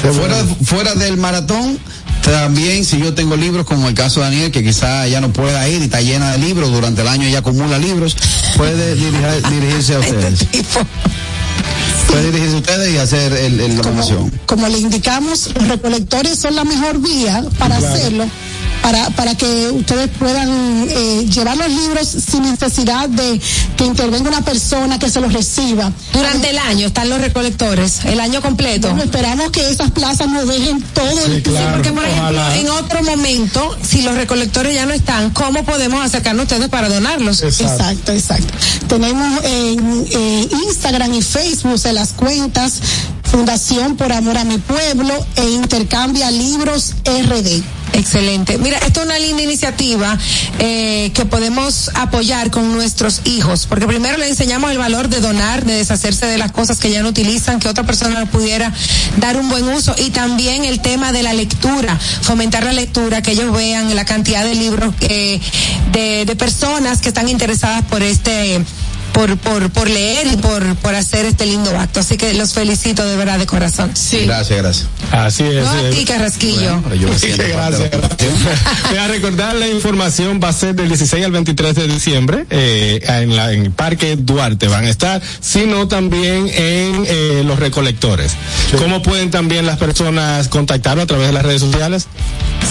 Fuera, 0.01 0.45
fuera 0.65 0.95
del 0.95 1.17
maratón, 1.17 1.77
También, 2.23 2.85
si 2.85 2.99
yo 2.99 3.13
tengo 3.15 3.37
libros, 3.37 3.67
como 3.67 3.89
el 3.89 3.95
caso 3.95 4.21
de 4.21 4.27
Daniel, 4.27 4.51
que 4.53 4.63
quizá 4.63 5.07
ya 5.09 5.21
no 5.21 5.33
pueda 5.33 5.69
ir 5.69 5.81
y 5.83 5.85
está 5.85 6.01
llena 6.01 6.33
de 6.33 6.39
libros, 6.39 6.71
durante 6.71 7.03
el 7.03 7.09
año 7.09 7.29
ya 7.29 7.39
acumula 7.41 7.79
libros, 7.79 8.17
puede 8.57 8.95
dirigir- 8.97 9.49
dirigirse 9.51 9.95
a 9.97 9.99
ustedes. 9.99 10.47
Puede 12.09 12.27
dirigirse 12.31 12.55
a 12.55 12.59
ustedes 12.59 12.95
y 12.95 12.99
hacer 12.99 13.33
el, 13.33 13.61
el- 13.61 13.77
la 13.77 13.83
promoción. 13.83 14.33
como 14.47 14.69
le 14.69 14.79
indicamos, 14.79 15.51
los 15.55 15.69
recolectores 15.69 16.39
son 16.39 16.55
la 16.55 16.65
mejor 16.65 17.01
vía 17.01 17.43
para 17.59 17.77
Claro. 17.79 17.95
hacerlo, 17.95 18.25
para, 18.81 19.11
para 19.11 19.35
que 19.35 19.71
ustedes 19.71 20.09
puedan 20.19 20.49
eh, 20.89 21.27
llevar 21.29 21.57
los 21.57 21.69
libros 21.69 22.09
sin 22.09 22.43
necesidad 22.43 23.09
de 23.09 23.41
que 23.77 23.85
intervenga 23.85 24.29
una 24.29 24.43
persona 24.43 24.99
que 24.99 25.11
se 25.11 25.21
los 25.21 25.33
reciba. 25.33 25.93
Durante 26.13 26.51
el 26.51 26.59
año 26.59 26.87
están 26.87 27.09
los 27.09 27.21
recolectores, 27.21 28.05
el 28.05 28.21
año 28.21 28.41
completo. 28.41 28.89
Bueno, 28.89 29.05
esperamos 29.05 29.51
que 29.51 29.69
esas 29.69 29.91
plazas 29.91 30.29
nos 30.29 30.47
dejen 30.47 30.83
todo 30.95 31.11
el 31.27 31.43
Sí, 31.43 31.53
porque 31.73 31.93
por 31.93 32.05
ejemplo, 32.05 32.53
en 32.55 32.71
otro 32.71 33.03
momento, 33.03 33.77
si 33.83 34.03
los 34.03 34.15
recolectores 34.15 34.75
ya 34.75 34.87
no 34.87 34.93
están, 34.93 35.31
¿cómo 35.31 35.65
podemos 35.65 36.05
acercarnos 36.05 36.43
a 36.43 36.45
ustedes 36.45 36.69
para 36.69 36.89
donarlos? 36.89 37.43
Exacto, 37.43 38.13
exacto. 38.13 38.53
Tenemos 38.89 39.45
en, 39.45 40.07
en 40.11 40.51
Instagram 40.67 41.15
y 41.15 41.23
Facebook 41.23 41.81
de 41.81 41.93
las 41.93 42.13
cuentas 42.13 42.81
Fundación 43.33 43.97
por 43.97 44.13
Amor 44.13 44.37
a 44.37 44.45
mi 44.45 44.59
Pueblo 44.59 45.15
e 45.37 45.49
Intercambia 45.49 46.31
Libros 46.31 46.97
RD. 47.03 47.63
Excelente. 47.95 48.59
Mira, 48.59 48.77
esto 48.87 49.01
es 49.01 49.07
una 49.07 49.19
linda 49.19 49.43
iniciativa 49.43 50.19
eh, 50.59 51.11
que 51.15 51.25
podemos 51.25 51.91
apoyar 51.95 52.51
con 52.51 52.71
nuestros 52.75 53.23
hijos, 53.25 53.65
porque 53.67 53.87
primero 53.87 54.19
les 54.19 54.29
enseñamos 54.29 54.71
el 54.71 54.77
valor 54.77 55.09
de 55.09 55.21
donar, 55.21 55.65
de 55.65 55.73
deshacerse 55.73 56.27
de 56.27 56.37
las 56.37 56.53
cosas 56.53 56.79
que 56.79 56.91
ya 56.91 57.03
no 57.03 57.09
utilizan, 57.09 57.59
que 57.59 57.71
otra 57.71 57.85
persona 57.85 58.21
le 58.21 58.27
pudiera 58.27 58.71
dar 59.17 59.39
un 59.39 59.49
buen 59.49 59.67
uso, 59.67 59.95
y 59.97 60.11
también 60.11 60.67
el 60.67 60.83
tema 60.83 61.11
de 61.11 61.23
la 61.23 61.33
lectura, 61.33 61.99
fomentar 61.99 62.65
la 62.65 62.75
lectura, 62.75 63.23
que 63.23 63.31
ellos 63.33 63.51
vean 63.57 63.95
la 63.97 64.05
cantidad 64.05 64.45
de 64.45 64.55
libros 64.55 64.95
eh, 65.01 65.41
de, 65.93 66.27
de 66.27 66.37
personas 66.37 67.01
que 67.01 67.09
están 67.09 67.31
interesadas 67.31 67.83
por 67.87 68.03
este 68.03 68.63
por, 69.13 69.37
por, 69.39 69.71
por 69.71 69.89
leer 69.89 70.27
y 70.27 70.37
por, 70.37 70.75
por 70.77 70.95
hacer 70.95 71.27
este 71.27 71.47
lindo 71.47 71.71
acto. 71.79 72.01
Así 72.01 72.17
que 72.17 72.35
los 72.35 72.53
felicito 72.53 73.05
de 73.05 73.17
verdad 73.17 73.39
de 73.39 73.47
corazón. 73.47 73.91
Sí. 73.95 74.25
Gracias, 74.27 74.59
gracias. 74.59 74.89
Así 75.11 75.45
es. 75.45 75.65
No 75.65 75.71
a 75.71 75.83
eh. 75.83 75.91
ti, 75.91 76.05
Carrasquillo. 76.05 76.83
Yo 76.95 77.09
la 77.09 77.71
Gracias. 77.71 77.91
Voy 78.89 78.99
a 78.99 79.09
recordar 79.09 79.55
la 79.57 79.69
información 79.69 80.41
va 80.43 80.49
a 80.49 80.53
ser 80.53 80.75
del 80.75 80.89
16 80.89 81.25
al 81.25 81.33
23 81.33 81.75
de 81.75 81.89
diciembre 81.89 82.47
eh, 82.51 83.01
en, 83.07 83.37
la, 83.37 83.53
en 83.53 83.67
el 83.67 83.71
Parque 83.71 84.17
Duarte 84.17 84.69
van 84.69 84.85
a 84.85 84.91
estar, 84.91 85.23
sino 85.41 85.89
también 85.89 86.49
en 86.49 87.05
eh, 87.07 87.43
los 87.45 87.59
recolectores. 87.59 88.33
¿Cómo 88.79 89.03
pueden 89.03 89.31
también 89.31 89.67
las 89.67 89.79
personas 89.79 90.49
contactarlo 90.49 91.03
a 91.03 91.07
través 91.07 91.29
de 91.29 91.33
las 91.33 91.43
redes 91.43 91.61
sociales? 91.61 92.07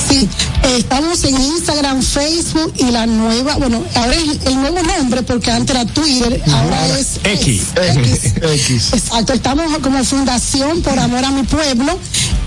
Sí, 0.10 0.28
eh, 0.64 0.78
estamos 0.78 1.24
en 1.24 1.40
Instagram, 1.40 2.02
Facebook 2.02 2.74
y 2.78 2.92
la 2.92 3.06
nueva, 3.06 3.56
bueno, 3.56 3.84
ahora 3.96 4.14
es 4.14 4.46
el 4.46 4.56
nuevo 4.56 4.82
nombre 4.82 5.22
porque 5.24 5.52
antes 5.52 5.76
era 5.76 5.86
Twitter, 5.86 6.31
ahora 6.52 7.00
es 7.00 7.20
X. 7.24 7.62
X. 8.42 8.94
Exacto, 8.94 9.34
estamos 9.34 9.78
como 9.80 10.04
Fundación 10.04 10.82
por 10.82 10.98
Amor 11.00 11.24
a 11.26 11.32
mi 11.32 11.44
Pueblo 11.44 11.98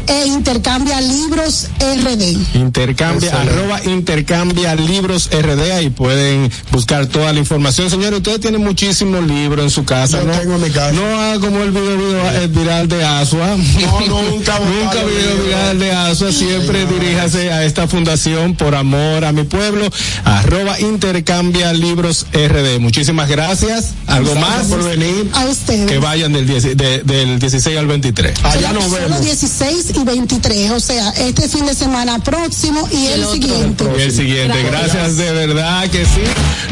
e 0.06 0.26
Intercambia 0.26 1.00
Libros 1.00 1.68
RD. 1.80 2.56
Intercambia, 2.58 3.28
Excelente. 3.30 3.52
arroba 3.54 3.82
intercambia 3.84 4.74
libros 4.74 5.30
RD, 5.32 5.72
ahí 5.72 5.88
pueden 5.90 6.50
buscar 6.70 7.06
toda 7.06 7.32
la 7.32 7.38
información. 7.38 7.88
Señores, 7.88 8.18
ustedes 8.18 8.40
tienen 8.40 8.62
muchísimos 8.62 9.24
libros 9.26 9.64
en 9.64 9.70
su 9.70 9.84
casa, 9.84 10.18
Yo 10.20 10.26
¿no? 10.26 10.32
tengo 10.38 10.54
en 10.56 10.62
mi 10.62 10.70
casa. 10.70 10.92
No 10.92 11.18
haga 11.20 11.40
como 11.40 11.62
el 11.62 11.70
video, 11.70 11.96
video 11.96 12.30
eh, 12.32 12.46
viral 12.48 12.88
de 12.88 13.02
Asua. 13.04 13.56
No, 13.56 14.00
nunca, 14.22 14.58
nunca 14.82 15.02
video 15.04 15.44
viral 15.44 15.78
de 15.78 15.92
Asua, 15.92 16.32
siempre 16.32 16.84
diríjase 16.86 17.50
a 17.50 17.64
esta 17.64 17.88
fundación 17.88 18.54
por 18.56 18.74
amor 18.74 19.24
a 19.24 19.32
mi 19.32 19.44
pueblo, 19.44 19.88
arroba 20.24 20.78
intercambia 20.80 21.72
libros 21.72 22.26
RD. 22.32 22.78
Muchísimas 22.78 23.28
gracias. 23.28 23.73
¿Algo 24.06 24.34
más? 24.36 24.66
por 24.66 24.82
venir. 24.84 25.30
A 25.32 25.44
ustedes. 25.46 25.86
Que 25.86 25.98
vayan 25.98 26.32
del, 26.32 26.46
10 26.46 26.76
de- 26.76 27.02
del 27.04 27.38
16 27.38 27.76
al 27.78 27.86
23. 27.86 28.34
Solo 28.38 29.20
16 29.20 29.92
y 30.00 30.04
23, 30.04 30.70
o 30.72 30.80
sea, 30.80 31.10
este 31.10 31.48
fin 31.48 31.66
de 31.66 31.74
semana 31.74 32.18
próximo 32.18 32.88
y 32.92 33.06
el, 33.06 33.26
siguiente. 33.26 33.84
Y 33.98 34.02
el 34.02 34.12
siguiente, 34.12 34.62
gracias 34.62 35.16
de 35.16 35.32
verdad 35.32 35.88
que 35.90 36.04
sí. 36.04 36.22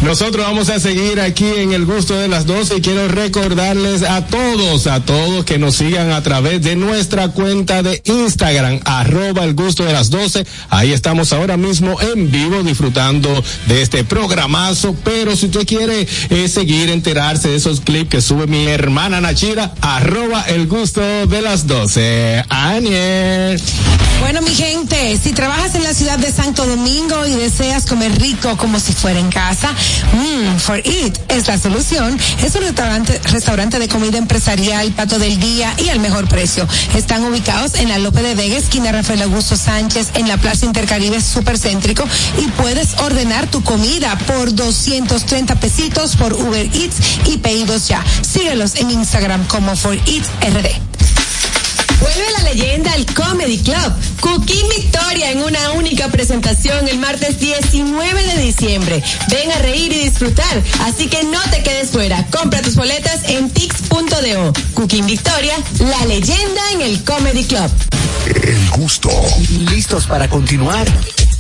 Nosotros 0.02 0.44
vamos 0.44 0.68
a 0.68 0.80
seguir 0.80 1.20
aquí 1.20 1.46
en 1.56 1.72
el 1.72 1.84
gusto 1.86 2.14
de 2.14 2.28
las 2.28 2.46
12 2.46 2.76
y 2.78 2.80
quiero 2.80 3.08
recordarles 3.08 4.02
a 4.02 4.26
todos, 4.26 4.86
a 4.86 5.00
todos 5.04 5.44
que 5.44 5.58
nos 5.58 5.76
sigan 5.76 6.10
a 6.10 6.22
través 6.22 6.62
de 6.62 6.76
nuestra 6.76 7.28
cuenta 7.28 7.82
de 7.82 8.02
Instagram, 8.04 8.80
arroba 8.84 9.44
el 9.44 9.54
gusto 9.54 9.84
de 9.84 9.92
las 9.92 10.10
12. 10.10 10.44
Ahí 10.70 10.92
estamos 10.92 11.32
ahora 11.32 11.56
mismo 11.56 12.00
en 12.00 12.30
vivo 12.30 12.62
disfrutando 12.62 13.42
de 13.66 13.82
este 13.82 14.04
programazo, 14.04 14.94
pero 15.04 15.36
si 15.36 15.46
usted 15.46 15.66
quiere 15.66 16.06
eh, 16.30 16.48
seguir, 16.48 16.90
enterarse 16.92 17.48
de 17.48 17.56
esos 17.56 17.80
clips 17.80 18.10
que 18.10 18.20
sube 18.20 18.46
mi 18.46 18.66
hermana 18.66 19.20
Nachira, 19.20 19.72
arroba 19.80 20.42
el 20.42 20.66
gusto 20.66 21.00
de 21.00 21.42
las 21.42 21.66
12. 21.66 22.44
Aniel. 22.48 23.60
Bueno, 24.20 24.40
mi 24.42 24.54
gente, 24.54 25.18
si 25.20 25.32
trabajas 25.32 25.74
en 25.74 25.82
la 25.82 25.92
ciudad 25.92 26.16
de 26.16 26.30
Santo 26.30 26.64
Domingo 26.64 27.26
y 27.26 27.32
deseas 27.32 27.86
comer 27.86 28.16
rico 28.20 28.56
como 28.56 28.78
si 28.78 28.92
fuera 28.92 29.18
en 29.18 29.30
casa, 29.30 29.72
mmm, 30.12 30.58
For 30.58 30.78
It 30.78 31.18
es 31.28 31.48
la 31.48 31.58
solución. 31.58 32.16
Es 32.42 32.54
un 32.54 32.62
restaurante, 32.62 33.20
restaurante 33.24 33.80
de 33.80 33.88
comida 33.88 34.18
empresarial, 34.18 34.92
pato 34.92 35.18
del 35.18 35.40
día 35.40 35.74
y 35.76 35.88
al 35.88 35.98
mejor 35.98 36.28
precio. 36.28 36.68
Están 36.94 37.24
ubicados 37.24 37.74
en 37.74 37.88
la 37.88 37.98
Lope 37.98 38.22
de 38.22 38.36
Vega, 38.36 38.56
esquina 38.56 38.92
Rafael 38.92 39.22
Augusto 39.22 39.56
Sánchez, 39.56 40.10
en 40.14 40.28
la 40.28 40.36
Plaza 40.36 40.66
Intercaribe 40.66 41.20
Supercéntrico 41.20 42.04
y 42.38 42.46
puedes 42.52 42.94
ordenar 42.98 43.48
tu 43.48 43.62
comida 43.64 44.16
por 44.26 44.54
230 44.54 45.56
pesitos 45.56 46.14
por 46.16 46.32
Uber 46.34 46.68
Eats 46.74 46.96
y 47.26 47.38
pedidos 47.38 47.88
ya. 47.88 48.04
Síguelos 48.22 48.76
en 48.76 48.90
Instagram 48.90 49.46
como 49.46 49.76
For 49.76 49.96
RD. 49.96 50.92
Vuelve 52.02 52.32
la 52.36 52.52
leyenda 52.52 52.92
al 52.92 53.06
Comedy 53.06 53.58
Club. 53.58 53.92
Cooking 54.20 54.68
Victoria 54.76 55.30
en 55.30 55.40
una 55.42 55.70
única 55.72 56.08
presentación 56.08 56.88
el 56.88 56.98
martes 56.98 57.38
19 57.38 58.24
de 58.24 58.42
diciembre. 58.42 59.02
Ven 59.28 59.52
a 59.52 59.58
reír 59.58 59.92
y 59.92 59.98
disfrutar, 59.98 60.62
así 60.84 61.06
que 61.06 61.22
no 61.24 61.40
te 61.50 61.62
quedes 61.62 61.90
fuera. 61.90 62.26
Compra 62.30 62.60
tus 62.60 62.74
boletas 62.74 63.20
en 63.28 63.50
tix.do. 63.50 64.52
Cooking 64.74 65.06
Victoria, 65.06 65.54
la 65.78 66.04
leyenda 66.06 66.72
en 66.72 66.80
el 66.80 67.04
Comedy 67.04 67.44
Club. 67.44 67.70
El 68.26 68.70
gusto. 68.70 69.10
¿Listos 69.70 70.06
para 70.06 70.28
continuar? 70.28 70.86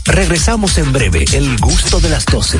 Regresamos 0.04 0.78
en 0.78 0.92
breve. 0.92 1.24
El 1.32 1.58
gusto 1.58 2.00
de 2.00 2.08
las 2.08 2.24
12. 2.26 2.58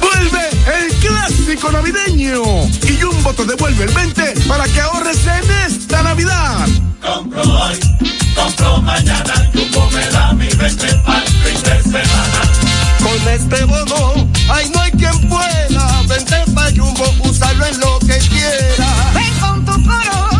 Vuelve 0.00 0.50
el 0.78 0.92
clásico 0.94 1.70
navideño 1.72 2.42
y 2.88 3.00
Jumbo 3.00 3.32
te 3.34 3.44
devuelve 3.44 3.84
el 3.84 3.90
20 3.90 4.34
para 4.48 4.64
que 4.64 4.80
ahorres 4.80 5.18
en 5.26 5.50
esta 5.66 6.02
Navidad. 6.02 6.66
Compro 7.00 7.42
hoy, 7.42 7.78
compro 8.34 8.82
mañana, 8.82 9.50
Jumbo 9.54 9.90
me 9.90 10.06
da 10.08 10.32
mi 10.32 10.48
20 10.48 10.86
para 11.06 11.22
el 11.22 11.28
fin 11.28 11.62
de 11.62 11.82
semana. 11.82 12.40
Con 13.02 13.28
este 13.28 13.64
bono, 13.64 14.28
ay 14.52 14.70
no 14.74 14.80
hay 14.80 14.90
quien 14.92 15.28
pueda. 15.28 16.02
Vente 16.08 16.36
pa' 16.54 16.70
Jumbo, 16.76 17.04
usarlo 17.28 17.66
en 17.66 17.80
lo 17.80 17.98
que 18.00 18.18
quiera. 18.18 19.12
Ven 19.14 19.34
con 19.40 19.64
tu 19.64 19.72
coro, 19.84 20.39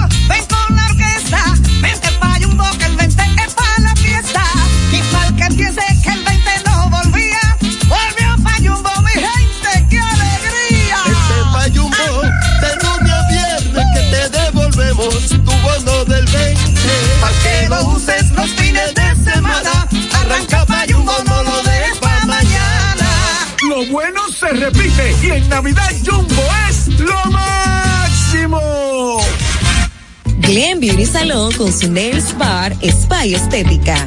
Lo 23.80 23.86
bueno 23.86 24.20
se 24.28 24.46
repite 24.48 25.14
y 25.22 25.30
en 25.30 25.48
Navidad 25.48 25.90
Jumbo 26.04 26.42
es 26.68 26.88
lo 27.00 27.30
máximo. 27.30 28.60
Glen 30.40 30.80
Beauty 30.80 31.06
Salón 31.06 31.50
con 31.54 31.72
su 31.72 31.90
Nails 31.90 32.36
Bar 32.36 32.76
Spa 32.82 33.24
Estética. 33.24 34.06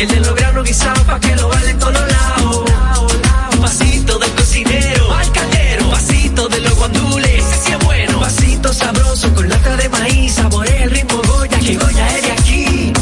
De 0.00 0.18
los 0.18 0.34
granos 0.34 0.64
guisados 0.64 1.02
pa' 1.02 1.20
que 1.20 1.36
lo 1.36 1.46
baile 1.48 1.72
en 1.72 1.78
todos 1.78 1.92
lados. 1.92 2.64
Un 3.52 3.60
pasito 3.60 4.18
del 4.18 4.30
cocinero 4.30 5.12
al 5.12 5.30
caldero. 5.30 5.90
Pasito 5.90 6.48
de 6.48 6.60
los 6.62 6.74
guandules, 6.74 7.44
ese 7.44 7.66
sí 7.66 7.72
es 7.72 7.84
bueno. 7.84 8.18
Pasito 8.18 8.72
sabroso 8.72 9.34
con 9.34 9.46
lata 9.46 9.76
de 9.76 9.90
maíz. 9.90 10.32
Saborea 10.32 10.84
el 10.84 10.90
ritmo 10.90 11.20
Goya, 11.28 11.58
que 11.58 11.76
Goya 11.76 12.16
es 12.16 12.22
de 12.22 12.32
aquí. 12.32 12.92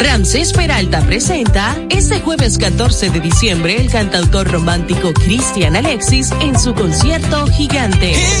Ramsés 0.00 0.54
Peralta 0.54 1.02
presenta 1.02 1.76
este 1.90 2.22
jueves 2.22 2.56
14 2.56 3.10
de 3.10 3.20
diciembre 3.20 3.76
el 3.76 3.90
cantautor 3.90 4.50
romántico 4.50 5.12
Cristian 5.12 5.76
Alexis 5.76 6.32
en 6.40 6.58
su 6.58 6.72
concierto 6.74 7.46
Gigante. 7.48 8.12
Es 8.12 8.40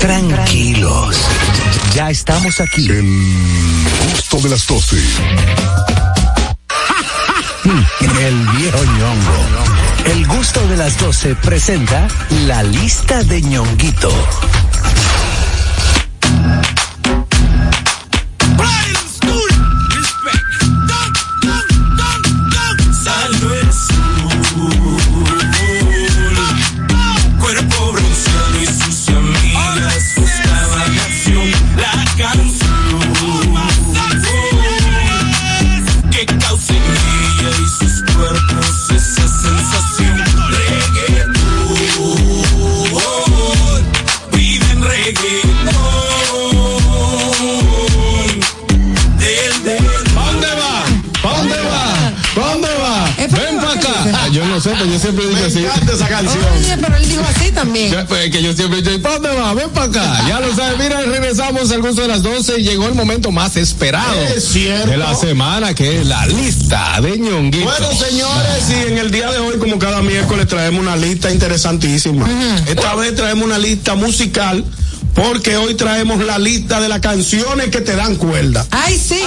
Tranquilos. 0.00 1.16
Ya 1.94 2.10
estamos 2.10 2.60
aquí. 2.60 2.88
El 2.88 3.04
gusto 4.12 4.38
de 4.40 4.48
las 4.48 4.66
12. 4.66 4.96
El 8.20 8.48
viejo 8.56 8.84
ñongo. 8.84 9.44
El 10.06 10.26
gusto 10.26 10.66
de 10.68 10.76
las 10.78 10.98
12 10.98 11.34
presenta 11.36 12.08
la 12.46 12.62
lista 12.62 13.22
de 13.24 13.42
ñonguito. 13.42 14.10
Yo 54.84 54.92
yo 54.92 54.98
siempre 54.98 55.26
digo 55.26 55.38
así. 55.46 55.64
esa 55.92 56.08
canción. 56.08 56.44
Oye, 56.58 56.76
pero 56.80 56.96
él 56.96 57.08
dijo 57.08 57.22
así 57.28 57.50
también. 57.52 57.92
Ya, 57.92 58.06
pues, 58.06 58.30
que 58.30 58.42
yo 58.42 58.52
siempre 58.52 58.82
digo, 58.82 59.00
¿para 59.02 59.18
dónde 59.18 59.40
va? 59.40 59.54
Ven 59.54 59.70
para 59.70 59.86
acá. 59.86 60.24
Ya 60.28 60.40
lo 60.40 60.54
sabes, 60.54 60.78
mira, 60.78 61.00
regresamos 61.02 61.70
al 61.70 61.82
gusto 61.82 62.02
de 62.02 62.08
las 62.08 62.22
12 62.22 62.60
y 62.60 62.62
llegó 62.64 62.86
el 62.88 62.94
momento 62.94 63.30
más 63.30 63.56
esperado 63.56 64.20
Es 64.34 64.44
cierto. 64.44 64.90
de 64.90 64.96
la 64.96 65.14
semana, 65.14 65.74
que 65.74 66.00
es 66.00 66.06
la 66.06 66.26
lista 66.26 67.00
de 67.00 67.18
ñonguito. 67.18 67.64
Bueno, 67.64 67.88
señores, 67.92 68.64
y 68.70 68.92
en 68.92 68.98
el 68.98 69.10
día 69.10 69.30
de 69.30 69.38
hoy, 69.38 69.58
como 69.58 69.78
cada 69.78 70.02
miércoles, 70.02 70.46
traemos 70.48 70.80
una 70.80 70.96
lista 70.96 71.30
interesantísima. 71.30 72.26
Esta 72.66 72.94
vez 72.94 73.14
traemos 73.14 73.44
una 73.44 73.58
lista 73.58 73.94
musical, 73.94 74.64
porque 75.14 75.56
hoy 75.56 75.74
traemos 75.74 76.24
la 76.24 76.38
lista 76.38 76.80
de 76.80 76.88
las 76.88 77.00
canciones 77.00 77.68
que 77.70 77.80
te 77.80 77.96
dan 77.96 78.16
cuerda. 78.16 78.66
Ay, 78.70 78.98
sí. 78.98 79.20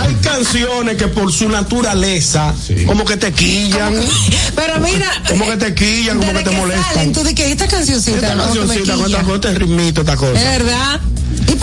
Hay 0.00 0.14
canciones 0.16 0.96
que 0.96 1.08
por 1.08 1.32
su 1.32 1.48
naturaleza, 1.48 2.54
como 2.86 3.04
que 3.04 3.16
te 3.16 3.32
quillan. 3.32 3.94
Pero 4.54 4.80
mira. 4.80 5.10
Como 5.28 5.46
que 5.46 5.56
te 5.56 5.74
quillan, 5.74 6.18
como 6.18 6.32
que 6.32 6.44
te 6.44 6.50
molestan. 6.50 6.94
salen, 6.94 7.12
tú 7.12 7.22
dices, 7.24 7.46
esta 7.50 7.68
cancioncita. 7.68 8.16
Esta 8.16 8.34
no, 8.34 8.52
que 8.52 8.58
cancioncita, 8.58 8.94
con 8.94 9.04
quilla. 9.04 9.18
esta, 9.18 9.26
con 9.26 9.34
este 9.36 9.54
ritmito, 9.54 10.00
esta 10.02 10.16
cosa. 10.16 10.32
¿Es 10.38 10.58
verdad? 10.58 11.00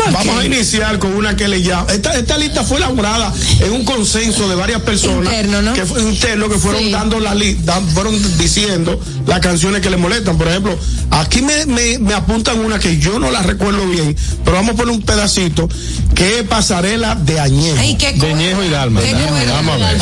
¿Y 0.09 0.11
Vamos 0.13 0.37
a 0.39 0.45
iniciar 0.45 0.99
con 0.99 1.13
una 1.15 1.35
que 1.35 1.47
le 1.47 1.61
llama. 1.61 1.87
Esta, 1.91 2.17
esta 2.17 2.37
lista 2.37 2.63
fue 2.63 2.77
elaborada 2.77 3.33
en 3.59 3.71
un 3.73 3.83
consenso 3.83 4.47
de 4.47 4.55
varias 4.55 4.81
personas 4.81 5.25
Interno, 5.33 5.61
¿no? 5.61 5.73
que 5.73 5.85
fue 5.85 6.01
interno 6.01 6.49
que 6.49 6.57
fueron 6.57 6.81
Sí. 6.83 6.91
dando 6.91 7.19
la 7.19 7.33
lista, 7.35 7.81
fueron 7.93 8.15
diciendo 8.37 8.99
las 9.25 9.39
canciones 9.39 9.81
que 9.81 9.89
le 9.89 9.97
molestan. 9.97 10.37
Por 10.37 10.47
ejemplo, 10.47 10.77
aquí 11.11 11.41
me, 11.41 11.65
me, 11.65 11.99
me 11.99 12.13
apuntan 12.13 12.59
una 12.59 12.79
que 12.79 12.97
yo 12.99 13.19
no 13.19 13.31
la 13.31 13.41
recuerdo 13.43 13.85
bien, 13.87 14.15
pero 14.45 14.57
vamos 14.57 14.73
a 14.75 14.77
poner 14.77 14.93
un 14.95 15.01
pedacito 15.01 15.67
que 16.15 16.39
es 16.39 16.43
pasarela 16.43 17.15
de 17.15 17.39
Añejo. 17.39 17.77
Ay, 17.79 17.95
qué 17.95 18.13
De 18.13 18.33
Ñejo 18.33 18.63
y 18.63 18.69
Dalma. 18.69 19.01
Qué 19.01 19.13
bueno. 19.13 19.53
Vamos 19.53 19.81
a 19.81 19.91
ver. 19.91 19.97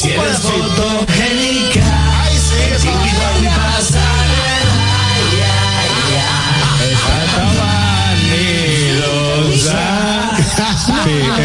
Si 0.00 0.08
eres 0.08 0.38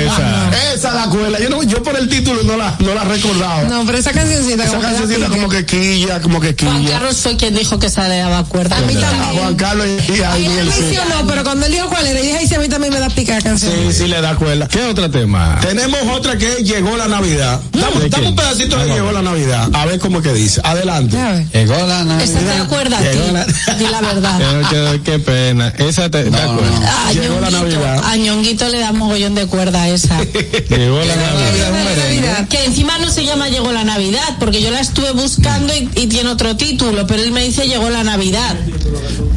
esa. 0.08 0.74
Esa 0.74 0.94
la 0.94 1.10
cuela. 1.10 1.40
Yo, 1.40 1.50
no, 1.50 1.64
yo 1.64 1.84
por 1.84 1.96
el 1.98 2.08
título 2.10 2.44
no 2.44 2.58
la, 2.58 2.76
no 2.80 2.94
la 2.94 3.04
recordaba. 3.04 3.64
No, 3.64 3.86
pero 3.86 3.98
esa 3.98 4.12
cancioncita 4.12 4.64
Esa 4.64 4.72
como 4.74 4.82
cancioncita 4.84 5.28
como 5.28 5.50
que 5.50 5.66
quilla, 5.66 6.22
como 6.22 6.40
que 6.40 6.56
Juan 6.60 6.80
quilla. 6.82 6.92
Carlos 6.94 7.18
fue 7.18 7.36
quien 7.38 7.56
dijo 7.56 7.80
que 7.80 7.88
esa 7.88 8.08
le 8.08 8.18
daba 8.18 8.44
cuerda. 8.46 8.78
A 8.78 8.82
mí 8.82 8.96
A 8.96 9.00
también. 9.02 9.38
Juan 9.42 9.56
Carlos 9.56 9.88
y 10.08 10.22
a 10.22 10.30
Daniel, 10.30 10.72
sí. 10.74 10.82
mencionó, 10.82 11.28
pero 11.28 11.44
cuando 11.44 11.66
él 11.66 11.72
dijo 11.72 11.88
cuál 11.90 12.06
era, 12.08 12.20
dije, 12.22 12.38
ay, 12.38 12.48
sí, 12.48 12.56
a 12.56 12.60
mí 12.60 12.68
también 12.70 12.94
me 12.94 13.00
da 13.00 13.10
pica 13.10 13.36
la 13.36 13.42
canción. 13.42 13.72
Sí, 13.72 13.94
sí 13.94 14.08
le 14.08 14.22
da 14.22 14.36
cuela. 14.36 14.68
¿Qué 14.68 14.84
otro 14.86 15.10
tema? 15.10 15.60
Tenemos 15.62 16.00
otra 16.14 16.38
que 16.38 16.48
es 16.48 16.64
llegó 16.64 16.96
la 16.98 17.08
Navidad. 17.08 17.60
Dame, 17.74 18.00
¿De 18.02 18.10
dame 18.10 18.28
un 18.30 18.36
pedacito 18.36 18.78
de 18.78 18.86
llegó 18.94 19.12
la 19.12 19.22
Navidad. 19.22 19.70
A 19.74 19.86
ver 19.86 20.00
cómo 20.00 20.22
que 20.22 20.34
dice. 20.34 20.62
Adelante. 20.64 21.18
A. 21.18 21.38
Llegó 21.54 21.76
la 21.88 22.02
¿Esa 22.24 22.40
te 22.40 22.46
Navidad. 22.46 22.62
acuerdas? 22.62 23.02
Llegó 23.02 23.32
la- 23.32 23.46
Di 23.76 23.86
la 23.88 24.02
verdad. 24.02 24.40
Qué, 24.70 24.76
qué- 24.76 25.02
qué 25.04 25.20
pena. 25.20 25.68
Esa 25.78 26.10
te, 26.10 26.24
¿te 26.24 26.38
acuerdas? 26.42 26.82
A 27.08 27.12
Llegó 27.14 27.40
la 27.40 27.50
Ñonguito, 27.50 27.80
Navidad. 27.82 28.04
a 28.06 28.16
Ñonguito 28.16 28.70
le 28.70 28.80
da 28.80 28.92
mogollón 28.92 29.36
de 29.36 29.46
cuerda 29.48 29.84
a 29.84 29.90
esa. 29.98 30.19
Llegó 30.69 30.99
la 31.03 31.15
Navidad. 31.15 31.72
Navidad. 31.98 32.48
Que 32.48 32.65
encima 32.65 32.98
no 32.99 33.10
se 33.11 33.26
llama 33.26 33.49
Llegó 33.49 33.72
la 33.72 33.84
Navidad, 33.84 34.38
porque 34.40 34.61
yo 34.61 34.72
la 34.72 34.80
estuve 34.80 35.11
buscando 35.11 35.74
y, 35.76 35.90
y 35.95 36.07
tiene 36.07 36.30
otro 36.30 36.56
título, 36.56 37.06
pero 37.06 37.22
él 37.22 37.32
me 37.32 37.44
dice 37.44 37.68
Llegó 37.68 37.90
la 37.90 38.03
Navidad. 38.03 38.56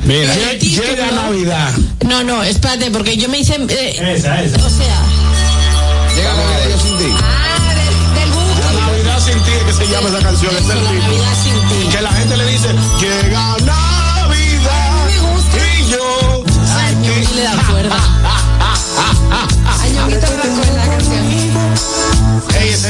Mira, 0.04 0.34
Llega 0.58 1.10
Navidad. 1.12 1.72
No, 2.06 2.22
no, 2.24 2.42
espérate, 2.42 2.90
porque 2.90 3.16
yo 3.16 3.28
me 3.28 3.38
hice. 3.40 3.56
eh, 3.68 4.14
Esa, 4.16 4.42
esa. 4.42 4.56
O 4.66 4.70
sea, 4.70 5.02
Llega 6.16 6.34
la 6.34 6.42
Navidad 6.44 6.70
yo 6.70 6.78
sin 6.80 6.96
ti. 6.98 7.14
Ah, 7.16 7.74
del, 7.74 8.20
del 8.20 8.30
gusto. 8.34 8.62
La 8.74 8.86
Navidad 8.86 9.18
sin 9.24 9.38
ti 9.44 9.50
es 9.58 9.64
que 9.76 9.84
se 9.84 9.90
llama 9.92 10.08
esa 10.08 10.18
canción. 10.20 10.54
Es 10.56 10.62
el 10.62 10.68
la 10.68 10.74
título. 10.74 11.00
Navidad 11.00 11.34
sin 11.42 11.54
ti. 11.68 11.96
Que 11.96 12.02
la 12.02 12.12
gente 12.12 12.36
le 12.36 12.46
dice, 12.46 12.68
llega 13.00 13.29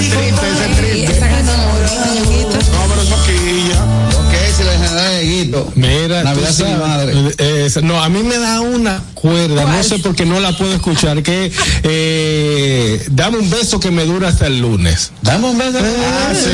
ese 0.01 0.29
es 0.29 0.35
triste, 0.35 0.47
ese 0.51 0.65
es 0.65 0.71
Y 0.71 0.83
triste. 0.83 1.13
esa 1.17 1.29
canción 1.29 1.57
muy 1.61 1.81
bonita, 1.81 2.07
Ñonguito. 2.15 2.59
No, 2.73 2.89
pero 2.89 3.03
eso 3.03 3.17
quilla. 3.27 3.85
Ok, 4.21 4.35
si 4.57 4.63
le 4.65 4.71
general 4.73 5.13
de 5.19 5.23
Guito. 5.25 5.73
Mira, 5.75 6.23
Navidad 6.25 6.53
sabes, 6.53 6.79
madre. 6.79 7.13
eh, 7.39 7.69
no, 7.83 8.03
a 8.03 8.09
mí 8.09 8.23
me 8.23 8.39
da 8.39 8.61
una 8.61 9.03
cuerda, 9.15 9.65
no 9.65 9.83
sé 9.83 9.99
por 9.99 10.15
qué 10.15 10.25
no 10.25 10.39
la 10.41 10.57
puedo 10.57 10.73
escuchar, 10.75 11.23
que 11.23 11.51
eh, 11.83 13.05
dame 13.11 13.39
un 13.39 13.51
beso 13.51 13.81
que 13.81 13.91
me 13.91 14.05
dura 14.05 14.29
hasta 14.29 14.47
el 14.47 14.61
lunes. 14.61 15.13
Dame 15.23 15.49
un 15.51 15.59
beso. 15.59 15.79
Ah, 15.79 16.33
sí, 16.35 16.51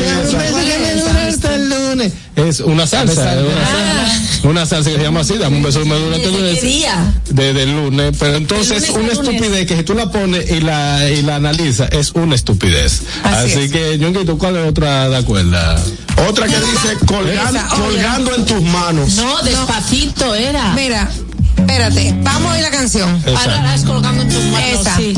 Es 2.35 2.59
una 2.59 2.87
salsa, 2.87 3.33
es 3.33 3.41
una, 3.41 3.65
salsa, 3.65 4.47
una 4.47 4.65
salsa 4.65 4.89
que 4.91 4.97
se 4.97 5.03
llama 5.03 5.21
así, 5.21 5.37
dame 5.37 5.57
un 5.57 5.63
beso 5.63 5.81
que 5.81 5.89
me 5.89 5.95
dura 5.95 6.15
hasta 6.15 6.27
el 6.27 6.35
¿Desde 6.35 6.59
qué 6.59 6.67
día? 6.67 7.13
Desde 7.29 7.63
el 7.63 7.75
lunes, 7.75 8.15
pero 8.19 8.35
entonces 8.35 8.89
lunes 8.89 8.91
una 9.01 9.13
estupidez 9.13 9.67
que 9.67 9.77
si 9.77 9.83
tú 9.83 9.93
la 9.93 10.11
pones 10.11 10.49
y 10.51 10.61
la, 10.61 11.09
y 11.09 11.21
la 11.23 11.35
analizas 11.35 11.89
es 11.91 12.11
una 12.11 12.35
estupidez. 12.35 13.01
Así 13.23 13.51
Así, 13.51 13.59
es. 13.59 13.71
que, 13.71 13.97
¿cuál 14.37 14.57
es 14.57 14.69
otra 14.69 15.09
de 15.09 15.17
acuerda? 15.17 15.81
Otra 16.27 16.47
que 16.47 16.59
dice, 16.59 16.97
colgando, 17.05 17.59
colgando 17.75 18.35
en 18.35 18.45
tus 18.45 18.61
manos. 18.61 19.15
No, 19.15 19.41
despacito 19.43 20.35
era. 20.35 20.73
Mira, 20.73 21.09
espérate, 21.57 22.15
vamos 22.21 22.51
a 22.51 22.55
oír 22.55 22.63
la 22.63 22.71
canción. 22.71 23.21
Ahora 23.25 23.75
es 23.75 23.83
colgando 23.83 24.23
en 24.23 24.29
tus 24.29 24.43
manos. 24.45 24.81
Esa. 24.81 24.97
Sí. 24.97 25.13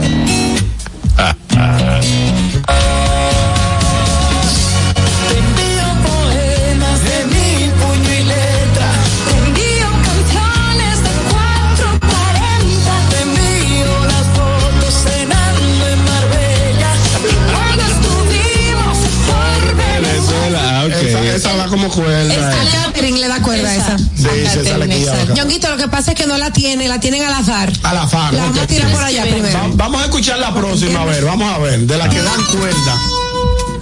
Te 0.00 0.16
como 21.88 22.04
cuerda. 22.04 22.34
A 22.50 22.52
eh. 22.64 22.68
Catherine 22.84 23.18
le 23.18 23.28
da 23.28 23.40
cuerda 23.42 23.68
a 23.68 23.74
esa. 23.76 23.98
Sí, 23.98 24.28
esa, 24.42 24.60
esa 24.60 24.78
le 24.78 24.88
quilla 24.88 25.12
acá. 25.22 25.34
Ñonguito, 25.34 25.68
lo 25.70 25.76
que 25.76 25.88
pasa 25.88 26.12
es 26.12 26.16
que 26.18 26.26
no 26.26 26.36
la 26.38 26.50
tiene, 26.52 26.88
la 26.88 26.98
tienen 27.00 27.24
al 27.24 27.34
azar. 27.34 27.72
A 27.82 27.94
la 27.94 28.06
fama. 28.06 28.32
La 28.32 28.42
vamos 28.44 28.58
a 28.58 28.66
tirar 28.66 28.90
por 28.90 29.02
allá 29.04 29.24
Va- 29.24 29.30
primero. 29.30 29.70
vamos 29.74 30.00
a 30.00 30.04
escuchar 30.04 30.38
la 30.38 30.54
próxima, 30.54 31.02
a 31.02 31.04
ver, 31.04 31.24
vamos 31.24 31.52
a 31.52 31.58
ver, 31.58 31.80
de 31.80 31.96
la 31.98 32.08
que 32.08 32.20
dan 32.22 32.44
cuerda. 32.46 32.96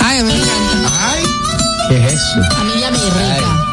Ay, 0.01 0.23
me 0.23 0.35
encanta. 0.35 0.91
Ay, 1.01 1.23
¿Qué 1.89 2.07
es 2.07 2.13
eso? 2.15 2.57
A 2.59 2.65
mí 2.65 2.73
ya 2.81 2.91
me 2.91 2.99
irrita. 2.99 3.65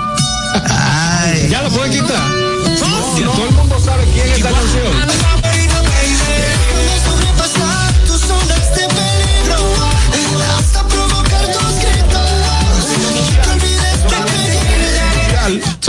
Ay. 0.69 1.47
¿Ya 1.49 1.61
lo 1.61 1.69
pueden 1.69 1.91
quitar? 1.91 2.23
Ya 2.79 3.25
todo 3.25 3.45
el 3.45 3.51
mundo 3.53 3.79
sabe 3.83 4.03
quién 4.13 4.27
es 4.27 4.37
esta 4.37 4.49
canción. 4.49 5.40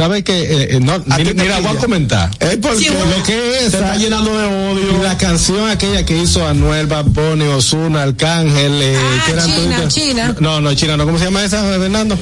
¿Sabes 0.03 0.24
que 0.24 0.33
eh, 0.33 0.69
eh, 0.70 0.81
no, 0.81 0.95
¿A 0.95 1.19
mira, 1.19 1.61
voy 1.61 1.77
a 1.77 1.79
comentar. 1.79 2.29
Es 2.41 2.57
porque 2.57 2.91
lo 2.91 3.23
que 3.23 3.59
es 3.59 3.70
te 3.70 3.77
está 3.79 3.95
llenando 3.95 4.37
de 4.37 4.47
odio. 4.49 5.01
la 5.01 5.16
canción 5.16 5.70
aquella 5.70 6.05
que 6.05 6.19
hizo 6.20 6.45
Anuel, 6.45 6.89
Bad 6.89 7.05
Bunny, 7.05 7.45
Ozuna, 7.45 8.03
Arcángel, 8.03 8.83
eh, 8.83 8.97
Ah, 8.99 9.23
que 9.24 9.33
eran 9.33 9.47
China, 9.47 9.89
China. 9.89 10.37
No, 10.41 10.61
no, 10.61 10.74
China, 10.74 10.97
no, 10.97 11.05
¿cómo 11.05 11.19
se 11.20 11.27
llama 11.27 11.45
esa, 11.45 11.62
Fernando? 11.62 12.19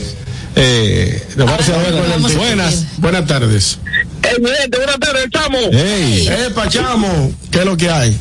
Eh, 0.57 1.27
lo 1.36 1.47
voy 1.47 1.55
a 1.55 1.57
decir 1.57 1.73
ahora. 1.73 2.07
vamos 2.11 2.35
a 2.35 2.36
Buenas. 2.36 2.86
Buenas 2.98 3.27
tardes. 3.27 3.78
buenas 4.43 4.98
tardes, 5.01 5.31
chamo. 5.31 5.59
Ey. 5.73 6.28
Eh, 6.28 6.51
Pachamo, 6.55 7.32
¿qué 7.51 7.61
es 7.61 7.65
lo 7.65 7.78
que 7.78 7.89
hay? 7.89 8.15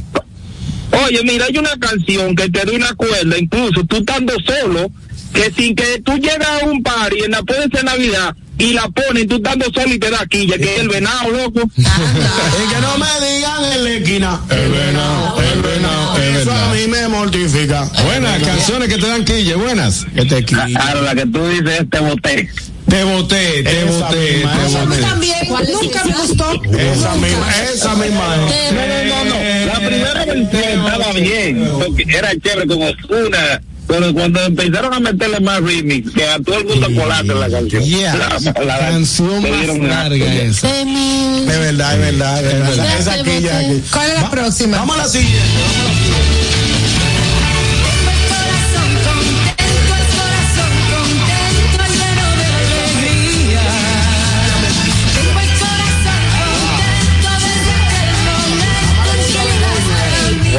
Oye, 1.05 1.21
mira, 1.25 1.47
hay 1.49 1.57
una 1.57 1.77
canción 1.77 2.33
que 2.33 2.47
te 2.49 2.63
doy 2.63 2.77
una 2.77 2.93
cuerda, 2.93 3.37
incluso 3.37 3.83
tú 3.83 3.97
estando 3.97 4.35
solo, 4.45 4.89
que 5.33 5.51
sin 5.51 5.75
que 5.75 6.01
tú 6.01 6.13
llegas 6.13 6.47
a 6.61 6.65
un 6.65 6.81
party 6.81 7.25
en 7.25 7.31
la 7.31 7.43
puede 7.43 7.67
ser 7.67 7.83
Navidad 7.83 8.33
y 8.59 8.73
la 8.73 8.87
ponen 8.89 9.27
tú 9.27 9.37
estando 9.37 9.65
solo 9.73 9.93
y 9.93 9.99
te 9.99 10.09
da 10.11 10.25
quilla, 10.29 10.57
que 10.57 10.75
es 10.75 10.79
el 10.81 10.89
venado, 10.89 11.29
loco. 11.31 11.61
Es 11.77 11.83
que 11.85 12.81
no 12.81 12.97
me 12.97 13.27
digan 13.35 13.63
en 13.73 13.83
la 13.83 13.89
esquina. 13.91 14.39
El 14.49 14.71
venado, 14.71 15.41
el 15.41 15.61
venado. 15.61 16.17
es 16.17 16.35
Eso 16.41 16.51
a 16.51 16.73
mí 16.73 16.87
me 16.87 17.07
mortifica. 17.07 17.89
Buenas 18.05 18.43
canciones 18.43 18.89
que 18.89 18.97
te 18.97 19.07
dan 19.07 19.25
quille, 19.25 19.55
buenas. 19.55 20.05
Que 20.13 20.25
te 20.25 20.43
quilla. 20.45 20.65
Claro, 20.67 21.01
la 21.01 21.15
que 21.15 21.25
tú 21.25 21.47
dices 21.47 21.81
es 21.81 21.89
te 21.89 21.99
boté. 21.99 22.49
Te 22.89 23.03
boté, 23.03 23.61
te 23.63 23.83
Esa 23.83 24.07
boté, 24.07 24.31
misma, 24.33 24.57
te 24.57 24.65
esa 24.67 24.81
A 24.81 24.85
mí 24.85 24.89
boté. 24.89 25.01
también, 25.03 25.35
¿Cuál 25.47 25.63
es 25.63 25.73
nunca 25.73 26.03
me 26.05 26.13
gustó. 26.13 26.51
Esa 26.63 27.15
misma, 27.15 27.55
esa 27.71 27.95
misma 27.95 28.35
es. 28.35 28.69
Te- 28.69 29.07
No, 29.09 29.25
no, 29.25 29.29
no. 29.29 29.65
La 29.67 29.75
primera 29.87 30.25
versión 30.25 30.85
estaba 30.85 31.11
bien, 31.13 31.69
porque 31.77 32.03
era 32.09 32.31
chévere 32.31 32.67
como 32.67 32.85
una. 32.87 33.61
Pero 33.89 34.13
cuando 34.13 34.39
empezaron 34.43 34.93
a 34.93 34.99
meterle 34.99 35.39
más 35.39 35.61
remix, 35.61 36.11
que 36.11 36.23
a 36.27 36.39
todo 36.39 36.59
el 36.59 36.65
mundo 36.65 36.87
colaste 36.95 37.33
la 37.33 37.49
canción. 37.49 37.83
Yeah. 37.83 38.15
La- 38.15 38.63
la- 38.63 38.79
Canción 38.79 39.41
le 39.41 39.49
más 39.49 39.59
dieron 39.59 39.81
una- 39.81 40.03
larga 40.07 40.33
esa. 40.35 40.67
de 40.67 41.43
verdad, 41.59 41.93
es 41.95 41.99
verdad, 41.99 42.45
es 42.45 42.59
verdad. 42.77 42.99
Esa 42.99 43.23
quilla 43.23 43.33
boté. 43.33 43.65
aquí. 43.65 43.83
¿Cuál 43.91 44.09
es 44.11 44.21
la 44.21 44.29
próxima? 44.29 44.77
Vamos 44.77 44.95
a 44.95 44.99
la 44.99 45.09
siguiente. 45.09 45.39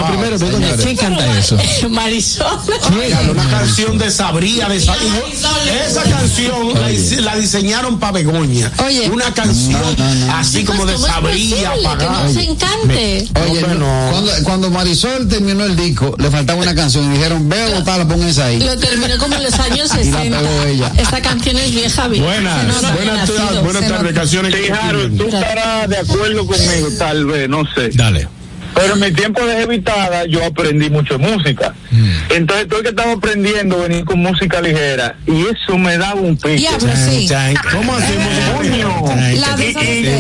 vamos 0.01 0.27
a 0.27 0.31
la 0.31 0.39
siguiente. 0.39 0.70
Eso? 1.41 1.57
Marisol. 1.91 2.47
Oigan, 2.99 3.31
una 3.31 3.49
canción 3.49 3.99
de 3.99 4.11
Sabría 4.11 4.69
de 4.69 4.81
Sa- 4.81 4.95
Esa 5.87 6.03
canción 6.05 6.73
la, 7.25 7.37
diseñaron 7.37 7.99
para 7.99 8.13
Begoña. 8.13 8.71
Oye. 8.85 9.09
Una 9.11 9.33
canción 9.35 9.81
así 10.33 10.65
como 10.65 10.87
de 10.87 10.95
¿Cómo 10.95 11.07
es 11.07 11.13
Sabría, 11.13 11.71
posible 11.73 11.81
que 11.81 11.87
apagada. 11.87 12.25
no 12.25 12.33
se 12.33 12.43
encante? 12.45 13.29
Oye, 13.45 13.61
No, 13.61 13.67
pero 13.67 13.75
no. 13.81 14.09
cuando, 14.11 14.33
cuando 14.45 14.71
Marisol 14.71 15.29
terminó 15.29 15.65
el 15.65 15.77
disco, 15.77 16.15
le 16.19 16.31
faltaba 16.31 16.61
una 16.63 16.75
canción 16.75 17.05
y 17.13 17.17
dijeron, 17.17 17.49
ve 17.49 17.61
a 17.63 17.69
botarla, 17.79 18.07
pon 18.09 18.23
esa 18.27 18.47
ahí. 18.47 18.61
Lo 18.61 18.77
terminó 18.79 19.19
como 19.19 19.35
en 19.37 19.43
los 19.43 19.55
años 19.55 19.91
Y 20.03 20.11
la 20.11 20.21
60. 20.23 20.39
pegó 20.39 20.63
ella. 20.67 20.93
Esta 20.97 21.21
canción 21.23 21.57
es 21.57 21.71
vieja, 21.73 22.09
vieja. 22.09 22.25
Buenas, 22.27 22.65
Buenas 22.95 23.63
buenas 23.63 23.89
tardes, 23.89 24.15
canciones 24.15 24.55
Sí, 24.55 24.71
Harold, 24.71 25.17
tú 25.19 25.25
estarás 25.25 25.89
de 25.89 25.99
acuerdo 25.99 26.47
conmigo, 26.47 26.89
tal 26.99 27.25
vez, 27.27 27.49
no 27.49 27.63
sé. 27.75 27.91
Dale. 27.95 28.29
Pero 28.75 28.95
en 28.95 29.01
mi 29.01 29.11
tiempo 29.13 29.45
de 29.45 29.63
evitada 29.63 30.25
yo 30.27 30.45
aprendí 30.45 30.89
mucho 30.91 31.19
de 31.19 31.27
música. 31.31 31.75
Entonces 32.31 32.69
todo 32.69 32.79
el 32.79 32.85
que 32.85 32.91
estaba 32.91 33.13
aprendiendo 33.13 33.79
venir 33.81 34.05
con 34.05 34.21
música 34.21 34.61
ligera 34.61 35.17
y 35.27 35.43
eso 35.43 35.77
me 35.77 35.99
daba 35.99 36.21
un 36.21 36.37
pique. 36.37 36.57
Diablo, 36.59 36.89
sí. 36.97 37.29
¿Cómo 37.73 37.95
así? 37.97 38.15
La 39.39 39.57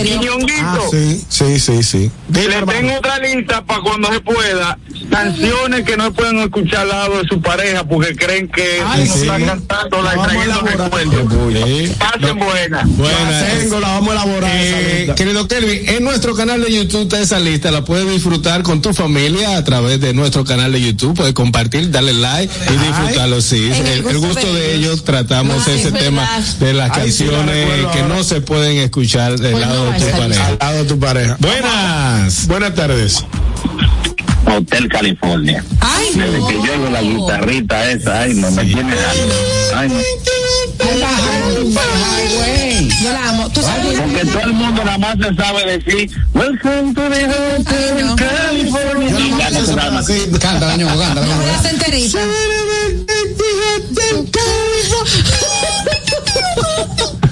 y 0.04 0.18
Ñonguito, 0.18 0.60
Ah, 0.62 0.78
sí, 0.90 1.24
sí, 1.28 1.58
sí, 1.60 1.82
sí. 1.82 2.10
le 2.32 2.46
tengo 2.66 2.94
otra 2.98 3.18
lista 3.18 3.62
para 3.64 3.80
cuando 3.80 4.12
se 4.12 4.20
pueda. 4.20 4.78
Canciones 5.10 5.82
que 5.84 5.96
no 5.96 6.12
pueden 6.12 6.38
escuchar 6.38 6.80
al 6.82 6.88
lado 6.88 7.18
de 7.22 7.28
su 7.28 7.40
pareja 7.40 7.84
porque 7.84 8.14
creen 8.14 8.48
que 8.48 8.80
Ay, 8.84 9.02
uno 9.04 9.14
sí. 9.14 9.20
está 9.22 9.38
cantando, 9.46 10.02
la 10.02 10.10
Vamos 10.10 10.26
a 10.26 10.28
trayendo 10.30 10.60
elaborar. 10.60 10.80
recuerdos. 10.80 11.96
Pasen 11.98 12.38
buenas. 12.38 12.88
Buenas. 12.96 13.58
Tengo, 13.58 13.80
la 13.80 13.88
vamos 13.88 14.08
a 14.10 14.12
elaborar. 14.12 14.50
Eh, 14.54 15.12
querido 15.16 15.48
Kelvin, 15.48 15.88
en 15.88 16.04
nuestro 16.04 16.34
canal 16.34 16.60
de 16.62 16.72
YouTube 16.72 17.02
está 17.04 17.20
esa 17.20 17.38
lista, 17.40 17.70
la 17.70 17.84
puedes 17.84 18.08
disfrutar 18.08 18.39
con 18.62 18.80
tu 18.80 18.94
familia 18.94 19.58
a 19.58 19.64
través 19.64 20.00
de 20.00 20.14
nuestro 20.14 20.44
canal 20.44 20.72
de 20.72 20.80
YouTube, 20.80 21.14
puedes 21.14 21.34
compartir, 21.34 21.90
darle 21.90 22.14
like 22.14 22.52
y 22.68 22.72
disfrutarlo, 22.72 23.40
sí. 23.42 23.70
El, 23.70 23.86
el 23.86 23.98
el 23.98 24.18
gusto 24.18 24.20
gusto 24.20 24.54
de 24.54 24.74
ellos. 24.76 25.04
tratamos 25.04 25.68
Ay, 25.68 25.74
ese 25.74 25.88
es 25.88 25.94
tema 25.94 26.26
de 26.58 26.72
las 26.72 26.90
Ay, 26.90 27.12
sí, 27.12 27.24
la 27.24 27.32
canciones 27.32 27.86
que 27.92 28.02
no 28.04 28.24
se 28.24 28.40
pueden 28.40 28.78
escuchar 28.78 29.38
del 29.38 29.52
Pues 29.52 29.66
lado 29.66 29.84
no 29.84 29.92
de 29.92 29.98
tu 29.98 30.18
pareja. 30.18 30.46
Al 30.46 30.58
lado 30.58 30.78
de 30.78 30.84
tu 30.84 30.98
pareja. 30.98 31.36
Buenas. 31.38 32.46
Buenas 32.46 32.74
tardes. 32.74 33.24
Hotel 34.46 34.88
California. 34.88 35.62
Ay, 35.80 36.06
Desde 36.14 36.46
que 36.46 36.54
yo 36.54 36.72
oigo 36.72 36.90
la 36.90 37.02
guitarrita 37.02 37.90
esa, 37.90 38.22
ay, 38.22 38.34
no 38.34 38.50
me 38.50 38.64
tiene 38.64 38.94
Ay, 39.74 39.88
no. 39.90 40.49
Yo 43.02 43.12
la 43.12 43.28
amo. 43.28 43.48
¿Tú 43.50 43.62
sabes? 43.62 44.00
Porque 44.00 44.24
todo 44.26 44.42
el 44.42 44.52
mundo 44.52 44.84
nada 44.84 44.98
más 44.98 45.16
se 45.16 45.34
sabe 45.34 45.78
decir 45.78 46.10
Welcome 46.34 46.94
to 46.94 47.02
the 47.08 47.26
Hotel 47.26 47.96
Ay, 47.96 48.02
no. 48.04 48.16
California. 48.16 49.16
Canta, 50.40 50.66
Daño, 50.66 50.86
canta, 50.88 51.70
enterita. 51.70 52.20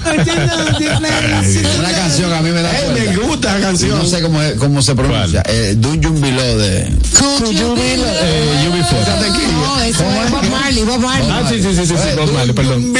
Una 1.78 1.90
canción 1.93 2.32
a 2.32 2.40
mí 2.40 2.51
me 2.51 2.62
da 2.62 2.70
me 2.94 3.16
gusta 3.16 3.55
la 3.55 3.60
canción. 3.66 3.98
No 3.98 4.05
sé 4.05 4.20
cómo, 4.22 4.40
cómo 4.59 4.82
se 4.82 4.94
pronuncia. 4.94 5.43
Eh, 5.47 5.74
Dungeon 5.76 6.20
Below 6.20 6.59
de. 6.59 6.93
Could 7.18 7.52
you 7.52 7.74
be 7.74 7.94
Eh, 7.94 8.68
UB4. 8.68 9.52
No, 9.52 9.80
eso 9.82 10.05
es 10.24 10.30
Bob 10.30 10.44
Marley, 10.51 10.82
Bob 10.85 10.98
Marley. 11.01 11.28
Ah, 11.30 11.43
sí, 11.48 11.56
sí, 11.62 11.68
sí, 11.74 11.86
sí, 11.86 11.94
sí, 11.94 12.16
Bob 12.16 12.32
Marley, 12.32 12.55
perdón. 12.55 12.93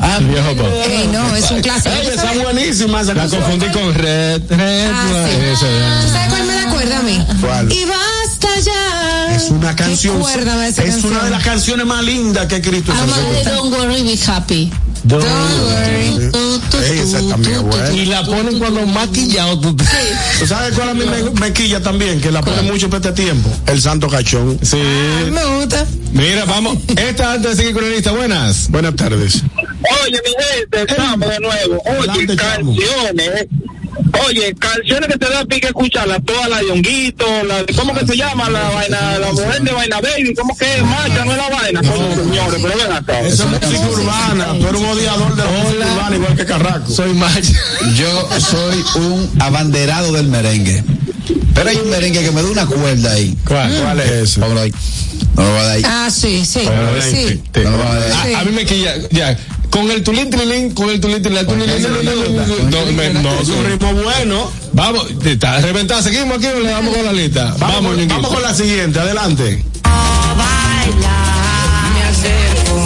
Ah, 0.00 0.16
El 0.18 0.26
viejo 0.26 0.54
Bob. 0.54 0.72
Ey, 0.86 1.08
no, 1.12 1.36
es 1.36 1.50
un 1.50 1.60
clásico. 1.60 1.94
Ey, 1.94 2.02
¿Tú 2.04 2.10
está 2.10 2.22
sabes- 2.22 2.42
buenísima 2.42 3.00
esa 3.00 3.14
La 3.14 3.20
canción. 3.22 3.42
confundí 3.42 3.66
con 3.72 3.94
Red, 3.94 4.42
Red, 4.48 4.90
Ah, 4.92 5.26
sí. 5.28 5.36
eso, 5.52 5.66
ya. 5.66 6.00
¿Tú 6.06 6.12
sabes 6.12 6.28
cuál 6.28 6.44
me 6.46 6.60
recuerda 6.64 6.98
a 6.98 7.02
mí? 7.02 7.26
¿Cuál? 7.40 7.68
Ya. 7.68 7.76
Es 9.44 9.50
una 9.50 9.74
canción. 9.76 10.20
Es 10.20 10.74
canción. 10.74 11.12
una 11.12 11.24
de 11.24 11.30
las 11.30 11.42
canciones 11.42 11.86
más 11.86 12.04
lindas 12.04 12.46
que 12.46 12.60
de 12.60 12.82
canción. 12.82 13.44
Don't 13.44 13.72
Worry, 13.74 14.02
Be 14.02 14.18
Happy. 14.26 14.70
Don't 15.02 15.24
worry. 15.24 16.30
Esa 16.84 17.18
también 17.28 17.54
es 17.54 17.62
buena. 17.62 17.90
Y 17.92 18.06
la 18.06 18.22
ponen 18.24 18.58
cuando 18.58 18.86
maquillado. 18.86 19.58
tú- 19.60 19.76
¿Tú 20.38 20.46
sabes 20.46 20.74
cuál 20.74 20.90
a 20.90 20.94
mí 20.94 21.04
me, 21.06 21.30
me 21.40 21.52
quilla 21.52 21.80
también? 21.82 22.20
Que 22.20 22.30
la 22.30 22.42
pone 22.42 22.62
mucho 22.62 22.90
para 22.90 23.08
este 23.08 23.22
tiempo. 23.22 23.48
El 23.66 23.80
Santo 23.80 24.08
Cachón. 24.08 24.58
Sí. 24.62 24.76
Me 25.30 25.44
gusta. 25.56 25.86
Mira, 26.12 26.44
vamos. 26.44 26.76
Esta 26.96 27.32
antes 27.32 27.52
de 27.52 27.56
seguir 27.56 27.72
con 27.74 27.82
la 27.84 27.90
lista. 27.96 28.12
Buenas. 28.12 28.68
Buenas 28.70 28.94
tardes. 28.96 29.42
Oye, 30.04 30.20
mi 30.24 30.44
gente, 30.54 30.82
estamos 30.92 31.28
de 31.28 31.40
nuevo. 31.40 31.82
Oye, 31.86 31.98
Adelante, 32.10 32.36
chamo. 32.36 32.74
Oye, 34.26 34.54
canciones 34.58 35.08
que 35.08 35.18
te 35.18 35.28
da 35.28 35.44
pique 35.44 35.68
escucharlas, 35.68 36.18
todas 36.24 36.48
las 36.48 36.60
de 36.60 36.70
Honguito, 36.70 37.26
la 37.44 37.62
de- 37.62 37.74
¿cómo 37.74 37.94
que 37.94 38.06
se 38.06 38.16
llama? 38.16 38.48
La 38.50 38.68
vaina, 38.70 39.18
la 39.18 39.32
mujer 39.32 39.62
de 39.62 39.72
Vaina 39.72 40.00
Baby, 40.00 40.34
¿cómo 40.34 40.56
que 40.56 40.76
es? 40.76 40.82
Marcha, 40.82 41.24
no 41.24 41.32
es 41.32 41.36
la 41.38 41.48
vaina, 41.48 41.80
coño, 41.80 42.14
señores, 42.24 42.60
pero 42.62 42.76
ven 42.78 42.92
acá. 42.92 43.20
Esa 43.20 43.44
es 43.44 43.50
música 43.50 43.88
urbana. 43.88 44.46
Tú 44.58 44.68
eres 44.68 44.80
un 44.80 44.86
odiador 44.86 45.34
de 45.36 45.44
la 45.44 45.50
música 45.50 45.92
urbana 45.94 46.16
igual 46.16 46.36
que 46.36 46.44
Carraco. 46.46 46.90
Soy 46.92 47.12
macho. 47.14 47.52
Yo 47.96 48.28
soy 48.40 48.84
un 49.02 49.30
abanderado 49.40 50.12
del 50.12 50.28
merengue. 50.28 50.84
Pero 51.54 51.70
hay 51.70 51.76
un 51.76 51.90
merengue 51.90 52.22
que 52.22 52.30
me 52.30 52.42
da 52.42 52.48
una 52.48 52.66
cuerda 52.66 53.12
ahí. 53.12 53.36
¿Cuál? 53.46 53.72
¿Cuál 53.82 54.00
es 54.00 54.38
ahí. 54.38 54.72
No 55.36 55.42
lo 55.44 55.52
va 55.52 55.60
a 55.60 55.64
dar 55.64 55.76
ahí. 55.76 55.82
Ah, 55.84 56.08
sí, 56.10 56.44
sí. 56.44 56.60
Bueno, 56.64 56.90
Sí. 57.02 57.10
sí, 57.10 57.42
sí. 57.54 57.60
No 57.62 57.70
lo 57.70 57.78
va 57.78 57.92
a 57.92 57.94
dar 57.98 58.12
ahí. 58.26 58.34
A, 58.34 58.40
a 58.40 58.44
mí 58.44 58.52
me 58.52 58.64
quilla, 58.64 58.94
ya. 59.10 59.36
Con 59.70 59.90
el 59.90 60.02
tulín 60.02 60.30
trilín, 60.30 60.74
con 60.74 60.90
el 60.90 61.00
tulín 61.00 61.22
trilín, 61.22 61.46
tulín, 61.46 61.66
tulín, 61.66 61.80
tulín, 61.80 62.70
tulín, 62.70 63.22
no, 63.22 63.40
Es 63.40 63.48
un 63.48 63.64
ritmo 63.64 63.92
bueno. 63.94 64.50
Vamos, 64.72 65.06
está 65.24 65.60
reventada. 65.60 66.02
Seguimos 66.02 66.38
aquí 66.38 66.46
o 66.46 66.58
le 66.58 66.70
damos 66.70 66.94
con 66.94 67.04
la 67.04 67.12
lista. 67.12 67.54
Vamos, 67.58 67.96
Vamos, 68.08 68.28
con 68.30 68.42
la 68.42 68.52
siguiente. 68.52 68.98
Adelante. 68.98 69.64
Me 71.94 72.02
acerco 72.02 72.84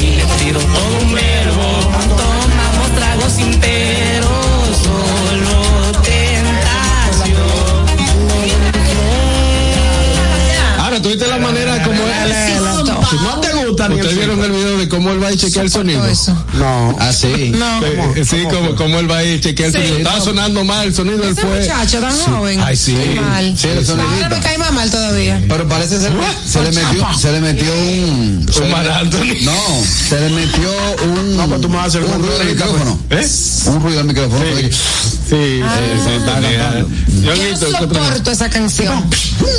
y 0.00 0.16
le 0.16 0.24
tiro 0.38 0.60
todo 0.60 0.98
un 1.00 1.12
verbo. 1.12 1.90
Tomamos 2.16 2.90
tragos 2.96 3.32
sin 3.32 3.58
pero, 3.60 4.28
solo 4.82 5.62
tentación. 6.02 7.42
Ahora, 10.78 11.02
tuviste 11.02 11.26
la 11.26 11.38
manera 11.38 11.82
como. 11.82 11.98
Si 13.10 13.16
no 13.16 13.40
te 13.40 13.52
gusta 13.66 13.88
ni 13.88 13.96
Ustedes 13.96 14.16
vieron 14.16 14.42
el 14.42 14.52
video 14.52 14.71
de 14.82 14.88
cómo 14.88 15.10
él 15.10 15.22
va 15.22 15.32
y 15.32 15.36
chequea 15.36 15.62
el 15.62 15.70
sonido. 15.70 16.02
No. 16.54 16.96
Ah, 16.98 17.12
sí. 17.12 17.52
No. 17.56 17.80
Sí, 18.14 18.24
sí, 18.24 18.36
como, 18.50 18.74
como 18.74 18.98
él 18.98 19.10
va 19.10 19.22
y 19.24 19.40
chequea 19.40 19.66
el 19.66 19.72
Sí. 19.72 19.78
sonido. 19.78 19.96
Estaba 19.98 20.20
sonando 20.20 20.64
mal 20.64 20.86
el 20.88 20.94
sonido, 20.94 21.22
Ese 21.24 21.40
fue. 21.40 21.60
muchacho 21.60 22.00
tan 22.00 22.16
joven. 22.18 22.60
Ay, 22.62 22.76
sí. 22.76 22.94
Qué 22.94 23.20
mal. 23.20 23.56
Sí, 23.56 23.68
el 23.68 23.78
Ahora 23.78 23.86
sonidito. 23.86 24.28
me 24.30 24.40
cae 24.40 24.58
más 24.58 24.72
mal 24.72 24.90
todavía. 24.90 25.42
Pero 25.48 25.68
parece 25.68 25.98
ser 26.00 26.12
se 26.46 26.62
le 26.62 26.72
metió, 26.72 27.06
se 27.18 27.32
le 27.32 27.40
metió 27.40 27.72
un, 27.72 28.46
se 28.52 28.60
Un 28.62 28.74
Anthony. 28.74 29.34
no, 29.42 29.84
se 30.08 30.20
le 30.20 30.28
metió 30.30 30.70
un, 31.04 31.36
No, 31.36 31.48
pues 31.48 31.60
tú 31.60 31.68
me 31.68 31.76
vas 31.76 31.84
a 31.84 31.88
hacer 31.88 32.04
un 32.04 32.22
ruido 32.22 32.40
al 32.40 32.46
Rica, 32.48 32.64
micrófono, 32.66 32.98
¿Eh? 33.10 33.26
un 33.66 33.82
ruido 33.82 34.00
al 34.00 34.06
micrófono. 34.06 34.44
Sí, 34.44 34.68
sí, 35.28 35.60
sí, 35.62 36.10
está 36.18 36.40
cantando. 36.40 36.88
Yo 37.22 37.34
no 37.36 37.78
soporto 37.78 38.30
esa 38.30 38.50
canción. 38.50 39.04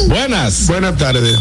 Buenas. 0.07 0.67
Buenas 0.67 0.97
tardes. 0.97 1.37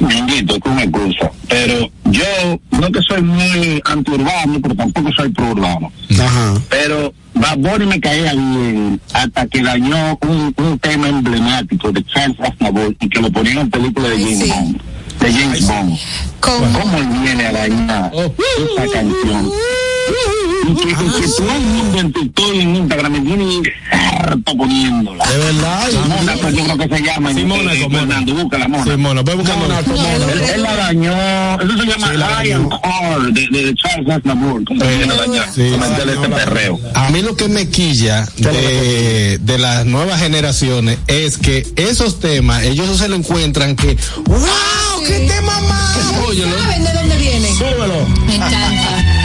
Ñonguito, 0.00 0.58
con 0.60 0.78
excusa. 0.78 1.30
Pero 1.48 1.90
yo 2.12 2.60
no 2.78 2.90
que 2.92 3.00
soy 3.02 3.22
muy 3.22 3.80
antiurbano, 3.84 4.60
pero 4.62 4.74
tampoco 4.74 5.10
soy 5.12 5.30
pro-urbano. 5.30 5.90
Ajá. 6.20 6.54
Pero 6.68 7.12
Bad 7.34 7.58
Bunny 7.58 7.86
me 7.86 8.00
caía 8.00 8.32
bien 8.34 9.00
hasta 9.12 9.46
que 9.46 9.62
dañó 9.62 10.18
un, 10.22 10.54
un 10.56 10.78
tema 10.78 11.08
emblemático 11.08 11.90
de 11.90 12.04
Charles 12.04 12.38
Aznavour 12.40 12.94
y 13.00 13.08
que 13.08 13.20
lo 13.20 13.30
ponían 13.32 13.58
en 13.58 13.70
película 13.70 14.08
de 14.08 14.18
James 14.18 14.38
sí. 14.38 14.50
Bond. 14.50 14.80
De 15.20 15.32
James 15.32 15.66
Bond. 15.66 15.98
¿Cómo 16.40 16.98
él 16.98 17.06
viene 17.22 17.46
a 17.46 17.52
dañar 17.52 18.10
Oh. 18.14 18.34
esa 18.76 18.92
canción? 18.92 19.50
Y 20.64 20.74
que, 20.74 20.90
y 20.90 20.94
que 21.20 21.28
todo 21.36 21.52
el 21.52 21.60
mundo 21.62 21.98
en 21.98 22.12
TikTok 22.12 22.54
y 22.54 22.60
en 22.60 22.76
Instagram 22.76 23.12
me 23.12 23.20
tiene 23.20 23.62
harto 23.90 24.56
poniéndola. 24.56 25.24
De 25.26 25.38
verdad. 25.38 25.88
Simona, 25.90 26.34
pues 26.40 26.54
yo 26.56 26.64
creo 26.64 26.78
que 26.78 26.96
se 26.96 27.02
llama. 27.02 27.34
Simona, 27.34 27.72
Simona. 27.72 27.98
Fernando, 27.98 28.34
busca 28.34 28.58
la 28.58 28.68
mona. 28.68 28.84
Simona, 28.84 29.22
voy 29.22 29.34
buscando. 29.36 29.68
Mona, 29.68 29.82
Mona. 29.82 30.52
Él, 30.54 30.62
la 30.62 30.76
dañó, 30.76 31.60
eso 31.60 31.78
se 31.78 31.86
llama 31.86 32.08
Sí, 32.10 32.16
la 32.16 32.38
and 32.38 32.72
Hard 32.82 33.32
de, 33.32 33.48
de 33.50 33.74
Charles 33.74 34.10
Aznavour, 34.10 34.64
como 34.64 34.84
Eh, 34.84 34.96
viene 34.98 35.12
sí, 35.52 35.70
la 35.70 35.86
dañó, 35.88 36.12
este 36.12 36.28
la 36.28 36.36
perreo. 36.36 36.80
A 36.94 37.10
mí 37.10 37.22
lo 37.22 37.36
que 37.36 37.48
me 37.48 37.68
quilla 37.68 38.26
de, 38.36 39.38
de 39.40 39.58
las 39.58 39.84
nuevas 39.86 40.20
generaciones 40.20 40.98
es 41.06 41.38
que 41.38 41.66
esos 41.76 42.20
temas, 42.20 42.62
ellos 42.64 42.96
se 42.98 43.08
lo 43.08 43.16
encuentran 43.16 43.76
que, 43.76 43.96
¡wow! 44.26 44.38
¡Qué 45.06 45.26
tema 45.28 45.60
más! 45.68 45.92
¿Saben 46.32 46.84
de 46.84 46.92
dónde 46.92 47.16
vienen? 47.16 47.54
Súbelo. 47.54 48.06
Me 48.26 48.36
encanta. 48.36 49.21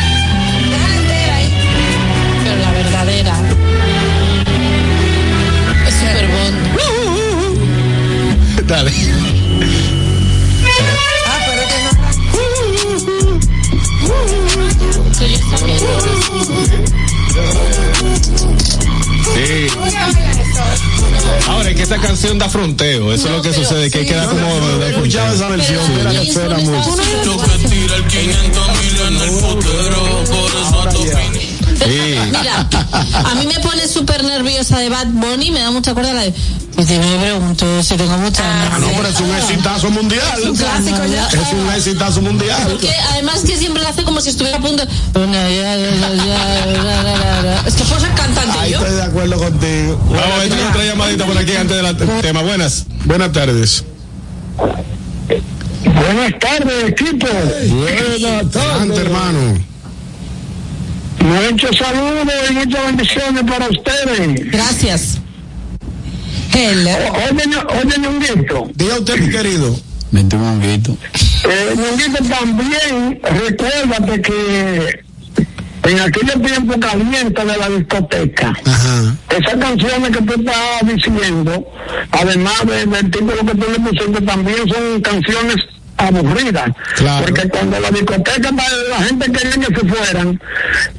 Ah, 11.25 11.39
pero 11.45 11.61
es 11.61 11.67
que 11.67 11.79
no. 11.83 11.89
Que 15.17 15.25
yo 15.31 15.39
también. 15.57 15.77
Sí. 19.33 19.67
Ahora 21.49 21.69
es 21.69 21.75
que 21.75 21.83
esa 21.83 21.97
canción 21.97 22.37
da 22.37 22.49
fronteo, 22.49 23.13
eso 23.13 23.27
es 23.27 23.31
lo 23.33 23.41
que 23.41 23.53
sucede, 23.53 23.89
que 23.89 23.99
hay 23.99 24.05
que 24.05 24.13
dar 24.15 24.27
como 24.29 24.47
He 24.83 24.89
escuchado 24.89 25.35
esa 25.35 25.47
versión. 25.49 25.79
Pero 25.87 26.09
Espera, 26.09 26.11
James 26.13 26.29
espera 26.29 26.55
Bond 26.55 26.67
mucho. 26.67 27.01
está- 27.01 27.23
Yo 27.23 27.37
que 27.37 27.67
tira 27.69 27.95
el 27.95 28.03
500 28.07 28.67
mil 28.81 28.95
en 29.07 29.15
el 29.21 29.29
putero, 29.39 30.23
por 30.25 30.51
eso 30.51 30.77
tu 30.91 31.01
opinión. 31.01 31.47
Mira, 32.31 32.67
a 33.23 33.35
mí 33.35 33.45
me 33.47 33.59
pone 33.61 33.87
súper 33.87 34.23
nerviosa 34.23 34.79
de 34.79 34.89
Bad 34.89 35.07
Bunny, 35.07 35.51
me 35.51 35.59
da 35.59 35.71
mucha 35.71 35.93
cuerda 35.93 36.13
la 36.13 36.21
de. 36.23 36.33
Pues 36.77 36.89
yo 36.89 36.99
me 36.99 37.17
pregunto 37.17 37.81
si 37.81 37.97
tengo 37.97 38.15
mucha. 38.19 38.43
Ah, 38.45 38.77
no, 38.79 38.85
pero 38.95 39.07
es 39.07 39.19
un 39.19 39.33
exitazo 39.35 39.89
mundial. 39.89 40.21
Es 40.37 40.45
un 40.45 40.55
clásico 40.55 41.05
ya. 41.07 41.27
Es 41.27 41.51
un 41.51 41.71
exitazo 41.73 42.21
mundial. 42.21 42.67
Porque 42.69 42.91
además 43.13 43.39
que 43.39 43.57
siempre 43.57 43.81
lo 43.81 43.89
hace 43.89 44.03
como 44.03 44.21
si 44.21 44.29
estuviera 44.29 44.59
a 44.59 44.61
punto. 44.61 44.83
Es 44.83 44.89
que 47.73 47.83
puedo 47.83 47.99
ser 47.99 48.11
cantante 48.11 48.59
Ahí 48.59 48.73
yo. 48.73 48.77
estoy 48.77 48.95
de 48.95 49.01
acuerdo 49.01 49.37
contigo. 49.39 49.99
Vamos 50.05 50.39
a 50.39 50.45
echar 50.45 50.67
otra 50.69 50.85
llamadita 50.85 51.25
por 51.25 51.35
aquí 51.39 51.55
antes 51.55 51.81
del 51.81 52.21
tema. 52.21 52.43
Buenas. 52.43 52.85
Buenas 53.05 53.31
tardes. 53.31 53.83
Buenas 55.83 56.39
tardes, 56.39 56.89
equipo. 56.89 57.25
Buenas 57.71 58.51
tardes, 58.51 58.99
hermano. 58.99 59.65
Muchos 61.21 61.75
saludos 61.75 62.27
y 62.51 62.53
muchas 62.53 62.85
bendiciones 62.85 63.43
para 63.45 63.67
ustedes. 63.67 64.51
Gracias. 64.51 65.17
Oye, 66.53 67.43
Ño- 67.47 67.67
oye, 67.81 67.97
Ñonguito. 67.99 68.69
Diga 68.75 68.95
usted, 68.99 69.17
mi 69.19 69.29
querido. 69.29 69.75
Vente 70.11 70.35
un 70.35 70.41
monguito. 70.43 70.97
Eh, 71.43 71.75
Ñonguito, 71.75 72.23
también 72.23 73.19
recuérdate 73.23 74.21
que 74.21 74.99
en 75.83 75.99
aquellos 75.99 76.41
tiempos 76.41 76.77
calientes 76.77 77.45
de 77.45 77.57
la 77.57 77.69
discoteca, 77.69 78.53
esas 79.29 79.55
canciones 79.59 80.09
que 80.17 80.21
tú 80.23 80.33
estabas 80.39 80.95
diciendo, 80.95 81.65
además 82.11 82.65
de- 82.65 82.85
del 82.85 83.11
título 83.11 83.37
que 83.37 83.55
tú 83.55 83.65
le 83.71 83.79
pusiste, 83.79 84.21
también 84.21 84.57
son 84.67 85.01
canciones 85.01 85.55
aburridas. 85.97 86.71
Porque 87.23 87.49
cuando 87.49 87.79
la 87.79 87.89
discoteca, 87.91 88.51
la 88.51 88.97
gente 89.05 89.31
quería 89.31 89.67
que 89.67 89.75
se 89.75 89.87
fueran, 89.87 90.39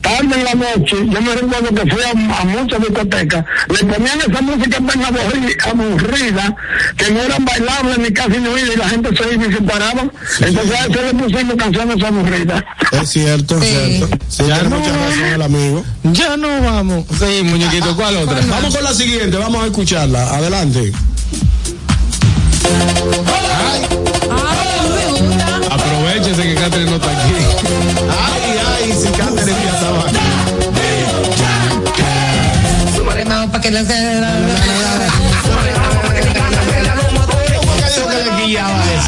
tarde 0.00 0.34
en 0.34 0.44
la 0.44 0.54
noche, 0.54 0.96
yo 1.08 1.20
me 1.20 1.34
recuerdo 1.34 1.74
que 1.74 1.90
fui 1.90 2.02
a, 2.02 2.40
a 2.40 2.44
muchas 2.44 2.80
discotecas, 2.80 3.44
le 3.68 3.78
ponían 3.78 4.20
esa 4.20 4.40
música 4.42 4.76
tan 4.76 5.02
aburri- 5.04 5.56
aburrida, 5.70 6.56
que 6.96 7.10
no 7.10 7.20
eran 7.22 7.44
bailables 7.44 7.98
ni 7.98 8.10
casi 8.12 8.38
ni 8.38 8.48
oídas, 8.48 8.74
y 8.74 8.78
la 8.78 8.88
gente 8.88 9.16
se 9.16 9.34
iba 9.34 9.46
y 9.46 9.52
se 9.52 9.62
paraba. 9.62 10.02
Entonces 10.40 10.72
a 10.80 10.86
eso 10.86 11.02
le 11.02 11.14
pusimos 11.14 11.54
canciones 11.56 12.04
aburridas. 12.04 12.64
Es 12.92 13.08
cierto, 13.10 13.62
es 13.62 13.68
cierto. 13.68 14.18
Sí, 14.28 14.42
mucha 14.42 14.62
razón 14.92 15.24
el 15.34 15.42
amigo. 15.42 15.84
Ya 16.04 16.36
no 16.36 16.60
vamos. 16.62 17.04
Sí, 17.18 17.42
muñequito, 17.44 17.94
¿cuál 17.96 18.16
otra? 18.16 18.40
Vamos 18.48 18.74
con 18.74 18.84
la 18.84 18.94
siguiente, 18.94 19.36
vamos 19.36 19.62
a 19.62 19.66
escucharla. 19.66 20.34
Adelante. 20.34 20.92
Aprovechese 22.68 23.88
que 33.69 33.74
no 33.74 33.85
se. 33.86 33.95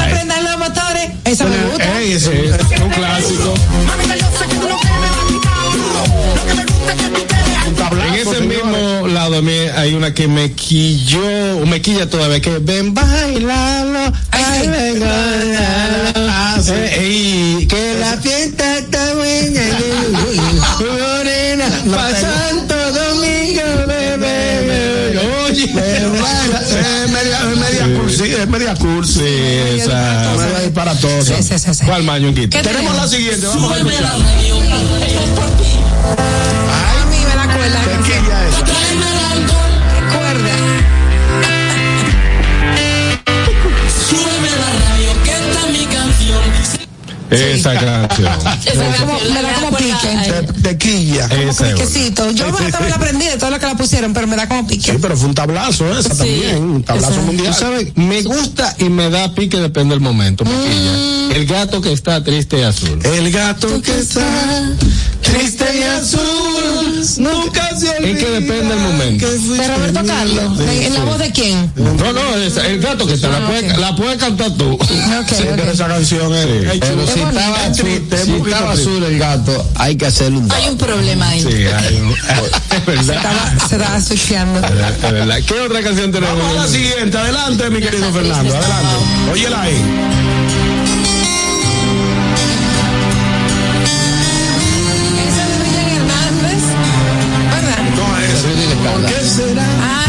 Aprendan 0.03 0.45
los 0.45 0.59
motores. 0.59 1.11
Eso 1.25 1.45
me 1.45 1.57
gusta. 1.67 1.99
Ey, 1.99 2.13
ese 2.13 2.47
es 2.47 2.53
un 2.81 2.91
clásico. 2.91 3.55
En 8.07 8.15
ese 8.15 8.41
mismo 8.41 9.07
lado 9.09 9.39
a 9.39 9.43
mí 9.43 9.57
hay 9.77 9.95
una 9.95 10.13
que 10.13 10.29
me 10.29 10.53
quilló, 10.53 11.59
o 11.63 11.67
me 11.67 11.81
quilla 11.81 12.09
todavía, 12.09 12.41
que 12.41 12.59
ven, 12.59 12.93
bailalo, 12.93 14.13
ay, 14.31 14.69
ven, 14.69 15.01
bailalo. 15.01 16.21
Eh, 16.73 17.59
y 17.63 17.67
que 17.67 17.95
la 17.99 18.19
fiesta 18.19 18.79
está 18.79 19.15
buena, 19.15 19.63
morena, 20.81 21.65
pa' 21.91 22.11
Es 26.41 27.11
media, 27.11 27.39
es 27.51 27.57
media 27.59 27.99
cursi, 27.99 28.25
es 28.33 28.49
media 28.49 28.75
cursi. 28.75 29.25
esa. 29.25 30.35
Media 30.37 30.61
disparatosa. 30.61 31.35
¿Cuál 31.85 32.05
Ñonguito? 32.23 32.61
Tenemos 32.61 32.97
la 32.97 33.07
siguiente, 33.09 33.47
vamos 33.47 33.73
a 33.73 33.77
escuchar. 33.77 34.05
A 34.05 34.17
mí 37.07 37.17
me 37.29 37.35
la 37.37 37.47
cuerda. 37.55 37.81
Esa 47.55 47.75
canción. 47.75 48.33
Me 48.75 49.43
da 49.43 49.55
como, 49.55 49.67
como 49.67 49.77
pique. 49.77 50.59
De 50.59 50.79
quilla. 50.79 51.29
Piquecito. 51.29 52.31
Yo 52.33 52.47
me 52.53 52.89
la 52.89 52.97
aprendí 52.97 53.27
de 53.27 53.37
todo 53.37 53.51
lo 53.51 53.59
que 53.59 53.67
la 53.67 53.77
pusieron, 53.77 54.13
pero 54.13 54.27
me 54.27 54.37
da 54.37 54.49
como 54.49 54.67
pique. 54.67 54.93
Sí, 54.93 54.99
pero 55.01 55.17
fue 55.17 55.29
un 55.29 55.35
tablazo 55.35 55.97
esa 55.99 56.15
también, 56.15 56.63
un 56.63 56.83
tablazo 56.83 57.23
mundial. 57.23 57.55
Sabes, 57.55 57.97
me 57.97 58.23
gusta 58.23 58.75
y 58.79 58.85
me 58.85 59.11
da 59.11 59.33
pique, 59.35 59.59
depende 59.59 59.95
del 59.95 60.01
momento. 60.01 60.45
Piquilla. 60.45 61.37
El 61.37 61.47
gato 61.47 61.81
que 61.81 61.93
está 61.93 62.23
triste 62.25 62.59
y 62.59 62.63
azul. 62.63 62.99
El 63.05 63.31
gato 63.31 63.81
que 63.81 63.99
está 63.99 64.21
triste 65.33 65.65
y 65.79 65.83
azul 65.83 67.07
nunca 67.19 67.77
se 67.79 67.89
olvida. 67.91 68.11
Es 68.11 68.19
que 68.25 68.31
depende 68.31 68.75
del 68.75 68.79
momento. 68.79 69.27
De 69.31 69.69
Roberto 69.69 70.01
Carlos. 70.07 70.61
¿En 70.61 70.69
en 70.83 70.95
la 70.95 71.05
voz 71.05 71.19
de 71.19 71.31
quién? 71.31 71.73
No, 71.77 72.13
no, 72.13 72.37
esa- 72.37 72.67
el 72.67 72.81
gato 72.81 73.07
que 73.07 73.15
está, 73.15 73.29
la, 73.29 73.47
puede, 73.47 73.77
la 73.79 73.97
puede 73.97 74.17
cantar 74.17 74.51
tú. 74.53 74.79
Sí, 75.29 75.45
pero 75.57 75.71
esa 75.73 75.87
canción 75.89 76.35
es, 76.35 76.47
es 76.75 76.79
Pero 76.81 77.07
si 77.07 77.21
estaba, 77.21 77.67
Es 77.67 77.77
triste, 77.77 78.17
es 78.17 78.23
si 78.25 78.33
estaba 78.33 78.73
triste. 78.73 78.91
azul 78.91 79.05
el 79.05 79.19
gato, 79.19 79.67
hay 79.77 79.97
que 79.97 80.07
hacerle 80.07 80.39
un 80.39 80.53
Hay 80.53 80.69
un 80.69 80.77
problema 80.79 81.29
ahí. 81.29 81.41
Sí, 81.43 81.49
hay 81.65 81.97
un- 81.97 82.11
es 82.77 82.87
verdad. 82.87 83.17
Estaba, 83.17 83.69
se 83.69 83.75
estaba 83.77 83.95
asfixiando. 83.97 84.59
Es 84.67 85.03
verdad. 85.13 85.39
¿Qué 85.47 85.55
otra 85.61 85.83
canción 85.83 86.13
tenemos? 86.13 86.39
Vamos 86.39 86.57
a 86.59 86.63
la 86.63 86.69
siguiente, 86.69 87.17
adelante, 87.19 87.71
mi 87.71 87.81
querido 87.81 88.13
Fernando, 88.13 88.55
adelante. 88.57 89.31
Óyela 89.33 89.63
ahí. 89.63 90.20
Será? 99.09 100.00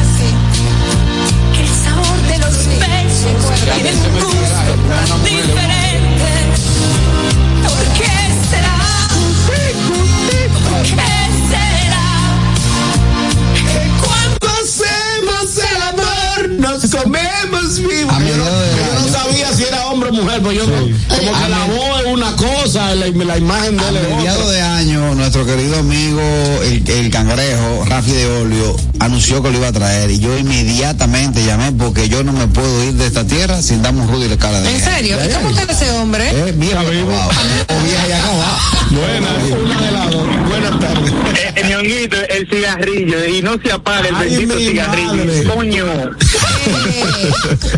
Cosa, 22.71 22.95
la, 22.95 23.07
la 23.07 23.37
imagen 23.37 23.77
de 23.77 23.83
A 23.83 23.89
él 23.89 23.97
es 23.97 24.15
mediados 24.15 24.49
de 24.49 24.61
año, 24.61 25.15
nuestro 25.15 25.45
querido 25.45 25.77
amigo, 25.79 26.21
el, 26.63 26.89
el 26.89 27.09
cangrejo, 27.09 27.83
Rafi 27.85 28.11
de 28.11 28.27
Olio, 28.27 28.75
anunció 28.99 29.43
que 29.43 29.51
lo 29.51 29.57
iba 29.57 29.67
a 29.67 29.71
traer. 29.73 30.09
Y 30.11 30.19
yo 30.19 30.37
inmediatamente 30.37 31.43
llamé 31.43 31.71
porque 31.73 32.07
yo 32.07 32.23
no 32.23 32.31
me 32.31 32.47
puedo 32.47 32.83
ir 32.85 32.93
de 32.93 33.07
esta 33.07 33.25
tierra 33.25 33.61
sin 33.61 33.81
darme 33.81 34.01
un 34.01 34.07
rudo 34.07 34.25
y 34.25 34.29
la 34.29 34.37
cara 34.37 34.61
de 34.61 34.73
¿En 34.73 34.79
serio? 34.81 35.17
¿Y 35.23 35.33
cómo 35.33 35.49
está 35.49 35.71
ese 35.71 35.91
hombre? 35.91 36.29
Eh, 36.29 36.53
vieja 36.55 36.81
y 36.83 36.99
acabado. 37.01 37.29
O 37.29 37.83
vieja 37.83 38.07
y 38.07 38.11
acabado. 38.13 38.80
Buenas, 38.91 39.59
una 39.63 39.81
de 39.81 39.91
las 39.91 40.11
dos. 40.11 40.27
Buenas 40.49 40.79
tardes. 40.79 41.13
El 41.55 41.69
ñonguito, 41.69 42.17
el 42.29 42.47
cigarrillo, 42.49 43.25
y 43.25 43.41
no 43.41 43.53
se 43.63 43.71
apaga 43.71 44.07
el 44.09 44.15
Ay, 44.15 44.29
bendito 44.29 44.55
mi 44.55 44.65
cigarrillo. 44.67 45.13
madre. 45.15 45.43
Coño. 45.43 45.85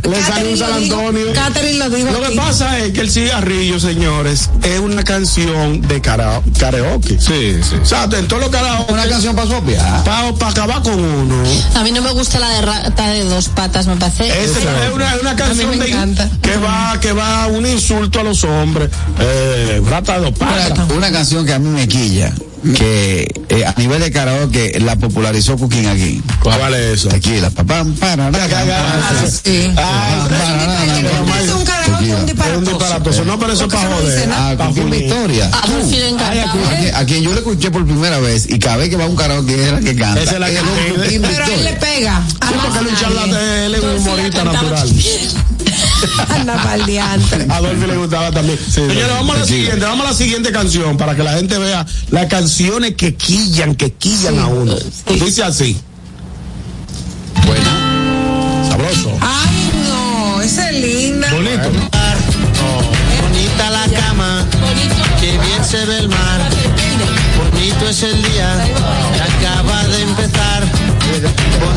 Le 0.10 0.24
salió 0.24 0.50
un 0.52 0.58
San 0.58 0.74
Antonio. 0.74 1.34
Catherine 1.34 1.78
lo 1.78 1.90
dijo 1.90 2.12
Lo 2.12 2.20
que 2.20 2.26
aquí. 2.28 2.36
pasa 2.38 2.80
es 2.80 2.92
que 2.94 3.02
el 3.02 3.10
cigarrillo, 3.12 3.80
señores, 3.80 4.50
es 4.64 4.80
una 4.80 5.04
canción 5.04 5.82
de 5.82 6.02
cara- 6.02 6.42
karaoke. 6.60 7.18
Sí, 7.20 7.60
sí. 7.64 7.76
O 7.82 7.86
sea, 7.86 8.04
en 8.12 8.28
todos 8.28 8.42
los 8.44 8.52
karaoke. 8.52 8.92
Una 8.94 9.08
canción 9.08 9.36
para 9.36 9.48
sopiar. 9.50 10.04
Para 10.04 10.30
acabar 10.50 10.82
con 10.82 11.00
uno. 11.00 11.36
A 11.76 11.84
mí 11.84 11.92
no 11.92 12.02
me 12.02 12.12
gusta 12.12 12.40
la 12.40 12.50
de 12.50 12.62
rata 12.62 13.08
de 13.10 13.24
dos 13.24 13.50
patas, 13.50 13.88
me 13.88 13.96
parece. 13.96 14.28
Es, 14.28 14.52
es 14.58 14.58
una, 14.94 15.14
es 15.16 15.22
una 15.22 15.36
canción 15.36 15.70
me 15.70 15.78
de- 15.78 15.92
encanta. 15.92 16.30
que 16.42 16.58
va 16.58 17.00
que 17.00 17.14
va 17.14 17.48
un 17.48 17.66
insulto 17.66 18.20
a 18.20 18.24
los 18.24 18.44
hombres. 18.44 18.90
Eh, 19.20 19.82
rata 19.90 20.20
de 20.20 20.26
dos 20.30 20.38
patas. 20.38 20.88
Una 21.04 21.12
canción 21.12 21.46
que 21.46 21.52
a 21.52 21.60
mí 21.60 21.68
me 21.68 21.86
quilla, 21.86 22.34
que 22.78 23.28
eh, 23.50 23.66
a 23.66 23.74
nivel 23.78 24.00
de 24.00 24.10
karaoke 24.10 24.80
la 24.80 24.96
popularizó 24.96 25.58
Cooking 25.58 25.88
aquí. 25.88 26.22
¿Cuál 26.42 26.74
es 26.76 27.00
eso? 27.00 27.10
Tequila, 27.10 27.50
papá, 27.50 27.86
para, 28.00 28.28
un 28.28 28.32
karaoke, 31.66 32.06
un 32.06 32.16
Es 32.16 32.16
un 32.16 32.26
disparate. 32.26 32.62
disparatoso. 32.62 33.26
No, 33.26 33.38
pero 33.38 33.52
eso 33.52 33.68
para 33.68 33.94
joder. 33.94 34.30
Ah, 34.32 34.56
Pa' 34.58 34.68
Cooking 34.68 34.84
funir. 34.84 35.00
Victoria. 35.02 35.52
A. 35.52 35.58
A 35.58 37.06
quien, 37.06 37.20
a 37.20 37.22
yo 37.22 37.34
le 37.34 37.40
escuché 37.40 37.70
por 37.70 37.86
primera 37.86 38.20
vez 38.20 38.50
y 38.50 38.58
cada 38.58 38.78
vez 38.78 38.88
que 38.88 38.96
va 38.96 39.04
a 39.04 39.08
un 39.08 39.18
karaoke 39.18 39.62
es 39.62 39.74
la 39.74 39.82
que 39.82 39.98
canta. 39.98 40.22
Esa 40.22 40.36
es 40.36 40.40
la 40.40 40.48
que 40.48 40.60
Pero 41.20 41.44
a 41.44 41.48
él 41.50 41.64
le 41.66 41.74
pega. 41.74 42.24
Sí, 42.30 42.54
porque 42.64 42.80
él 42.80 42.86
es 42.86 42.92
un 42.94 42.98
charlatán, 42.98 43.44
él 43.66 43.76
es 43.76 43.84
un 43.84 43.98
humorista 43.98 44.44
natural. 44.46 44.90
Anda 46.30 46.56
pa'l 46.62 46.86
diantre. 46.86 47.48
A 47.50 47.60
Dolphy 47.62 47.88
le 47.88 47.98
gustaba 47.98 48.32
también. 48.32 48.60
Señores, 48.60 49.10
vamos 49.10 49.36
a 49.36 49.40
la 49.40 49.46
siguiente, 49.46 49.86
vamos 49.86 50.06
a 50.06 50.10
la 50.10 50.16
siguiente 50.16 50.52
canción 50.52 50.98
para 50.98 51.16
que 51.16 51.24
la 51.24 51.34
gente 51.34 51.58
vea 51.58 51.86
las 52.10 52.26
canciones 52.28 52.96
que 52.96 53.16
quillan, 53.16 53.76
que 53.76 53.94
quillan 53.94 54.40
a 54.40 54.48
uno. 54.48 54.76
Dice 55.08 55.44
así. 55.44 55.78
Bueno. 57.46 58.70
Sabroso. 58.70 59.18
Ay, 59.22 59.72
no, 59.90 60.42
esa 60.42 60.70
es 60.70 60.82
linda. 60.82 61.32
Bonito. 61.32 61.70
Bonita 63.22 63.70
la 63.70 63.88
cama, 64.00 64.46
que 65.20 65.32
bien 65.32 65.66
se 65.66 65.86
ve 65.86 66.00
el 66.00 66.10
mar. 66.10 66.42
Bonito 67.38 67.90
es 67.90 68.04
el 68.04 68.22
día 68.22 68.66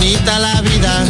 Bonita 0.07 0.39
la 0.39 0.61
vida. 0.61 1.05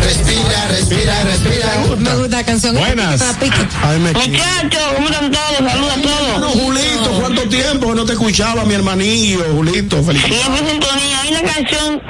Respira, 0.00 0.68
respira, 0.70 1.24
respira. 1.24 1.72
Me 1.98 2.14
gusta 2.14 2.36
la 2.36 2.44
canción. 2.44 2.76
Buenas. 2.76 3.20
Muchachos, 3.20 4.80
¿cómo 4.94 5.08
están 5.08 5.32
todos? 5.32 5.58
Saludos 5.58 5.92
a 5.92 5.96
Bueno, 5.96 6.40
todos. 6.40 6.52
Julito, 6.52 7.10
¿cuánto 7.20 7.42
tiempo 7.48 7.88
que 7.88 7.94
no 7.96 8.04
te 8.04 8.12
escuchaba, 8.12 8.64
mi 8.64 8.74
hermanillo? 8.74 9.44
Julito, 9.52 10.04
feliz. 10.04 10.22
Siempre 10.22 10.60
en 10.60 10.70
sintonía. 10.70 11.20
Hay 11.20 11.30
una 11.32 11.42
canción 11.52 12.00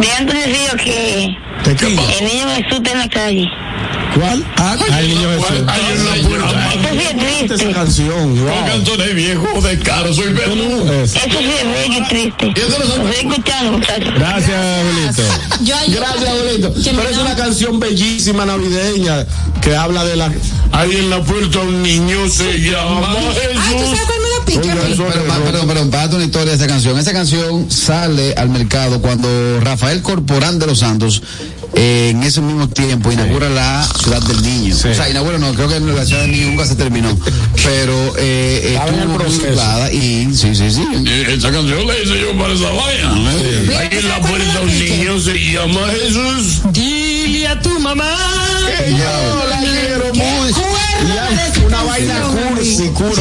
de 0.00 0.12
Anthony 0.12 0.44
Río 0.46 0.76
que 0.84 1.36
¿De 1.64 1.74
qué? 1.76 1.86
el 1.86 2.24
niño 2.24 2.46
Jesús 2.54 2.76
está 2.78 2.92
en 2.92 2.98
la 3.00 3.08
calle. 3.08 3.46
¿Cuál? 4.14 4.44
Ah, 4.56 4.76
ay, 4.92 5.08
niño 5.08 5.28
Jesús. 5.30 5.46
Eso 5.50 6.88
sí 6.92 6.98
es 6.98 7.14
Esa 7.42 7.54
triste. 7.54 7.72
canción, 7.72 8.44
wow. 8.44 8.66
Cantones 8.66 9.14
viejo 9.14 9.60
de 9.60 9.78
caro, 9.80 10.14
soy 10.14 10.32
Eso. 10.32 11.16
Eso 11.16 11.38
sí 11.38 11.50
es 11.60 11.64
bello 11.72 11.98
y 11.98 12.08
triste. 12.08 12.46
Lo 12.46 12.84
estoy 12.84 13.28
escuchando, 13.28 13.72
muchachos. 13.72 14.14
Gracias, 14.14 14.60
Julito. 14.82 15.22
Yo 15.62 15.74
Gracias, 15.88 16.34
me 16.44 16.92
Pero 16.92 17.08
es 17.08 17.18
una 17.18 17.34
canción 17.34 17.80
bellísima 17.80 18.44
navideña 18.46 19.26
que 19.60 19.74
habla 19.74 20.04
de 20.04 20.16
la. 20.16 20.32
Ahí 20.72 20.96
en 20.96 21.10
la 21.10 21.22
puerta 21.22 21.60
un 21.60 21.82
niño 21.82 22.28
se 22.28 22.60
llama 22.60 23.08
Ay, 23.16 23.76
perdón, 24.56 25.66
perdón, 25.68 25.90
párate 25.90 26.16
una 26.16 26.24
historia 26.24 26.50
de 26.50 26.56
esa 26.56 26.66
canción. 26.66 26.98
Esa 26.98 27.12
canción 27.12 27.70
sale 27.70 28.34
al 28.34 28.48
mercado 28.48 29.00
cuando 29.00 29.60
Rafael 29.60 30.02
Corporán 30.02 30.58
de 30.58 30.66
los 30.66 30.78
Santos, 30.80 31.22
eh, 31.74 32.10
en 32.10 32.22
ese 32.22 32.40
mismo 32.40 32.68
tiempo, 32.68 33.12
inaugura 33.12 33.48
la 33.48 33.86
ciudad 34.02 34.22
del 34.22 34.42
niño. 34.42 34.74
O 34.74 34.78
sea, 34.78 35.08
inaugura 35.08 35.38
no, 35.38 35.52
creo 35.54 35.68
que 35.68 35.80
la 35.80 36.04
ciudad 36.04 36.22
del 36.22 36.32
niño 36.32 36.46
nunca 36.48 36.66
se 36.66 36.76
terminó. 36.76 37.16
Pero 37.64 38.14
eh, 38.18 38.78
estuvo 38.78 39.88
y 39.92 40.34
sí, 40.34 40.54
sí, 40.54 40.70
sí. 40.70 40.82
Esa 41.28 41.50
canción 41.50 41.86
la 41.86 41.98
hice 41.98 42.20
yo 42.20 42.36
para 42.38 42.54
esa 42.54 42.70
vaina. 42.70 43.78
Ahí 43.78 43.88
en 43.90 44.08
la 44.08 44.20
puerta 44.20 44.60
un 44.62 44.78
niño 44.78 45.20
se 45.20 45.34
llama 45.34 45.80
Jesús. 45.88 46.62
Dile 46.72 47.48
a 47.48 47.60
tu 47.60 47.78
mamá. 47.80 48.16
Que 48.78 48.90
yo 48.92 49.44
la 49.48 49.58
quiero 49.58 50.14
muy. 50.14 51.57
Una 51.68 51.82
vaina 51.82 52.20
cursi, 52.22 52.88
cursi. 52.88 53.20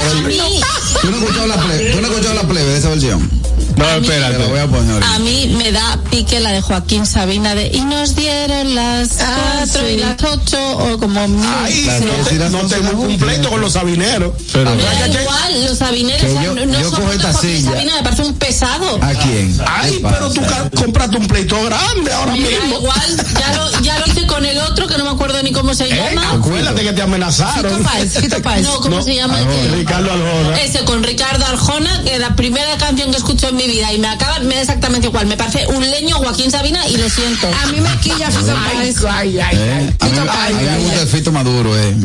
¿Tú 1.02 1.12
no 1.12 1.18
escuchado 1.18 1.48
la 1.48 1.58
plebe, 1.58 1.92
¿tú 1.92 2.02
no 2.02 2.08
has 2.08 2.12
escuchado 2.14 2.36
la 2.36 2.48
plebe 2.48 2.70
de 2.72 2.78
esa 2.80 2.90
versión? 2.90 3.30
No, 3.78 3.84
Te 3.86 3.92
la 3.92 3.98
voy 4.00 4.08
espérate. 4.10 4.60
a 4.62 4.68
poner. 4.68 5.04
A 5.04 5.20
mí 5.20 5.54
me 5.56 5.72
da 5.72 6.00
pique 6.10 6.40
la 6.40 6.52
de 6.52 6.62
Joaquín 6.62 7.06
Sabina 7.06 7.54
de 7.54 7.68
y 7.72 7.82
nos 7.82 8.16
dieron 8.16 8.74
las 8.74 9.20
Ah, 9.22 9.36
cuatro 9.60 9.82
sí. 9.88 9.94
y 9.94 9.98
las 9.98 10.24
ocho 10.24 10.78
o 10.78 10.98
como 10.98 11.28
mil. 11.28 11.46
Ay, 11.64 11.84
Claro, 11.84 12.06
no 12.18 12.24
sí, 12.24 12.30
te, 12.30 12.36
las 12.40 12.52
no 12.52 12.60
once 12.62 12.76
te 12.76 12.82
las 12.84 12.94
muy 12.94 13.04
once. 13.06 13.18
completo 13.20 13.50
con 13.52 13.62
los 13.62 13.74
sabineros. 13.74 14.32
Pero, 14.52 14.72
da 14.76 15.08
igual, 15.22 15.66
los 15.66 15.78
sabineros 15.78 16.22
Que 16.22 16.34
yo- 16.44 16.56
no 16.66 16.80
yo 16.80 16.90
cojo 16.90 17.12
esta 17.12 17.32
Joaquín 17.34 17.58
silla. 17.58 17.72
Sabina, 17.72 17.96
me 17.98 18.04
parece 18.04 18.22
un 18.24 18.34
pesado. 18.34 19.00
¿A 19.04 19.10
quién? 19.14 19.62
Ay, 19.68 19.92
¿Qué 19.92 20.00
pero 20.10 20.32
tú 20.32 20.42
compraste 20.82 21.18
un 21.18 21.28
pleito 21.28 21.64
grande 21.64 22.14
ahora 22.14 22.32
Me 22.36 22.50
da 22.50 22.60
mismo. 22.60 22.78
igual, 22.80 23.24
ya 23.40 23.54
lo, 23.54 23.82
ya 23.82 24.00
lo 24.00 24.08
hice 24.08 24.26
con 24.26 24.44
el 24.44 24.58
otro 24.58 24.88
que 24.88 24.98
no 24.98 25.04
me 25.04 25.12
acuerdo 25.12 25.44
ni 25.44 25.52
cómo 25.52 25.76
se 25.76 25.84
Eh, 25.86 25.96
llama. 26.16 26.32
acuérdate 26.32 26.82
que 26.82 26.94
te 26.94 27.02
amenazaron. 27.04 27.86
Fito 28.10 28.37
Páez, 28.42 28.60
Fito 28.60 28.72
Páez. 28.72 28.76
No, 28.76 28.82
¿cómo 28.82 28.96
No, 28.98 29.02
se 29.04 29.16
llama? 29.16 29.40
el 29.40 29.48
que- 29.48 29.76
Ricardo 29.76 30.12
Aljona. 30.12 30.60
Ese 30.62 30.84
con 30.86 31.04
Ricardo 31.04 31.46
Arjona, 31.46 32.04
que 32.04 32.20
la 32.20 32.36
primera 32.36 32.78
canción 32.78 33.12
que 33.12 33.18
escucho 33.18 33.50
en 33.50 33.56
mi 33.56 33.68
vida 33.68 33.92
y 33.94 34.00
me 34.00 34.08
acaba, 34.08 34.40
me 34.40 34.56
da 34.56 34.62
exactamente 34.62 35.08
igual. 35.08 35.28
Me 35.28 35.38
parece 35.38 35.68
un 35.68 35.90
leño 35.90 36.16
Joaquín 36.18 36.52
Sabina 36.52 36.88
y 36.88 36.98
lo 36.98 37.10
siento. 37.10 37.48
A 37.64 37.68
mí 37.68 37.80
me 37.82 37.90
quilla 38.00 38.30
Fito 38.32 38.54
Páez. 38.56 38.98
Eh, 38.98 39.94
A 40.00 40.06
mí, 40.06 40.18
a 40.18 40.50
mí 40.52 40.64
me 40.64 40.78
gusta 40.80 41.02
el 41.02 41.08
fito 41.08 41.32
maduro, 41.32 41.78
eh. 41.78 41.96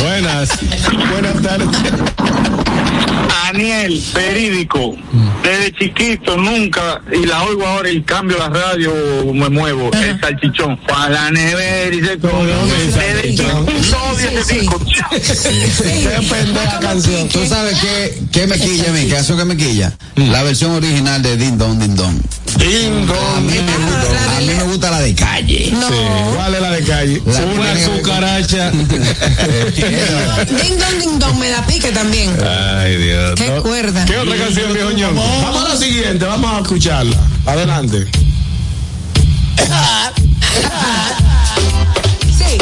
buenas. 0.00 0.48
Buenas 1.12 1.42
tardes. 1.42 1.68
Daniel, 3.28 4.02
verídico. 4.14 4.96
Desde 5.42 5.72
chiquito 5.72 6.36
nunca, 6.36 7.00
y 7.12 7.26
la 7.26 7.42
oigo 7.44 7.66
ahora 7.66 7.90
y 7.90 8.02
cambio 8.02 8.38
la 8.38 8.48
radio, 8.48 8.92
me 9.32 9.48
muevo. 9.48 9.90
El 9.92 10.20
salchichón. 10.20 10.78
Para 10.86 11.10
la 11.10 11.30
nevera 11.30 11.94
y 11.94 12.04
se 12.04 12.18
come. 12.18 12.52
Desde 12.52 13.34
chiquito 13.34 14.80
canción. 16.80 17.28
¿Tú 17.28 17.44
sabes 17.46 17.78
qué, 17.78 18.22
qué 18.32 18.46
me 18.46 18.58
quilla 18.58 18.90
a 18.90 18.92
mí? 18.92 19.06
¿Qué 19.06 19.14
canción 19.14 19.38
que 19.38 19.44
me 19.44 19.56
quilla? 19.56 19.92
La 20.16 20.42
versión 20.42 20.72
original 20.72 21.22
de 21.22 21.36
Ding 21.36 21.58
Dong 21.58 21.78
Ding 21.78 21.94
Dong. 21.94 22.14
Ding 22.14 22.39
A 22.56 23.40
mí 23.40 23.58
me 23.60 23.76
gusta, 23.76 24.36
a 24.36 24.40
mí 24.40 24.46
me 24.46 24.62
gusta 24.64 24.90
la 24.90 25.00
de 25.00 25.14
calle. 25.14 25.70
No. 25.72 25.88
Sí. 25.88 25.94
¿Cuál 26.34 26.54
es 26.54 26.60
la 26.60 26.70
de 26.70 26.82
calle? 26.84 27.22
La 27.26 27.44
Una 27.44 27.74
cucaracha. 27.74 28.70
Ding 28.70 30.78
dong, 30.78 30.98
ding 30.98 31.18
dong, 31.18 31.38
me 31.38 31.48
da 31.50 31.64
pique 31.66 31.90
también. 31.92 32.36
Ay, 32.44 32.96
Dios. 32.96 33.34
Qué 33.36 33.48
No. 33.48 33.62
cuerda. 33.62 34.04
¿Qué 34.04 34.16
otra 34.18 34.36
canción, 34.36 34.72
viejo 34.72 34.90
ñongo? 34.90 35.22
Vamos 35.42 35.64
a 35.64 35.68
la 35.74 35.76
siguiente, 35.76 36.24
vamos 36.24 36.52
a 36.52 36.60
escucharla. 36.62 37.16
Adelante. 37.46 38.06
Sí. 42.38 42.58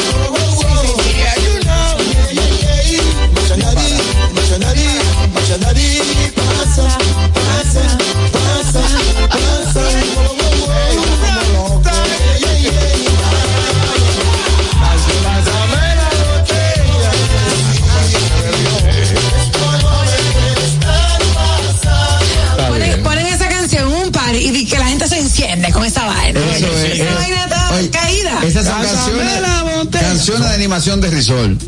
Canciones, 30.01 30.49
de 30.49 30.55
animación 30.55 31.01
de 31.01 31.11
Risol. 31.11 31.59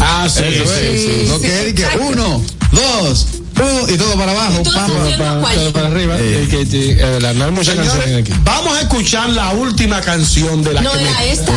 Ah, 0.00 0.28
sí, 0.32 0.42
Eso 0.44 0.64
sí, 0.66 0.80
es. 0.86 1.00
sí. 1.00 1.24
Lo 1.28 1.40
que 1.40 1.68
es 1.68 1.74
que 1.74 1.86
uno, 2.00 2.42
dos, 2.72 3.26
uno, 3.56 3.88
y 3.92 3.96
todo 3.98 4.14
para 4.16 4.32
abajo. 4.32 4.62
Todo 4.62 5.72
para 5.72 5.86
arriba. 5.88 6.16
Eh. 6.18 6.46
Que, 6.48 6.62
eh, 6.62 6.94
verdad, 6.96 7.34
no 7.34 7.44
hay 7.46 7.50
muchas 7.50 7.74
canciones 7.74 8.04
Señores, 8.04 8.30
aquí. 8.30 8.40
vamos 8.44 8.78
a 8.78 8.80
escuchar 8.82 9.28
la 9.30 9.50
última 9.50 10.00
canción 10.00 10.62
de 10.62 10.74
la 10.74 10.80
No 10.82 10.92
que 10.92 11.02
era 11.02 11.10
me... 11.18 11.30
esta. 11.32 11.52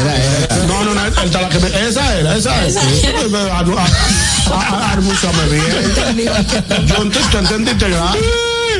No, 0.67 0.83
no, 0.83 0.93
no, 0.95 1.05
esta 1.23 1.41
la 1.41 1.49
que 1.49 1.59
me- 1.59 1.87
esa 1.87 2.17
era, 2.19 2.35
esa 2.37 2.65
bien. 6.15 6.87
Yo 6.87 6.95
ent- 6.95 7.29
tú 7.31 7.37
entendiste 7.37 7.89
ya. 7.89 8.13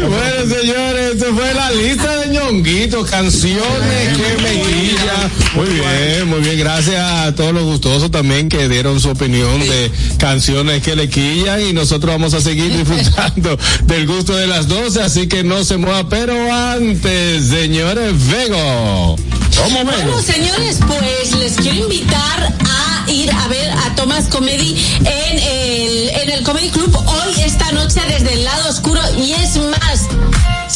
Bueno, 0.09 0.55
señores, 0.55 1.15
esa 1.15 1.25
fue 1.33 1.53
la 1.53 1.71
lista 1.71 2.17
de 2.17 2.27
ñonguitos, 2.29 3.09
canciones 3.09 4.17
que 4.17 4.41
me 4.41 4.61
quillan. 4.61 5.31
Muy 5.55 5.67
bien, 5.67 6.27
muy 6.27 6.39
bien. 6.41 6.59
Gracias 6.59 6.99
a 7.01 7.33
todos 7.35 7.53
los 7.53 7.63
gustosos 7.63 8.11
también 8.11 8.49
que 8.49 8.67
dieron 8.67 8.99
su 8.99 9.09
opinión 9.09 9.59
de 9.61 9.91
canciones 10.17 10.81
que 10.83 10.95
le 10.95 11.09
quillan 11.09 11.61
y 11.61 11.73
nosotros 11.73 12.13
vamos 12.13 12.33
a 12.33 12.41
seguir 12.41 12.75
disfrutando 12.77 13.57
del 13.83 14.07
gusto 14.07 14.35
de 14.35 14.47
las 14.47 14.67
12, 14.67 15.01
así 15.01 15.27
que 15.27 15.43
no 15.43 15.63
se 15.63 15.77
mueva. 15.77 16.07
Pero 16.09 16.33
antes, 16.53 17.45
señores, 17.47 18.13
Vego. 18.27 19.15
¿Cómo 19.55 19.83
Bueno, 19.85 20.05
Vego? 20.07 20.21
señores, 20.21 20.79
pues 20.87 21.35
les 21.37 21.53
quiero 21.53 21.83
invitar 21.83 22.53
a 22.69 22.92
ir 23.07 23.31
a 23.31 23.47
ver 23.47 23.71
a 23.71 23.95
Thomas 23.95 24.27
Comedy 24.27 24.75
en 24.99 25.39
el, 25.39 26.09
en 26.09 26.29
el 26.29 26.43
Comedy 26.43 26.69
Club 26.69 26.95
hoy, 26.95 27.41
esta 27.41 27.71
noche, 27.71 28.01
desde 28.07 28.33
el 28.33 28.43
lado 28.43 28.69
oscuro. 28.69 29.01
Y 29.17 29.33
es 29.33 29.57
más, 29.57 30.07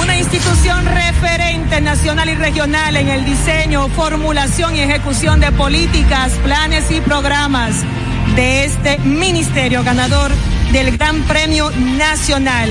Una 0.00 0.18
institución 0.18 0.84
referente 0.84 1.80
nacional 1.80 2.28
y 2.28 2.34
regional 2.34 2.96
en 2.96 3.08
el 3.08 3.24
diseño, 3.24 3.88
formulación 3.88 4.76
y 4.76 4.80
ejecución 4.80 5.40
de 5.40 5.50
políticas, 5.52 6.32
planes 6.44 6.90
y 6.90 7.00
programas 7.00 7.76
de 8.36 8.64
este 8.64 8.98
ministerio 8.98 9.82
ganador 9.82 10.30
del 10.72 10.96
Gran 10.96 11.22
Premio 11.22 11.70
Nacional 11.70 12.70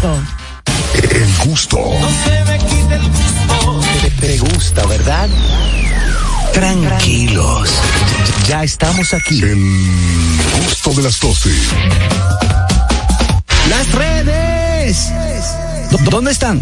El 1.12 1.36
gusto. 1.50 1.78
Te, 4.02 4.10
te 4.12 4.38
gusta, 4.40 4.86
¿verdad? 4.86 5.28
Tranquilos. 6.54 7.70
Ya 8.48 8.64
estamos 8.64 9.14
aquí. 9.14 9.42
El 9.42 9.58
gusto 10.66 10.92
de 10.94 11.04
las 11.04 11.20
12. 11.20 11.50
Las 13.70 13.92
redes. 13.92 15.12
¿Dó- 15.92 15.98
¿Dónde 16.10 16.32
están? 16.32 16.62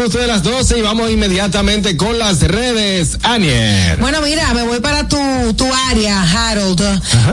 Gusto 0.00 0.18
de 0.18 0.26
las 0.26 0.42
12 0.70 0.78
y 0.78 0.82
vamos 0.82 1.10
inmediatamente 1.10 1.96
con 1.96 2.16
las 2.18 2.40
redes. 2.42 3.18
Anier. 3.22 3.96
Bueno, 3.98 4.20
mira, 4.22 4.54
me 4.54 4.62
voy 4.62 4.78
para 4.80 5.08
tu, 5.08 5.16
tu 5.56 5.66
área, 5.90 6.22
Harold. 6.22 6.80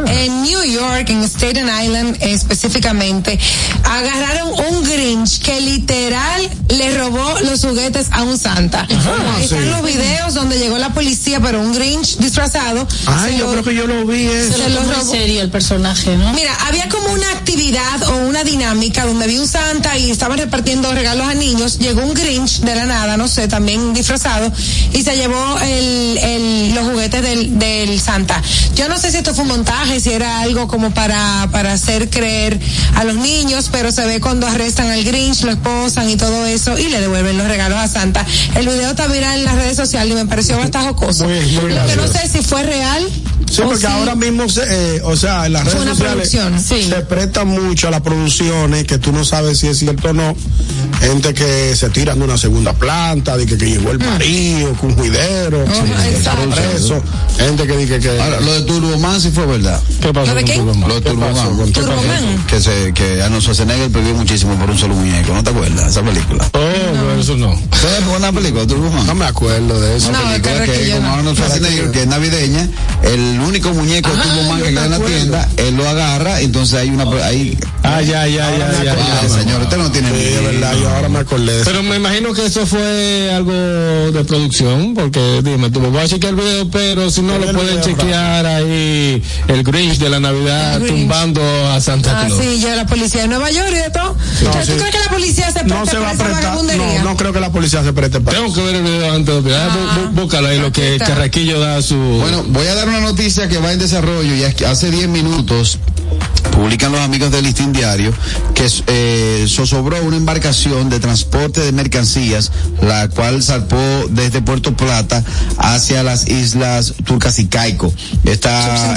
En 0.08 0.42
New 0.42 0.64
York, 0.64 1.08
en 1.10 1.24
Staten 1.24 1.70
Island 1.84 2.18
específicamente, 2.22 3.38
agarraron 3.84 4.50
un 4.68 4.84
Grinch 4.84 5.40
que 5.42 5.62
literal 5.62 6.50
le 6.70 6.98
robó 6.98 7.40
los 7.44 7.62
juguetes 7.64 8.08
a 8.12 8.24
un 8.24 8.38
Santa. 8.40 8.88
Ah, 8.90 9.38
Están 9.42 9.64
sí. 9.64 9.70
los 9.70 9.84
videos 9.84 10.34
donde 10.34 10.58
llegó 10.58 10.78
la 10.80 10.94
policía, 10.94 11.40
pero 11.40 11.62
un 11.62 11.74
Grinch 11.74 12.18
disfrazado. 12.18 12.88
Ay, 13.06 13.34
se 13.34 13.38
yo 13.40 13.46
lo- 13.46 13.52
creo 13.52 13.64
que 13.64 13.76
yo 13.76 13.88
lo 13.88 14.06
vi. 14.06 14.26
Se 14.28 14.48
eso. 14.50 14.70
lo 14.70 14.80
tomó 14.82 14.94
en 14.94 15.06
serio 15.08 15.42
el 15.42 15.50
personaje, 15.50 16.18
¿no? 16.18 16.34
Mira, 16.34 16.54
había 16.68 16.90
como 16.90 17.12
una 17.12 17.26
actividad 17.32 17.48
actividad 17.58 18.04
o 18.10 18.28
una 18.28 18.44
dinámica 18.44 19.06
donde 19.06 19.26
vi 19.26 19.38
un 19.40 19.48
Santa 19.48 19.98
y 19.98 20.12
estaban 20.12 20.38
repartiendo 20.38 20.92
regalos 20.92 21.28
a 21.28 21.34
niños, 21.34 21.80
llegó 21.80 22.02
un 22.02 22.14
Grinch 22.14 22.60
de 22.60 22.76
la 22.76 22.86
nada, 22.86 23.16
no 23.18 23.27
sé, 23.28 23.48
también 23.48 23.94
disfrazado, 23.94 24.52
y 24.94 25.04
se 25.04 25.16
llevó 25.16 25.60
el, 25.62 26.18
el, 26.18 26.76
los 26.76 26.86
juguetes 26.86 27.22
del, 27.22 27.58
del 27.60 28.00
Santa. 28.00 28.42
Yo 28.76 28.88
no 28.90 28.98
sé 28.98 29.12
si 29.12 29.18
esto 29.18 29.34
fue 29.34 29.44
un 29.44 29.50
montaje, 29.50 30.00
si 30.00 30.12
era 30.12 30.42
algo 30.42 30.68
como 30.68 30.92
para, 30.92 31.48
para 31.52 31.74
hacer 31.74 32.10
creer 32.10 32.60
a 32.96 33.04
los 33.04 33.16
niños, 33.16 33.70
pero 33.72 33.92
se 33.92 34.06
ve 34.06 34.20
cuando 34.20 34.48
arrestan 34.48 34.90
al 34.92 35.04
Grinch, 35.04 35.42
lo 35.44 35.52
esposan 35.52 36.10
y 36.10 36.16
todo 36.18 36.46
eso, 36.46 36.78
y 36.78 36.88
le 36.90 37.00
devuelven 37.02 37.38
los 37.38 37.48
regalos 37.48 37.78
a 37.80 37.88
Santa. 37.88 38.26
El 38.56 38.68
video 38.68 38.92
está 38.92 39.08
viral 39.08 39.40
en 39.40 39.46
las 39.46 39.56
redes 39.56 39.76
sociales 39.78 40.12
y 40.14 40.16
me 40.16 40.26
pareció 40.26 40.56
bastante 40.58 40.88
jocoso. 40.90 41.26
Muy- 41.26 41.40
muy 41.40 41.74
Lo 41.74 41.86
que 41.88 41.96
no 41.96 42.08
sé 42.08 42.28
si 42.28 42.42
fue 42.42 42.64
real. 42.64 43.08
Sí, 43.50 43.62
o 43.62 43.70
porque 43.70 43.88
ahora 43.88 44.16
mismo, 44.16 44.48
se, 44.50 44.62
eh, 44.96 45.02
o 45.04 45.16
sea, 45.16 45.46
en 45.46 45.54
las 45.54 45.66
redes 45.66 45.82
una 45.82 45.96
sociales 45.96 46.64
sí. 46.68 46.84
se 46.84 47.02
presta 47.02 47.46
mucho 47.46 47.88
a 47.88 47.92
las 47.92 48.02
producciones 48.02 48.86
que 48.86 48.98
tú 48.98 49.12
no 49.12 49.24
sabes 49.24 49.60
si 49.60 49.68
es 49.68 49.78
cierto 49.80 50.10
o 50.10 50.14
no. 50.14 50.36
Gente 51.00 51.34
que 51.34 51.76
se 51.76 51.90
tiran 51.90 52.20
de 52.20 52.26
una 52.26 52.38
segunda 52.38 52.74
planta, 52.74 53.38
de 53.38 53.46
que, 53.46 53.58
que 53.58 53.70
llegó 53.70 53.92
el 53.92 54.00
marido, 54.00 54.74
con 54.74 54.96
juidero, 54.96 55.64
que 55.66 56.56
preso. 56.56 57.02
Gente 57.38 57.68
que 57.68 57.78
dice 57.78 58.00
que. 58.00 58.20
Ahora, 58.20 58.40
lo 58.40 58.54
de 58.54 58.62
Turboman 58.62 59.22
sí 59.22 59.32
fue 59.32 59.46
verdad. 59.46 59.82
¿Qué 60.02 60.12
pasó 60.12 60.34
¿Lo 60.34 60.36
de? 60.36 60.44
Turboman? 60.44 60.90
Lo 60.90 60.96
de 60.96 61.02
¿Qué 61.02 61.10
Turboman. 61.10 62.46
¿Qué. 62.48 62.56
Que 62.56 62.62
se, 62.62 62.94
que 62.94 63.22
Arnold 63.22 63.44
Schwarzenegger 63.44 63.92
perdió 63.92 64.14
muchísimo 64.16 64.56
por 64.56 64.70
un 64.70 64.78
solo 64.78 64.96
muñeco, 64.96 65.34
¿no 65.34 65.44
te 65.44 65.52
acuerdas? 65.52 65.92
Esa 65.92 66.02
película. 66.02 66.50
Oh, 66.54 66.60
pero 66.94 67.20
eso 67.20 67.38
no. 67.38 67.56
¿Sabes 67.80 68.06
buena 68.06 68.32
película, 68.32 68.66
Turboman? 68.66 69.06
No 69.06 69.16
me 69.16 69.26
acuerdo 69.26 69.80
de 69.80 69.98
eso. 69.98 70.12
No, 70.12 70.20
película 70.30 70.64
que, 70.64 70.72
que 70.72 70.92
con 70.92 71.04
no. 71.04 71.14
Arnold 71.14 71.38
Schwarzenegger, 71.38 71.92
que 71.92 72.02
es 72.02 72.08
navideña, 72.08 72.68
el 73.04 73.37
único 73.42 73.74
muñeco 73.74 74.10
Ajá, 74.10 74.24
Turboman 74.24 74.60
yo 74.60 74.66
que 74.66 74.72
me 74.72 74.76
queda 74.76 74.86
en 74.86 74.92
la 74.92 75.00
tienda, 75.00 75.50
él 75.58 75.76
lo 75.76 75.88
agarra, 75.90 76.42
entonces 76.42 76.80
hay 76.80 76.90
una... 76.90 77.04
Hay, 77.26 77.58
Ah, 77.84 78.02
ya, 78.02 78.28
ya, 78.28 78.52
ya, 78.58 78.84
ya, 78.84 78.96
ya. 79.24 79.30
señor, 79.30 79.62
usted 79.62 79.78
no 79.78 79.90
tiene 79.92 80.10
idea. 80.10 80.42
verdad, 80.42 80.74
yo 80.78 80.90
ahora 80.90 81.08
me 81.08 81.20
acordé 81.20 81.46
de 81.54 81.62
eso. 81.62 81.70
Pero 81.72 81.84
me 81.84 81.96
imagino 81.96 82.34
que 82.34 82.46
eso 82.46 82.66
fue 82.66 83.32
algo 83.34 83.54
de 83.54 84.24
producción, 84.26 84.94
porque 84.94 85.42
dime, 85.42 85.70
tú 85.70 85.80
voy 85.80 86.02
a 86.02 86.08
chequear 86.08 86.34
el 86.34 86.40
video, 86.40 86.70
pero 86.70 87.10
si 87.10 87.22
no 87.22 87.38
lo 87.38 87.50
el 87.50 87.56
pueden 87.56 87.80
chequear 87.82 88.46
ahí 88.46 89.24
el 89.48 89.64
Grinch 89.64 90.00
de 90.00 90.10
la 90.10 90.20
Navidad 90.20 90.82
El 90.82 90.88
tumbando 90.88 91.42
a 91.72 91.80
Santa 91.80 92.24
Ah, 92.24 92.26
Claus. 92.26 92.42
sí, 92.42 92.60
yo 92.60 92.76
la 92.76 92.86
policía 92.86 93.22
de 93.22 93.28
Nueva 93.30 93.50
York 93.52 93.70
y 93.72 93.76
de 93.76 93.90
todo. 93.90 94.16
No, 94.44 94.52
¿Tú 94.52 94.58
crees 94.66 94.92
que 94.92 95.00
la 95.00 95.10
policía 95.10 95.52
se 95.52 95.64
No 95.64 95.76
presta 95.84 95.92
se 95.92 95.98
va 96.00 96.10
a 96.10 96.14
prestar, 96.14 96.56
no, 96.56 97.04
no 97.04 97.16
creo 97.18 97.32
que 97.34 97.40
la 97.40 97.52
policía 97.52 97.84
se 97.84 97.94
preste 97.94 98.20
para 98.20 98.38
Tengo 98.38 98.54
que 98.54 98.62
ver 98.64 98.76
el 98.76 98.84
video 98.84 99.14
antes 99.14 99.44
de. 99.46 99.56
Ah, 99.56 99.70
Bú- 99.70 100.02
bú- 100.02 100.22
Búscalo 100.24 100.48
ahí, 100.50 100.60
lo 100.60 100.72
que. 100.74 100.98
Carraquillo 100.98 101.60
da 101.60 101.82
su... 101.82 101.96
Bueno, 101.96 102.44
voy 102.48 102.68
a 102.68 102.76
dar 102.76 102.90
una 102.90 103.00
noticia 103.00 103.27
que 103.28 103.58
va 103.58 103.74
en 103.74 103.80
desarrollo 103.80 104.36
y 104.36 104.44
hace 104.64 104.90
10 104.90 105.10
minutos 105.10 105.80
publican 106.52 106.94
los 106.94 107.02
amigos 107.02 107.30
del 107.30 107.44
Listín 107.44 107.74
Diario 107.74 108.14
que 108.56 108.68
eh, 108.88 109.46
zozobró 109.48 110.02
una 110.02 110.16
embarcación 110.16 110.90
de 110.90 111.00
transporte 111.00 111.62
de 111.62 111.72
mercancías, 111.72 112.52
la 112.82 113.10
cual 113.10 113.44
zarpó 113.44 113.78
desde 114.10 114.42
Puerto 114.42 114.76
Plata 114.76 115.24
hacia 115.58 116.04
las 116.04 116.28
islas 116.28 116.94
Turcas 117.06 117.38
y 117.40 117.48
Caico. 117.48 117.94
Esta, 118.24 118.96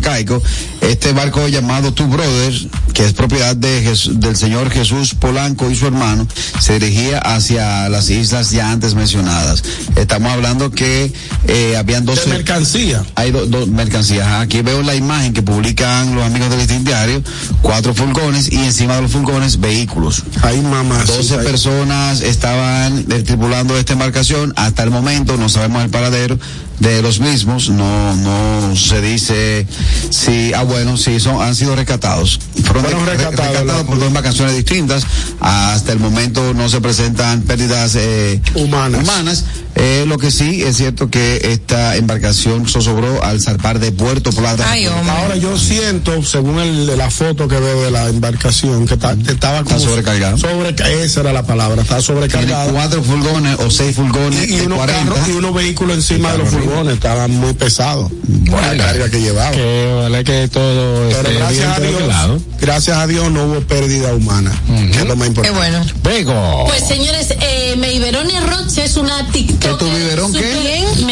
Caico. 0.00 0.42
Este 0.80 1.12
barco 1.12 1.46
llamado 1.48 1.92
Two 1.92 2.08
Brothers, 2.08 2.66
que 2.92 3.04
es 3.04 3.12
propiedad 3.12 3.54
de 3.54 3.82
del 4.14 4.36
señor 4.36 4.70
Jesús 4.70 5.14
Polanco 5.14 5.70
y 5.70 5.76
su 5.76 5.86
hermano, 5.86 6.26
se 6.58 6.78
dirigía 6.78 7.18
hacia 7.18 7.88
las 7.88 8.10
islas 8.10 8.50
ya 8.50 8.72
antes 8.72 8.94
mencionadas. 8.94 9.62
Estamos 9.96 10.32
hablando 10.32 10.70
que 10.70 11.12
eh, 11.46 11.76
habían 11.76 12.04
de 12.04 12.14
12 12.14 12.44
mercancía. 12.54 13.04
hay 13.14 13.30
dos 13.30 13.50
dos 13.50 13.68
mercancías. 13.68 14.26
Aquí 14.40 14.62
veo 14.62 14.82
la 14.82 14.94
imagen 14.94 15.32
que 15.32 15.42
publican 15.42 16.14
los 16.14 16.24
amigos 16.24 16.50
del 16.50 16.58
Listín 16.60 16.84
Diario, 16.84 17.22
cuatro 17.62 17.94
furgones 17.94 18.50
y 18.50 18.56
encima 18.56 18.96
de 18.96 19.02
los 19.02 19.10
furgones 19.12 19.60
vehículos. 19.60 20.22
Ahí 20.42 20.60
mamá. 20.60 21.02
12 21.04 21.38
personas 21.38 22.20
estaban 22.22 23.04
tripulando 23.24 23.76
esta 23.76 23.92
embarcación. 23.94 24.52
Hasta 24.56 24.82
el 24.82 24.90
momento 24.90 25.36
no 25.36 25.48
sabemos 25.48 25.82
el 25.84 25.90
paradero 25.90 26.38
de 26.80 27.02
los 27.02 27.20
mismos. 27.20 27.68
No, 27.70 28.14
no 28.16 28.76
se 28.76 29.00
dice 29.00 29.66
si, 30.10 30.52
ah 30.54 30.62
bueno, 30.62 30.96
sí, 30.96 31.20
son, 31.20 31.40
han 31.42 31.54
sido 31.54 31.74
rescatados. 31.76 32.40
Fueron, 32.64 32.82
Fueron 32.84 33.06
re- 33.06 33.16
re- 33.16 33.24
rescatados, 33.30 33.82
por 33.84 33.98
dos 33.98 34.08
embarcaciones 34.08 34.56
distintas. 34.56 35.06
Hasta 35.40 35.92
el 35.92 35.98
momento 36.00 36.54
no 36.54 36.68
se 36.68 36.80
presentan 36.80 37.42
pérdidas 37.42 37.94
eh, 37.96 38.40
Humanas. 38.54 39.02
humanas. 39.02 39.44
Eh, 39.76 40.04
lo 40.06 40.18
que 40.18 40.30
sí 40.30 40.62
es 40.62 40.76
cierto 40.76 41.10
que 41.10 41.40
esta 41.52 41.96
embarcación 41.96 42.43
zozobró 42.66 43.22
al 43.24 43.40
zarpar 43.40 43.78
de 43.78 43.92
Puerto 43.92 44.30
Plata. 44.32 44.64
Ay. 44.70 44.86
Ahora 44.86 45.36
yo 45.36 45.58
siento, 45.58 46.22
según 46.22 46.58
el, 46.60 46.96
la 46.96 47.10
foto 47.10 47.48
que 47.48 47.58
veo 47.58 47.82
de 47.84 47.90
la 47.90 48.08
embarcación, 48.08 48.86
que 48.86 48.94
está, 48.94 49.12
estaba 49.28 49.62
como 49.64 49.76
Está 49.76 49.88
sobrecargada. 49.90 50.36
Sobreca- 50.36 50.88
esa 50.90 51.20
era 51.20 51.32
la 51.32 51.44
palabra, 51.44 51.82
está 51.82 51.96
Tiene 51.98 52.02
sobrecargada. 52.06 52.72
cuatro 52.72 53.02
furgones 53.02 53.58
o 53.60 53.70
seis 53.70 53.96
furgones 53.96 54.48
Y, 54.48 54.56
y 54.56 54.60
unos 54.60 54.78
40. 54.78 55.04
carros 55.14 55.28
y 55.28 55.32
unos 55.32 55.54
vehículos 55.54 55.96
encima 55.96 56.32
de 56.32 56.38
los 56.38 56.48
furgones, 56.48 56.94
estaban 56.94 57.30
muy 57.30 57.52
pesados. 57.54 58.10
Por 58.50 58.60
la 58.62 58.76
carga 58.76 59.08
que 59.10 59.20
llevaban. 59.20 59.52
Que 59.54 59.94
ojalá 59.98 60.24
que 60.24 60.48
todo 60.48 61.08
Pero 61.08 61.20
esté 61.20 61.34
gracias 61.34 61.80
bien 61.80 61.92
a 61.94 61.98
Dios, 61.98 62.42
gracias 62.60 62.96
a 62.98 63.06
Dios 63.06 63.30
no 63.30 63.44
hubo 63.44 63.60
pérdida 63.62 64.14
humana, 64.14 64.52
que 64.92 64.98
es 64.98 65.04
lo 65.06 65.16
más 65.16 65.24
Qué 65.24 65.28
importante. 65.28 65.58
bueno. 65.58 65.84
Bego. 66.02 66.64
Pues 66.66 66.86
señores, 66.86 67.28
eh, 67.40 67.74
Meiberone 67.78 68.40
Roche 68.40 68.84
es 68.84 68.96
una 68.96 69.26
TikToker. 69.30 69.70
¿Qué 69.70 69.84
tu 69.84 69.90
biberón 69.90 70.32
qué? 70.32 70.40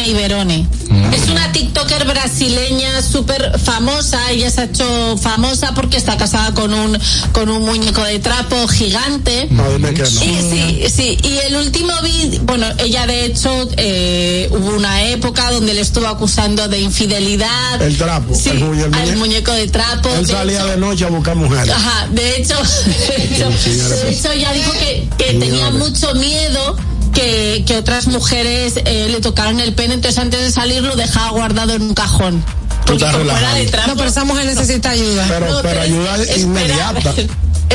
Súper- 0.03 0.15
Meiberone. 0.15 0.67
Es 1.13 1.29
una 1.29 1.51
TikToker 1.51 2.05
brasileña 2.05 3.01
súper 3.01 3.59
famosa. 3.59 4.31
Ella 4.31 4.49
se 4.49 4.61
ha 4.61 4.63
hecho 4.65 5.17
famosa 5.17 5.73
porque 5.73 5.97
está 5.97 6.17
casada 6.17 6.53
con 6.53 6.73
un 6.73 6.97
con 7.31 7.49
un 7.49 7.63
muñeco 7.63 8.03
de 8.03 8.19
trapo 8.19 8.67
gigante. 8.67 9.47
No, 9.51 9.69
dime 9.71 9.93
que 9.93 10.01
no. 10.03 10.07
Y, 10.09 10.39
sí, 10.51 10.83
sí, 10.93 11.17
y 11.23 11.37
el 11.47 11.55
último 11.55 11.93
vídeo, 12.01 12.41
bueno, 12.43 12.65
ella 12.77 13.05
de 13.07 13.25
hecho 13.25 13.69
eh, 13.77 14.47
hubo 14.51 14.75
una 14.75 15.03
época 15.03 15.51
donde 15.51 15.73
le 15.73 15.81
estuvo 15.81 16.07
acusando 16.07 16.67
de 16.67 16.79
infidelidad. 16.79 17.81
El 17.81 17.97
trapo, 17.97 18.33
Sí, 18.35 18.49
el 18.49 18.59
mu- 18.59 18.73
el 18.73 18.83
al 18.85 18.91
muñe- 18.91 19.15
muñeco 19.17 19.51
de 19.51 19.67
trapo. 19.67 20.09
Él 20.09 20.25
De 20.25 20.33
salía 20.33 20.59
hecho- 20.59 20.67
de 20.67 20.77
noche 20.77 21.05
a 21.05 21.09
buscar 21.09 21.35
mujeres. 21.35 21.69
Ajá, 21.73 22.07
de 22.11 22.37
hecho, 22.37 22.55
de 23.07 23.23
hecho, 23.23 23.49
de 23.49 24.09
hecho 24.11 24.31
ella 24.31 24.51
dijo 24.53 24.71
que, 24.73 25.07
que 25.17 25.33
tenía 25.39 25.69
mucho 25.71 26.13
miedo 26.15 26.75
que, 27.13 27.63
que 27.65 27.77
otras 27.77 28.07
mujeres 28.07 28.73
eh, 28.85 29.07
le 29.09 29.21
tocaran 29.21 29.59
el 29.59 29.73
pene, 29.73 29.93
entonces 29.95 30.17
antes 30.19 30.41
de 30.41 30.51
salir 30.51 30.81
lo 30.83 30.95
dejaba 30.95 31.29
guardado 31.31 31.73
en 31.73 31.81
un 31.83 31.93
cajón. 31.93 32.43
Porque 32.85 33.05
estás 33.05 33.71
trapo, 33.71 33.87
No, 33.91 33.95
pero 33.97 34.09
esa 34.09 34.25
mujer 34.25 34.45
necesita 34.45 34.89
ayuda. 34.89 35.25
Pero, 35.29 35.49
no, 35.51 35.61
pero 35.61 35.79
es- 35.81 35.89
ayuda 35.89 36.17
esperar- 36.17 36.39
inmediata. 36.39 37.13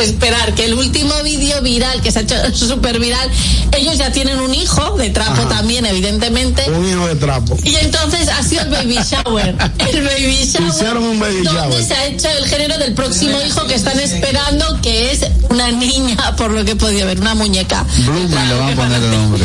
Esperar 0.03 0.55
que 0.55 0.65
el 0.66 0.75
último 0.75 1.12
vídeo 1.23 1.61
viral, 1.62 2.01
que 2.03 2.11
se 2.12 2.20
ha 2.20 2.23
hecho 2.23 2.37
súper 2.55 2.99
viral, 3.01 3.29
ellos 3.77 3.99
ya 3.99 4.11
tienen 4.12 4.39
un 4.41 4.55
hijo 4.55 4.97
de 4.97 5.11
trapo 5.11 5.33
Ajá. 5.43 5.49
también, 5.49 5.85
evidentemente. 5.87 6.70
Un 6.70 6.89
hijo 6.89 7.07
de 7.07 7.16
trapo. 7.16 7.57
Y 7.65 7.75
entonces 7.77 8.29
ha 8.29 8.43
sido 8.43 8.62
el 8.62 8.70
baby 8.70 8.99
shower. 9.09 9.55
El 9.93 10.05
baby 10.05 10.45
shower. 10.45 10.69
Hicieron 10.69 11.03
un 11.05 11.19
baby 11.19 11.43
donde 11.43 11.61
shower. 11.61 11.85
se 11.85 11.95
ha 11.95 12.07
hecho 12.07 12.29
el 12.31 12.47
género 12.47 12.79
del 12.79 12.95
próximo 12.95 13.39
hijo 13.43 13.66
que 13.66 13.75
están 13.75 13.99
esperando, 13.99 14.81
que 14.83 15.12
es 15.12 15.20
una 15.51 15.70
niña, 15.70 16.37
por 16.37 16.51
lo 16.51 16.65
que 16.65 16.73
he 16.73 16.77
podido 16.77 17.07
ver, 17.07 17.20
una 17.20 17.35
muñeca. 17.35 17.85
Le 17.99 18.55
van 18.55 18.73
a 18.73 18.77
poner 18.77 19.03
el 19.03 19.11
nombre. 19.11 19.45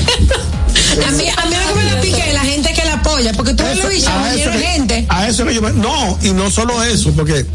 A 1.08 1.12
mí, 1.12 1.26
a 1.28 1.46
mí 1.46 1.56
lo 1.56 1.74
que 1.74 1.80
me 1.80 1.92
la 1.92 2.02
pica 2.02 2.18
es 2.26 2.34
la 2.34 2.42
gente 2.42 2.74
que 2.74 2.86
la 2.86 2.94
apoya, 2.96 3.32
porque 3.34 3.54
tú 3.54 3.64
ves 3.64 3.78
los 3.78 3.90
bichos, 3.90 4.08
a, 4.10 4.34
eso 4.36 4.52
que, 4.52 4.58
gente. 4.60 5.06
a 5.10 5.28
eso 5.28 5.46
que 5.46 5.54
yo 5.56 5.62
me- 5.62 5.72
No, 5.74 6.18
y 6.22 6.32
no 6.32 6.50
solo 6.52 6.84
eso, 6.84 7.12
porque 7.14 7.46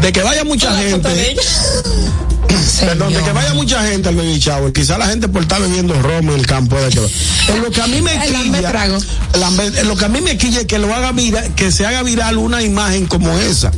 de 0.00 0.12
que 0.12 0.22
vaya 0.22 0.44
mucha 0.44 0.76
gente. 0.78 1.36
Perdón, 2.80 3.12
de 3.12 3.22
que 3.22 3.32
vaya 3.32 3.54
mucha 3.54 3.86
gente 3.86 4.08
al 4.08 4.16
baby 4.16 4.38
shower, 4.38 4.72
quizá 4.72 4.98
la 4.98 5.06
gente 5.06 5.28
por 5.28 5.42
estar 5.42 5.60
bebiendo 5.60 5.94
romo 6.00 6.32
en 6.32 6.40
el 6.40 6.46
campo 6.46 6.76
de 6.76 6.88
que 6.90 7.00
lo 7.00 7.70
que 7.70 7.80
a 7.80 7.86
mí 7.86 8.00
me 8.00 8.12
quilla, 8.20 8.70
trago. 8.70 8.98
lo 9.84 9.96
que 9.96 10.04
a 10.04 10.08
mí 10.08 10.20
me 10.20 10.36
quilla 10.36 10.60
es 10.60 10.66
que 10.66 10.78
lo 10.78 10.94
haga 10.94 11.12
viral, 11.12 11.54
que 11.54 11.72
se 11.72 11.86
haga 11.86 12.02
viral 12.02 12.38
una 12.38 12.62
imagen 12.62 13.06
como 13.06 13.36
esa. 13.38 13.70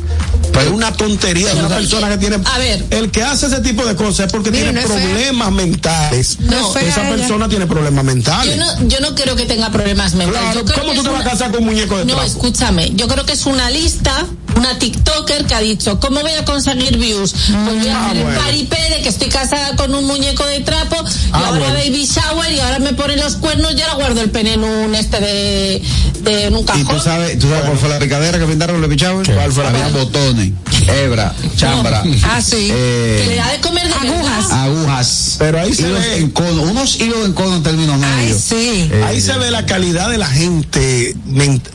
Pero 0.57 0.75
una 0.75 0.91
tontería 0.93 1.53
de 1.53 1.59
una 1.59 1.69
persona 1.75 2.09
que 2.09 2.17
tiene. 2.17 2.37
a 2.43 2.57
ver. 2.57 2.83
El 2.89 3.11
que 3.11 3.23
hace 3.23 3.47
ese 3.47 3.59
tipo 3.61 3.85
de 3.85 3.95
cosas 3.95 4.27
es 4.27 4.31
porque 4.31 4.51
Mira, 4.51 4.65
tiene 4.71 4.81
no 4.81 4.87
es 4.87 4.93
fea. 4.93 5.09
problemas 5.09 5.51
mentales. 5.51 6.37
No, 6.39 6.75
esa 6.77 7.01
ella. 7.03 7.15
persona 7.15 7.49
tiene 7.49 7.65
problemas 7.67 8.03
Yo 8.03 8.11
mentales. 8.13 8.57
no, 8.57 8.87
yo 8.87 8.99
no 8.99 9.15
creo 9.15 9.35
que 9.35 9.45
tenga 9.45 9.69
problemas 9.71 10.13
mentales. 10.15 10.39
Claro, 10.53 10.65
Yo 10.65 10.73
¿cómo 10.81 10.93
tú 10.93 11.03
te 11.03 11.09
vas 11.09 11.21
a 11.25 11.29
casar 11.29 11.51
con 11.51 11.59
un 11.61 11.65
muñeco 11.67 11.97
de 11.97 12.05
No, 12.05 12.13
trapo? 12.13 12.27
escúchame. 12.27 12.91
Yo 12.95 13.07
creo 13.07 13.25
que 13.25 13.33
es 13.33 13.45
una 13.45 13.69
lista, 13.69 14.25
una 14.55 14.77
TikToker 14.79 15.45
que 15.45 15.53
ha 15.55 15.59
dicho, 15.61 15.99
¿cómo 15.99 16.21
voy 16.21 16.31
a 16.31 16.45
conseguir 16.45 16.97
views? 16.97 17.31
Pues 17.33 17.79
voy 17.79 17.87
a 17.89 17.97
Ah, 17.97 18.05
hacer 18.11 18.23
bueno. 18.23 18.39
el 18.39 18.45
paripé 18.45 18.77
de 18.95 19.01
que 19.03 19.09
estoy 19.09 19.29
casada 19.29 19.75
con 19.75 19.93
un 19.93 20.05
muñeco 20.05 20.45
de 20.45 20.59
trapo, 20.61 20.95
y 20.95 21.29
Ah, 21.31 21.47
ahora 21.47 21.59
bueno. 21.59 21.73
baby 21.75 22.05
shower, 22.05 22.51
y 22.51 22.59
ahora 22.59 22.79
me 22.79 22.93
ponen 22.93 23.19
los 23.19 23.35
cuernos, 23.35 23.73
y 23.75 23.81
ahora 23.81 23.95
guardo 23.95 24.21
el 24.21 24.29
pene 24.31 24.53
en 24.53 24.63
un 24.63 24.95
este 24.95 25.19
de, 25.19 25.81
de 26.21 26.45
en 26.45 26.53
un 26.55 26.61
Y 26.61 26.65
cajón. 26.65 26.87
tú 26.87 26.99
sabes, 26.99 27.37
tú 27.39 27.47
sabes 27.49 27.65
cuál 27.65 27.77
fue 27.77 27.89
la 27.89 27.99
picadera 27.99 28.39
que 28.39 28.45
pintaron 28.45 28.81
los 28.81 28.89
bichados? 28.89 29.27
¿Cuál 29.27 29.51
fue 29.51 29.63
la 29.63 29.87
botones, 29.89 30.46
hebra, 30.87 31.33
chambra, 31.55 32.03
Ah, 32.23 32.41
sí. 32.41 32.69
eh, 32.71 33.21
que 33.23 33.29
le 33.31 33.35
da 33.37 33.51
de 33.51 33.59
comer 33.59 33.87
de 33.87 33.93
Agujas. 33.93 34.47
verdad. 34.49 34.63
agujas. 34.63 35.35
Pero 35.39 35.59
ahí 35.59 35.73
se 35.73 35.81
hilos 35.87 35.99
ve- 35.99 36.17
en 36.17 36.29
cono, 36.31 36.61
unos 36.63 36.99
hilos 36.99 37.25
en 37.25 37.33
cono 37.33 37.55
en 37.57 37.63
términos 37.63 37.99
Ay, 38.03 38.23
medios. 38.25 38.41
sí. 38.41 38.89
Eh, 38.91 39.03
Ahí 39.05 39.21
se 39.21 39.37
ve 39.37 39.51
la 39.51 39.65
calidad 39.65 40.09
de 40.09 40.17
la 40.17 40.27
gente. 40.27 41.15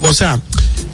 O 0.00 0.12
sea, 0.14 0.40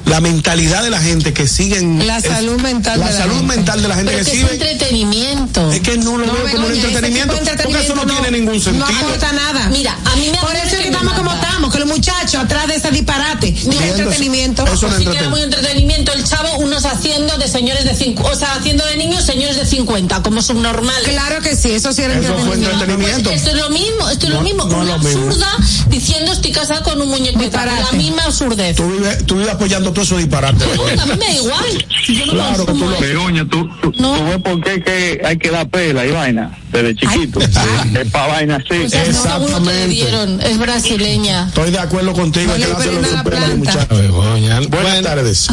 la 0.09 0.21
mentalidad 0.21 0.83
de 0.83 0.91
la 0.91 1.01
gente 1.01 1.33
que 1.33 1.47
siguen. 1.47 2.07
La 2.07 2.19
es- 2.19 2.25
salud 2.25 2.61
mental 2.61 2.99
La 3.01 3.07
de 3.07 3.13
la 3.13 3.19
salud 3.19 3.37
gente. 3.39 3.57
mental 3.57 3.83
de 3.83 3.89
la 3.89 3.95
gente 3.97 4.13
Pero 4.13 4.25
que 4.25 4.31
que 4.31 4.37
es 4.37 4.43
sigue. 4.49 4.53
entretenimiento. 4.55 5.73
Es 5.73 5.81
que 5.81 5.97
no 5.99 6.17
lo 6.19 6.33
veo 6.33 6.51
como 6.53 6.67
un 6.67 6.73
entretenimiento. 6.73 7.35
Porque 7.63 7.81
eso 7.85 7.95
no, 7.95 8.07
tiene 8.07 8.31
ningún 8.39 8.61
sentido. 8.61 8.87
No 8.91 8.99
aporta 9.07 9.33
nada. 9.33 9.69
Mira, 9.69 9.97
a 10.05 10.17
mí 10.17 10.29
me 10.31 10.39
Por 10.39 10.55
eso 10.57 10.77
es 10.77 10.83
que 10.83 10.89
estamos 10.89 11.13
como 11.15 11.33
estamos, 11.33 11.73
que 11.73 11.79
los 11.79 11.89
muchachos 11.89 12.35
atrás 12.43 12.67
de 12.69 12.77
ese 12.77 12.91
disparate. 12.91 13.53
De 13.53 13.89
entretenimiento. 13.91 14.65
Eso 14.67 14.89
no 14.89 15.13
era 15.13 15.29
muy 15.29 15.43
entretenimiento 15.43 16.13
el 16.13 16.25
chavo, 16.25 16.57
unos 16.59 16.85
haciendo 16.85 17.37
de 17.39 17.49
señores 17.49 17.85
de 17.85 17.95
cinco, 17.95 18.25
o 18.25 18.35
sea, 18.35 18.55
haciendo 18.55 18.85
de 18.87 18.97
niños 18.97 19.25
señores 19.25 19.57
de 19.57 19.67
50, 19.67 20.23
como 20.23 20.43
subnormales. 20.43 21.09
Claro 21.11 21.41
que 21.43 21.55
sí, 21.57 21.73
eso 21.73 21.93
sí 21.93 22.03
era 22.03 22.15
Eso 22.15 22.29
entretenimiento. 22.29 22.71
entretenimiento. 22.71 23.31
Pues 23.31 23.43
esto 23.43 23.51
es 23.51 23.57
lo 23.63 23.71
mismo, 23.71 24.09
esto 24.09 24.27
es 24.27 24.31
lo 24.33 24.37
No, 24.39 24.43
mismo. 24.43 24.65
no 24.65 24.71
es 24.71 24.77
una 24.83 24.97
lo 24.97 24.99
mismo. 25.03 25.25
absurda 25.27 25.57
diciendo 25.89 26.33
estoy 26.33 26.53
casada 26.53 26.83
con 26.83 27.01
un 27.01 27.09
muñeco. 27.09 27.39
La 27.39 27.93
misma 27.93 28.25
absurdez. 28.25 28.77
Tú 28.77 28.89
vives, 28.91 29.27
tú 29.27 29.35
vives 29.37 29.51
apoyando 29.51 29.93
todo 29.99 30.05
eso 30.05 30.17
disparate. 30.17 30.65
A 30.65 31.07
mí 31.07 31.13
me 31.19 31.27
da 31.27 31.33
igual. 31.33 31.87
Yo 32.07 32.27
no 32.27 32.33
Claro 32.33 32.67
que 32.67 32.73
tú 32.73 32.79
lo-. 32.79 33.01
Begoña, 33.01 33.49
tú, 33.49 33.69
tú, 33.83 33.93
tú 33.93 34.25
ves 34.25 34.39
por 34.43 34.61
qué 34.63 34.83
que 34.83 35.21
hay 35.25 35.39
que 35.39 35.51
dar 35.51 35.69
pela 35.69 36.07
y 36.07 36.11
vaina 36.13 36.57
desde 36.73 36.95
chiquito. 36.95 37.41
Es 37.41 38.11
para 38.13 38.27
vaina 38.29 38.57
así. 38.57 38.85
O 38.85 38.89
sea, 38.89 39.39
no, 39.39 39.61
le 39.61 39.87
dieron. 39.89 40.41
Es 40.41 40.59
brasileña. 40.59 41.49
Estoy 41.49 41.71
de 41.71 41.79
acuerdo 41.79 42.13
contigo. 42.13 42.47
No 42.47 42.55
hay 42.55 42.63
que 42.63 42.69
dárselo 42.69 42.99
operen 42.99 43.05
a 43.05 43.09
la 43.13 43.19
su 43.19 43.25
pena, 43.25 43.37
planta. 43.47 43.57
muchachos. 43.57 43.99
Begoña. 43.99 44.61
Buenas 44.61 44.69
Bueno, 44.71 45.03
tardes. 45.03 45.47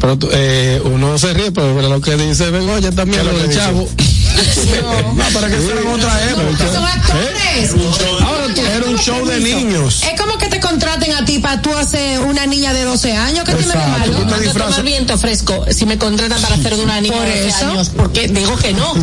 Pero 0.00 0.18
eh, 0.32 0.82
uno 0.84 1.16
se 1.18 1.32
ríe, 1.34 1.52
pero 1.52 1.80
lo 1.88 2.00
que 2.00 2.16
dice 2.16 2.50
Begoña 2.50 2.90
también, 2.90 3.22
¿Qué 3.22 3.28
es 3.28 3.32
lo 3.32 3.38
del 3.38 3.48
dice? 3.48 3.60
No, 5.14 5.24
para 5.34 5.48
que 5.48 5.56
fuera 5.56 5.80
en 5.80 5.86
otra 5.88 6.30
época. 6.30 6.72
Son 6.72 6.84
actores. 6.84 7.70
Ahora 8.22 8.54
tú- 8.54 8.60
era 8.62 8.86
un 8.86 8.98
show 8.98 9.24
de 9.26 9.40
niños. 9.40 10.02
Es 10.02 10.18
como 10.20 10.38
que 10.38 10.46
te 10.48 10.60
contraten 10.60 11.12
a 11.12 11.24
ti 11.24 11.38
para 11.38 11.60
tú 11.60 11.72
hacer 11.76 12.20
una 12.20 12.46
niña 12.46 12.72
de 12.72 12.84
12 12.84 13.12
años. 13.16 13.44
¿Qué 13.44 13.54
tiene 13.54 13.72
de 13.72 13.86
malo? 13.86 14.12
Tú 14.12 14.24
te 14.26 14.48
tomar 14.58 14.82
viento 14.82 15.18
fresco 15.18 15.64
si 15.70 15.86
me 15.86 15.98
contratan 15.98 16.40
para 16.40 16.54
hacer 16.54 16.76
de 16.76 16.82
una 16.84 17.00
niña 17.00 17.16
Por 17.16 17.26
de 17.26 17.42
12 17.44 17.48
eso. 17.48 17.66
años. 17.70 17.90
Porque 17.96 18.28
digo 18.28 18.56
que 18.56 18.72
no. 18.72 18.94
No, 18.94 19.02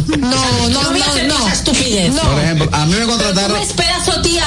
no, 0.69 0.69
no, 0.69 0.91
no. 0.93 1.05
esa 1.45 1.53
estupidez. 1.53 2.13
No. 2.13 2.21
Por 2.21 2.39
ejemplo, 2.39 2.69
a 2.71 2.85
mí 2.85 2.91
me 2.93 2.97
Pero 2.99 3.05
tú 3.07 3.17
contrataron. 3.17 3.57
me 3.57 3.63
esperas, 3.63 4.07
o 4.09 4.21
tía, 4.21 4.45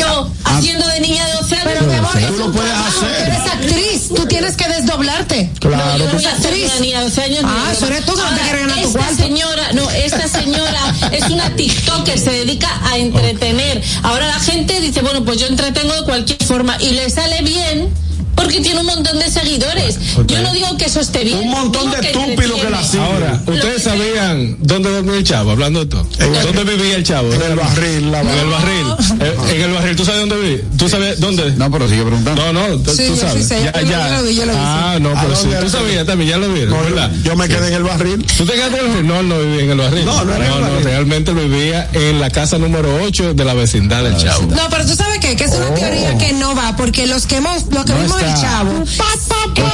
yo 0.00 0.30
haciendo 0.44 0.86
de 0.88 1.00
niña 1.00 1.26
de 1.26 1.32
12 1.34 1.54
años. 1.54 1.66
Pero 1.72 1.86
mi 1.86 1.94
amor, 1.94 2.12
Tú 2.12 2.36
lo 2.36 2.52
puedes 2.52 2.72
hacer. 2.72 3.26
Eres 3.26 3.52
actriz, 3.52 4.08
tú 4.14 4.26
tienes 4.26 4.56
que 4.56 4.68
desdoblarte. 4.68 5.50
Claro. 5.60 5.98
yo 5.98 6.06
no 6.06 6.12
voy 6.14 6.24
a 6.24 6.32
hacer 6.32 6.46
actriz. 6.46 6.64
una 6.66 6.80
niña 6.80 6.98
de 6.98 7.04
12 7.04 7.22
años. 7.22 7.40
Ah, 7.44 7.68
eso 7.72 7.86
eres 7.86 8.04
tú 8.04 8.14
que 8.14 8.22
no 8.22 8.30
te 8.30 8.40
quieres 8.40 8.60
ganar 8.60 8.82
tu 8.82 8.92
cuarto. 8.92 9.14
señora, 9.16 9.72
no, 9.72 9.90
esta 9.90 10.28
señora 10.28 10.94
es 11.12 11.30
una 11.30 11.54
TikToker, 11.56 12.18
se 12.18 12.30
dedica 12.30 12.68
a 12.90 12.98
entretener. 12.98 13.82
Ahora 14.02 14.26
la 14.26 14.40
gente 14.40 14.80
dice, 14.80 15.00
bueno, 15.02 15.24
pues 15.24 15.38
yo 15.38 15.46
entretengo 15.46 15.94
de 15.94 16.04
cualquier 16.04 16.42
forma 16.44 16.76
y 16.80 16.90
le 16.90 17.08
sale 17.10 17.42
bien. 17.42 17.92
Porque 18.40 18.60
tiene 18.60 18.80
un 18.80 18.86
montón 18.86 19.18
de 19.18 19.30
seguidores. 19.30 19.98
Yo 20.26 20.40
no 20.42 20.52
digo 20.52 20.76
que 20.76 20.86
eso 20.86 21.00
esté 21.00 21.24
bien. 21.24 21.38
Un 21.38 21.50
montón 21.50 21.90
de 21.90 21.98
que 21.98 22.06
estúpidos 22.08 22.60
que 22.60 22.70
la 22.70 22.80
entretiene. 22.80 22.84
siguen. 22.88 23.04
Ahora, 23.04 23.42
¿ustedes 23.46 23.74
que 23.74 23.80
sabían 23.80 24.56
dónde 24.60 24.90
dormía 24.90 25.16
el 25.16 25.24
chavo? 25.24 25.50
Hablando 25.50 25.80
de 25.80 25.86
todo. 25.86 26.06
¿Dónde 26.42 26.64
vivía 26.76 26.96
el 26.96 27.04
chavo? 27.04 27.32
En 27.32 27.42
el 27.42 27.56
barril, 27.56 28.10
la 28.12 28.20
En 28.20 28.28
el 28.28 28.46
barril. 28.48 28.86
Eh, 29.20 29.36
En 29.54 29.60
el 29.62 29.72
barril. 29.72 29.96
¿Tú 29.96 30.04
sabes 30.04 30.20
dónde 30.20 30.36
vive? 30.36 30.64
¿Tú 30.78 30.88
sabes 30.88 31.20
dónde? 31.20 31.50
No, 31.52 31.70
pero 31.70 31.88
sigue 31.88 32.02
preguntando. 32.02 32.52
No, 32.52 32.68
no, 32.68 32.76
tú, 32.78 32.90
Sí, 32.92 32.96
tú 33.08 33.08
yo 33.08 33.14
sí 33.14 33.20
sabes. 33.20 33.46
sé, 33.48 33.62
ya, 33.64 33.72
yo 33.72 33.80
lo- 33.82 33.90
ya. 33.90 34.08
yo 34.08 34.16
lo 34.16 34.22
vi, 34.28 34.34
yo 34.34 34.46
lo 34.46 34.52
vi, 34.52 34.58
Ah, 34.60 34.92
sí. 34.96 35.02
no, 35.02 35.10
¿A 35.10 35.20
pero 35.22 35.36
sí. 35.36 35.48
Tú 35.60 35.68
sabías 35.70 36.06
también, 36.06 36.30
ya 36.30 36.36
lo 36.38 36.52
vieron, 36.52 36.70
No, 36.76 36.82
¿verdad? 36.82 37.10
yo 37.22 37.36
me 37.36 37.48
quedé 37.48 37.68
en 37.68 37.74
el 37.74 37.82
barril. 37.82 38.24
¿Tú 38.36 38.44
te 38.46 38.52
quedaste 38.54 38.78
en 38.78 38.84
el 38.84 38.88
barril? 38.90 39.06
No, 39.06 39.22
no 39.22 39.38
vivía 39.40 39.64
en 39.64 39.70
el 39.70 39.78
barril. 39.78 40.04
No, 40.04 40.24
no 40.24 40.30
barril. 40.32 40.84
realmente 40.84 41.32
lo 41.32 41.42
vivía 41.42 41.88
en 41.92 42.20
la 42.20 42.30
casa 42.30 42.58
número 42.58 43.02
8 43.02 43.34
de 43.34 43.44
la 43.44 43.54
vecindad 43.54 44.02
del 44.02 44.16
chavo. 44.16 44.46
No, 44.50 44.62
pero 44.70 44.86
tú 44.86 44.94
sabes 44.94 45.18
qué, 45.20 45.36
que 45.36 45.44
es 45.44 45.52
una 45.52 45.74
teoría 45.74 46.16
que 46.18 46.32
no 46.34 46.54
va, 46.54 46.76
porque 46.76 47.06
los 47.06 47.26
que 47.26 47.36
hemos, 47.36 47.64
los 47.70 47.84
que 47.84 47.92
No 47.92 48.00
vimos 48.00 48.20
el 48.30 48.34
está. 48.34 48.48
chavo, 48.50 48.84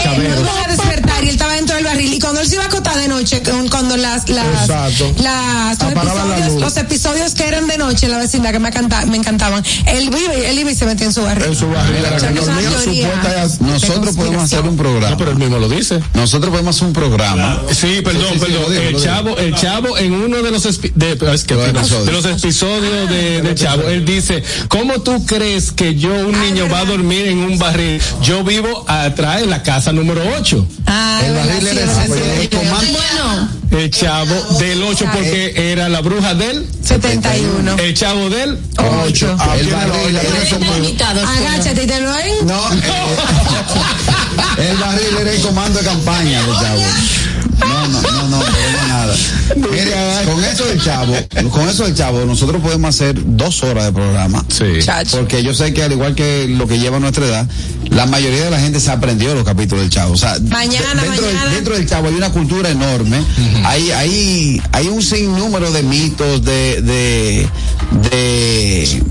chaveros. 0.02 0.34
no 0.36 0.40
iba 0.42 0.64
a 0.64 0.68
despertar 0.68 1.24
y 1.24 1.28
él 1.28 1.34
estaba 1.34 1.54
dentro 1.54 1.76
del 1.76 1.84
barril. 1.84 2.12
Y 2.14 2.18
cuando 2.18 2.40
él 2.40 2.46
se 2.48 2.54
iba 2.54 2.64
a 2.64 2.66
acotar 2.66 2.96
de 2.98 3.08
noche, 3.08 3.42
con- 3.42 3.68
cuando 3.68 3.96
las, 3.96 4.28
las, 4.28 4.68
los, 4.68 5.20
la 5.22 5.72
episodios, 5.78 6.52
luz. 6.52 6.60
los 6.60 6.76
episodios 6.76 7.34
que 7.34 7.46
eran 7.46 7.66
de 7.66 7.78
noche 7.78 8.06
en 8.06 8.12
la 8.12 8.18
vecindad 8.18 8.52
que 8.52 8.58
me, 8.58 8.70
canta- 8.70 9.06
me 9.06 9.16
encantaban, 9.16 9.62
él 9.86 10.10
vive, 10.10 10.50
él 10.50 10.58
iba 10.58 10.70
y 10.70 10.74
se 10.74 10.86
metía 10.86 11.06
en 11.06 11.12
su 11.12 11.22
barril. 11.22 11.44
En 11.46 11.54
su 11.56 11.68
barril 11.68 12.04
O 12.14 12.18
sea, 12.18 12.30
Nosotros 13.60 14.16
de 14.16 14.22
podemos 14.22 14.42
hacer 14.44 14.60
un 14.60 14.76
No, 14.76 14.82
programa. 14.82 15.16
pero 15.16 15.30
él 15.30 15.38
mismo 15.38 15.58
lo 15.58 15.68
dice. 15.68 16.00
Nosotros 16.14 16.50
podemos 16.50 16.74
hacer 16.76 16.86
un 16.88 16.92
programa. 16.94 17.60
Sí, 17.72 18.00
perdón, 18.02 18.26
Sí, 18.34 18.38
perdón. 18.38 18.62
digo, 18.70 18.82
el 18.82 18.96
chavo, 19.02 19.36
el 19.38 19.54
chavo 19.54 19.98
en 19.98 20.12
uno 20.12 20.42
de 20.42 20.50
los 20.50 20.62
de, 20.62 21.12
es 21.32 21.44
que, 21.44 21.54
Los 21.54 21.68
episodios. 21.68 22.06
de 22.06 22.12
los 22.12 22.24
episodios 22.24 23.08
de, 23.10 23.42
de 23.42 23.54
chavo, 23.54 23.82
él 23.82 24.04
dice, 24.04 24.42
¿cómo 24.68 25.00
tú 25.00 25.24
crees 25.26 25.72
que 25.72 25.94
yo 25.94 26.10
un 26.10 26.38
niño 26.40 26.68
va 26.72 26.80
a 26.80 26.84
dormir 26.84 27.26
en 27.28 27.38
un 27.38 27.58
barril? 27.58 28.00
Yo 28.22 28.35
vivo 28.44 28.84
atrás 28.88 29.40
de 29.40 29.46
la 29.46 29.62
casa 29.62 29.92
número 29.92 30.22
8. 30.38 30.66
Ah, 30.86 31.20
El 31.24 31.34
barril 31.34 31.66
era 31.68 32.04
el 32.04 32.48
Bueno, 32.48 33.48
El 33.70 33.90
chavo 33.90 34.34
del 34.58 34.82
8 34.82 35.04
porque 35.12 35.72
era 35.72 35.88
la 35.88 36.00
bruja 36.00 36.34
del 36.34 36.66
71. 36.82 37.76
el 37.78 37.94
chavo 37.94 38.28
del 38.30 38.58
8. 38.78 39.36
Ah, 39.38 39.56
El 39.58 39.68
barril, 39.68 40.14
lógica, 40.14 41.12
el. 41.12 41.18
Agáchate 41.18 41.82
y 41.82 41.86
te 41.86 42.00
lo. 42.00 42.10
No, 42.44 42.72
eh, 44.58 44.68
el 44.70 44.76
barril 44.78 45.16
era 45.20 45.32
el 45.32 45.40
comando 45.42 45.78
de 45.78 45.84
campaña 45.84 46.42
del 46.42 46.54
chavo. 46.54 46.82
No, 47.58 47.88
no, 47.88 48.02
no, 48.02 48.28
no, 48.28 48.38
no 48.38 48.44
nada. 48.88 49.14
Con 50.24 50.44
chavo, 50.80 51.14
con 51.50 51.68
eso 51.68 51.84
del 51.84 51.94
chavo, 51.94 52.24
nosotros 52.24 52.60
podemos 52.62 52.94
hacer 52.94 53.14
dos 53.36 53.62
horas 53.62 53.84
de 53.84 53.92
programa. 53.92 54.44
Sí. 54.48 54.64
Chacho. 54.82 55.18
Porque 55.18 55.42
yo 55.42 55.54
sé 55.54 55.72
que 55.74 55.82
al 55.82 55.92
igual 55.92 56.14
que 56.14 56.46
lo 56.48 56.66
que 56.66 56.78
lleva 56.78 56.98
nuestra 56.98 57.24
edad, 57.26 57.46
la 57.90 58.06
mayoría 58.06 58.44
de 58.44 58.50
la 58.50 58.60
gente 58.60 58.80
se 58.80 58.90
aprendió 58.90 59.34
los 59.34 59.44
capítulos 59.44 59.82
del 59.82 59.90
Chavo. 59.90 60.14
O 60.14 60.16
sea, 60.16 60.36
Mañana, 60.40 61.02
dentro, 61.02 61.26
del- 61.26 61.34
mañana. 61.34 61.54
dentro 61.54 61.74
del 61.76 61.88
Chavo 61.88 62.08
hay 62.08 62.14
una 62.14 62.30
cultura 62.30 62.70
enorme. 62.70 63.18
hay, 63.64 63.90
hay, 63.90 64.62
hay 64.72 64.88
un 64.88 65.02
sinnúmero 65.02 65.70
de 65.70 65.82
mitos, 65.82 66.44
de, 66.44 66.82
de, 66.82 67.48
de, 68.10 69.02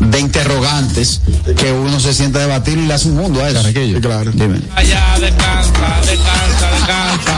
de 0.00 0.20
interrogantes 0.20 1.20
que 1.56 1.72
uno 1.72 1.98
se 2.00 2.14
sienta 2.14 2.38
a 2.38 2.42
debatir 2.42 2.78
y 2.78 2.86
le 2.86 2.94
hace 2.94 3.08
un 3.08 3.16
mundo 3.16 3.42
a 3.42 3.48
eso. 3.50 3.58
Carraquillo. 3.62 4.00
Claro. 4.00 4.30
Dime. 4.32 4.60
Allá 4.74 5.18
descansa, 5.20 6.00
descansa, 6.06 6.67
descansa. 6.88 7.36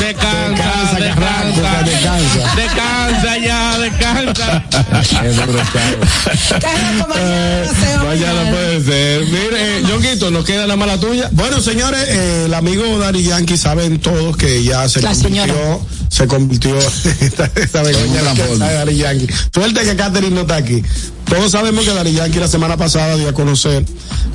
Descansa, 0.00 0.96
descansa, 0.98 1.82
descansa. 1.84 2.54
Descansa 2.56 3.38
ya, 3.38 3.78
descansa. 3.78 4.64
Mañana, 7.12 8.04
mañana. 8.04 8.50
puede 8.50 8.84
ser. 8.84 9.24
Mire, 9.26 9.78
eh, 9.78 9.82
Yonguito, 9.88 10.30
nos 10.30 10.44
queda 10.44 10.66
la 10.66 10.76
mala 10.76 10.98
tuya. 10.98 11.28
Bueno, 11.32 11.60
señores, 11.60 12.04
eh, 12.08 12.44
el 12.46 12.54
amigo 12.54 12.98
Dari 12.98 13.22
Yankee 13.22 13.56
saben 13.56 14.00
todos 14.00 14.36
que 14.36 14.64
ya 14.64 14.88
se 14.88 15.00
La 15.02 15.10
convirtió, 15.10 15.44
señora. 15.44 15.78
se 16.08 16.26
convirtió 16.26 16.78
esta, 17.20 17.50
esta 17.54 17.82
Begoña 17.82 18.22
la 18.58 18.72
Dari 18.72 18.96
Yankee. 18.96 19.28
Suerte 19.54 19.82
que 19.82 19.96
Catherine 19.96 20.34
no 20.34 20.42
está 20.42 20.56
aquí. 20.56 20.82
Todos 21.32 21.52
sabemos 21.52 21.86
que 21.86 21.94
Dari 21.94 22.12
Yankee 22.12 22.40
la 22.40 22.46
semana 22.46 22.76
pasada 22.76 23.16
dio 23.16 23.26
a 23.26 23.32
conocer 23.32 23.86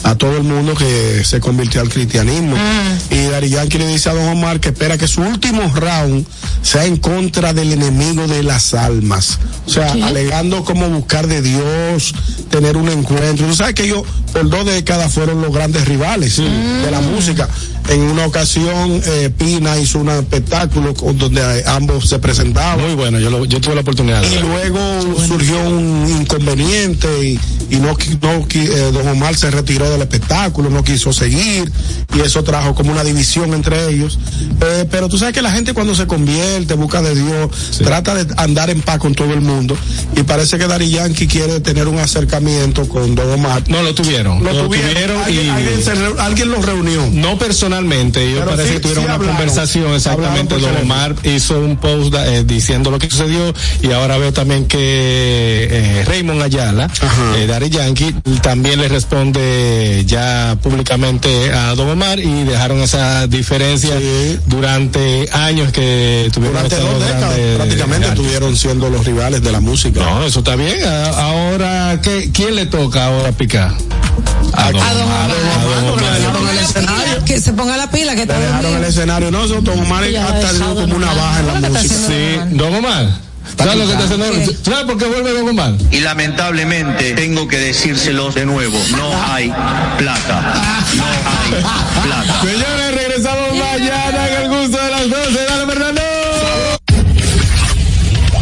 a 0.02 0.16
todo 0.16 0.36
el 0.38 0.42
mundo 0.42 0.74
que 0.74 1.24
se 1.24 1.40
convirtió 1.40 1.80
al 1.82 1.90
cristianismo. 1.90 2.56
Y 3.12 3.28
Dari 3.28 3.50
Yankee 3.50 3.78
le 3.78 3.86
dice 3.86 4.10
a 4.10 4.16
Don 4.16 4.28
Omar 4.30 4.60
que 4.60 4.70
espera 4.70 4.98
que 4.98 5.08
su 5.08 5.22
último 5.22 5.62
round 5.76 6.26
sea 6.64 6.86
en 6.86 6.98
contra 6.98 7.54
del 7.54 7.72
enemigo 7.72 8.26
de 8.26 8.42
las 8.42 8.74
almas. 8.74 9.38
O 9.68 9.70
sea, 9.70 9.92
alegando 9.92 10.66
cómo 10.66 10.90
buscar 10.90 11.28
de 11.28 11.44
Dios, 11.44 12.16
tener 12.50 12.76
un 12.78 12.90
encuentro. 12.90 13.46
Tú 13.46 13.54
sabes 13.54 13.76
que 13.76 13.84
ellos 13.84 14.02
por 14.34 14.50
dos 14.50 14.66
décadas 14.66 15.14
fueron 15.14 15.40
los 15.40 15.54
grandes 15.54 15.88
rivales 15.88 16.38
de 16.38 16.90
la 16.90 17.00
música. 17.02 17.48
En 17.90 18.02
una 18.02 18.26
ocasión, 18.26 19.02
eh, 19.06 19.30
Pina 19.38 19.78
hizo 19.78 20.00
un 20.00 20.10
espectáculo 20.10 20.94
con- 20.94 21.18
donde 21.18 21.64
ambos 21.66 22.10
se 22.10 22.20
presentaban. 22.20 22.82
Muy 22.82 22.96
bueno, 22.96 23.20
yo, 23.20 23.30
lo- 23.30 23.46
yo 23.46 23.62
tuve 23.62 23.76
la 23.76 23.82
oportunidad. 23.82 24.22
Y 24.24 24.40
luego 24.40 24.80
surgió 25.26 25.58
un 25.70 26.06
inconveniente 26.22 27.08
y, 27.24 27.40
y 27.70 27.78
no, 27.78 27.96
no 28.22 28.46
eh, 28.54 28.92
don 28.92 29.08
Omar 29.08 29.36
se 29.38 29.50
retiró 29.52 29.90
del 29.90 30.02
espectáculo, 30.02 30.70
no 30.70 30.84
quiso 30.84 31.14
seguir 31.14 31.72
y 32.16 32.20
eso 32.22 32.44
trajo 32.44 32.76
como 32.76 32.92
una 32.92 33.04
división 33.04 33.54
entre 33.54 33.90
ellos. 33.90 34.20
Eh, 34.62 34.86
pero 34.92 35.08
tú 35.08 35.18
sabes 35.18 35.34
que 35.34 35.42
la 35.42 35.52
gente 35.52 35.74
cuando 35.74 35.96
se 35.96 36.08
convierte, 36.08 36.74
busca 36.74 37.02
de 37.02 37.16
Dios, 37.16 37.52
trata 37.78 38.16
de 38.16 38.34
andar 38.38 38.70
en 38.70 38.82
paz 38.82 38.98
con 39.00 39.14
todo 39.16 39.34
el 39.34 39.42
mundo 39.42 39.78
y 40.16 40.24
parece 40.24 40.58
que 40.58 40.68
Dari 40.68 40.90
Yankee 40.90 41.28
quiere 41.28 41.60
tener 41.62 41.88
un 41.88 42.00
acercamiento 42.00 42.88
con 42.90 43.16
don 43.16 43.32
Omar. 43.32 43.64
No, 43.68 43.82
lo 43.82 43.94
tuvieron. 43.96 44.44
Lo, 44.44 44.52
tuvieron, 44.68 45.22
alguien, 45.22 45.46
y 45.46 45.50
alguien 45.50 45.84
se 45.84 45.92
alguien 46.20 46.52
los 46.52 46.66
reunió. 46.66 47.08
no 47.12 47.38
personalmente, 47.82 48.24
ellos 48.24 48.40
Pero 48.40 48.52
parece 48.52 48.68
sí- 48.70 48.74
que 48.76 48.80
tuvieron 48.82 49.04
sí 49.04 49.06
una 49.06 49.14
hablaron. 49.16 49.36
conversación 49.38 49.94
exactamente. 49.94 50.58
Don 50.58 50.78
Omar 50.78 51.16
hizo 51.24 51.60
un 51.60 51.78
post 51.78 52.14
eh, 52.16 52.44
diciendo 52.46 52.92
lo 52.92 53.00
que 53.00 53.10
sucedió 53.10 53.54
y 53.82 53.92
ahora 53.92 54.18
veo 54.18 54.34
también 54.34 54.66
que 54.68 54.78
eh, 55.70 56.04
Raymond 56.06 56.42
Ayala, 56.42 56.90
eh, 57.38 57.46
Daddy 57.48 57.70
Yankee, 57.70 58.14
también 58.42 58.80
le 58.82 58.88
responde 58.88 60.04
ya 60.06 60.58
públicamente 60.62 61.52
a 61.54 61.76
Don 61.76 61.90
Omar 61.90 62.20
y 62.20 62.44
dejaron 62.44 62.80
esa 62.80 63.28
diferencia 63.28 63.94
durante 64.48 65.30
años 65.32 65.72
que 65.72 66.30
tuvieron 66.34 66.48
Durante 66.64 66.78
dos 66.80 67.00
décadas 67.06 67.38
prácticamente 67.58 68.08
estuvieron 68.08 68.56
siendo 68.58 68.90
los 68.90 69.06
rivales 69.06 69.42
de 69.44 69.52
la 69.52 69.60
música. 69.60 70.00
No, 70.00 70.24
eso 70.26 70.40
está 70.40 70.56
bien. 70.56 70.84
A- 70.86 71.28
Ahora, 71.28 72.00
¿qué, 72.02 72.30
¿quién 72.34 72.56
le 72.56 72.66
toca 72.68 73.06
ahora 73.06 73.32
picar? 73.32 73.74
A 74.54 74.72
don, 74.72 74.82
a 74.82 74.94
don 74.94 75.04
Omar, 75.04 75.30
le 75.30 76.20
dejaron 76.20 76.50
el 76.50 76.58
escenario. 76.60 77.26
Que 77.26 77.40
se 77.42 77.54
ponga 77.54 77.67
la 77.76 77.90
pila, 77.92 78.16
que 78.16 78.22
está 78.22 78.40
dejaron 78.40 78.76
el 78.78 78.84
escenario. 78.86 79.32
No, 79.32 79.44
eso, 79.44 79.62
Don 79.62 79.80
Omar 79.80 80.04
hasta 80.04 80.54
dio 80.54 80.76
como 80.76 80.96
una 80.96 81.14
baja 81.14 81.40
en 81.40 81.48
la 81.48 81.70
música. 81.70 81.96
Sí, 81.96 82.40
don 82.52 82.76
Omar. 82.76 83.28
¿Sabes 83.58 83.76
lo 83.78 83.86
que 83.86 83.92
está 83.94 84.04
haciendo? 84.04 84.54
¿Sabes 84.64 84.86
por 84.86 84.98
qué 84.98 85.06
vuelve 85.06 85.32
don 85.34 85.50
Omar? 85.50 85.74
Y 85.92 86.00
lamentablemente 86.02 87.14
tengo 87.14 87.48
que 87.48 87.58
decírselos 87.58 88.36
de 88.36 88.46
nuevo, 88.46 88.78
no 88.92 89.24
hay 89.32 89.52
plata. 89.98 90.54
No 90.96 91.04
hay 91.06 91.64
plata. 92.04 92.42
Señores, 92.42 92.96
regresamos 92.96 93.50
mañana 93.54 94.28
en 94.28 94.42
el 94.44 94.50
gusto 94.50 94.78
de 94.78 94.92
las 94.92 95.10
12. 95.10 95.47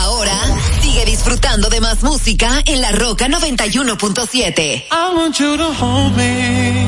Ahora 0.00 0.36
sigue 0.82 1.04
disfrutando 1.04 1.68
de 1.68 1.80
más 1.80 2.02
música 2.02 2.60
en 2.64 2.80
La 2.80 2.90
Roca 2.90 3.28
91.7. 3.28 4.84
I 4.90 5.14
want 5.14 5.38
you 5.38 5.56
to 5.56 5.72
hold 5.74 6.16
me. 6.16 6.86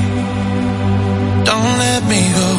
Don't 1.45 1.79
let 1.79 2.03
me 2.09 2.33
go. 2.35 2.57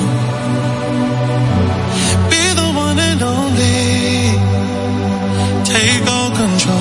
Be 2.29 2.53
the 2.55 2.71
one 2.73 2.99
and 2.99 3.21
only. 3.21 4.38
Take 5.65 6.07
all 6.09 6.31
control. 6.31 6.81